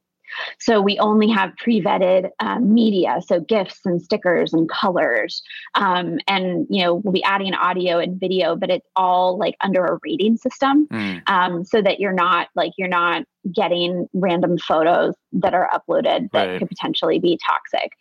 so 0.58 0.80
we 0.80 0.98
only 0.98 1.28
have 1.28 1.56
pre-vetted 1.56 2.30
um, 2.40 2.74
media, 2.74 3.20
so 3.26 3.40
gifs 3.40 3.80
and 3.84 4.00
stickers 4.00 4.52
and 4.52 4.68
colors, 4.68 5.42
um, 5.74 6.18
and 6.26 6.66
you 6.70 6.82
know 6.82 6.94
we'll 6.94 7.12
be 7.12 7.22
adding 7.24 7.54
audio 7.54 7.98
and 7.98 8.18
video, 8.18 8.56
but 8.56 8.70
it's 8.70 8.86
all 8.96 9.38
like 9.38 9.56
under 9.60 9.84
a 9.84 9.98
rating 10.02 10.36
system, 10.36 10.86
mm. 10.88 11.22
um, 11.28 11.64
so 11.64 11.80
that 11.82 12.00
you're 12.00 12.12
not 12.12 12.48
like 12.54 12.72
you're 12.76 12.88
not 12.88 13.24
getting 13.52 14.08
random 14.12 14.58
photos 14.58 15.14
that 15.32 15.54
are 15.54 15.70
uploaded 15.72 16.30
that 16.32 16.46
right. 16.46 16.58
could 16.58 16.68
potentially 16.68 17.18
be 17.18 17.38
toxic. 17.46 17.92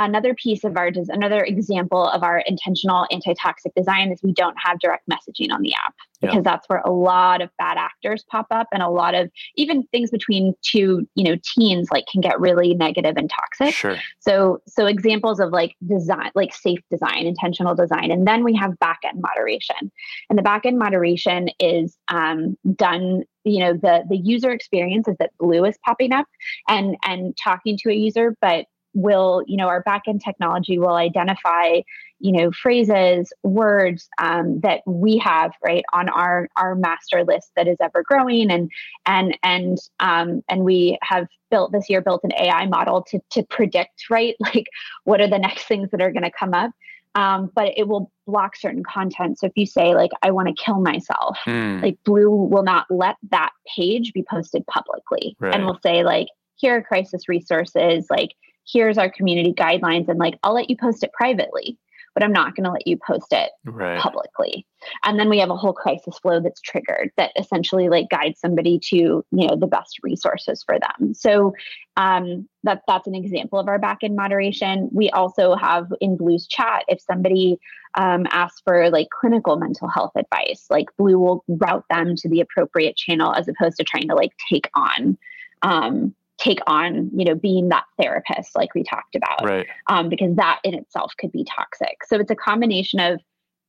Another 0.00 0.34
piece 0.34 0.64
of 0.64 0.78
our, 0.78 0.90
another 1.08 1.44
example 1.44 2.08
of 2.08 2.22
our 2.22 2.38
intentional 2.46 3.06
anti-toxic 3.10 3.74
design 3.74 4.10
is 4.10 4.22
we 4.22 4.32
don't 4.32 4.56
have 4.58 4.78
direct 4.80 5.06
messaging 5.08 5.52
on 5.52 5.60
the 5.60 5.74
app 5.74 5.94
because 6.22 6.36
yeah. 6.36 6.40
that's 6.42 6.66
where 6.68 6.80
a 6.86 6.90
lot 6.90 7.42
of 7.42 7.50
bad 7.58 7.76
actors 7.76 8.24
pop 8.30 8.46
up 8.50 8.66
and 8.72 8.82
a 8.82 8.88
lot 8.88 9.14
of 9.14 9.30
even 9.56 9.82
things 9.88 10.10
between 10.10 10.54
two, 10.62 11.06
you 11.14 11.24
know, 11.24 11.36
teens 11.54 11.88
like 11.90 12.06
can 12.06 12.22
get 12.22 12.40
really 12.40 12.72
negative 12.72 13.14
and 13.18 13.30
toxic. 13.30 13.74
Sure. 13.74 13.96
So, 14.20 14.62
so 14.66 14.86
examples 14.86 15.38
of 15.38 15.50
like 15.50 15.76
design, 15.86 16.30
like 16.34 16.54
safe 16.54 16.80
design, 16.90 17.26
intentional 17.26 17.74
design, 17.74 18.10
and 18.10 18.26
then 18.26 18.42
we 18.42 18.54
have 18.56 18.72
backend 18.82 19.20
moderation, 19.20 19.92
and 20.30 20.38
the 20.38 20.42
backend 20.42 20.78
moderation 20.78 21.50
is 21.58 21.96
um, 22.08 22.56
done 22.74 23.24
you 23.44 23.60
know 23.60 23.72
the 23.72 24.04
the 24.08 24.16
user 24.16 24.50
experience 24.50 25.08
is 25.08 25.16
that 25.18 25.30
blue 25.38 25.64
is 25.64 25.78
popping 25.84 26.12
up 26.12 26.26
and 26.68 26.96
and 27.04 27.36
talking 27.36 27.76
to 27.78 27.90
a 27.90 27.94
user 27.94 28.36
but 28.40 28.66
will 28.94 29.42
you 29.46 29.56
know 29.56 29.68
our 29.68 29.82
backend 29.82 30.22
technology 30.22 30.78
will 30.78 30.94
identify 30.94 31.80
you 32.18 32.32
know 32.32 32.50
phrases 32.50 33.32
words 33.42 34.08
um, 34.18 34.60
that 34.60 34.82
we 34.86 35.18
have 35.18 35.52
right 35.64 35.84
on 35.92 36.08
our 36.08 36.48
our 36.56 36.74
master 36.74 37.24
list 37.24 37.50
that 37.56 37.68
is 37.68 37.76
ever 37.80 38.02
growing 38.02 38.50
and 38.50 38.70
and 39.06 39.36
and 39.42 39.78
um, 40.00 40.42
and 40.48 40.64
we 40.64 40.98
have 41.02 41.26
built 41.50 41.72
this 41.72 41.88
year 41.88 42.00
built 42.00 42.20
an 42.24 42.32
ai 42.34 42.66
model 42.66 43.02
to 43.02 43.20
to 43.30 43.42
predict 43.44 44.04
right 44.10 44.36
like 44.40 44.66
what 45.04 45.20
are 45.20 45.28
the 45.28 45.38
next 45.38 45.64
things 45.64 45.90
that 45.90 46.02
are 46.02 46.12
going 46.12 46.22
to 46.22 46.30
come 46.30 46.54
up 46.54 46.70
um, 47.16 47.50
but 47.56 47.72
it 47.76 47.88
will 47.88 48.12
block 48.26 48.54
certain 48.54 48.84
content 48.84 49.38
so 49.38 49.46
if 49.46 49.52
you 49.56 49.66
say 49.66 49.94
like 49.94 50.10
i 50.22 50.30
want 50.30 50.48
to 50.48 50.54
kill 50.54 50.80
myself 50.80 51.38
mm. 51.46 51.82
like 51.82 51.98
blue 52.04 52.30
will 52.30 52.62
not 52.62 52.86
let 52.90 53.16
that 53.30 53.50
page 53.76 54.12
be 54.12 54.22
posted 54.22 54.66
publicly 54.66 55.36
right. 55.40 55.54
and 55.54 55.64
will 55.64 55.78
say 55.82 56.04
like 56.04 56.28
here 56.56 56.76
are 56.76 56.82
crisis 56.82 57.28
resources 57.28 58.06
like 58.10 58.30
here's 58.66 58.98
our 58.98 59.10
community 59.10 59.52
guidelines 59.52 60.08
and 60.08 60.18
like 60.18 60.38
I'll 60.42 60.54
let 60.54 60.70
you 60.70 60.76
post 60.76 61.02
it 61.02 61.12
privately 61.12 61.78
but 62.14 62.24
I'm 62.24 62.32
not 62.32 62.56
going 62.56 62.64
to 62.64 62.72
let 62.72 62.86
you 62.86 62.96
post 62.96 63.32
it 63.32 63.50
right. 63.64 63.98
publicly. 63.98 64.66
And 65.04 65.18
then 65.18 65.28
we 65.28 65.38
have 65.38 65.50
a 65.50 65.56
whole 65.56 65.72
crisis 65.72 66.18
flow 66.18 66.40
that's 66.40 66.60
triggered 66.60 67.10
that 67.16 67.32
essentially 67.36 67.88
like 67.88 68.08
guides 68.10 68.40
somebody 68.40 68.78
to 68.84 68.96
you 68.96 69.24
know 69.30 69.56
the 69.56 69.66
best 69.66 69.98
resources 70.02 70.62
for 70.64 70.78
them. 70.78 71.14
So 71.14 71.54
um, 71.96 72.48
that 72.64 72.82
that's 72.86 73.06
an 73.06 73.14
example 73.14 73.58
of 73.58 73.68
our 73.68 73.78
backend 73.78 74.16
moderation. 74.16 74.88
We 74.92 75.10
also 75.10 75.54
have 75.54 75.92
in 76.00 76.16
Blue's 76.16 76.46
chat 76.46 76.84
if 76.88 77.00
somebody 77.00 77.58
um, 77.94 78.26
asks 78.30 78.60
for 78.64 78.90
like 78.90 79.08
clinical 79.10 79.56
mental 79.56 79.88
health 79.88 80.12
advice, 80.16 80.66
like 80.70 80.88
Blue 80.96 81.18
will 81.18 81.44
route 81.48 81.84
them 81.90 82.16
to 82.16 82.28
the 82.28 82.40
appropriate 82.40 82.96
channel 82.96 83.34
as 83.34 83.48
opposed 83.48 83.76
to 83.76 83.84
trying 83.84 84.08
to 84.08 84.14
like 84.14 84.32
take 84.48 84.68
on 84.74 85.18
um, 85.62 86.14
take 86.40 86.58
on 86.66 87.10
you 87.14 87.24
know 87.24 87.34
being 87.34 87.68
that 87.68 87.84
therapist 88.00 88.56
like 88.56 88.74
we 88.74 88.82
talked 88.82 89.14
about 89.14 89.44
right. 89.44 89.66
um, 89.88 90.08
because 90.08 90.34
that 90.36 90.58
in 90.64 90.74
itself 90.74 91.12
could 91.18 91.30
be 91.30 91.44
toxic 91.44 91.98
so 92.06 92.18
it's 92.18 92.30
a 92.30 92.36
combination 92.36 92.98
of 92.98 93.20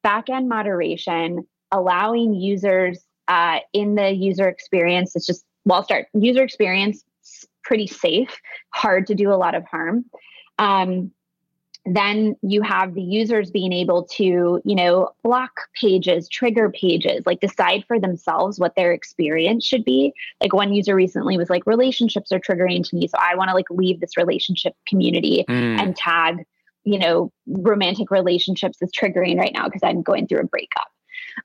back 0.03 0.30
end 0.30 0.47
moderation 0.47 1.45
allowing 1.72 2.34
users 2.34 3.05
uh, 3.28 3.59
in 3.74 3.95
the 3.95 4.11
user 4.11 4.47
experience 4.47 5.15
it's 5.15 5.26
just 5.26 5.43
well 5.65 5.84
start 5.84 6.07
user 6.13 6.43
experience 6.43 7.03
pretty 7.63 7.88
safe 7.88 8.39
hard 8.74 9.05
to 9.05 9.13
do 9.13 9.32
a 9.32 9.36
lot 9.36 9.53
of 9.53 9.63
harm 9.65 10.05
um, 10.57 11.11
then 11.86 12.36
you 12.44 12.62
have 12.62 12.94
the 12.94 13.02
users 13.02 13.49
being 13.49 13.74
able 13.74 14.03
to 14.03 14.62
you 14.64 14.76
know 14.76 15.10
block 15.24 15.52
pages 15.80 16.30
trigger 16.30 16.70
pages 16.70 17.24
like 17.26 17.40
decide 17.40 17.84
for 17.88 17.99
themselves 17.99 18.60
what 18.60 18.76
their 18.76 18.91
experience 18.91 19.66
should 19.66 19.84
be. 19.84 20.14
Like 20.40 20.53
one 20.53 20.74
user 20.74 20.95
recently 20.95 21.38
was 21.38 21.49
like 21.49 21.66
relationships 21.66 22.32
are 22.32 22.40
triggering 22.40 22.88
to 22.88 22.95
me 22.95 23.08
so 23.08 23.18
i 23.20 23.36
want 23.36 23.49
to 23.49 23.56
like 23.56 23.70
leave 23.70 23.99
this 23.99 24.18
relationship 24.18 24.74
community 24.88 25.44
mm. 25.48 25.80
and 25.80 25.95
tag 25.95 26.45
you 26.84 26.99
know 26.99 27.32
romantic 27.48 28.12
relationships 28.12 28.78
is 28.82 28.91
triggering 28.91 29.38
right 29.38 29.53
now 29.53 29.66
because 29.66 29.82
i'm 29.84 30.02
going 30.02 30.28
through 30.28 30.40
a 30.40 30.45
breakup. 30.45 30.88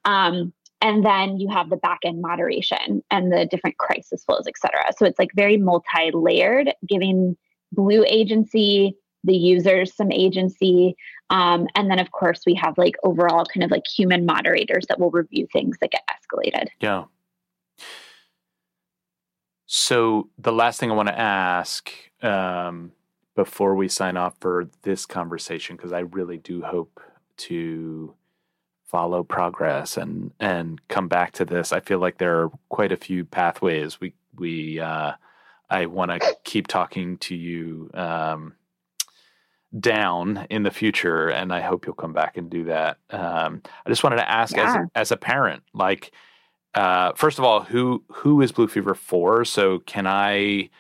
Um, 0.05 0.53
and 0.83 1.05
then 1.05 1.39
you 1.39 1.49
have 1.49 1.71
the 1.71 1.77
back 1.77 2.01
end 2.05 2.21
moderation 2.21 3.03
and 3.11 3.33
the 3.33 3.47
different 3.47 3.79
crisis 3.79 4.25
flows 4.25 4.45
et 4.47 4.59
cetera. 4.59 4.93
So 4.97 5.07
it's 5.07 5.19
like 5.19 5.31
very 5.35 5.57
multi-layered 5.57 6.75
giving 6.87 7.37
blue 7.73 8.05
agency 8.07 8.97
the 9.27 9.37
users 9.37 9.95
some 9.95 10.11
agency. 10.11 10.97
Um, 11.31 11.67
and 11.75 11.91
then, 11.91 11.99
of 11.99 12.13
course, 12.13 12.43
we 12.47 12.55
have 12.55 12.79
like 12.79 12.95
overall 13.03 13.45
kind 13.45 13.65
of 13.65 13.71
like 13.71 13.87
human 13.87 14.25
moderators 14.25 14.87
that 14.89 14.99
will 14.99 15.11
review 15.11 15.47
things 15.53 15.77
that 15.81 15.91
get 15.91 16.03
escalated. 16.09 16.69
Yeah. 16.81 17.05
So, 19.67 20.31
the 20.39 20.53
last 20.53 20.79
thing 20.79 20.91
I 20.91 20.95
want 20.95 21.09
to 21.09 21.19
ask 21.19 21.93
um, 22.23 22.93
before 23.35 23.75
we 23.75 23.89
sign 23.89 24.17
off 24.17 24.37
for 24.41 24.69
this 24.83 25.05
conversation, 25.05 25.77
because 25.77 25.93
I 25.93 26.01
really 26.01 26.39
do 26.39 26.63
hope 26.63 27.01
to 27.39 28.15
follow 28.87 29.25
progress 29.25 29.97
and 29.97 30.31
and 30.39 30.81
come 30.89 31.09
back 31.09 31.33
to 31.33 31.45
this. 31.45 31.73
I 31.73 31.81
feel 31.81 31.99
like 31.99 32.19
there 32.19 32.43
are 32.43 32.51
quite 32.69 32.93
a 32.93 32.97
few 32.97 33.25
pathways 33.25 34.01
we 34.01 34.15
we 34.39 34.79
uh, 34.79 35.13
I 35.69 35.87
want 35.87 36.11
to 36.13 36.37
keep 36.45 36.69
talking 36.69 37.19
to 37.19 37.35
you 37.35 37.91
um, 37.95 38.55
down 39.79 40.47
in 40.51 40.63
the 40.63 40.71
future, 40.71 41.29
and 41.29 41.53
I 41.53 41.61
hope 41.61 41.87
you'll 41.87 41.95
come 41.95 42.13
back 42.13 42.37
and 42.37 42.49
do 42.51 42.65
that. 42.65 42.99
Um, 43.11 43.63
I 43.85 43.91
just 43.91 44.03
wanted 44.05 44.17
to 44.17 44.31
ask, 44.31 44.57
Yeah. 44.57 44.69
as 44.69 44.75
a, 44.75 44.91
as 44.95 45.13
a 45.13 45.17
parent, 45.17 45.63
like, 45.75 46.13
uh, 46.75 47.13
first 47.15 47.39
of 47.39 47.45
all, 47.45 47.63
who 47.63 48.03
who 48.13 48.41
is 48.43 48.53
Blue 48.53 48.69
Fever 48.69 48.95
for? 48.95 49.45
So, 49.45 49.79
can 49.81 50.07
I, 50.07 50.71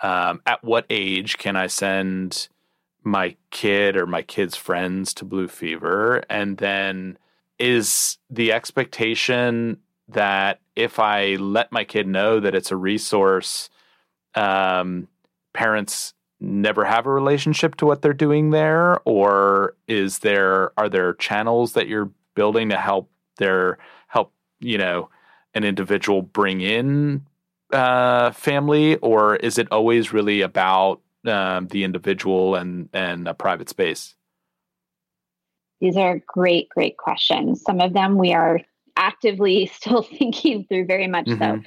um, 0.00 0.40
at 0.46 0.62
what 0.64 0.86
age 0.90 1.38
can 1.38 1.56
I 1.56 1.66
send 1.66 2.48
my 3.02 3.36
kid 3.50 3.96
or 3.96 4.06
my 4.06 4.22
kid's 4.22 4.56
friends 4.56 5.12
to 5.14 5.24
Blue 5.24 5.48
Fever? 5.48 6.22
And 6.30 6.56
then, 6.58 7.18
is 7.58 8.18
the 8.30 8.52
expectation 8.52 9.78
that 10.08 10.60
if 10.76 10.98
I 10.98 11.34
let 11.36 11.70
my 11.72 11.84
kid 11.84 12.06
know 12.06 12.40
that 12.40 12.54
it's 12.54 12.70
a 12.70 12.76
resource, 12.76 13.68
um, 14.34 15.08
parents 15.52 16.14
never 16.40 16.84
have 16.84 17.06
a 17.06 17.10
relationship 17.10 17.76
to 17.76 17.86
what 17.86 18.02
they're 18.02 18.12
doing 18.12 18.50
there, 18.50 18.98
or 19.04 19.74
is 19.86 20.20
there 20.20 20.72
are 20.78 20.88
there 20.88 21.14
channels 21.14 21.74
that 21.74 21.88
you're 21.88 22.10
building 22.34 22.70
to 22.70 22.76
help 22.76 23.10
their 23.38 23.78
help 24.08 24.32
you 24.60 24.78
know 24.78 25.08
an 25.54 25.64
individual 25.64 26.22
bring 26.22 26.60
in 26.60 27.26
uh, 27.72 28.30
family, 28.32 28.96
or 28.96 29.36
is 29.36 29.58
it 29.58 29.68
always 29.70 30.12
really 30.12 30.40
about 30.40 31.00
um, 31.26 31.68
the 31.68 31.84
individual 31.84 32.54
and 32.54 32.88
and 32.92 33.28
a 33.28 33.34
private 33.34 33.68
space? 33.68 34.14
These 35.80 35.96
are 35.96 36.20
great, 36.26 36.68
great 36.68 36.96
questions. 36.98 37.62
Some 37.62 37.80
of 37.80 37.92
them 37.92 38.18
we 38.18 38.34
are 38.34 38.60
actively 38.96 39.66
still 39.74 40.02
thinking 40.02 40.64
through 40.64 40.86
very 40.86 41.06
much 41.06 41.28
so. 41.28 41.60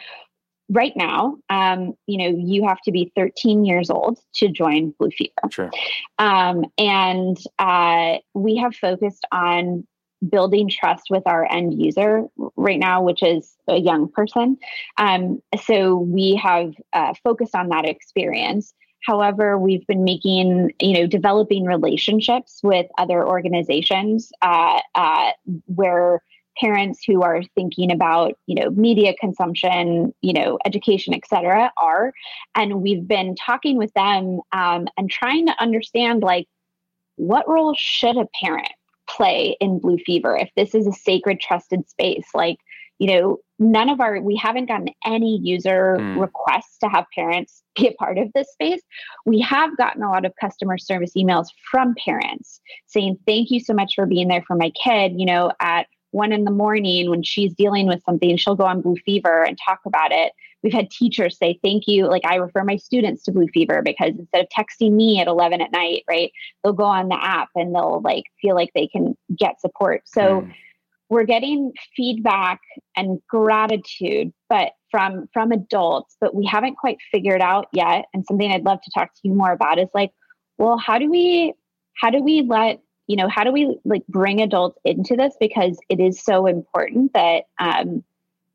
Right 0.70 0.94
now, 0.96 1.38
um, 1.50 1.94
you 2.08 2.18
know, 2.18 2.38
you 2.38 2.68
have 2.68 2.80
to 2.86 2.92
be 2.92 3.12
13 3.16 3.66
years 3.66 3.90
old 3.90 4.18
to 4.36 4.50
join 4.50 4.94
Blue 4.98 5.12
Fever. 5.12 5.32
Sure. 5.52 5.72
Um, 6.18 6.66
and 6.78 7.38
uh, 7.60 8.18
we 8.34 8.56
have 8.58 8.76
focused 8.76 9.26
on 9.32 9.86
building 10.30 10.70
trust 10.70 11.08
with 11.10 11.24
our 11.26 11.46
end 11.52 11.74
user 11.82 12.26
right 12.56 12.80
now, 12.80 13.02
which 13.02 13.22
is 13.22 13.56
a 13.68 13.78
young 13.78 14.08
person. 14.10 14.58
Um, 14.98 15.42
so 15.64 15.96
we 15.96 16.36
have 16.36 16.74
uh, 16.94 17.14
focused 17.24 17.56
on 17.56 17.70
that 17.70 17.86
experience. 17.86 18.74
However, 19.06 19.58
we've 19.58 19.86
been 19.86 20.04
making, 20.04 20.72
you 20.80 20.94
know, 20.94 21.08
developing 21.08 21.66
relationships 21.66 22.62
with 22.64 22.86
other 22.98 23.26
organizations 23.28 24.32
uh, 24.42 24.80
uh, 24.96 25.32
where 25.66 26.22
parents 26.60 27.04
who 27.06 27.22
are 27.24 27.42
thinking 27.56 27.92
about, 27.92 28.34
you 28.48 28.56
know, 28.56 28.70
media 28.72 29.14
consumption, 29.20 30.14
you 30.22 30.34
know, 30.34 30.58
education, 30.66 31.14
et 31.14 31.28
cetera, 31.28 31.72
are. 31.78 32.14
And 32.56 32.82
we've 32.82 33.08
been 33.08 33.36
talking 33.36 33.78
with 33.78 33.94
them 33.94 34.40
um, 34.52 34.88
and 34.98 35.10
trying 35.10 35.48
to 35.48 35.62
understand, 35.62 36.22
like, 36.24 36.48
what 37.16 37.48
role 37.48 37.76
should 37.78 38.18
a 38.18 38.28
parent 38.42 38.72
play 39.10 39.58
in 39.60 39.80
Blue 39.80 39.98
Fever 39.98 40.36
if 40.36 40.50
this 40.56 40.74
is 40.74 40.88
a 40.88 40.94
sacred, 40.94 41.40
trusted 41.40 41.88
space? 41.90 42.28
Like, 42.34 42.58
you 43.00 43.08
know, 43.08 43.38
none 43.60 43.90
of 43.90 44.00
our, 44.00 44.22
we 44.22 44.36
haven't 44.36 44.68
gotten 44.68 44.90
any 45.06 45.40
user 45.44 45.98
Mm. 46.00 46.20
requests 46.22 46.78
to 46.80 46.88
have 46.90 47.06
parents 47.14 47.64
be 47.76 47.88
a 47.88 47.92
part 47.94 48.18
of 48.18 48.32
this 48.34 48.52
space. 48.52 48.82
We 49.26 49.40
have 49.42 49.76
gotten 49.78 50.04
a 50.04 50.10
lot 50.10 50.26
of 50.26 50.34
customer 50.40 50.78
service 50.78 51.12
emails 51.18 51.48
from 51.70 51.96
parents 52.04 52.62
saying, 52.86 53.18
thank 53.26 53.52
you 53.52 53.60
so 53.60 53.74
much 53.74 53.94
for 53.96 54.06
being 54.06 54.28
there 54.28 54.44
for 54.48 54.56
my 54.56 54.72
kid. 54.72 55.14
You 55.18 55.26
know, 55.26 55.52
at 55.60 55.88
one 56.14 56.32
in 56.32 56.46
the 56.46 56.52
morning 56.52 57.10
when 57.10 57.24
she's 57.24 57.54
dealing 57.54 57.88
with 57.88 58.02
something, 58.06 58.38
she'll 58.38 58.56
go 58.56 58.66
on 58.66 58.82
Blue 58.82 58.96
Fever 59.04 59.44
and 59.44 59.58
talk 59.66 59.80
about 59.86 60.12
it. 60.12 60.32
We've 60.62 60.72
had 60.72 60.90
teachers 60.92 61.38
say, 61.38 61.60
thank 61.64 61.88
you. 61.88 62.08
Like, 62.08 62.22
I 62.26 62.36
refer 62.36 62.64
my 62.64 62.78
students 62.78 63.24
to 63.24 63.32
Blue 63.32 63.48
Fever 63.48 63.82
because 63.84 64.14
instead 64.18 64.46
of 64.46 64.48
texting 64.50 64.94
me 64.94 65.20
at 65.20 65.28
11 65.28 65.60
at 65.60 65.72
night, 65.72 66.04
right, 66.08 66.32
they'll 66.64 66.72
go 66.72 66.84
on 66.84 67.10
the 67.10 67.22
app 67.22 67.50
and 67.56 67.76
they'll 67.76 68.02
like 68.02 68.26
feel 68.42 68.56
like 68.56 68.70
they 68.74 68.88
can 68.88 69.18
get 69.36 69.60
support. 69.60 70.04
So, 70.06 70.42
Mm. 70.42 70.54
we're 71.10 71.26
getting 71.26 71.72
feedback 71.96 72.60
and 72.96 73.20
gratitude 73.30 74.34
but 74.50 74.72
from 74.90 75.28
from 75.34 75.52
adults 75.52 76.16
but 76.20 76.34
we 76.34 76.46
haven't 76.46 76.76
quite 76.76 76.98
figured 77.12 77.42
out 77.42 77.68
yet 77.72 78.06
and 78.14 78.26
something 78.26 78.52
i'd 78.52 78.64
love 78.66 78.82
to 78.82 78.90
talk 78.98 79.14
to 79.14 79.20
you 79.24 79.34
more 79.34 79.52
about 79.52 79.78
is 79.78 79.90
like 79.94 80.12
well 80.58 80.78
how 80.78 80.98
do 80.98 81.12
we 81.12 81.54
how 82.02 82.10
do 82.10 82.24
we 82.24 82.42
let 82.42 82.80
you 83.08 83.16
know 83.16 83.28
how 83.28 83.44
do 83.44 83.52
we 83.52 83.78
like 83.86 84.06
bring 84.08 84.42
adults 84.42 84.80
into 84.86 85.16
this 85.16 85.34
because 85.40 85.78
it 85.90 86.00
is 86.00 86.22
so 86.24 86.46
important 86.48 87.14
that 87.14 87.44
um 87.60 88.04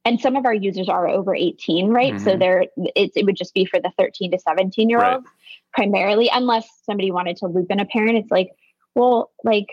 and 0.05 0.21
some 0.21 0.37
of 0.37 0.47
our 0.47 0.55
users 0.55 0.89
are 0.89 1.07
over 1.09 1.35
18 1.35 1.89
right 1.91 2.21
so 2.21 2.33
Mhm. 2.33 2.39
they're 2.39 2.63
it, 2.95 3.13
it 3.15 3.25
would 3.27 3.37
just 3.37 3.55
be 3.55 3.65
for 3.65 3.81
the 3.81 3.93
13 3.99 4.31
to 4.33 4.39
17 4.39 4.89
year 4.89 4.99
Right. 4.99 5.15
olds 5.15 5.29
primarily 5.75 6.31
unless 6.33 6.67
somebody 6.85 7.11
wanted 7.11 7.37
to 7.39 7.47
loop 7.47 7.71
in 7.71 7.81
a 7.81 7.85
parent 7.87 8.17
it's 8.19 8.31
like 8.31 8.51
well 8.95 9.31
like 9.45 9.69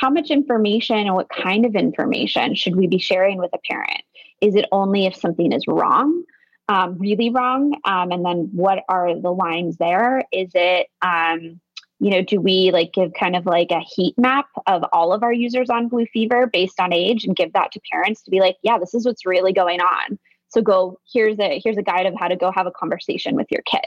how 0.00 0.08
much 0.08 0.30
information 0.30 0.96
and 0.96 1.14
what 1.14 1.28
kind 1.28 1.66
of 1.66 1.76
information 1.76 2.54
should 2.54 2.74
we 2.74 2.86
be 2.86 2.98
sharing 2.98 3.36
with 3.36 3.50
a 3.52 3.58
parent? 3.70 4.00
Is 4.40 4.54
it 4.54 4.64
only 4.72 5.04
if 5.04 5.14
something 5.14 5.52
is 5.52 5.66
wrong, 5.68 6.24
um, 6.70 6.96
really 6.98 7.28
wrong? 7.28 7.74
Um, 7.84 8.10
and 8.10 8.24
then 8.24 8.48
what 8.54 8.82
are 8.88 9.14
the 9.20 9.30
lines 9.30 9.76
there? 9.76 10.24
Is 10.32 10.52
it, 10.54 10.86
um, 11.02 11.60
you 12.00 12.10
know, 12.10 12.22
do 12.22 12.40
we 12.40 12.70
like 12.72 12.92
give 12.92 13.12
kind 13.12 13.36
of 13.36 13.44
like 13.46 13.70
a 13.70 13.80
heat 13.80 14.14
map 14.16 14.46
of 14.66 14.84
all 14.92 15.12
of 15.12 15.22
our 15.22 15.32
users 15.32 15.68
on 15.68 15.88
Blue 15.88 16.06
Fever 16.06 16.46
based 16.46 16.80
on 16.80 16.92
age 16.92 17.24
and 17.24 17.36
give 17.36 17.52
that 17.52 17.70
to 17.72 17.80
parents 17.92 18.22
to 18.22 18.30
be 18.30 18.40
like, 18.40 18.56
yeah, 18.62 18.78
this 18.78 18.94
is 18.94 19.04
what's 19.04 19.26
really 19.26 19.52
going 19.52 19.80
on. 19.80 20.18
So 20.48 20.62
go 20.62 20.98
here's 21.12 21.38
a 21.38 21.60
here's 21.62 21.76
a 21.76 21.82
guide 21.82 22.06
of 22.06 22.14
how 22.18 22.28
to 22.28 22.36
go 22.36 22.50
have 22.50 22.66
a 22.66 22.72
conversation 22.72 23.36
with 23.36 23.46
your 23.50 23.62
kid. 23.62 23.84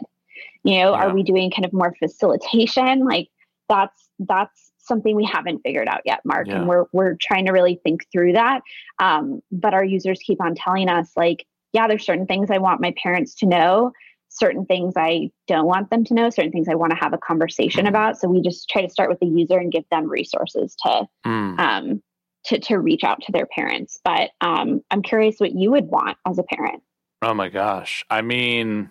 You 0.64 0.78
know, 0.78 0.92
Yeah. 0.92 1.04
are 1.04 1.14
we 1.14 1.24
doing 1.24 1.52
kind 1.52 1.66
of 1.66 1.74
more 1.74 1.94
facilitation? 2.00 3.04
Like 3.06 3.30
that's 3.68 4.10
that's 4.20 4.72
something 4.78 5.16
we 5.16 5.26
haven't 5.26 5.62
figured 5.64 5.88
out 5.88 6.02
yet, 6.06 6.20
Mark. 6.24 6.48
Yeah. 6.48 6.58
And 6.58 6.68
we're 6.68 6.86
we're 6.94 7.16
trying 7.20 7.46
to 7.48 7.52
really 7.52 7.80
think 7.84 8.06
through 8.12 8.34
that. 8.34 8.62
Um, 9.00 9.42
but 9.52 9.74
our 9.74 9.84
users 9.84 10.20
keep 10.20 10.40
on 10.42 10.56
telling 10.56 10.88
us, 10.90 11.12
like, 11.18 11.46
yeah, 11.74 11.88
there's 11.88 12.06
certain 12.06 12.28
things 12.28 12.52
I 12.52 12.60
want 12.60 12.80
my 12.82 12.94
parents 13.02 13.34
to 13.36 13.46
know, 13.46 13.92
certain 14.34 14.66
things 14.66 14.94
I 14.98 15.30
don't 15.48 15.66
want 15.66 15.90
them 15.90 16.04
to 16.06 16.14
know, 16.14 16.30
certain 16.30 16.52
things 16.52 16.68
I 16.68 16.76
want 16.76 16.92
to 16.92 16.98
have 16.98 17.14
a 17.14 17.18
conversation 17.18 17.86
Mhm. 17.86 17.90
about. 17.90 18.18
So 18.18 18.28
we 18.28 18.42
just 18.42 18.68
try 18.70 18.82
to 18.82 18.90
start 18.90 19.10
with 19.10 19.20
the 19.20 19.28
user 19.28 19.58
and 19.58 19.72
give 19.72 19.88
them 19.90 20.10
resources 20.10 20.76
to 20.84 21.08
Mm. 21.26 21.60
um 21.60 22.04
to 22.46 22.60
to 22.60 22.78
reach 22.78 23.04
out 23.04 23.22
to 23.22 23.32
their 23.32 23.46
parents. 23.46 24.00
But 24.04 24.32
um, 24.42 24.82
I'm 24.92 25.02
curious 25.02 25.40
what 25.40 25.54
you 25.54 25.72
would 25.72 25.86
want 25.86 26.18
as 26.26 26.38
a 26.38 26.44
parent. 26.44 26.84
Oh 27.22 27.34
my 27.34 27.48
gosh. 27.48 28.04
I 28.10 28.22
mean, 28.22 28.90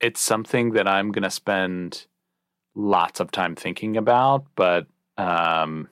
it's 0.00 0.20
something 0.20 0.72
that 0.72 0.88
I'm 0.88 1.12
going 1.12 1.22
to 1.22 1.30
spend 1.30 2.06
lots 2.74 3.20
of 3.20 3.30
time 3.30 3.54
thinking 3.54 3.96
about, 3.96 4.46
but 4.56 4.86
um, 5.16 5.88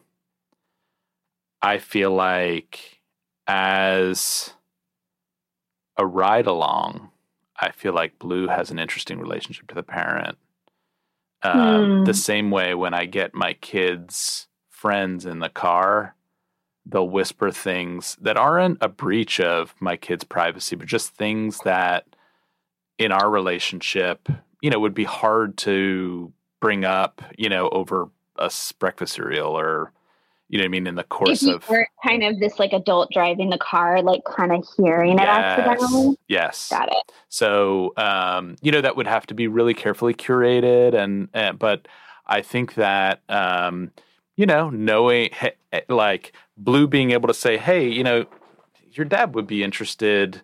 I 1.63 1.79
feel 1.79 2.11
like 2.11 3.01
as 3.47 4.55
a 5.99 6.07
ride 6.07 6.47
along, 6.47 7.11
I 7.61 7.73
feel 7.73 7.93
like 7.93 8.19
Blue 8.19 8.47
has 8.49 8.71
an 8.71 8.79
interesting 8.79 9.19
relationship 9.19 9.67
to 9.69 9.75
the 9.75 9.83
parent. 9.83 10.39
Um, 11.43 11.99
Hmm. 11.99 12.05
The 12.05 12.15
same 12.15 12.51
way 12.51 12.75
when 12.75 12.95
I 12.95 13.05
get 13.05 13.35
my 13.35 13.55
kids' 13.55 14.49
friends 14.71 15.27
in 15.27 15.41
the 15.41 15.49
car, 15.49 16.15
they'll 16.87 17.09
whisper 17.09 17.51
things 17.51 18.17
that 18.21 18.37
aren't 18.37 18.79
a 18.81 18.89
breach 18.89 19.41
of 19.41 19.75
my 19.81 19.97
kids' 19.97 20.25
privacy, 20.25 20.77
but 20.77 20.87
just 20.89 21.15
things 21.15 21.61
that 21.61 22.07
in 22.99 23.13
our 23.13 23.31
relationship, 23.31 24.29
you 24.63 24.71
know, 24.71 24.81
would 24.81 24.95
be 24.95 25.05
hard 25.05 25.57
to 25.59 26.33
bring 26.61 26.85
up, 26.85 27.23
you 27.37 27.49
know, 27.49 27.69
over 27.71 28.09
a 28.39 28.51
breakfast 28.79 29.15
cereal 29.15 29.57
or, 29.57 29.93
you 30.49 30.59
know 30.59 30.63
what 30.63 30.67
I 30.67 30.69
mean, 30.71 30.87
in 30.87 30.95
the 30.95 31.03
If 31.03 31.09
course 31.09 31.43
you 31.43 31.55
of. 31.57 31.69
were 31.69 31.87
kind 32.05 32.23
of 32.23 32.39
this 32.41 32.59
like 32.59 32.73
adult 32.73 33.11
driving 33.13 33.51
the 33.51 33.59
car, 33.59 34.03
like 34.03 34.23
kind 34.25 34.53
of 34.53 34.67
hearing 34.77 35.19
it 35.19 35.21
accidentally. 35.29 36.17
yes. 36.29 36.69
Got 36.71 36.89
it. 36.89 37.13
So, 37.29 37.93
um, 37.97 38.57
you 38.63 38.73
know, 38.73 38.81
that 38.81 38.97
would 38.97 39.07
have 39.07 39.27
to 39.27 39.35
be 39.35 39.47
really 39.47 39.75
carefully 39.75 40.15
curated. 40.15 40.95
And, 40.95 41.29
uh, 41.35 41.53
but 41.53 41.87
I 42.27 42.41
think 42.43 42.75
that, 42.75 43.21
um, 43.29 43.91
you 44.37 44.47
know, 44.47 44.71
knowing, 44.71 45.31
eh, 45.73 45.81
like, 45.89 46.33
Blue 46.57 46.87
being 46.89 47.11
able 47.13 47.29
to 47.29 47.35
say, 47.35 47.57
hey, 47.59 47.87
you 47.89 48.03
know, 48.03 48.25
your 48.93 49.05
dad 49.05 49.35
would 49.35 49.47
be 49.47 49.63
interested 49.63 50.41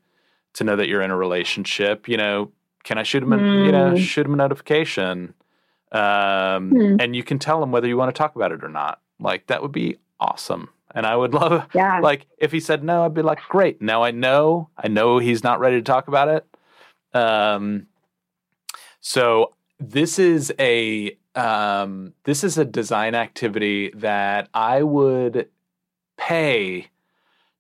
to 0.55 0.65
know 0.65 0.77
that 0.77 0.87
you're 0.89 1.03
in 1.03 1.11
a 1.11 1.17
relationship. 1.17 2.09
You 2.09 2.17
know, 2.17 2.53
can 2.85 2.99
I 2.99 3.03
shoot 3.05 3.23
him, 3.23 3.33
a, 3.33 3.37
you 3.39 3.73
know, 3.73 3.91
Hmm. 3.91 3.97
shoot 3.97 4.27
him 4.27 4.35
a 4.35 4.37
notification? 4.37 5.35
Um, 5.93 6.71
Hmm. 6.71 6.97
And 7.01 7.17
you 7.17 7.23
can 7.25 7.39
tell 7.39 7.63
him 7.63 7.73
whether 7.73 7.89
you 7.89 7.97
want 7.97 8.15
to 8.15 8.19
talk 8.19 8.37
about 8.37 8.53
it 8.53 8.63
or 8.63 8.69
not. 8.69 9.01
Like, 9.25 9.49
that 9.49 9.61
would 9.63 9.73
be 9.73 9.97
awesome. 10.21 10.69
And 10.95 11.05
I 11.07 11.17
would 11.17 11.35
love, 11.43 11.67
Yeah. 11.75 11.99
like 12.01 12.27
if 12.39 12.53
he 12.53 12.61
said 12.61 12.85
no 12.85 13.05
i'd 13.05 13.15
be 13.15 13.23
like 13.23 13.41
great 13.49 13.83
now 13.83 14.05
i 14.05 14.13
know 14.13 14.69
i 14.79 14.87
know 14.87 15.19
he's 15.19 15.43
not 15.43 15.59
ready 15.59 15.77
to 15.77 15.83
talk 15.83 16.07
about 16.07 16.29
it 16.29 16.47
um 17.13 17.87
so 19.01 19.55
this 19.81 20.19
is 20.21 20.53
a 20.61 21.17
um 21.35 22.13
this 22.25 22.45
is 22.45 22.59
a 22.59 22.65
design 22.65 23.15
activity 23.17 23.91
that 23.97 24.49
i 24.55 24.83
would 24.83 25.49
pay 26.17 26.89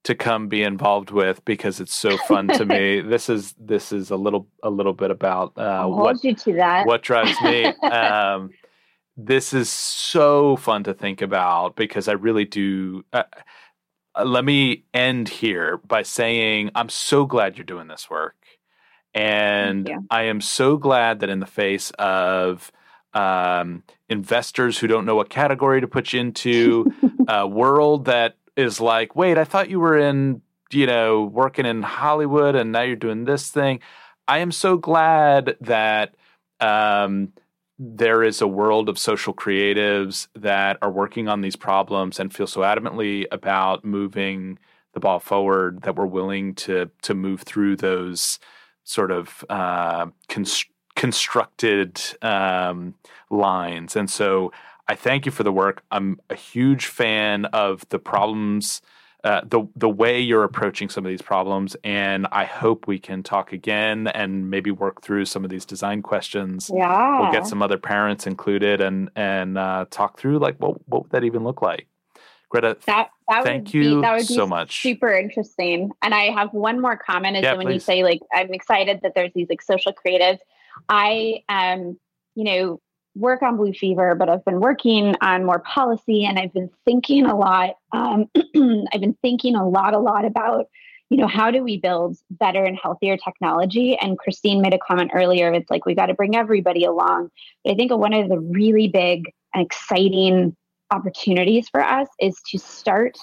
to 0.05 0.15
come 0.15 0.49
be 0.49 0.63
involved 0.63 1.11
with 1.11 1.45
because 1.45 1.81
it's 1.81 1.95
so 1.95 2.17
fun 2.29 2.47
to 2.49 2.65
me. 2.67 3.01
This 3.15 3.29
is 3.31 3.55
this 3.59 3.91
is 3.91 4.11
a 4.11 4.17
little 4.17 4.47
a 4.63 4.69
little 4.71 4.93
bit 4.93 5.11
about 5.11 5.57
uh, 5.57 5.87
what 5.87 6.23
you 6.23 6.35
to 6.35 6.53
that. 6.55 6.87
what 6.87 7.03
drives 7.03 7.41
me. 7.43 7.65
um, 8.01 8.51
this 9.17 9.53
is 9.53 9.71
so 9.71 10.57
fun 10.57 10.85
to 10.85 10.95
think 10.95 11.23
about 11.23 11.77
because 11.77 12.09
I 12.09 12.13
really 12.13 12.45
do. 12.45 13.05
Uh, 13.13 13.25
uh, 14.17 14.25
let 14.25 14.45
me 14.45 14.85
end 14.93 15.29
here 15.29 15.79
by 15.79 16.03
saying 16.03 16.71
I'm 16.75 16.89
so 16.89 17.27
glad 17.27 17.57
you're 17.57 17.65
doing 17.65 17.89
this 17.89 18.09
work. 18.09 18.37
And 19.15 19.89
I 20.11 20.25
am 20.25 20.41
so 20.41 20.77
glad 20.77 21.21
that 21.21 21.31
in 21.31 21.39
the 21.39 21.47
face 21.47 21.91
of 21.99 22.73
um, 23.13 23.85
investors 24.09 24.79
who 24.79 24.89
don't 24.89 25.07
know 25.07 25.15
what 25.15 25.31
category 25.31 25.81
to 25.81 25.87
put 25.87 26.13
you 26.13 26.21
into, 26.21 26.93
a 27.29 27.47
world 27.47 28.07
that 28.07 28.37
is 28.57 28.81
like, 28.81 29.15
wait, 29.15 29.39
I 29.39 29.45
thought 29.45 29.71
you 29.71 29.79
were 29.79 29.97
in, 29.97 30.43
you 30.73 30.87
know, 30.87 31.25
working 31.25 31.65
in 31.65 31.83
Hollywood 31.83 32.57
and 32.57 32.73
now 32.73 32.83
you're 32.83 32.97
doing 32.97 33.25
this 33.25 33.51
thing. 33.51 33.81
I 34.27 34.39
am 34.39 34.51
so 34.51 34.77
glad 34.77 35.57
that 35.61 36.17
um, 36.59 37.33
there 37.79 38.23
is 38.23 38.41
a 38.41 38.47
world 38.47 38.89
of 38.89 38.99
social 38.99 39.35
creatives 39.35 40.29
that 40.35 40.79
are 40.81 40.91
working 40.91 41.29
on 41.29 41.41
these 41.41 41.57
problems 41.57 42.21
and 42.21 42.33
feel 42.33 42.47
so 42.47 42.61
adamantly 42.61 43.27
about 43.33 43.85
moving 43.85 44.59
the 44.93 45.01
ball 45.01 45.19
forward 45.19 45.83
that 45.83 45.97
we're 45.97 46.07
willing 46.07 46.55
to 46.55 46.89
to 47.03 47.15
move 47.15 47.43
through 47.43 47.77
those 47.77 48.39
sort 48.85 49.11
of 49.11 49.45
uh, 49.49 50.07
const- 50.29 50.71
constructed 50.95 52.01
um, 52.23 52.95
lines. 53.31 53.97
And 53.97 54.09
so 54.09 54.53
I 54.87 54.95
thank 54.95 55.27
you 55.27 55.33
for 55.33 55.43
the 55.43 55.53
work. 55.53 55.83
I'm 55.91 56.21
a 56.31 56.35
huge 56.35 56.87
fan 56.87 57.47
of 57.47 57.89
the 57.89 57.99
problems 57.99 58.83
uh, 59.25 59.41
the 59.45 59.67
the 59.75 59.89
way 59.89 60.21
you're 60.21 60.45
approaching 60.45 60.91
some 60.91 61.07
of 61.07 61.09
these 61.09 61.23
problems, 61.23 61.77
and 61.83 62.27
I 62.31 62.45
hope 62.45 62.87
we 62.87 62.99
can 62.99 63.23
talk 63.23 63.55
again 63.55 64.07
and 64.09 64.51
maybe 64.51 64.71
work 64.71 65.01
through 65.01 65.25
some 65.25 65.45
of 65.45 65.51
these 65.51 65.65
design 65.65 66.03
questions. 66.03 66.71
Yeah, 66.73 67.21
we'll 67.21 67.33
get 67.33 67.47
some 67.47 67.63
other 67.63 67.79
parents 67.79 68.27
included 68.27 68.83
and 68.83 69.11
and 69.17 69.57
uh, 69.57 69.87
talk 69.91 70.19
through 70.19 70.41
like 70.41 70.57
what 70.59 70.87
what 70.89 71.05
would 71.05 71.13
that 71.13 71.25
even 71.25 71.43
look 71.43 71.63
like. 71.63 71.87
Greta, 72.51 72.77
that, 72.87 73.09
that 73.29 73.45
thank 73.45 73.73
you 73.73 73.97
be, 73.97 74.01
that 74.03 74.13
would 74.13 74.27
so 74.27 74.47
much. 74.47 74.83
Super 74.83 75.13
interesting. 75.13 75.91
And 76.03 76.15
I 76.15 76.25
have 76.31 76.53
one 76.53 76.81
more 76.81 76.97
comment 76.97 77.37
is 77.37 77.43
yeah, 77.43 77.55
when 77.55 77.67
please. 77.67 77.75
you 77.75 77.81
say 77.81 78.05
like 78.05 78.21
I'm 78.33 78.53
excited 78.53 79.01
that 79.03 79.15
there's 79.15 79.33
these 79.35 79.49
like 79.49 79.63
social 79.63 79.93
creatives, 79.93 80.39
I 80.89 81.43
um 81.49 81.99
you 82.35 82.45
know 82.45 82.81
work 83.15 83.43
on 83.43 83.57
Blue 83.57 83.73
Fever, 83.73 84.15
but 84.15 84.29
I've 84.29 84.45
been 84.45 84.61
working 84.61 85.15
on 85.21 85.45
more 85.45 85.61
policy 85.61 86.25
and 86.25 86.39
I've 86.39 86.53
been 86.53 86.71
thinking 86.85 87.27
a 87.27 87.37
lot. 87.37 87.77
Um, 87.93 88.29
I've 88.93 89.01
been 89.01 89.17
thinking 89.23 89.55
a 89.55 89.69
lot, 89.69 89.95
a 89.95 89.99
lot 89.99 90.25
about, 90.25 90.67
you 91.11 91.19
know, 91.19 91.29
how 91.29 91.51
do 91.51 91.63
we 91.63 91.79
build 91.79 92.17
better 92.31 92.65
and 92.65 92.77
healthier 92.81 93.17
technology? 93.17 93.97
And 94.01 94.19
Christine 94.19 94.61
made 94.61 94.75
a 94.75 94.79
comment 94.79 95.13
earlier. 95.15 95.53
It's 95.53 95.71
like 95.71 95.87
we 95.87 95.95
got 95.95 96.07
to 96.07 96.15
bring 96.15 96.35
everybody 96.35 96.85
along. 96.85 97.31
But 97.65 97.73
I 97.73 97.75
think 97.77 97.93
one 97.93 98.13
of 98.15 98.29
the 98.29 98.39
really 98.41 98.89
big 98.89 99.33
and 99.55 99.65
exciting 99.65 100.57
opportunities 100.91 101.69
for 101.69 101.83
us 101.83 102.09
is 102.21 102.37
to 102.51 102.59
start 102.59 103.17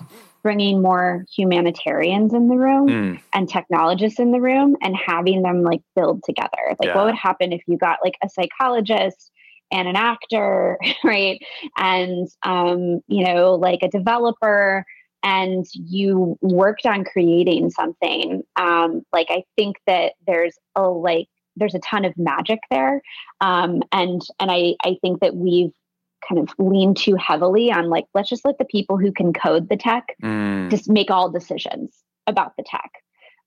bringing 0.44 0.82
more 0.82 1.26
humanitarians 1.36 2.34
in 2.34 2.48
the 2.48 2.56
room 2.56 2.88
Mm, 2.88 3.20
and 3.34 3.48
technologists 3.48 4.20
in 4.20 4.32
the 4.32 4.42
room 4.42 4.76
and 4.82 4.96
having 4.96 5.44
them 5.44 5.62
like 5.62 5.82
build 5.96 6.24
together. 6.24 6.50
Like, 6.70 6.88
Yeah. 6.88 6.96
what 6.96 7.06
would 7.06 7.16
happen 7.16 7.54
if 7.54 7.62
you 7.68 7.78
got 7.78 8.00
like 8.04 8.16
a 8.24 8.30
psychologist 8.30 9.32
and 9.72 9.88
an 9.88 9.96
actor, 9.96 10.78
right? 11.04 11.42
And, 11.78 12.28
um, 12.44 13.02
you 13.08 13.24
know, 13.26 13.56
like 13.56 13.80
a 13.82 13.90
developer, 13.90 14.86
and 15.24 15.66
you 15.74 16.38
worked 16.42 16.86
on 16.86 17.04
creating 17.04 17.70
something. 17.70 18.42
Um, 18.56 19.04
like, 19.14 19.28
I 19.30 19.44
think 19.56 19.78
that 19.86 20.14
there's 20.26 20.58
a 20.76 20.82
like, 20.82 21.28
there's 21.56 21.76
a 21.76 21.80
ton 21.80 22.06
of 22.06 22.18
magic 22.18 22.60
there. 22.72 23.02
Um, 23.40 23.84
and, 23.92 24.22
and 24.40 24.50
I, 24.50 24.76
I 24.84 24.98
think 25.02 25.20
that 25.20 25.36
we've 25.36 25.72
kind 26.28 26.40
of 26.40 26.54
leaned 26.58 26.98
too 26.98 27.16
heavily 27.16 27.72
on 27.72 27.90
like, 27.90 28.06
let's 28.14 28.30
just 28.30 28.46
let 28.46 28.58
the 28.58 28.66
people 28.66 28.98
who 28.98 29.12
can 29.12 29.34
code 29.34 29.70
the 29.70 29.78
tech 29.78 30.16
mm, 30.24 30.70
just 30.70 30.90
make 30.90 31.12
all 31.12 31.30
decisions 31.30 32.04
about 32.28 32.54
the 32.58 32.64
tech. 32.64 32.92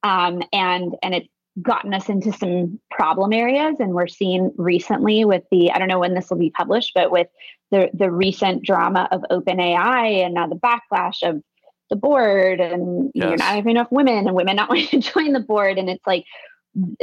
Um, 0.02 0.42
and 0.52 0.94
and 1.02 1.14
it's 1.14 1.28
gotten 1.62 1.94
us 1.94 2.08
into 2.08 2.32
some 2.32 2.80
problem 2.90 3.32
areas. 3.32 3.76
And 3.78 3.92
we're 3.92 4.08
seeing 4.08 4.52
recently 4.56 5.24
with 5.24 5.44
the 5.50 5.70
I 5.70 5.78
don't 5.78 5.88
know 5.88 6.00
when 6.00 6.14
this 6.14 6.30
will 6.30 6.38
be 6.38 6.50
published, 6.50 6.92
but 6.94 7.10
with 7.10 7.28
the 7.70 7.90
the 7.94 8.10
recent 8.10 8.64
drama 8.64 9.08
of 9.10 9.22
OpenAI 9.30 10.24
and 10.24 10.34
now 10.34 10.46
the 10.46 10.56
backlash 10.56 11.22
of 11.22 11.42
the 11.90 11.96
board 11.96 12.60
and 12.60 13.10
you 13.14 13.20
know, 13.22 13.30
Yes. 13.30 13.38
not 13.38 13.54
having 13.54 13.70
enough 13.72 13.88
women 13.90 14.26
and 14.26 14.34
women 14.34 14.56
not 14.56 14.68
wanting 14.70 15.00
to 15.00 15.12
join 15.12 15.32
the 15.32 15.40
board. 15.40 15.78
And 15.78 15.88
it's 15.88 16.06
like 16.06 16.24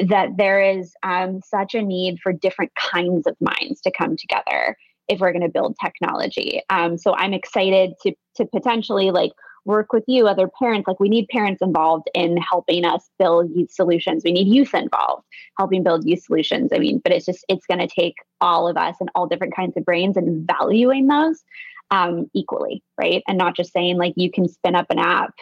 that 0.09 0.29
there 0.37 0.61
is 0.61 0.93
um, 1.03 1.39
such 1.45 1.75
a 1.75 1.81
need 1.81 2.19
for 2.21 2.33
different 2.33 2.73
kinds 2.75 3.25
of 3.25 3.35
minds 3.39 3.79
to 3.81 3.91
come 3.91 4.17
together 4.17 4.75
if 5.07 5.19
we're 5.19 5.31
going 5.31 5.43
to 5.43 5.49
build 5.49 5.75
technology. 5.81 6.61
Um, 6.69 6.97
so 6.97 7.15
I'm 7.15 7.33
excited 7.33 7.93
to 8.03 8.13
to 8.35 8.45
potentially 8.45 9.11
like 9.11 9.31
work 9.65 9.93
with 9.93 10.03
you, 10.07 10.27
other 10.27 10.47
parents. 10.47 10.87
Like 10.87 10.99
we 10.99 11.09
need 11.09 11.27
parents 11.27 11.61
involved 11.61 12.09
in 12.13 12.37
helping 12.37 12.85
us 12.85 13.09
build 13.19 13.51
youth 13.55 13.71
solutions. 13.71 14.23
We 14.23 14.31
need 14.31 14.47
youth 14.47 14.73
involved 14.73 15.25
helping 15.57 15.83
build 15.83 16.05
youth 16.07 16.23
solutions. 16.23 16.71
I 16.73 16.79
mean, 16.79 16.99
but 17.03 17.13
it's 17.13 17.25
just 17.25 17.45
it's 17.47 17.65
going 17.67 17.79
to 17.79 17.87
take 17.87 18.15
all 18.39 18.67
of 18.67 18.77
us 18.77 18.95
and 18.99 19.09
all 19.15 19.27
different 19.27 19.55
kinds 19.55 19.77
of 19.77 19.85
brains 19.85 20.17
and 20.17 20.47
valuing 20.47 21.07
those 21.07 21.43
um, 21.91 22.29
equally, 22.33 22.83
right? 22.99 23.23
And 23.27 23.37
not 23.37 23.55
just 23.55 23.73
saying 23.73 23.97
like 23.97 24.13
you 24.15 24.31
can 24.31 24.47
spin 24.47 24.75
up 24.75 24.87
an 24.89 24.99
app. 24.99 25.33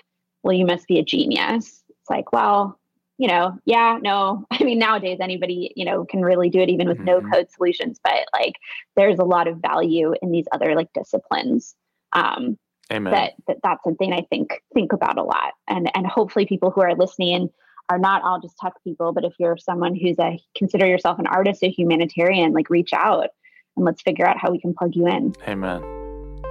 Well, 0.43 0.53
you 0.55 0.65
must 0.65 0.87
be 0.87 0.99
a 0.99 1.03
genius. 1.03 1.83
It's 1.89 2.09
like, 2.09 2.31
well, 2.31 2.79
you 3.17 3.27
know, 3.27 3.57
yeah, 3.65 3.99
no. 4.01 4.45
I 4.51 4.63
mean, 4.63 4.79
nowadays 4.79 5.19
anybody, 5.21 5.71
you 5.75 5.85
know, 5.85 6.05
can 6.05 6.21
really 6.21 6.49
do 6.49 6.59
it 6.59 6.69
even 6.69 6.87
with 6.87 6.99
no 7.03 7.21
Mhm. 7.21 7.31
code 7.31 7.51
solutions. 7.51 7.99
But 8.03 8.25
like, 8.33 8.53
there's 8.95 9.19
a 9.19 9.25
lot 9.25 9.47
of 9.47 9.57
value 9.57 10.13
in 10.21 10.31
these 10.31 10.47
other 10.51 10.75
like 10.75 10.91
disciplines. 10.93 11.75
Um, 12.13 12.57
amen. 12.91 13.13
that, 13.13 13.33
that 13.47 13.57
that's 13.63 13.83
something 13.83 14.13
I 14.13 14.21
think 14.29 14.61
think 14.73 14.93
about 14.93 15.17
a 15.17 15.23
lot. 15.23 15.53
And 15.67 15.89
and 15.95 16.05
hopefully 16.05 16.45
people 16.45 16.71
who 16.71 16.81
are 16.81 16.95
listening 16.95 17.49
are 17.89 17.97
not 17.97 18.21
all 18.23 18.39
just 18.39 18.57
tech 18.57 18.73
people, 18.83 19.13
but 19.13 19.25
if 19.25 19.33
you're 19.39 19.57
someone 19.57 19.95
who's 19.95 20.17
a 20.19 20.39
consider 20.55 20.85
yourself 20.85 21.19
an 21.19 21.27
artist, 21.27 21.63
a 21.63 21.69
humanitarian, 21.69 22.53
like 22.53 22.69
reach 22.69 22.93
out 22.93 23.29
and 23.75 23.85
let's 23.85 24.01
figure 24.01 24.27
out 24.27 24.37
how 24.37 24.51
we 24.51 24.59
can 24.59 24.73
plug 24.73 24.95
you 24.95 25.07
in. 25.07 25.33
Amen. 25.47 25.81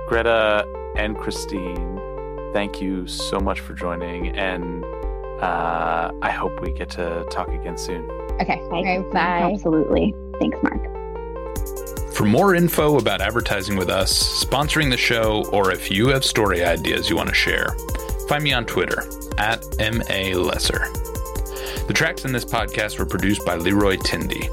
Greta 0.08 0.66
and 0.96 1.16
Christine, 1.16 2.00
thank 2.52 2.80
you 2.80 3.06
so 3.06 3.38
much 3.38 3.60
for 3.60 3.74
joining, 3.74 4.36
and 4.36 4.84
uh, 5.42 6.10
I 6.22 6.30
hope 6.30 6.60
we 6.60 6.72
get 6.72 6.90
to 6.90 7.24
talk 7.30 7.48
again 7.48 7.76
soon. 7.76 8.04
Okay. 8.40 8.60
Right? 8.62 8.80
Okay, 8.80 8.98
bye. 9.12 9.52
Absolutely. 9.52 10.14
Thanks, 10.40 10.58
Mark. 10.62 10.97
For 12.18 12.24
more 12.24 12.56
info 12.56 12.98
about 12.98 13.20
advertising 13.20 13.76
with 13.76 13.88
us, 13.88 14.44
sponsoring 14.44 14.90
the 14.90 14.96
show, 14.96 15.44
or 15.52 15.70
if 15.70 15.88
you 15.88 16.08
have 16.08 16.24
story 16.24 16.64
ideas 16.64 17.08
you 17.08 17.14
want 17.14 17.28
to 17.28 17.34
share, 17.34 17.76
find 18.28 18.42
me 18.42 18.52
on 18.52 18.66
Twitter 18.66 19.08
at 19.38 19.64
MA 19.78 20.36
Lesser. 20.36 20.88
The 21.86 21.92
tracks 21.94 22.24
in 22.24 22.32
this 22.32 22.44
podcast 22.44 22.98
were 22.98 23.06
produced 23.06 23.46
by 23.46 23.54
Leroy 23.54 23.98
Tindy, 23.98 24.48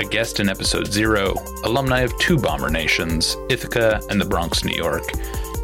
a 0.00 0.04
guest 0.04 0.40
in 0.40 0.48
episode 0.48 0.88
zero, 0.88 1.36
alumni 1.62 2.00
of 2.00 2.18
two 2.18 2.36
bomber 2.36 2.68
nations, 2.68 3.36
Ithaca 3.48 4.02
and 4.10 4.20
the 4.20 4.24
Bronx, 4.24 4.64
New 4.64 4.74
York, 4.74 5.04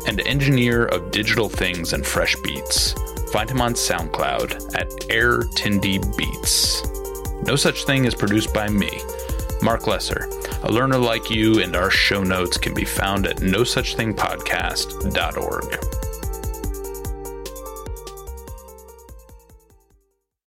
and 0.07 0.21
engineer 0.29 0.85
of 0.85 1.11
digital 1.11 1.49
things 1.49 1.95
and 1.95 2.07
fresh 2.07 2.37
beats. 2.45 2.95
Find 3.33 3.51
him 3.51 3.61
on 3.61 3.75
SoundCloud 3.75 4.77
at 4.77 5.11
Air 5.11 5.41
Tindy 5.57 5.99
Beats. 6.17 6.85
No 7.43 7.57
Such 7.57 7.87
Thing 7.87 8.05
is 8.05 8.15
produced 8.15 8.55
by 8.55 8.69
me, 8.69 9.01
Mark 9.65 9.87
Lesser. 9.87 10.29
A 10.63 10.71
learner 10.71 10.99
like 10.99 11.31
you 11.31 11.63
and 11.63 11.75
our 11.75 11.91
show 11.91 12.23
notes 12.23 12.59
can 12.59 12.75
be 12.75 12.85
found 12.85 13.27
at 13.27 13.39
nosuchthingpodcast.org. 13.39 16.04